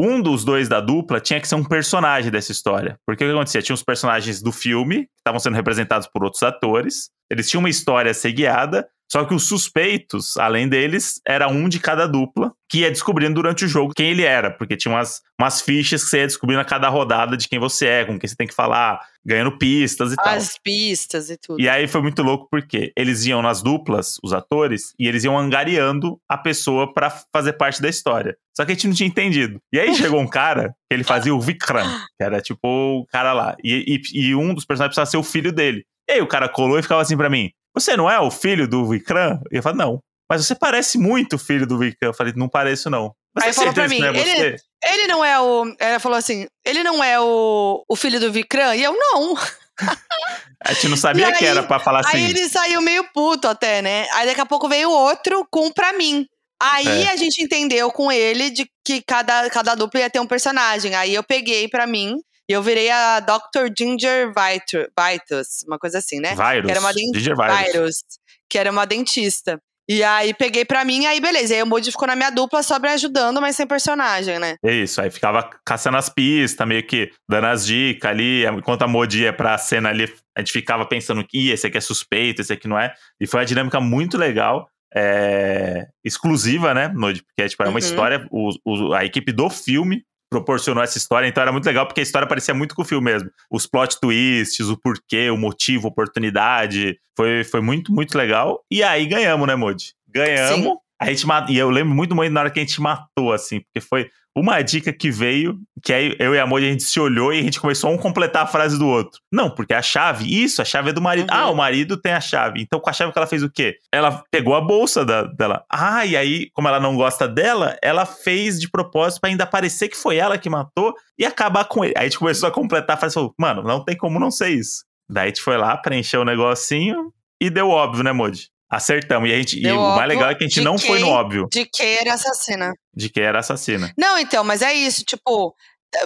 um 0.00 0.20
dos 0.20 0.44
dois 0.44 0.68
da 0.68 0.80
dupla 0.80 1.20
tinha 1.20 1.40
que 1.40 1.46
ser 1.46 1.54
um 1.54 1.64
personagem 1.64 2.30
dessa 2.30 2.52
história. 2.52 2.98
Porque 3.06 3.24
o 3.24 3.28
que 3.28 3.32
acontecia? 3.32 3.62
Tinha 3.62 3.74
os 3.74 3.82
personagens 3.82 4.42
do 4.42 4.50
filme, 4.50 5.04
que 5.04 5.10
estavam 5.18 5.38
sendo 5.38 5.54
representados 5.54 6.08
por 6.08 6.24
outros 6.24 6.42
atores, 6.42 7.10
eles 7.30 7.48
tinham 7.48 7.60
uma 7.60 7.70
história 7.70 8.10
a 8.10 8.14
ser 8.14 8.32
guiada, 8.32 8.86
só 9.10 9.24
que 9.24 9.34
os 9.34 9.46
suspeitos, 9.46 10.36
além 10.36 10.68
deles, 10.68 11.20
era 11.26 11.48
um 11.48 11.68
de 11.68 11.78
cada 11.78 12.06
dupla, 12.06 12.52
que 12.68 12.80
ia 12.80 12.90
descobrindo 12.90 13.34
durante 13.34 13.64
o 13.64 13.68
jogo 13.68 13.92
quem 13.94 14.10
ele 14.10 14.22
era, 14.22 14.50
porque 14.50 14.76
tinha 14.76 14.92
umas, 14.92 15.22
umas 15.40 15.60
fichas 15.60 16.02
que 16.02 16.10
você 16.10 16.18
ia 16.18 16.26
descobrindo 16.26 16.60
a 16.60 16.64
cada 16.64 16.88
rodada 16.88 17.36
de 17.36 17.48
quem 17.48 17.58
você 17.58 17.86
é, 17.86 18.04
com 18.04 18.18
quem 18.18 18.28
você 18.28 18.34
tem 18.34 18.46
que 18.46 18.54
falar, 18.54 18.98
ganhando 19.24 19.56
pistas 19.56 20.10
e 20.10 20.16
As 20.18 20.24
tal. 20.24 20.34
As 20.34 20.58
pistas 20.58 21.30
e 21.30 21.36
tudo. 21.36 21.60
E 21.60 21.68
aí 21.68 21.86
foi 21.86 22.02
muito 22.02 22.22
louco 22.22 22.48
porque 22.50 22.92
eles 22.96 23.24
iam 23.26 23.40
nas 23.40 23.62
duplas, 23.62 24.16
os 24.22 24.32
atores, 24.32 24.94
e 24.98 25.06
eles 25.06 25.22
iam 25.22 25.38
angariando 25.38 26.18
a 26.28 26.36
pessoa 26.36 26.92
para 26.92 27.10
fazer 27.32 27.52
parte 27.52 27.80
da 27.80 27.88
história. 27.88 28.36
Só 28.56 28.64
que 28.64 28.72
a 28.72 28.74
gente 28.74 28.88
não 28.88 28.94
tinha 28.94 29.08
entendido. 29.08 29.60
E 29.72 29.78
aí 29.78 29.94
chegou 29.94 30.20
um 30.20 30.28
cara 30.28 30.74
que 30.88 30.94
ele 30.94 31.04
fazia 31.04 31.34
o 31.34 31.40
Vikram, 31.40 31.86
que 32.16 32.24
era 32.24 32.40
tipo 32.40 32.66
o 32.66 33.06
cara 33.06 33.32
lá. 33.32 33.56
E, 33.62 34.00
e, 34.12 34.28
e 34.28 34.34
um 34.34 34.54
dos 34.54 34.64
personagens 34.64 34.94
precisava 34.94 35.10
ser 35.10 35.16
o 35.16 35.22
filho 35.22 35.52
dele. 35.52 35.84
E 36.08 36.14
aí 36.14 36.20
o 36.20 36.26
cara 36.26 36.48
colou 36.48 36.78
e 36.78 36.82
ficava 36.82 37.02
assim 37.02 37.16
para 37.16 37.30
mim: 37.30 37.50
Você 37.74 37.96
não 37.96 38.10
é 38.10 38.18
o 38.20 38.30
filho 38.30 38.68
do 38.68 38.88
Vikram? 38.88 39.40
E 39.50 39.56
eu 39.56 39.62
falei, 39.62 39.78
não. 39.78 39.98
Mas 40.30 40.46
você 40.46 40.54
parece 40.54 40.96
muito 40.96 41.36
o 41.36 41.38
filho 41.38 41.66
do 41.66 41.78
Vikram. 41.78 42.10
Eu 42.10 42.14
falei, 42.14 42.32
não 42.36 42.48
pareço, 42.48 42.88
não. 42.88 43.12
Você 43.36 43.46
aí 43.48 43.52
falou 43.52 43.74
pra 43.74 43.88
mim, 43.88 44.00
é 44.00 44.08
ele, 44.16 44.56
ele 44.84 45.06
não 45.08 45.24
é 45.24 45.40
o. 45.40 45.74
Ela 45.80 45.98
falou 45.98 46.16
assim: 46.16 46.46
ele 46.64 46.84
não 46.84 47.02
é 47.02 47.18
o, 47.20 47.84
o 47.88 47.96
filho 47.96 48.20
do 48.20 48.30
Vikram? 48.30 48.72
E 48.74 48.82
eu, 48.82 48.96
não. 48.96 49.34
a 50.64 50.72
gente 50.72 50.88
não 50.88 50.96
sabia 50.96 51.26
aí, 51.26 51.34
que 51.34 51.44
era 51.44 51.64
pra 51.64 51.80
falar 51.80 52.00
assim. 52.00 52.16
Aí 52.16 52.30
ele 52.30 52.48
saiu 52.48 52.80
meio 52.80 53.04
puto 53.12 53.48
até, 53.48 53.82
né? 53.82 54.08
Aí 54.12 54.26
daqui 54.26 54.40
a 54.40 54.46
pouco 54.46 54.68
veio 54.68 54.88
outro 54.88 55.44
com 55.50 55.72
pra 55.72 55.92
mim. 55.94 56.26
Aí 56.62 57.02
é. 57.02 57.10
a 57.10 57.16
gente 57.16 57.42
entendeu 57.42 57.90
com 57.90 58.10
ele 58.10 58.50
de 58.50 58.70
que 58.84 59.02
cada, 59.02 59.50
cada 59.50 59.74
dupla 59.74 60.00
ia 60.00 60.10
ter 60.10 60.20
um 60.20 60.26
personagem. 60.26 60.94
Aí 60.94 61.12
eu 61.12 61.24
peguei 61.24 61.66
pra 61.66 61.88
mim 61.88 62.16
e 62.48 62.52
eu 62.52 62.62
virei 62.62 62.90
a 62.90 63.20
Dr. 63.20 63.72
Ginger 63.76 64.28
Vitus, 64.28 65.64
uma 65.66 65.78
coisa 65.78 65.98
assim, 65.98 66.20
né? 66.20 66.34
Virus. 66.34 66.66
Que 66.66 66.70
era 66.70 66.80
uma 66.80 66.92
Ginger 66.92 67.36
Virus. 67.36 67.72
Virus. 67.72 68.04
Que 68.48 68.58
era 68.58 68.70
uma 68.70 68.84
dentista. 68.84 69.60
E 69.88 70.02
aí 70.02 70.32
peguei 70.32 70.64
pra 70.64 70.84
mim, 70.84 71.04
aí 71.04 71.20
beleza. 71.20 71.54
Aí 71.54 71.62
o 71.62 71.66
Moody 71.66 71.90
ficou 71.90 72.08
na 72.08 72.16
minha 72.16 72.30
dupla 72.30 72.62
só 72.62 72.78
me 72.78 72.88
ajudando, 72.88 73.40
mas 73.40 73.54
sem 73.56 73.66
personagem, 73.66 74.38
né? 74.38 74.56
É 74.64 74.72
isso, 74.72 75.00
aí 75.00 75.10
ficava 75.10 75.48
caçando 75.64 75.98
as 75.98 76.08
pistas, 76.08 76.66
meio 76.66 76.86
que 76.86 77.10
dando 77.28 77.46
as 77.46 77.66
dicas 77.66 78.10
ali. 78.10 78.46
Enquanto 78.46 78.82
a 78.82 78.88
Moody 78.88 79.22
ia 79.22 79.32
pra 79.32 79.58
cena 79.58 79.90
ali, 79.90 80.10
a 80.36 80.40
gente 80.40 80.52
ficava 80.52 80.86
pensando 80.86 81.22
que 81.26 81.50
esse 81.50 81.66
aqui 81.66 81.76
é 81.76 81.82
suspeito, 81.82 82.40
esse 82.40 82.52
aqui 82.52 82.66
não 82.66 82.78
é. 82.78 82.94
E 83.20 83.26
foi 83.26 83.40
uma 83.40 83.46
dinâmica 83.46 83.80
muito 83.80 84.16
legal. 84.16 84.68
É, 84.96 85.86
exclusiva, 86.04 86.72
né, 86.72 86.88
Moody? 86.88 87.22
Porque 87.22 87.48
tipo, 87.48 87.62
é 87.62 87.66
uma 87.66 87.72
uhum. 87.72 87.78
história, 87.78 88.26
o, 88.30 88.50
o, 88.64 88.94
a 88.94 89.04
equipe 89.04 89.32
do 89.32 89.50
filme 89.50 90.02
proporcionou 90.34 90.82
essa 90.82 90.98
história, 90.98 91.28
então 91.28 91.40
era 91.40 91.52
muito 91.52 91.64
legal 91.64 91.86
porque 91.86 92.00
a 92.00 92.02
história 92.02 92.26
parecia 92.26 92.52
muito 92.52 92.74
com 92.74 92.82
o 92.82 92.84
filme 92.84 93.04
mesmo. 93.12 93.30
Os 93.48 93.66
plot 93.66 94.00
twists, 94.00 94.68
o 94.68 94.76
porquê, 94.76 95.30
o 95.30 95.36
motivo, 95.36 95.86
a 95.86 95.90
oportunidade, 95.90 96.98
foi, 97.16 97.44
foi 97.44 97.60
muito, 97.60 97.92
muito 97.92 98.18
legal. 98.18 98.64
E 98.70 98.82
aí 98.82 99.06
ganhamos, 99.06 99.46
né, 99.46 99.54
Modi? 99.54 99.94
Ganhamos. 100.08 100.64
Sim. 100.64 100.76
A 101.00 101.06
gente 101.06 101.26
e 101.50 101.58
eu 101.58 101.70
lembro 101.70 101.94
muito 101.94 102.14
muito 102.14 102.32
na 102.32 102.40
hora 102.40 102.50
que 102.50 102.58
a 102.58 102.62
gente 102.62 102.80
matou, 102.80 103.32
assim, 103.32 103.60
porque 103.60 103.80
foi 103.80 104.10
uma 104.36 104.60
dica 104.62 104.92
que 104.92 105.10
veio, 105.10 105.58
que 105.82 105.92
aí 105.92 106.16
eu 106.18 106.34
e 106.34 106.38
a 106.38 106.46
Moji, 106.46 106.66
a 106.66 106.70
gente 106.70 106.82
se 106.82 106.98
olhou 106.98 107.32
e 107.32 107.38
a 107.38 107.42
gente 107.42 107.60
começou 107.60 107.90
a 107.90 107.92
um 107.92 107.96
completar 107.96 108.42
a 108.42 108.46
frase 108.46 108.76
do 108.78 108.86
outro. 108.86 109.20
Não, 109.32 109.48
porque 109.48 109.72
a 109.72 109.80
chave, 109.80 110.24
isso, 110.24 110.60
a 110.60 110.64
chave 110.64 110.90
é 110.90 110.92
do 110.92 111.00
marido. 111.00 111.30
Uhum. 111.30 111.38
Ah, 111.38 111.50
o 111.50 111.54
marido 111.54 111.96
tem 111.96 112.12
a 112.12 112.20
chave. 112.20 112.60
Então, 112.60 112.80
com 112.80 112.90
a 112.90 112.92
chave 112.92 113.12
que 113.12 113.18
ela 113.18 113.26
fez 113.26 113.42
o 113.42 113.50
quê? 113.50 113.76
Ela 113.92 114.24
pegou 114.30 114.54
a 114.54 114.60
bolsa 114.60 115.04
da, 115.04 115.22
dela. 115.22 115.64
Ah, 115.70 116.04
e 116.04 116.16
aí, 116.16 116.50
como 116.52 116.66
ela 116.66 116.80
não 116.80 116.96
gosta 116.96 117.28
dela, 117.28 117.76
ela 117.80 118.04
fez 118.04 118.58
de 118.58 118.68
propósito 118.68 119.20
para 119.20 119.30
ainda 119.30 119.46
parecer 119.46 119.88
que 119.88 119.96
foi 119.96 120.16
ela 120.16 120.36
que 120.36 120.50
matou 120.50 120.94
e 121.16 121.24
acabar 121.24 121.66
com 121.66 121.84
ele. 121.84 121.94
Aí 121.96 122.06
a 122.06 122.08
gente 122.08 122.18
começou 122.18 122.48
a 122.48 122.52
completar 122.52 122.96
a 122.96 122.98
frase 122.98 123.12
e 123.12 123.14
falou, 123.14 123.34
mano, 123.38 123.62
não 123.62 123.84
tem 123.84 123.96
como 123.96 124.18
não 124.18 124.30
ser 124.30 124.48
isso. 124.48 124.84
Daí 125.08 125.24
a 125.24 125.28
gente 125.28 125.42
foi 125.42 125.56
lá, 125.56 125.76
preencheu 125.76 126.22
o 126.22 126.24
negocinho 126.24 127.12
e 127.40 127.50
deu 127.50 127.68
óbvio, 127.68 128.02
né, 128.02 128.12
Moji? 128.12 128.48
Acertamos. 128.74 129.28
E, 129.28 129.32
a 129.32 129.36
gente, 129.36 129.58
e 129.58 129.70
o 129.70 129.96
mais 129.96 130.08
legal 130.08 130.30
é 130.30 130.34
que 130.34 130.44
a 130.44 130.48
gente 130.48 130.60
não 130.60 130.78
foi 130.78 130.98
no 130.98 131.08
óbvio. 131.08 131.48
De 131.50 131.64
que 131.64 131.82
era 131.82 132.14
assassina. 132.14 132.72
De 132.94 133.08
que 133.08 133.20
era 133.20 133.38
assassina. 133.38 133.92
Não, 133.96 134.18
então, 134.18 134.42
mas 134.44 134.62
é 134.62 134.72
isso, 134.72 135.04
tipo, 135.04 135.54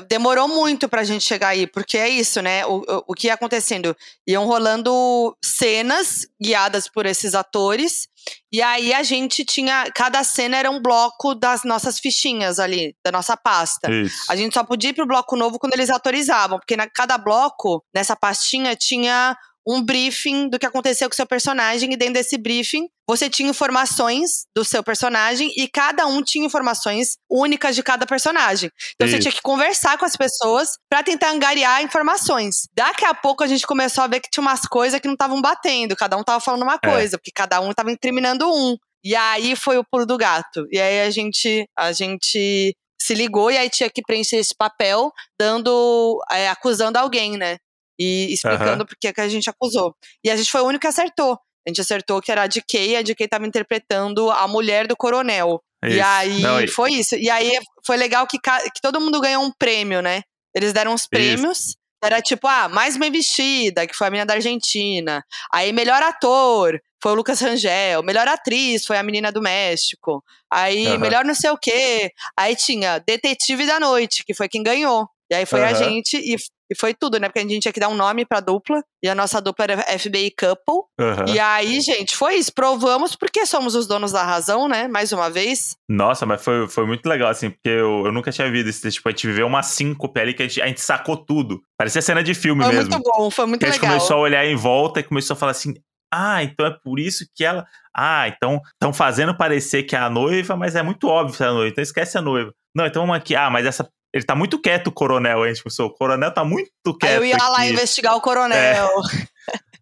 demorou 0.08 0.46
muito 0.48 0.88
pra 0.88 1.04
gente 1.04 1.24
chegar 1.24 1.48
aí, 1.48 1.66
porque 1.66 1.96
é 1.96 2.08
isso, 2.08 2.42
né? 2.42 2.66
O, 2.66 2.78
o, 2.78 3.04
o 3.08 3.14
que 3.14 3.28
ia 3.28 3.34
acontecendo? 3.34 3.96
Iam 4.26 4.46
rolando 4.46 5.36
cenas 5.42 6.26
guiadas 6.40 6.88
por 6.88 7.06
esses 7.06 7.34
atores, 7.34 8.08
e 8.52 8.60
aí 8.60 8.92
a 8.92 9.02
gente 9.02 9.44
tinha. 9.44 9.90
Cada 9.94 10.22
cena 10.24 10.56
era 10.56 10.70
um 10.70 10.80
bloco 10.80 11.34
das 11.34 11.64
nossas 11.64 11.98
fichinhas 11.98 12.58
ali, 12.58 12.94
da 13.04 13.10
nossa 13.10 13.36
pasta. 13.36 13.90
Isso. 13.90 14.24
A 14.28 14.36
gente 14.36 14.54
só 14.54 14.64
podia 14.64 14.90
ir 14.90 14.94
pro 14.94 15.06
bloco 15.06 15.36
novo 15.36 15.58
quando 15.58 15.74
eles 15.74 15.90
autorizavam, 15.90 16.58
porque 16.58 16.76
na, 16.76 16.88
cada 16.88 17.16
bloco, 17.16 17.82
nessa 17.94 18.16
pastinha, 18.16 18.76
tinha 18.76 19.36
um 19.68 19.82
briefing 19.82 20.48
do 20.48 20.58
que 20.58 20.64
aconteceu 20.64 21.10
com 21.10 21.12
o 21.12 21.16
seu 21.16 21.26
personagem, 21.26 21.92
e 21.92 21.96
dentro 21.96 22.14
desse 22.14 22.38
briefing 22.38 22.88
você 23.06 23.28
tinha 23.28 23.50
informações 23.50 24.46
do 24.54 24.64
seu 24.64 24.82
personagem 24.82 25.52
e 25.56 25.68
cada 25.68 26.06
um 26.06 26.22
tinha 26.22 26.44
informações 26.44 27.18
únicas 27.30 27.74
de 27.76 27.82
cada 27.82 28.06
personagem. 28.06 28.70
Então 28.94 29.06
Isso. 29.06 29.16
você 29.16 29.22
tinha 29.22 29.32
que 29.32 29.42
conversar 29.42 29.98
com 29.98 30.06
as 30.06 30.16
pessoas 30.16 30.78
para 30.90 31.02
tentar 31.02 31.30
angariar 31.30 31.82
informações. 31.82 32.66
Daqui 32.74 33.04
a 33.04 33.14
pouco 33.14 33.44
a 33.44 33.46
gente 33.46 33.66
começou 33.66 34.04
a 34.04 34.06
ver 34.06 34.20
que 34.20 34.30
tinha 34.30 34.42
umas 34.42 34.62
coisas 34.62 35.00
que 35.00 35.06
não 35.06 35.14
estavam 35.14 35.40
batendo, 35.40 35.94
cada 35.94 36.16
um 36.16 36.24
tava 36.24 36.40
falando 36.40 36.62
uma 36.62 36.78
é. 36.82 36.90
coisa, 36.90 37.18
porque 37.18 37.30
cada 37.34 37.60
um 37.60 37.72
tava 37.72 37.92
incriminando 37.92 38.50
um. 38.50 38.74
E 39.04 39.14
aí 39.14 39.54
foi 39.54 39.76
o 39.76 39.84
pulo 39.84 40.06
do 40.06 40.16
gato. 40.16 40.66
E 40.70 40.80
aí 40.80 41.02
a 41.02 41.10
gente 41.10 41.66
a 41.76 41.92
gente 41.92 42.74
se 43.00 43.14
ligou 43.14 43.50
e 43.50 43.56
aí 43.56 43.70
tinha 43.70 43.88
que 43.88 44.02
preencher 44.02 44.36
esse 44.36 44.54
papel 44.54 45.12
dando 45.38 46.18
é, 46.30 46.48
acusando 46.48 46.98
alguém, 46.98 47.36
né? 47.36 47.58
E 47.98 48.32
explicando 48.32 48.82
uhum. 48.82 48.86
por 48.86 48.96
que 48.98 49.12
a 49.20 49.28
gente 49.28 49.50
acusou. 49.50 49.94
E 50.24 50.30
a 50.30 50.36
gente 50.36 50.50
foi 50.50 50.60
o 50.60 50.66
único 50.66 50.82
que 50.82 50.86
acertou. 50.86 51.38
A 51.66 51.70
gente 51.70 51.80
acertou 51.80 52.20
que 52.20 52.32
era 52.32 52.42
a 52.42 52.46
DK, 52.46 52.96
a 52.96 53.02
DK 53.02 53.24
estava 53.24 53.46
interpretando 53.46 54.30
a 54.30 54.46
mulher 54.48 54.86
do 54.86 54.96
coronel. 54.96 55.62
Isso. 55.84 55.96
E 55.96 56.00
aí 56.00 56.40
Não, 56.40 56.66
foi 56.68 56.92
isso. 56.92 57.14
E 57.14 57.28
aí 57.28 57.58
foi 57.84 57.96
legal 57.96 58.26
que, 58.26 58.38
que 58.38 58.80
todo 58.80 59.00
mundo 59.00 59.20
ganhou 59.20 59.42
um 59.42 59.52
prêmio, 59.52 60.00
né? 60.00 60.22
Eles 60.54 60.72
deram 60.72 60.92
uns 60.92 61.06
prêmios. 61.06 61.58
Isso. 61.58 61.74
Era 62.02 62.22
tipo, 62.22 62.46
ah, 62.46 62.68
mais 62.68 62.96
bem 62.96 63.10
vestida, 63.10 63.86
que 63.86 63.94
foi 63.94 64.06
a 64.06 64.10
menina 64.10 64.26
da 64.26 64.34
Argentina. 64.34 65.24
Aí, 65.52 65.72
melhor 65.72 66.00
ator, 66.00 66.80
foi 67.02 67.12
o 67.12 67.14
Lucas 67.16 67.40
Rangel. 67.40 68.04
Melhor 68.04 68.28
atriz, 68.28 68.86
foi 68.86 68.96
a 68.96 69.02
menina 69.02 69.32
do 69.32 69.42
México. 69.42 70.22
Aí, 70.50 70.86
uhum. 70.86 70.98
melhor 70.98 71.24
não 71.24 71.34
sei 71.34 71.50
o 71.50 71.58
quê. 71.58 72.12
Aí 72.38 72.54
tinha 72.54 73.00
Detetive 73.00 73.66
da 73.66 73.80
Noite, 73.80 74.24
que 74.24 74.32
foi 74.32 74.48
quem 74.48 74.62
ganhou. 74.62 75.08
E 75.30 75.34
aí 75.34 75.44
foi 75.44 75.60
uhum. 75.60 75.66
a 75.66 75.72
gente, 75.72 76.16
e 76.16 76.36
e 76.70 76.74
foi 76.74 76.94
tudo, 76.94 77.18
né? 77.18 77.28
Porque 77.28 77.38
a 77.38 77.42
gente 77.42 77.60
tinha 77.60 77.72
que 77.72 77.80
dar 77.80 77.88
um 77.88 77.94
nome 77.94 78.24
pra 78.24 78.40
dupla. 78.40 78.82
E 79.02 79.08
a 79.08 79.14
nossa 79.14 79.40
dupla 79.40 79.64
era 79.64 79.98
FBI 79.98 80.32
Couple. 80.32 80.84
Uhum. 81.00 81.34
E 81.34 81.38
aí, 81.38 81.80
gente, 81.80 82.16
foi 82.16 82.34
isso. 82.34 82.52
Provamos 82.52 83.14
porque 83.16 83.46
somos 83.46 83.74
os 83.74 83.86
donos 83.86 84.12
da 84.12 84.22
razão, 84.22 84.68
né? 84.68 84.88
Mais 84.88 85.12
uma 85.12 85.30
vez. 85.30 85.76
Nossa, 85.88 86.26
mas 86.26 86.42
foi, 86.42 86.68
foi 86.68 86.86
muito 86.86 87.06
legal, 87.08 87.30
assim, 87.30 87.50
porque 87.50 87.68
eu, 87.68 88.06
eu 88.06 88.12
nunca 88.12 88.30
tinha 88.30 88.50
visto 88.50 88.68
isso. 88.68 88.90
Tipo, 88.90 89.08
a 89.08 89.12
gente 89.12 89.26
viveu 89.26 89.46
uma 89.46 89.62
síncope 89.62 90.20
ali 90.20 90.34
que 90.34 90.42
a 90.42 90.48
gente, 90.48 90.60
a 90.60 90.66
gente 90.66 90.80
sacou 90.80 91.16
tudo. 91.16 91.60
Parecia 91.78 92.02
cena 92.02 92.22
de 92.22 92.34
filme 92.34 92.62
foi 92.62 92.72
mesmo. 92.72 92.90
Foi 92.90 92.98
muito 92.98 93.10
bom, 93.10 93.30
foi 93.30 93.46
muito 93.46 93.62
legal. 93.62 93.70
A 93.70 93.80
gente 93.80 93.88
começou 93.88 94.16
a 94.16 94.20
olhar 94.20 94.44
em 94.44 94.56
volta 94.56 95.00
e 95.00 95.04
começou 95.04 95.34
a 95.34 95.36
falar 95.36 95.52
assim: 95.52 95.74
ah, 96.12 96.42
então 96.42 96.66
é 96.66 96.76
por 96.82 96.98
isso 96.98 97.26
que 97.34 97.44
ela. 97.44 97.66
Ah, 97.94 98.28
então 98.28 98.60
estão 98.74 98.92
fazendo 98.92 99.36
parecer 99.36 99.82
que 99.82 99.94
é 99.96 99.98
a 99.98 100.10
noiva, 100.10 100.56
mas 100.56 100.74
é 100.74 100.82
muito 100.82 101.08
óbvio 101.08 101.36
que 101.36 101.42
é 101.42 101.46
a 101.46 101.52
noiva. 101.52 101.68
Então 101.68 101.82
esquece 101.82 102.16
a 102.16 102.22
noiva. 102.22 102.52
Não, 102.74 102.86
então 102.86 103.02
vamos 103.02 103.16
aqui. 103.16 103.34
Ah, 103.34 103.50
mas 103.50 103.66
essa 103.66 103.88
ele 104.12 104.24
tá 104.24 104.34
muito 104.34 104.58
quieto, 104.60 104.88
o 104.88 104.92
coronel, 104.92 105.46
hein? 105.46 105.52
Tipo, 105.52 105.68
o 105.84 105.90
coronel 105.90 106.32
tá 106.32 106.44
muito 106.44 106.70
quieto. 106.98 107.10
Aí 107.10 107.16
eu 107.16 107.24
ia 107.24 107.36
aqui. 107.36 107.50
lá 107.50 107.66
investigar 107.66 108.16
o 108.16 108.20
coronel. 108.20 108.56
É. 108.56 108.88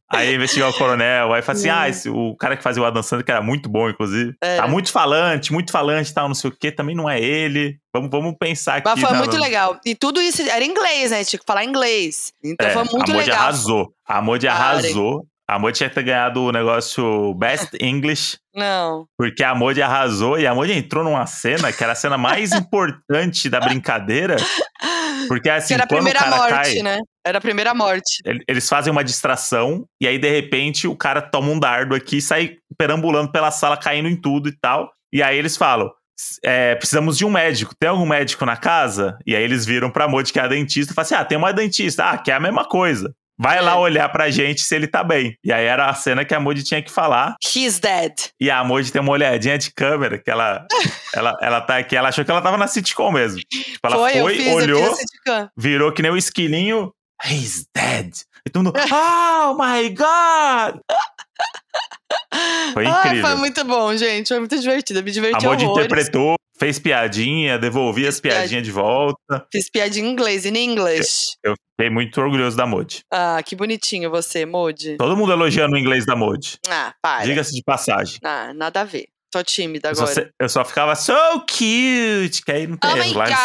Aí 0.08 0.34
investigar 0.36 0.70
o 0.70 0.72
coronel, 0.72 1.32
aí 1.32 1.42
fala 1.42 1.58
assim: 1.58 1.68
Hum. 1.68 1.74
ah, 1.76 1.88
esse, 1.88 2.08
o 2.08 2.36
cara 2.36 2.56
que 2.56 2.62
fazia 2.62 2.80
o 2.80 2.86
Adam 2.86 3.02
Sandler, 3.02 3.24
que 3.24 3.32
era 3.32 3.42
muito 3.42 3.68
bom, 3.68 3.90
inclusive. 3.90 4.34
É. 4.40 4.56
Tá 4.56 4.68
muito 4.68 4.92
falante, 4.92 5.52
muito 5.52 5.72
falante 5.72 6.10
e 6.10 6.14
tal, 6.14 6.28
não 6.28 6.34
sei 6.34 6.50
o 6.50 6.56
quê, 6.56 6.70
também 6.70 6.94
não 6.94 7.10
é 7.10 7.20
ele. 7.20 7.76
Vamos, 7.92 8.10
vamos 8.10 8.34
pensar 8.38 8.76
aqui. 8.76 8.88
Mas 8.88 9.00
foi 9.00 9.10
na- 9.10 9.18
muito 9.18 9.36
legal. 9.36 9.80
E 9.84 9.96
tudo 9.96 10.20
isso 10.20 10.42
era 10.42 10.64
inglês, 10.64 11.10
né? 11.10 11.24
Tinha 11.24 11.40
que 11.40 11.46
falar 11.46 11.64
inglês. 11.64 12.32
Então 12.42 12.68
É, 12.68 12.70
foi 12.70 12.84
muito 12.84 13.10
a 13.10 13.14
Modi 13.14 13.28
legal. 13.28 13.38
arrasou. 13.42 13.92
A 14.06 14.22
Modi 14.22 14.46
arrasou. 14.46 15.26
A 15.48 15.58
Modi 15.58 15.76
tinha 15.78 15.88
que 15.88 15.94
ter 15.94 16.02
ganhado 16.02 16.42
o 16.42 16.50
negócio 16.52 17.32
Best 17.34 17.70
English, 17.80 18.38
Não. 18.54 19.06
porque 19.16 19.44
a 19.44 19.54
Modi 19.54 19.80
arrasou 19.80 20.38
e 20.38 20.46
a 20.46 20.54
Modi 20.54 20.72
entrou 20.72 21.04
numa 21.04 21.24
cena 21.26 21.72
que 21.72 21.82
era 21.82 21.92
a 21.92 21.96
cena 21.96 22.18
mais 22.18 22.50
importante 22.54 23.48
da 23.48 23.60
brincadeira. 23.60 24.36
Porque 25.28 25.48
assim, 25.48 25.68
Que 25.68 25.74
era 25.74 25.84
a 25.84 25.86
primeira 25.86 26.26
morte, 26.28 26.50
cai, 26.50 26.74
né? 26.82 26.98
Era 27.24 27.38
a 27.38 27.40
primeira 27.40 27.74
morte. 27.74 28.20
ele- 28.24 28.44
eles 28.48 28.68
fazem 28.68 28.92
uma 28.92 29.02
distração 29.04 29.84
e 30.00 30.06
aí 30.06 30.18
de 30.18 30.28
repente 30.30 30.86
o 30.86 30.96
cara 30.96 31.20
toma 31.22 31.48
um 31.50 31.58
dardo 31.58 31.94
aqui 31.94 32.18
e 32.18 32.22
sai 32.22 32.56
perambulando 32.78 33.30
pela 33.32 33.50
sala, 33.50 33.76
caindo 33.76 34.08
em 34.08 34.16
tudo 34.16 34.48
e 34.48 34.52
tal. 34.60 34.90
E 35.12 35.22
aí 35.22 35.36
eles 35.36 35.56
falam: 35.56 35.90
é, 36.44 36.74
precisamos 36.76 37.16
de 37.16 37.24
um 37.24 37.30
médico. 37.30 37.74
Tem 37.78 37.88
algum 37.90 38.06
médico 38.06 38.44
na 38.44 38.56
casa? 38.56 39.16
E 39.26 39.34
aí 39.34 39.42
eles 39.42 39.64
viram 39.66 39.90
pra 39.90 40.06
Modi, 40.08 40.32
que 40.32 40.38
é 40.38 40.42
a 40.42 40.48
dentista, 40.48 40.92
e 40.92 40.94
falam 40.94 41.06
assim: 41.06 41.14
ah, 41.14 41.24
tem 41.24 41.38
uma 41.38 41.52
dentista. 41.52 42.04
Ah, 42.10 42.18
que 42.18 42.30
é 42.30 42.34
a 42.34 42.40
mesma 42.40 42.64
coisa. 42.64 43.12
Vai 43.38 43.58
É. 43.58 43.60
lá 43.60 43.78
olhar 43.78 44.08
pra 44.10 44.30
gente 44.30 44.62
se 44.62 44.74
ele 44.74 44.86
tá 44.86 45.04
bem. 45.04 45.36
E 45.44 45.52
aí 45.52 45.64
era 45.66 45.86
a 45.90 45.94
cena 45.94 46.24
que 46.24 46.34
a 46.34 46.40
Modi 46.40 46.62
tinha 46.62 46.80
que 46.82 46.90
falar. 46.90 47.34
He's 47.54 47.78
dead. 47.78 48.12
E 48.40 48.50
a 48.50 48.64
Modi 48.64 48.90
tem 48.90 49.00
uma 49.02 49.12
olhadinha 49.12 49.58
de 49.58 49.70
câmera, 49.72 50.18
que 50.18 50.30
ela, 50.30 50.66
ela, 51.14 51.36
ela 51.42 51.60
tá 51.60 51.76
aqui. 51.78 51.94
Ela 51.96 52.08
achou 52.08 52.24
que 52.24 52.30
ela 52.30 52.40
tava 52.42 52.56
na 52.56 52.66
sitcom 52.66 53.12
mesmo. 53.12 53.38
Tipo, 53.40 53.86
ela 53.86 53.96
foi, 53.96 54.12
foi, 54.20 54.36
fiz, 54.36 54.54
olhou, 54.54 54.96
virou 55.56 55.92
que 55.92 56.02
nem 56.02 56.10
o 56.10 56.16
esquilinho. 56.16 56.92
He's 57.24 57.66
dead. 57.74 58.12
E 58.46 58.50
todo 58.50 58.64
mundo, 58.64 58.78
oh 58.92 59.54
my 59.54 59.88
god! 59.90 60.80
Foi 62.72 62.86
Ai, 62.86 62.98
incrível. 63.08 63.26
foi 63.26 63.34
muito 63.36 63.64
bom, 63.64 63.94
gente. 63.96 64.28
Foi 64.28 64.38
muito 64.38 64.58
divertido. 64.58 65.02
Me 65.02 65.10
a 65.10 65.12
diverti 65.12 65.44
Modi 65.46 65.64
horrores. 65.64 65.84
interpretou, 65.86 66.34
fez 66.58 66.78
piadinha, 66.78 67.58
devolvia 67.58 68.08
as 68.08 68.14
Fez 68.16 68.20
piadinha. 68.20 68.40
piadinhas 68.42 68.64
de 68.64 68.70
volta. 68.72 69.46
Fiz 69.52 69.70
piadinha 69.70 70.06
em 70.06 70.12
inglês, 70.12 70.44
in 70.46 70.56
English. 70.56 71.36
Eu 71.44 71.54
fiquei 71.78 71.90
muito 71.90 72.20
orgulhoso 72.20 72.56
da 72.56 72.66
Modi. 72.66 73.00
Ah, 73.12 73.42
que 73.44 73.54
bonitinho 73.56 74.10
você, 74.10 74.44
Modi. 74.46 74.96
Todo 74.96 75.16
mundo 75.16 75.32
elogiando 75.32 75.76
o 75.76 75.78
inglês 75.78 76.04
da 76.06 76.16
Modi. 76.16 76.58
Ah, 76.68 76.94
para. 77.02 77.24
Diga-se 77.24 77.52
de 77.54 77.62
passagem. 77.62 78.18
Ah, 78.24 78.52
nada 78.54 78.80
a 78.80 78.84
ver. 78.84 79.06
Tô 79.30 79.42
tímida 79.42 79.88
Eu 79.90 79.94
só, 79.96 80.04
agora. 80.04 80.30
eu 80.40 80.48
só 80.48 80.64
ficava 80.64 80.94
so 80.94 81.12
cute, 81.40 82.42
que 82.44 82.52
aí 82.52 82.66
não 82.66 82.76
tem 82.76 82.90
Oh 82.90 82.96
my. 82.96 83.12
Lá- 83.12 83.26
God! 83.28 83.36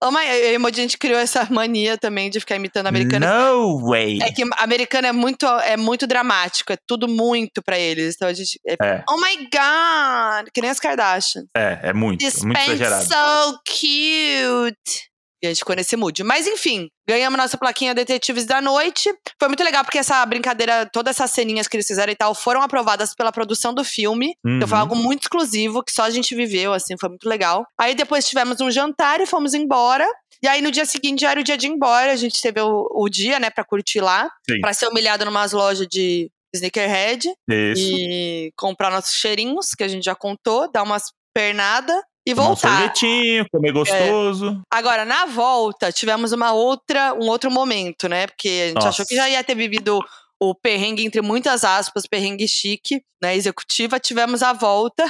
Oh 0.00 0.12
my, 0.12 0.24
eu 0.24 0.52
e 0.52 0.56
o 0.56 0.60
Modi, 0.60 0.78
a 0.78 0.82
gente 0.84 0.96
criou 0.96 1.18
essa 1.18 1.44
mania 1.50 1.98
também 1.98 2.30
de 2.30 2.38
ficar 2.38 2.54
imitando 2.54 2.86
americano. 2.86 3.26
No 3.26 3.84
way. 3.90 4.20
É 4.22 4.30
que 4.30 4.44
americano 4.58 5.08
é 5.08 5.12
muito, 5.12 5.44
é 5.44 5.76
muito 5.76 6.06
dramático, 6.06 6.72
é 6.72 6.76
tudo 6.86 7.08
muito 7.08 7.60
pra 7.60 7.76
eles. 7.76 8.14
Então 8.14 8.28
a 8.28 8.32
gente. 8.32 8.60
é, 8.64 8.76
É, 8.80 9.04
oh 9.08 9.16
my 9.16 9.36
God! 9.52 10.50
Que 10.54 10.60
nem 10.60 10.70
as 10.70 10.78
Kardashian. 10.78 11.42
é, 11.56 11.80
é 11.82 11.92
muito, 11.92 12.20
This 12.20 12.44
muito 12.44 12.60
exagerado. 12.60 13.04
so 13.06 13.58
cute. 13.66 15.07
E 15.42 15.46
a 15.46 15.50
gente 15.50 15.58
ficou 15.60 15.76
nesse 15.76 15.96
mood. 15.96 16.24
Mas 16.24 16.46
enfim, 16.46 16.88
ganhamos 17.08 17.38
nossa 17.38 17.56
plaquinha 17.56 17.94
Detetives 17.94 18.44
da 18.44 18.60
Noite. 18.60 19.12
Foi 19.38 19.48
muito 19.48 19.62
legal 19.62 19.84
porque 19.84 19.98
essa 19.98 20.24
brincadeira, 20.26 20.84
todas 20.92 21.14
essas 21.16 21.30
ceninhas 21.30 21.68
que 21.68 21.76
eles 21.76 21.86
fizeram 21.86 22.12
e 22.12 22.16
tal, 22.16 22.34
foram 22.34 22.60
aprovadas 22.60 23.14
pela 23.14 23.30
produção 23.30 23.72
do 23.72 23.84
filme. 23.84 24.34
Então 24.44 24.66
foi 24.66 24.76
Uhum. 24.76 24.82
algo 24.82 24.96
muito 24.96 25.22
exclusivo, 25.22 25.82
que 25.84 25.92
só 25.92 26.02
a 26.02 26.10
gente 26.10 26.34
viveu, 26.34 26.72
assim, 26.72 26.96
foi 26.98 27.08
muito 27.08 27.28
legal. 27.28 27.64
Aí 27.78 27.94
depois 27.94 28.28
tivemos 28.28 28.60
um 28.60 28.70
jantar 28.70 29.20
e 29.20 29.26
fomos 29.26 29.54
embora. 29.54 30.06
E 30.42 30.48
aí 30.48 30.60
no 30.60 30.70
dia 30.70 30.84
seguinte 30.86 31.20
já 31.20 31.30
era 31.30 31.40
o 31.40 31.44
dia 31.44 31.56
de 31.56 31.66
ir 31.66 31.70
embora. 31.70 32.12
A 32.12 32.16
gente 32.16 32.40
teve 32.42 32.60
o, 32.60 32.88
o 32.92 33.08
dia, 33.08 33.38
né, 33.38 33.48
pra 33.50 33.64
curtir 33.64 34.00
lá. 34.00 34.28
Sim. 34.48 34.60
Pra 34.60 34.72
ser 34.74 34.88
humilhado 34.88 35.24
numas 35.24 35.52
lojas 35.52 35.86
de 35.88 36.30
sneakerhead 36.54 37.28
Isso. 37.48 37.80
e 37.92 38.52
comprar 38.56 38.90
nossos 38.90 39.14
cheirinhos, 39.14 39.70
que 39.76 39.84
a 39.84 39.88
gente 39.88 40.04
já 40.04 40.14
contou, 40.14 40.70
dar 40.72 40.82
umas 40.82 41.12
pernadas 41.34 41.96
e 42.28 42.32
um 42.32 42.36
voltar. 42.36 42.68
É. 42.68 42.72
sorvetinho, 42.78 43.46
comer 43.50 43.72
gostoso. 43.72 44.60
Agora, 44.70 45.04
na 45.04 45.26
volta, 45.26 45.90
tivemos 45.90 46.32
uma 46.32 46.52
outra, 46.52 47.14
um 47.14 47.28
outro 47.28 47.50
momento, 47.50 48.08
né? 48.08 48.26
Porque 48.26 48.48
a 48.48 48.66
gente 48.68 48.74
Nossa. 48.74 48.88
achou 48.88 49.06
que 49.06 49.16
já 49.16 49.28
ia 49.28 49.42
ter 49.42 49.54
vivido 49.54 50.04
o 50.40 50.54
perrengue, 50.54 51.04
entre 51.04 51.20
muitas 51.20 51.64
aspas, 51.64 52.06
perrengue 52.06 52.46
chique, 52.46 53.02
né? 53.22 53.36
Executiva. 53.36 53.98
Tivemos 53.98 54.42
a 54.42 54.52
volta. 54.52 55.04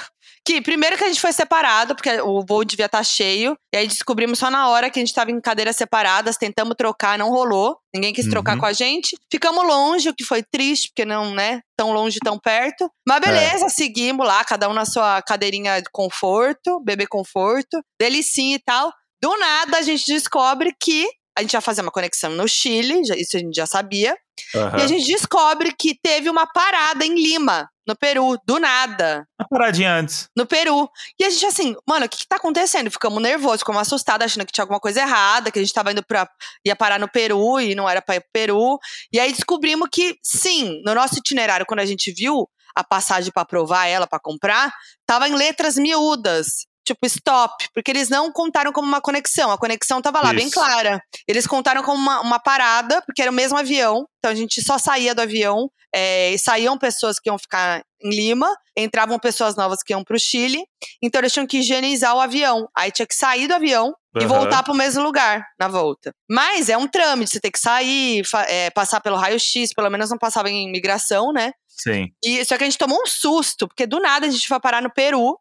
Que 0.46 0.62
primeiro 0.62 0.96
que 0.96 1.04
a 1.04 1.08
gente 1.08 1.20
foi 1.20 1.32
separado, 1.32 1.94
porque 1.94 2.20
o 2.22 2.42
voo 2.48 2.64
devia 2.64 2.86
estar 2.86 3.04
cheio. 3.04 3.54
E 3.74 3.76
aí 3.76 3.86
descobrimos 3.86 4.38
só 4.38 4.50
na 4.50 4.68
hora 4.68 4.88
que 4.88 4.98
a 4.98 5.02
gente 5.02 5.08
estava 5.10 5.30
em 5.30 5.40
cadeiras 5.40 5.76
separadas, 5.76 6.38
tentamos 6.38 6.74
trocar, 6.76 7.18
não 7.18 7.28
rolou. 7.28 7.76
Ninguém 7.94 8.14
quis 8.14 8.26
trocar 8.28 8.54
Uhum. 8.54 8.60
com 8.60 8.66
a 8.66 8.72
gente. 8.72 9.14
Ficamos 9.30 9.66
longe, 9.66 10.08
o 10.08 10.14
que 10.14 10.24
foi 10.24 10.42
triste, 10.42 10.88
porque 10.88 11.04
não, 11.04 11.34
né? 11.34 11.60
Tão 11.76 11.92
longe, 11.92 12.18
tão 12.24 12.38
perto. 12.38 12.84
É. 12.84 12.88
Mas 13.06 13.20
beleza, 13.20 13.68
seguimos 13.68 14.26
lá, 14.26 14.42
cada 14.44 14.68
um 14.70 14.72
na 14.72 14.86
sua 14.86 15.20
cadeirinha 15.20 15.80
de 15.82 15.90
conforto, 15.92 16.80
bebê 16.80 17.06
conforto, 17.06 17.82
delicinha 18.00 18.56
e 18.56 18.62
tal. 18.64 18.90
Do 19.22 19.36
nada 19.36 19.78
a 19.78 19.82
gente 19.82 20.06
descobre 20.06 20.74
que 20.80 21.06
a 21.38 21.42
gente 21.42 21.52
ia 21.54 21.60
fazer 21.60 21.80
uma 21.82 21.90
conexão 21.90 22.30
no 22.32 22.46
Chile, 22.48 23.04
já- 23.04 23.14
isso 23.16 23.36
a 23.36 23.40
gente 23.40 23.54
já 23.54 23.66
sabia. 23.66 24.16
Aham. 24.54 24.78
E 24.78 24.82
a 24.82 24.86
gente 24.86 25.06
descobre 25.06 25.74
que 25.78 25.98
teve 26.00 26.28
uma 26.30 26.46
parada 26.46 27.04
em 27.04 27.14
Lima, 27.14 27.68
no 27.86 27.96
Peru, 27.96 28.36
do 28.46 28.58
nada. 28.60 29.26
Uma 29.40 29.48
paradinha 29.48 29.94
antes. 29.94 30.26
No 30.36 30.46
Peru. 30.46 30.88
E 31.18 31.24
a 31.24 31.30
gente 31.30 31.44
assim, 31.46 31.74
mano, 31.88 32.06
o 32.06 32.08
que, 32.08 32.18
que 32.18 32.26
tá 32.28 32.36
acontecendo? 32.36 32.90
Ficamos 32.90 33.20
nervosos, 33.22 33.60
ficamos 33.60 33.80
assustados, 33.82 34.24
achando 34.26 34.46
que 34.46 34.52
tinha 34.52 34.62
alguma 34.62 34.78
coisa 34.78 35.00
errada, 35.00 35.50
que 35.50 35.58
a 35.58 35.62
gente 35.62 35.72
tava 35.74 35.90
indo 35.92 36.04
pra. 36.06 36.28
ia 36.64 36.76
parar 36.76 36.98
no 37.00 37.08
Peru 37.08 37.60
e 37.60 37.74
não 37.74 37.88
era 37.88 38.00
pra 38.02 38.16
ir 38.16 38.20
pro 38.20 38.28
Peru. 38.32 38.78
E 39.12 39.18
aí 39.18 39.32
descobrimos 39.32 39.88
que, 39.90 40.16
sim, 40.22 40.80
no 40.84 40.94
nosso 40.94 41.18
itinerário, 41.18 41.66
quando 41.66 41.80
a 41.80 41.86
gente 41.86 42.12
viu 42.12 42.48
a 42.76 42.84
passagem 42.84 43.32
pra 43.32 43.44
provar 43.44 43.86
ela, 43.86 44.06
pra 44.06 44.20
comprar, 44.20 44.72
tava 45.04 45.28
em 45.28 45.34
letras 45.34 45.76
miúdas. 45.76 46.66
Tipo, 46.88 47.06
stop. 47.06 47.68
Porque 47.74 47.90
eles 47.90 48.08
não 48.08 48.32
contaram 48.32 48.72
como 48.72 48.88
uma 48.88 49.00
conexão. 49.00 49.50
A 49.50 49.58
conexão 49.58 50.00
tava 50.00 50.20
lá, 50.20 50.32
bem 50.32 50.46
Isso. 50.46 50.54
clara. 50.54 51.00
Eles 51.26 51.46
contaram 51.46 51.82
como 51.82 51.98
uma, 51.98 52.20
uma 52.20 52.38
parada, 52.38 53.02
porque 53.02 53.22
era 53.22 53.30
o 53.30 53.34
mesmo 53.34 53.58
avião. 53.58 54.06
Então 54.18 54.30
a 54.30 54.34
gente 54.34 54.62
só 54.62 54.78
saía 54.78 55.14
do 55.14 55.22
avião. 55.22 55.70
é, 55.94 56.32
e 56.32 56.38
saíam 56.38 56.76
pessoas 56.76 57.18
que 57.18 57.30
iam 57.30 57.38
ficar 57.38 57.82
em 58.02 58.10
Lima, 58.10 58.54
entravam 58.76 59.18
pessoas 59.18 59.56
novas 59.56 59.82
que 59.82 59.92
iam 59.92 60.04
pro 60.04 60.18
Chile. 60.18 60.62
Então 61.02 61.20
eles 61.20 61.32
tinham 61.32 61.46
que 61.46 61.58
higienizar 61.58 62.14
o 62.14 62.20
avião. 62.20 62.68
Aí 62.76 62.90
tinha 62.90 63.06
que 63.06 63.14
sair 63.14 63.48
do 63.48 63.54
avião 63.54 63.94
e 64.20 64.26
voltar 64.26 64.62
pro 64.62 64.74
mesmo 64.74 65.02
lugar 65.02 65.46
na 65.58 65.68
volta. 65.68 66.12
Mas 66.28 66.68
é 66.68 66.76
um 66.76 66.88
trâmite, 66.88 67.30
você 67.30 67.40
tem 67.40 67.50
que 67.50 67.58
sair, 67.58 68.22
é, 68.48 68.70
passar 68.70 69.00
pelo 69.00 69.16
raio-x, 69.16 69.72
pelo 69.72 69.90
menos 69.90 70.10
não 70.10 70.18
passava 70.18 70.50
em 70.50 70.68
imigração, 70.68 71.32
né? 71.32 71.52
Sim. 71.68 72.08
E, 72.24 72.44
só 72.44 72.56
que 72.56 72.64
a 72.64 72.66
gente 72.66 72.78
tomou 72.78 73.00
um 73.00 73.06
susto, 73.06 73.68
porque 73.68 73.86
do 73.86 74.00
nada 74.00 74.26
a 74.26 74.30
gente 74.30 74.48
foi 74.48 74.58
parar 74.58 74.82
no 74.82 74.92
Peru, 74.92 75.38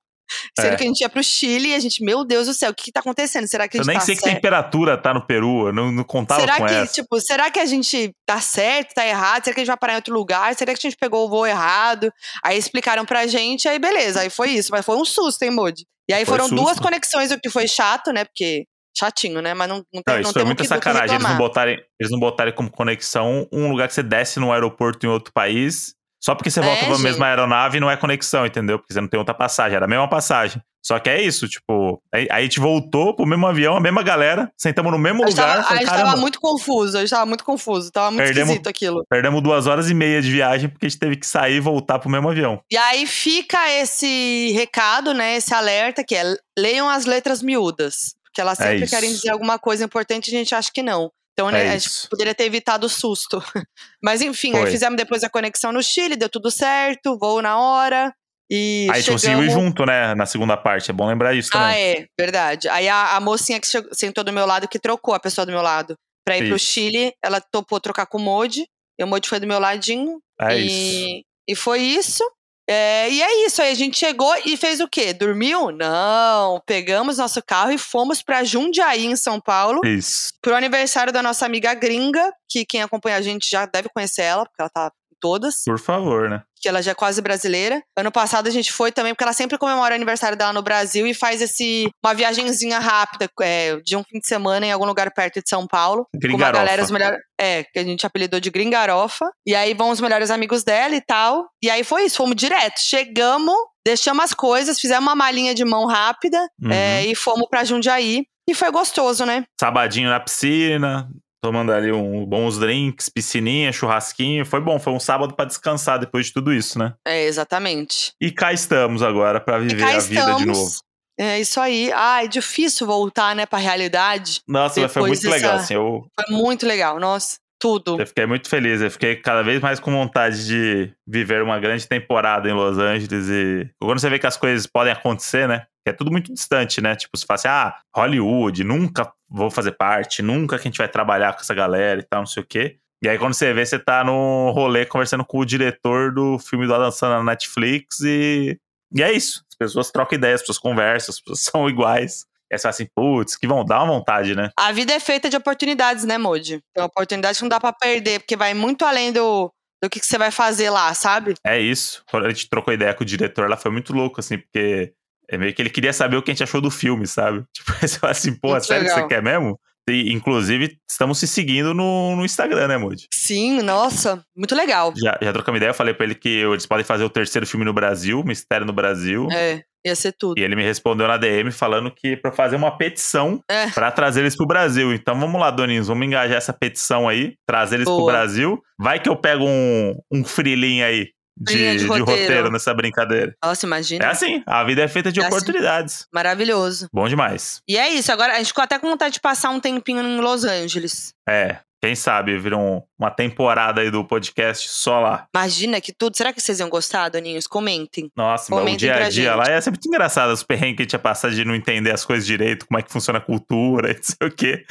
sendo 0.60 0.74
É. 0.74 0.76
que 0.76 0.84
a 0.84 0.88
gente 0.88 1.02
ia 1.02 1.10
pro 1.10 1.24
Chile 1.24 1.70
e 1.70 1.76
a 1.76 1.80
gente, 1.80 2.04
meu 2.04 2.24
Deus 2.26 2.48
do 2.48 2.54
céu, 2.54 2.72
o 2.72 2.74
que, 2.76 2.86
que 2.86 2.92
tá 2.92 3.00
acontecendo? 3.00 3.48
Será 3.48 3.68
que 3.68 3.78
a 3.78 3.80
Eu 3.80 3.84
gente 3.84 3.92
nem 3.92 4.00
tá 4.00 4.06
sei 4.06 4.16
que 4.16 4.22
certo? 4.22 4.36
temperatura 4.36 4.98
tá 4.98 5.14
no 5.14 5.26
Peru, 5.26 5.68
eu 5.68 5.74
não, 5.74 5.92
não 5.92 6.04
contava 6.04 6.40
Será 6.42 6.58
com 6.58 6.66
que, 6.66 6.74
essa. 6.74 6.94
tipo, 6.94 7.20
será 7.20 7.50
que 7.52 7.60
a 7.60 7.66
gente 7.66 8.12
tá 8.26 8.40
certo, 8.42 8.94
tá 8.94 9.06
errado? 9.06 9.44
Será 9.44 9.54
que 9.54 9.60
a 9.60 9.64
gente 9.64 9.68
vai 9.68 9.78
parar 9.78 9.94
em 9.94 9.98
outro 9.98 10.14
lugar? 10.14 10.54
Será 10.56 10.74
que 10.74 10.80
a 10.80 10.90
gente 10.90 10.98
pegou 11.00 11.26
o 11.26 11.30
voo 11.30 11.46
errado? 11.46 12.12
Aí 12.44 12.58
explicaram 12.58 13.06
pra 13.06 13.26
gente, 13.28 13.68
aí 13.68 13.80
beleza, 13.80 14.22
aí 14.22 14.30
foi 14.30 14.50
isso. 14.52 14.70
Mas 14.72 14.86
foi 14.86 14.96
um 14.98 15.06
susto, 15.06 15.44
hein, 15.44 15.52
Moody? 15.52 15.84
E 16.10 16.14
aí 16.14 16.24
Foi 16.26 16.38
foram 16.38 16.48
susto. 16.48 16.64
duas 16.64 16.80
conexões, 16.80 17.32
o 17.32 17.40
que 17.40 17.50
foi 17.50 17.68
chato, 17.68 18.12
né? 18.14 18.24
Porque 18.24 18.66
chatinho, 18.98 19.42
né? 19.42 19.54
Mas 19.54 19.68
não, 19.70 19.84
não, 19.94 20.02
tem, 20.02 20.16
Não, 20.16 20.22
isso 20.22 20.28
não 20.30 20.34
foi 20.34 20.44
muita 20.46 20.64
que- 20.64 20.70
que 20.70 20.74
sacanagem. 20.74 21.16
Eles 21.18 21.28
não, 21.28 21.38
botarem, 21.38 21.78
eles 22.00 22.12
não 22.12 22.20
botarem 22.20 22.54
como 22.54 22.72
conexão 22.72 23.48
um 23.52 23.70
lugar 23.70 23.88
que 23.88 23.94
você 23.94 24.02
desce 24.02 24.40
no 24.40 24.52
aeroporto 24.52 25.06
em 25.06 25.10
outro 25.10 25.32
país. 25.34 25.94
Só 26.28 26.36
porque 26.36 26.52
você 26.52 26.60
volta 26.60 26.82
É, 26.82 26.86
pra 26.88 26.96
gente. 26.96 27.04
mesma 27.04 27.26
aeronave 27.26 27.80
não 27.80 27.90
é 27.90 27.96
conexão, 27.96 28.46
entendeu? 28.46 28.78
Porque 28.78 28.92
você 28.94 29.00
não 29.00 29.08
tem 29.08 29.18
outra 29.18 29.34
passagem, 29.34 29.78
era 29.78 29.86
a 29.86 29.88
mesma 29.88 30.10
passagem. 30.10 30.62
Só 30.86 31.00
que 31.00 31.10
é 31.10 31.22
isso, 31.22 31.48
tipo, 31.48 32.02
aí, 32.14 32.28
aí 32.30 32.40
a 32.40 32.42
gente 32.42 32.60
voltou 32.60 33.14
pro 33.16 33.26
mesmo 33.26 33.48
avião, 33.48 33.78
a 33.78 33.80
mesma 33.80 34.04
galera, 34.04 34.52
sentamos 34.58 34.92
no 34.92 34.98
mesmo 34.98 35.24
A 35.24 35.28
gente, 35.28 35.38
lugar. 35.38 35.48
tava, 35.48 35.60
a 35.60 35.64
falei, 35.64 35.80
gente 35.80 35.90
caramba, 35.90 36.10
tava 36.10 36.22
muito 36.22 36.40
confuso, 36.42 36.98
a 36.98 37.00
gente 37.00 37.10
tava 37.10 37.26
muito 37.26 37.44
confuso, 37.46 37.92
tava 37.92 38.12
muito 38.12 38.24
Perdemos- 38.26 38.50
esquisito 38.50 38.68
aquilo. 38.68 39.06
perdemos 39.10 39.42
duas 39.42 39.68
horas 39.68 39.90
e 39.90 39.94
meia 39.94 40.22
de 40.22 40.30
viagem 40.30 40.68
porque 40.70 40.86
a 40.86 40.90
gente 40.90 41.00
teve 41.00 41.16
que 41.16 41.26
sair 41.26 41.56
e 41.56 41.60
voltar 41.62 41.98
pro 42.00 42.10
mesmo 42.10 42.30
avião. 42.30 42.60
E 42.70 42.76
aí 42.76 43.08
fica 43.08 43.58
esse 43.72 44.52
recado, 44.54 45.14
né? 45.14 45.38
Esse 45.38 45.54
alerta 45.54 46.04
que 46.04 46.14
é 46.16 46.24
leiam 46.60 46.90
as 46.90 47.06
letras 47.06 47.42
miúdas. 47.42 48.16
Porque 48.26 48.42
elas 48.42 48.58
sempre 48.58 48.84
É 48.84 48.88
querem 48.88 49.10
dizer 49.12 49.30
alguma 49.32 49.58
coisa 49.58 49.84
importante 49.86 50.28
e 50.32 50.36
a 50.36 50.38
gente 50.38 50.54
acha 50.54 50.70
que 50.74 50.84
não. 50.84 51.10
Então, 51.40 51.52
né, 51.52 51.68
É 51.68 51.70
a 51.70 51.78
gente 51.78 52.10
poderia 52.10 52.34
ter 52.34 52.46
evitado 52.46 52.88
o 52.88 52.90
susto. 52.90 53.40
Mas 54.04 54.22
enfim, 54.24 54.54
aí 54.56 54.62
Foi. 54.64 54.72
fizemos 54.72 54.98
depois 54.98 55.24
a 55.24 55.30
conexão 55.30 55.72
no 55.72 55.84
Chile, 55.84 56.16
deu 56.16 56.28
tudo 56.30 56.50
certo, 56.50 57.16
voo 57.20 57.44
na 57.44 57.60
hora. 57.60 58.12
E 58.50 58.88
Aí 58.90 58.98
a 58.98 59.00
gente 59.02 59.12
conseguiu 59.12 59.44
ir 59.44 59.50
chegamos- 59.50 59.64
junto, 59.66 59.86
né? 59.86 60.16
Na 60.16 60.26
segunda 60.26 60.58
parte. 60.58 60.90
É 60.90 60.94
bom 60.94 61.06
lembrar 61.06 61.36
isso 61.36 61.52
também. 61.52 61.68
Ah, 61.68 61.78
é, 61.78 62.06
verdade. 62.20 62.68
Aí 62.70 62.88
a, 62.90 63.18
a 63.18 63.20
mocinha 63.20 63.60
que 63.60 63.68
chegou- 63.68 63.94
sentou 63.94 64.24
do 64.24 64.34
meu 64.34 64.46
lado, 64.48 64.68
que 64.68 64.80
trocou 64.80 65.14
a 65.14 65.20
pessoa 65.20 65.46
do 65.46 65.52
meu 65.52 65.62
lado 65.62 65.96
pra 66.26 66.38
ir 66.38 66.48
pro 66.48 66.56
Isso. 66.56 66.66
Chile, 66.66 67.14
ela 67.24 67.40
topou 67.40 67.80
trocar 67.80 68.06
com 68.08 68.18
o 68.18 68.22
Modi. 68.22 68.66
E 69.00 69.04
o 69.04 69.08
Modi 69.08 69.30
foi 69.30 69.40
do 69.40 69.46
meu 69.46 69.60
ladinho. 69.60 70.20
É 70.42 70.58
e, 70.58 70.66
isso. 70.66 71.24
e 71.50 71.56
foi 71.56 71.82
isso. 71.82 72.24
É, 72.70 73.10
e 73.10 73.22
é 73.22 73.46
isso, 73.46 73.62
aí 73.62 73.72
a 73.72 73.76
gente 73.76 73.98
chegou 73.98 74.34
e 74.46 74.58
fez 74.58 74.82
o 74.82 74.88
quê? 74.90 75.14
Dormiu? 75.14 75.72
Não. 75.72 76.62
Pegamos 76.66 77.18
nosso 77.18 77.42
carro 77.42 77.72
e 77.72 77.78
fomos 77.78 78.22
pra 78.22 78.44
Jundiaí, 78.44 79.06
em 79.06 79.16
São 79.16 79.40
Paulo, 79.40 79.82
Isso. 79.86 80.34
pro 80.42 80.54
aniversário 80.56 81.14
da 81.14 81.24
nossa 81.24 81.46
amiga 81.46 81.74
gringa, 81.74 82.30
que 82.50 82.66
quem 82.66 82.82
acompanha 82.82 83.16
a 83.16 83.22
gente 83.22 83.50
já 83.50 83.66
deve 83.66 83.88
conhecer 83.88 84.24
ela, 84.24 84.46
porque 84.46 84.62
ela 84.62 84.70
tá 84.70 84.92
todas, 85.20 85.64
Por 85.66 85.80
favor, 85.80 86.30
né? 86.30 86.42
que 86.60 86.68
ela 86.68 86.82
já 86.82 86.92
é 86.92 86.96
quase 86.96 87.22
brasileira. 87.22 87.84
Ano 87.96 88.12
passado 88.12 88.48
a 88.48 88.52
gente 88.52 88.74
foi 88.74 88.92
também, 88.92 89.14
porque 89.14 89.24
ela 89.24 89.32
sempre 89.34 89.60
comemora 89.60 89.94
o 89.94 89.96
aniversário 89.96 90.36
dela 90.36 90.52
no 90.52 90.64
Brasil 90.64 91.06
e 91.06 91.14
faz 91.14 91.40
esse 91.40 91.88
uma 92.04 92.16
viagenzinha 92.16 92.80
rápida, 92.80 93.30
é, 93.42 93.76
de 93.86 93.96
um 93.96 94.04
fim 94.04 94.20
de 94.20 94.28
semana 94.28 94.66
em 94.66 94.72
algum 94.72 94.86
lugar 94.86 95.12
perto 95.14 95.40
de 95.42 95.48
São 95.48 95.68
Paulo. 95.68 96.06
Com 96.12 96.18
uma 96.18 96.22
Gringarofa. 96.22 96.64
galera, 96.64 96.84
os 96.84 96.90
melhores. 96.92 97.20
É, 97.40 97.64
que 97.64 97.78
a 97.78 97.84
gente 97.84 98.06
apelidou 98.08 98.40
de 98.40 98.50
Gringarofa. 98.50 99.30
E 99.46 99.54
aí 99.54 99.76
vão 99.76 99.92
os 99.92 100.02
melhores 100.02 100.32
amigos 100.32 100.64
dela 100.64 100.96
e 100.96 101.02
tal. 101.02 101.48
E 101.62 101.70
aí 101.70 101.84
foi 101.84 102.06
isso, 102.06 102.18
fomos 102.18 102.36
direto. 102.36 102.80
Chegamos, 102.80 103.56
deixamos 103.86 104.24
as 104.26 104.34
coisas, 104.34 104.80
fizemos 104.80 105.04
uma 105.04 105.16
malinha 105.16 105.54
de 105.54 105.64
mão 105.64 105.86
rápida 105.86 106.40
Uhum. 106.60 106.72
é, 106.72 107.06
e 107.06 107.14
fomos 107.16 107.48
pra 107.50 107.64
Jundiaí. 107.64 108.26
E 108.50 108.54
foi 108.56 108.72
gostoso, 108.72 109.26
né? 109.26 109.44
Sabadinho 109.60 110.10
na 110.10 110.20
piscina, 110.20 111.08
tomando 111.42 111.72
ali 111.72 111.92
um, 111.92 112.26
bons 112.26 112.58
drinks, 112.60 113.10
piscininha, 113.10 113.72
churrasquinho. 113.72 114.46
Foi 114.46 114.60
bom, 114.60 114.80
foi 114.80 114.94
um 114.94 115.00
sábado 115.00 115.36
pra 115.36 115.46
descansar 115.46 116.00
depois 116.00 116.28
de 116.28 116.34
tudo 116.34 116.54
isso, 116.54 116.78
né? 116.80 116.94
É, 117.06 117.26
exatamente. 117.26 118.12
E 118.22 118.32
cá 118.32 118.52
estamos 118.54 119.02
agora 119.02 119.40
pra 119.40 119.60
E 119.60 119.68
viver 119.68 119.84
a 119.84 120.00
vida 120.00 120.00
de 120.00 120.14
estamos. 120.16 120.46
novo. 120.46 120.72
É 121.20 121.40
isso 121.40 121.60
aí. 121.60 121.92
Ai, 121.94 122.28
difícil 122.28 122.86
voltar, 122.86 123.36
né, 123.36 123.46
pra 123.48 123.58
realidade. 123.58 124.42
Nossa, 124.48 124.80
mas 124.82 124.94
foi 124.94 125.08
muito 125.08 125.28
legal, 125.30 125.52
dessa- 125.54 125.64
assim. 125.64 125.74
Eu, 125.74 126.06
Foi 126.16 126.36
muito 126.36 126.66
legal. 126.66 127.00
Nossa, 127.00 127.38
tudo. 127.60 128.00
eu 128.00 128.08
fiquei 128.08 128.26
muito 128.26 128.50
feliz. 128.50 128.82
Eu 128.82 128.92
fiquei 128.92 129.16
cada 129.16 129.42
vez 129.42 129.62
mais 129.62 129.80
com 129.80 129.92
vontade 129.92 130.46
de 130.46 130.92
viver 131.06 131.42
uma 131.42 131.60
grande 131.60 131.88
temporada 131.88 132.50
em 132.50 132.54
Los 132.54 132.78
Angeles. 132.78 133.28
E 133.30 133.70
quando 133.80 134.00
você 134.00 134.10
vê 134.10 134.20
que 134.20 134.28
as 134.28 134.38
coisas 134.38 134.68
podem 134.68 134.94
acontecer, 134.94 135.48
né? 135.48 135.66
É 135.86 135.94
tudo 135.94 136.12
muito 136.12 136.34
distante, 136.34 136.82
né? 136.82 136.96
Tipo, 136.96 137.18
você 137.18 137.26
fala 137.26 137.36
assim, 137.36 137.48
ah, 137.48 137.76
Hollywood, 137.96 138.64
nunca 138.64 139.12
vou 139.30 139.50
fazer 139.50 139.72
parte, 139.72 140.22
nunca 140.22 140.58
que 140.58 140.68
a 140.68 140.70
gente 140.70 140.78
vai 140.78 140.88
trabalhar 140.88 141.34
com 141.34 141.42
essa 141.42 141.54
galera 141.54 142.00
e 142.00 142.04
tal, 142.04 142.22
não 142.22 142.28
sei 142.28 142.44
o 142.44 142.46
quê. 142.46 142.78
E 143.02 143.08
aí, 143.08 143.18
quando 143.18 143.34
você 143.34 143.54
vê, 143.54 143.66
você 143.66 143.78
tá 143.78 144.04
no 144.04 144.52
rolê 144.52 144.86
conversando 144.86 145.24
com 145.24 145.40
o 145.40 145.46
diretor 145.46 146.12
do 146.12 146.40
filme 146.40 146.66
do 146.66 146.74
Adam 146.74 146.92
Sandler 146.92 147.20
na 147.20 147.32
Netflix 147.32 148.00
e. 148.02 148.60
E 148.94 149.04
é 149.04 149.12
isso. 149.12 149.44
As 149.50 149.56
pessoas 149.56 149.92
trocam 149.92 150.18
ideias, 150.18 150.36
as 150.36 150.42
pessoas 150.42 150.60
conversam, 150.60 151.12
as 151.12 151.20
pessoas 151.20 151.40
são 151.52 151.70
iguais. 151.70 152.26
Aí 152.52 152.58
você 152.58 152.64
fala 152.64 152.70
assim, 152.70 152.88
putz, 152.96 153.36
que 153.36 153.48
vão 153.48 153.66
dar 153.66 153.84
uma 153.84 153.94
vontade, 153.94 154.36
né? 154.36 154.50
A 154.58 154.72
vida 154.72 154.94
é 154.94 155.00
feita 155.00 155.30
de 155.30 155.36
oportunidades, 155.36 156.06
né, 156.06 156.18
Modi? 156.18 156.62
É 156.76 156.82
uma 156.82 156.88
oportunidade 156.88 157.38
que 157.38 157.44
não 157.44 157.50
dá 157.50 157.60
pra 157.60 157.74
perder, 157.74 158.20
porque 158.20 158.38
vai 158.38 158.54
muito 158.54 158.86
além 158.86 159.12
do, 159.12 159.52
do 159.82 159.90
que, 159.90 160.00
que 160.00 160.06
você 160.06 160.18
vai 160.18 160.32
fazer 160.32 160.70
lá, 160.70 160.94
sabe? 160.94 161.36
É 161.46 161.60
isso. 161.60 162.04
Quando 162.10 162.26
a 162.26 162.30
gente 162.30 162.50
trocou 162.50 162.74
ideia 162.74 162.94
com 162.94 163.04
o 163.04 163.06
diretor, 163.06 163.46
ela 163.46 163.58
foi 163.58 163.72
muito 163.72 163.94
louco, 163.94 164.20
assim, 164.20 164.38
porque 164.38 164.94
é 165.30 165.38
meio 165.38 165.54
que 165.54 165.62
ele 165.62 165.70
queria 165.70 165.92
saber 165.92 166.18
o 166.18 166.24
que 166.24 166.32
a 166.32 166.34
gente 166.34 166.44
achou 166.44 166.62
do 166.62 166.72
filme, 166.72 167.06
sabe? 167.06 167.44
Tipo, 167.54 167.74
você 167.74 168.00
fala 168.00 168.12
assim, 168.12 168.34
pô, 168.34 168.52
Muito 168.52 168.66
sério 168.66 168.86
que 168.86 168.94
você 168.94 169.08
quer 169.08 169.22
mesmo? 169.22 169.60
E, 169.90 170.12
inclusive, 170.12 170.78
estamos 170.90 171.18
se 171.18 171.28
seguindo 171.28 171.74
no, 171.74 172.16
no 172.16 172.26
Instagram, 172.26 172.68
né, 172.68 172.78
Moody? 172.78 173.08
Sim, 173.14 173.62
nossa, 173.62 174.22
muito 174.36 174.54
legal. 174.56 174.94
Já, 174.98 175.18
já 175.22 175.32
trocamos 175.32 175.58
ideia, 175.58 175.70
eu 175.70 175.74
falei 175.74 175.94
pra 175.94 176.06
ele 176.06 176.16
que 176.16 176.30
eles 176.30 176.66
podem 176.66 176.84
fazer 176.84 177.04
o 177.04 177.10
terceiro 177.10 177.48
filme 177.48 177.64
no 177.66 177.74
Brasil, 177.74 178.24
Mistério 178.26 178.66
no 178.66 178.74
Brasil. 178.74 179.28
É, 179.32 179.62
ia 179.86 179.96
ser 179.96 180.12
tudo. 180.12 180.38
E 180.40 180.44
ele 180.44 180.56
me 180.56 180.64
respondeu 180.64 181.08
na 181.08 181.16
DM 181.18 181.52
falando 181.52 181.90
que 181.90 182.18
pra 182.18 182.32
fazer 182.34 182.58
uma 182.58 182.78
petição 182.78 183.40
É. 183.50 183.70
pra 183.70 183.90
trazer 183.92 184.22
eles 184.22 184.36
pro 184.36 184.46
Brasil. 184.46 184.94
Então 184.94 185.18
vamos 185.20 185.40
lá, 185.40 185.50
Doninhos, 185.52 185.88
vamos 185.88 186.06
engajar 186.06 186.36
essa 186.38 186.52
petição 186.52 187.08
aí, 187.08 187.36
trazer 187.48 187.76
eles 187.76 187.86
pro 187.86 187.98
Boa. 187.98 188.12
Brasil. 188.12 188.62
Vai 188.80 189.00
que 189.00 189.08
eu 189.08 189.16
pego 189.16 189.46
um, 189.46 189.96
um 190.12 190.24
frilinho 190.24 190.86
aí 190.86 191.08
de, 191.40 191.54
de 191.54 191.78
de 191.80 191.86
roteiro. 191.86 192.06
roteiro. 192.22 192.52
nessa 192.52 192.74
brincadeira. 192.74 193.36
Nossa, 193.44 193.66
imagina. 193.66 194.06
É 194.06 194.10
assim, 194.10 194.44
a 194.46 194.64
vida 194.64 194.82
é 194.84 194.88
feita 194.88 195.12
de 195.12 195.20
É 195.20 195.24
assim. 195.24 195.34
oportunidades. 195.36 196.06
Maravilhoso. 196.14 196.88
Bom 196.94 197.08
demais. 197.08 197.62
E 197.68 197.78
é 197.78 197.90
isso, 197.90 198.12
agora 198.12 198.34
a 198.34 198.38
gente 198.38 198.48
ficou 198.48 198.64
até 198.64 198.78
com 198.80 198.90
vontade 198.90 199.14
de 199.16 199.20
passar 199.22 199.50
um 199.50 199.60
tempinho 199.60 200.02
em 200.02 200.20
Los 200.20 200.44
Angeles. 200.44 201.14
É, 201.28 201.60
quem 201.82 201.94
sabe 201.96 202.38
vira 202.40 202.58
um- 202.58 202.82
uma 203.00 203.12
temporada 203.12 203.82
aí 203.82 203.92
do 203.92 204.04
podcast 204.04 204.68
só 204.70 205.00
lá. 205.00 205.28
Imagina 205.36 205.80
que 205.80 205.94
tudo. 205.94 206.18
Será 206.18 206.34
que 206.34 206.42
vocês 206.42 206.60
iam 206.60 206.70
gostar, 206.70 207.10
Doninhos? 207.10 207.46
Comentem. 207.46 208.10
Nossa, 208.16 208.46
mas 208.50 208.58
o 208.58 208.62
Comentem 208.62 208.78
dia 208.78 208.96
a 208.96 209.10
dia 209.10 209.30
gente. 209.32 209.36
lá 209.38 209.50
ia 209.50 209.62
ser 209.62 209.70
muito 209.70 209.88
engraçado. 209.88 210.32
Os 210.32 210.42
perrengues 210.44 210.76
que 210.78 210.82
a 210.82 210.86
gente 210.86 210.94
ia 210.94 211.00
passar 211.00 211.30
de 211.32 211.46
não 211.46 211.54
entender 211.54 211.92
as 211.92 212.04
coisas 212.04 212.26
direito, 212.26 212.66
como 212.68 212.80
é 212.80 212.82
que 212.84 212.92
funciona 212.92 213.20
a 213.20 213.22
cultura, 213.22 213.92
e 213.92 213.96
não 213.96 214.02
sei 214.04 214.28
o 214.28 214.32
quê. 214.32 214.66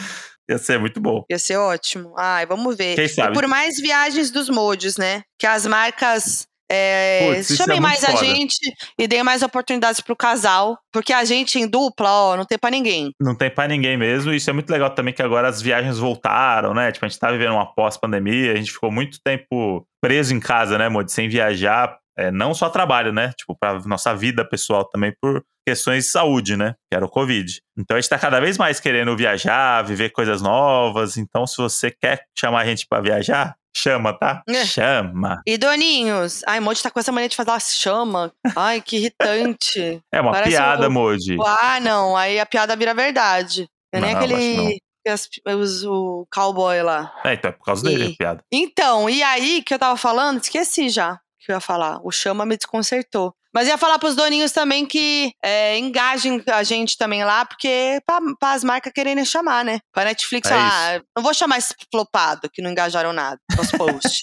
Ia 0.48 0.58
ser 0.58 0.78
muito 0.78 1.00
bom. 1.00 1.24
Ia 1.30 1.38
ser 1.40 1.56
ótimo. 1.56 2.14
Ai, 2.16 2.46
vamos 2.46 2.76
ver. 2.76 2.94
Quem 2.94 3.04
E 3.04 3.08
sabe? 3.08 3.34
por 3.34 3.46
mais 3.48 3.80
viagens 3.80 4.30
dos 4.30 4.48
mods, 4.48 4.96
né? 4.96 5.22
Que 5.38 5.46
as 5.46 5.66
marcas 5.66 6.46
é, 6.70 7.28
Putz, 7.28 7.50
isso 7.50 7.56
chamem 7.56 7.78
é 7.78 7.80
mais 7.80 8.02
a 8.04 8.12
foda. 8.12 8.24
gente 8.24 8.58
e 8.98 9.06
deem 9.06 9.22
mais 9.22 9.42
oportunidades 9.42 10.00
pro 10.00 10.16
casal. 10.16 10.78
Porque 10.92 11.12
a 11.12 11.24
gente 11.24 11.58
em 11.58 11.66
dupla, 11.66 12.10
ó, 12.10 12.36
não 12.36 12.44
tem 12.44 12.58
pra 12.58 12.70
ninguém. 12.70 13.12
Não 13.20 13.34
tem 13.34 13.50
pra 13.50 13.68
ninguém 13.68 13.96
mesmo. 13.96 14.32
E 14.32 14.36
isso 14.36 14.50
é 14.50 14.52
muito 14.52 14.70
legal 14.70 14.90
também 14.90 15.14
que 15.14 15.22
agora 15.22 15.48
as 15.48 15.62
viagens 15.62 15.98
voltaram, 15.98 16.74
né? 16.74 16.90
Tipo, 16.90 17.06
a 17.06 17.08
gente 17.08 17.18
tá 17.18 17.30
vivendo 17.30 17.52
uma 17.52 17.66
pós-pandemia, 17.66 18.52
a 18.52 18.56
gente 18.56 18.72
ficou 18.72 18.90
muito 18.90 19.18
tempo 19.22 19.86
preso 20.00 20.34
em 20.34 20.40
casa, 20.40 20.76
né, 20.78 20.88
Modi? 20.88 21.12
Sem 21.12 21.28
viajar. 21.28 21.98
É, 22.18 22.30
não 22.30 22.54
só 22.54 22.70
trabalho, 22.70 23.12
né? 23.12 23.32
Tipo, 23.36 23.54
pra 23.58 23.78
nossa 23.80 24.14
vida 24.14 24.44
pessoal 24.44 24.84
também, 24.88 25.12
por 25.20 25.44
questões 25.66 26.04
de 26.04 26.10
saúde, 26.10 26.56
né? 26.56 26.74
Que 26.90 26.96
era 26.96 27.04
o 27.04 27.08
Covid. 27.10 27.60
Então 27.76 27.96
a 27.96 28.00
gente 28.00 28.08
tá 28.08 28.18
cada 28.18 28.38
vez 28.40 28.56
mais 28.56 28.78
querendo 28.78 29.16
viajar, 29.16 29.82
viver 29.82 30.10
coisas 30.10 30.40
novas. 30.40 31.16
Então, 31.16 31.46
se 31.46 31.56
você 31.56 31.90
quer 31.90 32.22
chamar 32.38 32.60
a 32.60 32.64
gente 32.66 32.86
pra 32.88 33.00
viajar, 33.00 33.56
chama, 33.76 34.12
tá? 34.18 34.42
É. 34.48 34.64
Chama. 34.64 35.40
E 35.46 35.58
Doninhos, 35.58 36.42
ai, 36.46 36.60
Modi 36.60 36.82
tá 36.82 36.90
com 36.90 37.00
essa 37.00 37.12
mania 37.12 37.28
de 37.28 37.36
uma 37.36 37.58
chama. 37.60 38.32
Ai, 38.54 38.80
que 38.80 38.96
irritante. 38.96 40.00
É 40.12 40.20
uma 40.20 40.32
Parece 40.32 40.50
piada, 40.50 40.88
o- 40.88 40.90
Modi. 40.90 41.36
ah, 41.44 41.78
não, 41.80 42.16
aí 42.16 42.38
a 42.40 42.46
piada 42.46 42.74
vira 42.76 42.94
verdade. 42.94 43.68
É 43.92 44.00
nem 44.00 44.12
Não, 44.14 44.20
aquele. 44.20 44.78
que 45.04 45.10
as- 45.10 45.28
o 45.84 46.26
cowboy 46.32 46.82
lá. 46.82 47.12
É, 47.24 47.34
então 47.34 47.50
é 47.50 47.52
por 47.52 47.64
causa 47.64 47.82
dele, 47.82 48.08
E- 48.08 48.12
a 48.12 48.16
piada. 48.16 48.40
Então, 48.52 49.10
e 49.10 49.22
aí 49.22 49.62
que 49.62 49.74
eu 49.74 49.78
tava 49.78 49.96
falando, 49.96 50.40
esqueci 50.42 50.88
já 50.88 51.18
que 51.40 51.52
eu 51.52 51.54
ia 51.56 51.60
falar. 51.60 52.00
O 52.02 52.10
chama 52.10 52.44
me 52.44 52.56
desconcertou. 52.56 53.32
Mas 53.57 53.68
ia 53.68 53.78
falar 53.78 53.98
pros 53.98 54.14
doninhos 54.14 54.52
também 54.52 54.84
que 54.84 55.32
é, 55.42 55.78
engajem 55.78 56.42
a 56.52 56.62
gente 56.62 56.98
também 56.98 57.24
lá, 57.24 57.42
porque 57.46 58.02
pra, 58.04 58.20
pra 58.38 58.52
as 58.52 58.62
marcas 58.62 58.92
quererem 58.92 59.24
chamar, 59.24 59.64
né? 59.64 59.78
Pra 59.94 60.04
Netflix 60.04 60.50
É 60.50 60.52
falar, 60.52 60.96
"Ah, 60.98 61.02
não 61.16 61.22
vou 61.22 61.32
chamar 61.32 61.57
esse 61.57 61.74
flopado 61.90 62.50
que 62.52 62.61
não 62.61 62.70
engajaram 62.70 63.14
nada 63.14 63.40
nos 63.57 63.70
posts. 63.70 64.20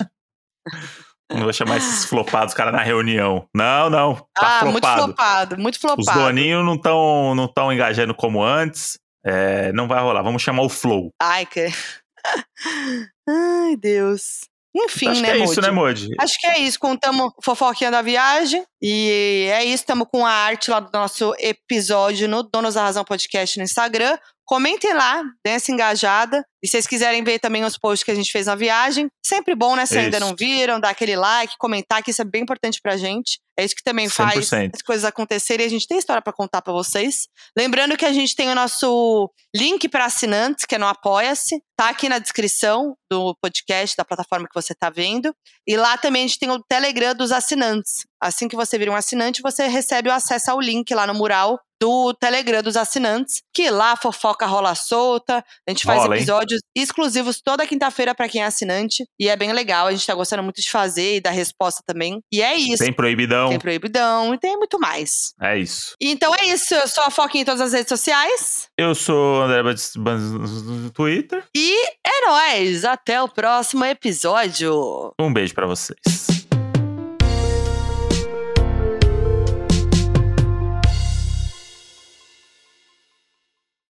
Não 1.31 1.45
vou 1.45 1.53
chamar 1.53 1.77
esses 1.77 2.05
flopados, 2.05 2.53
cara, 2.53 2.71
na 2.71 2.83
reunião. 2.83 3.47
Não, 3.55 3.89
não. 3.89 4.15
Tá 4.35 4.59
ah, 4.59 4.65
muito 4.65 4.85
flopado. 4.85 5.03
flopado, 5.03 5.57
muito 5.57 5.75
Os 5.75 5.81
flopado. 5.81 6.19
doninhos 6.19 6.63
não 6.63 6.75
estão 6.75 7.33
não 7.33 7.47
tão 7.47 7.73
engajando 7.73 8.13
como 8.13 8.43
antes. 8.43 8.99
É, 9.25 9.71
não 9.71 9.87
vai 9.87 9.99
rolar. 9.99 10.21
Vamos 10.21 10.43
chamar 10.43 10.61
o 10.61 10.69
Flow. 10.69 11.09
Ai, 11.19 11.47
que. 11.47 11.69
Ai, 13.27 13.75
Deus. 13.77 14.41
Enfim, 14.75 15.09
Acho 15.09 15.21
né, 15.21 15.31
que 15.31 15.41
é 15.41 15.43
isso, 15.43 15.61
né, 15.61 15.71
Modi? 15.71 16.09
Acho 16.19 16.39
que 16.39 16.47
é 16.47 16.59
isso. 16.59 16.79
Contamos 16.79 17.31
fofoquinha 17.43 17.91
da 17.91 18.01
viagem. 18.01 18.63
E 18.81 19.47
é 19.51 19.63
isso. 19.63 19.83
Estamos 19.83 20.07
com 20.11 20.25
a 20.25 20.31
arte 20.31 20.71
lá 20.71 20.79
do 20.79 20.89
nosso 20.91 21.33
episódio 21.39 22.27
no 22.27 22.41
Donos 22.41 22.73
da 22.73 22.83
Razão 22.83 23.03
Podcast 23.03 23.57
no 23.57 23.63
Instagram. 23.63 24.17
Comentem 24.45 24.93
lá, 24.93 25.23
deem 25.43 25.55
essa 25.55 25.71
engajada. 25.71 26.43
E 26.61 26.67
se 26.67 26.71
vocês 26.71 26.87
quiserem 26.87 27.23
ver 27.23 27.39
também 27.39 27.63
os 27.63 27.77
posts 27.77 28.03
que 28.03 28.11
a 28.11 28.15
gente 28.15 28.31
fez 28.31 28.47
na 28.47 28.55
viagem, 28.55 29.07
sempre 29.25 29.55
bom, 29.55 29.75
né? 29.75 29.85
Se 29.85 29.97
ainda 29.97 30.17
Isso. 30.17 30.25
não 30.25 30.35
viram, 30.35 30.79
dar 30.79 30.89
aquele 30.89 31.15
like, 31.15 31.55
comentar, 31.57 32.03
que 32.03 32.11
isso 32.11 32.21
é 32.21 32.25
bem 32.25 32.41
importante 32.41 32.79
pra 32.81 32.97
gente. 32.97 33.39
É 33.57 33.63
isso 33.63 33.75
que 33.75 33.83
também 33.83 34.09
faz 34.09 34.49
100%. 34.49 34.71
as 34.75 34.81
coisas 34.81 35.05
acontecerem 35.05 35.63
e 35.65 35.67
a 35.67 35.69
gente 35.69 35.87
tem 35.87 35.97
história 35.97 36.21
pra 36.21 36.33
contar 36.33 36.61
pra 36.61 36.73
vocês. 36.73 37.27
Lembrando 37.55 37.95
que 37.95 38.05
a 38.05 38.11
gente 38.11 38.35
tem 38.35 38.49
o 38.49 38.55
nosso 38.55 39.31
link 39.55 39.87
para 39.87 40.05
assinantes, 40.05 40.65
que 40.65 40.75
é 40.75 40.77
no 40.77 40.87
Apoia-se, 40.87 41.61
tá 41.77 41.89
aqui 41.89 42.09
na 42.09 42.17
descrição 42.17 42.95
do 43.11 43.35
podcast, 43.41 43.95
da 43.95 44.03
plataforma 44.03 44.47
que 44.47 44.55
você 44.55 44.73
tá 44.73 44.89
vendo. 44.89 45.35
E 45.67 45.77
lá 45.77 45.97
também 45.97 46.23
a 46.23 46.27
gente 46.27 46.39
tem 46.39 46.49
o 46.49 46.63
Telegram 46.63 47.13
dos 47.13 47.31
assinantes. 47.31 48.05
Assim 48.19 48.47
que 48.47 48.55
você 48.55 48.77
vira 48.77 48.91
um 48.91 48.95
assinante, 48.95 49.41
você 49.41 49.67
recebe 49.67 50.09
o 50.09 50.13
acesso 50.13 50.49
ao 50.49 50.59
link 50.59 50.93
lá 50.93 51.05
no 51.05 51.13
mural 51.13 51.59
do 51.83 52.13
Telegram 52.13 52.63
dos 52.63 52.77
assinantes, 52.77 53.41
que 53.53 53.69
lá 53.69 53.97
fofoca 53.97 54.45
rola 54.45 54.73
solta. 54.73 55.43
A 55.67 55.71
gente 55.71 55.83
faz 55.83 55.99
Rola, 55.99 56.15
hein? 56.15 56.21
episódios 56.21 56.61
exclusivos 56.73 57.41
toda 57.41 57.67
quinta-feira 57.67 58.15
pra 58.15 58.29
quem 58.29 58.41
é 58.41 58.45
assinante. 58.45 59.05
E 59.19 59.27
é 59.27 59.35
bem 59.35 59.51
legal, 59.51 59.87
a 59.87 59.91
gente 59.91 60.07
tá 60.07 60.15
gostando 60.15 60.41
muito 60.43 60.61
de 60.61 60.71
fazer 60.71 61.17
e 61.17 61.21
da 61.21 61.29
resposta 61.29 61.83
também. 61.85 62.21
E 62.31 62.41
é 62.41 62.55
isso. 62.55 62.81
Tem 62.81 62.93
proibidão. 62.93 63.49
Tem 63.49 63.59
proibidão 63.59 64.33
e 64.33 64.37
tem 64.39 64.55
muito 64.55 64.79
mais. 64.79 65.33
É 65.41 65.57
isso. 65.57 65.95
Então 65.99 66.33
é 66.33 66.45
isso, 66.45 66.73
eu 66.73 66.87
sou 66.87 67.03
a 67.03 67.11
Foquinha 67.11 67.41
em 67.41 67.45
todas 67.45 67.59
as 67.59 67.73
redes 67.73 67.89
sociais. 67.89 68.69
Eu 68.77 68.95
sou 68.95 69.39
o 69.39 69.41
André 69.41 69.61
no 69.61 70.89
Twitter. 70.91 71.43
E 71.53 71.85
é 71.85 72.27
nóis, 72.29 72.85
até 72.85 73.21
o 73.21 73.27
próximo 73.27 73.83
episódio. 73.83 75.13
Um 75.19 75.33
beijo 75.33 75.53
pra 75.53 75.67
vocês. 75.67 76.42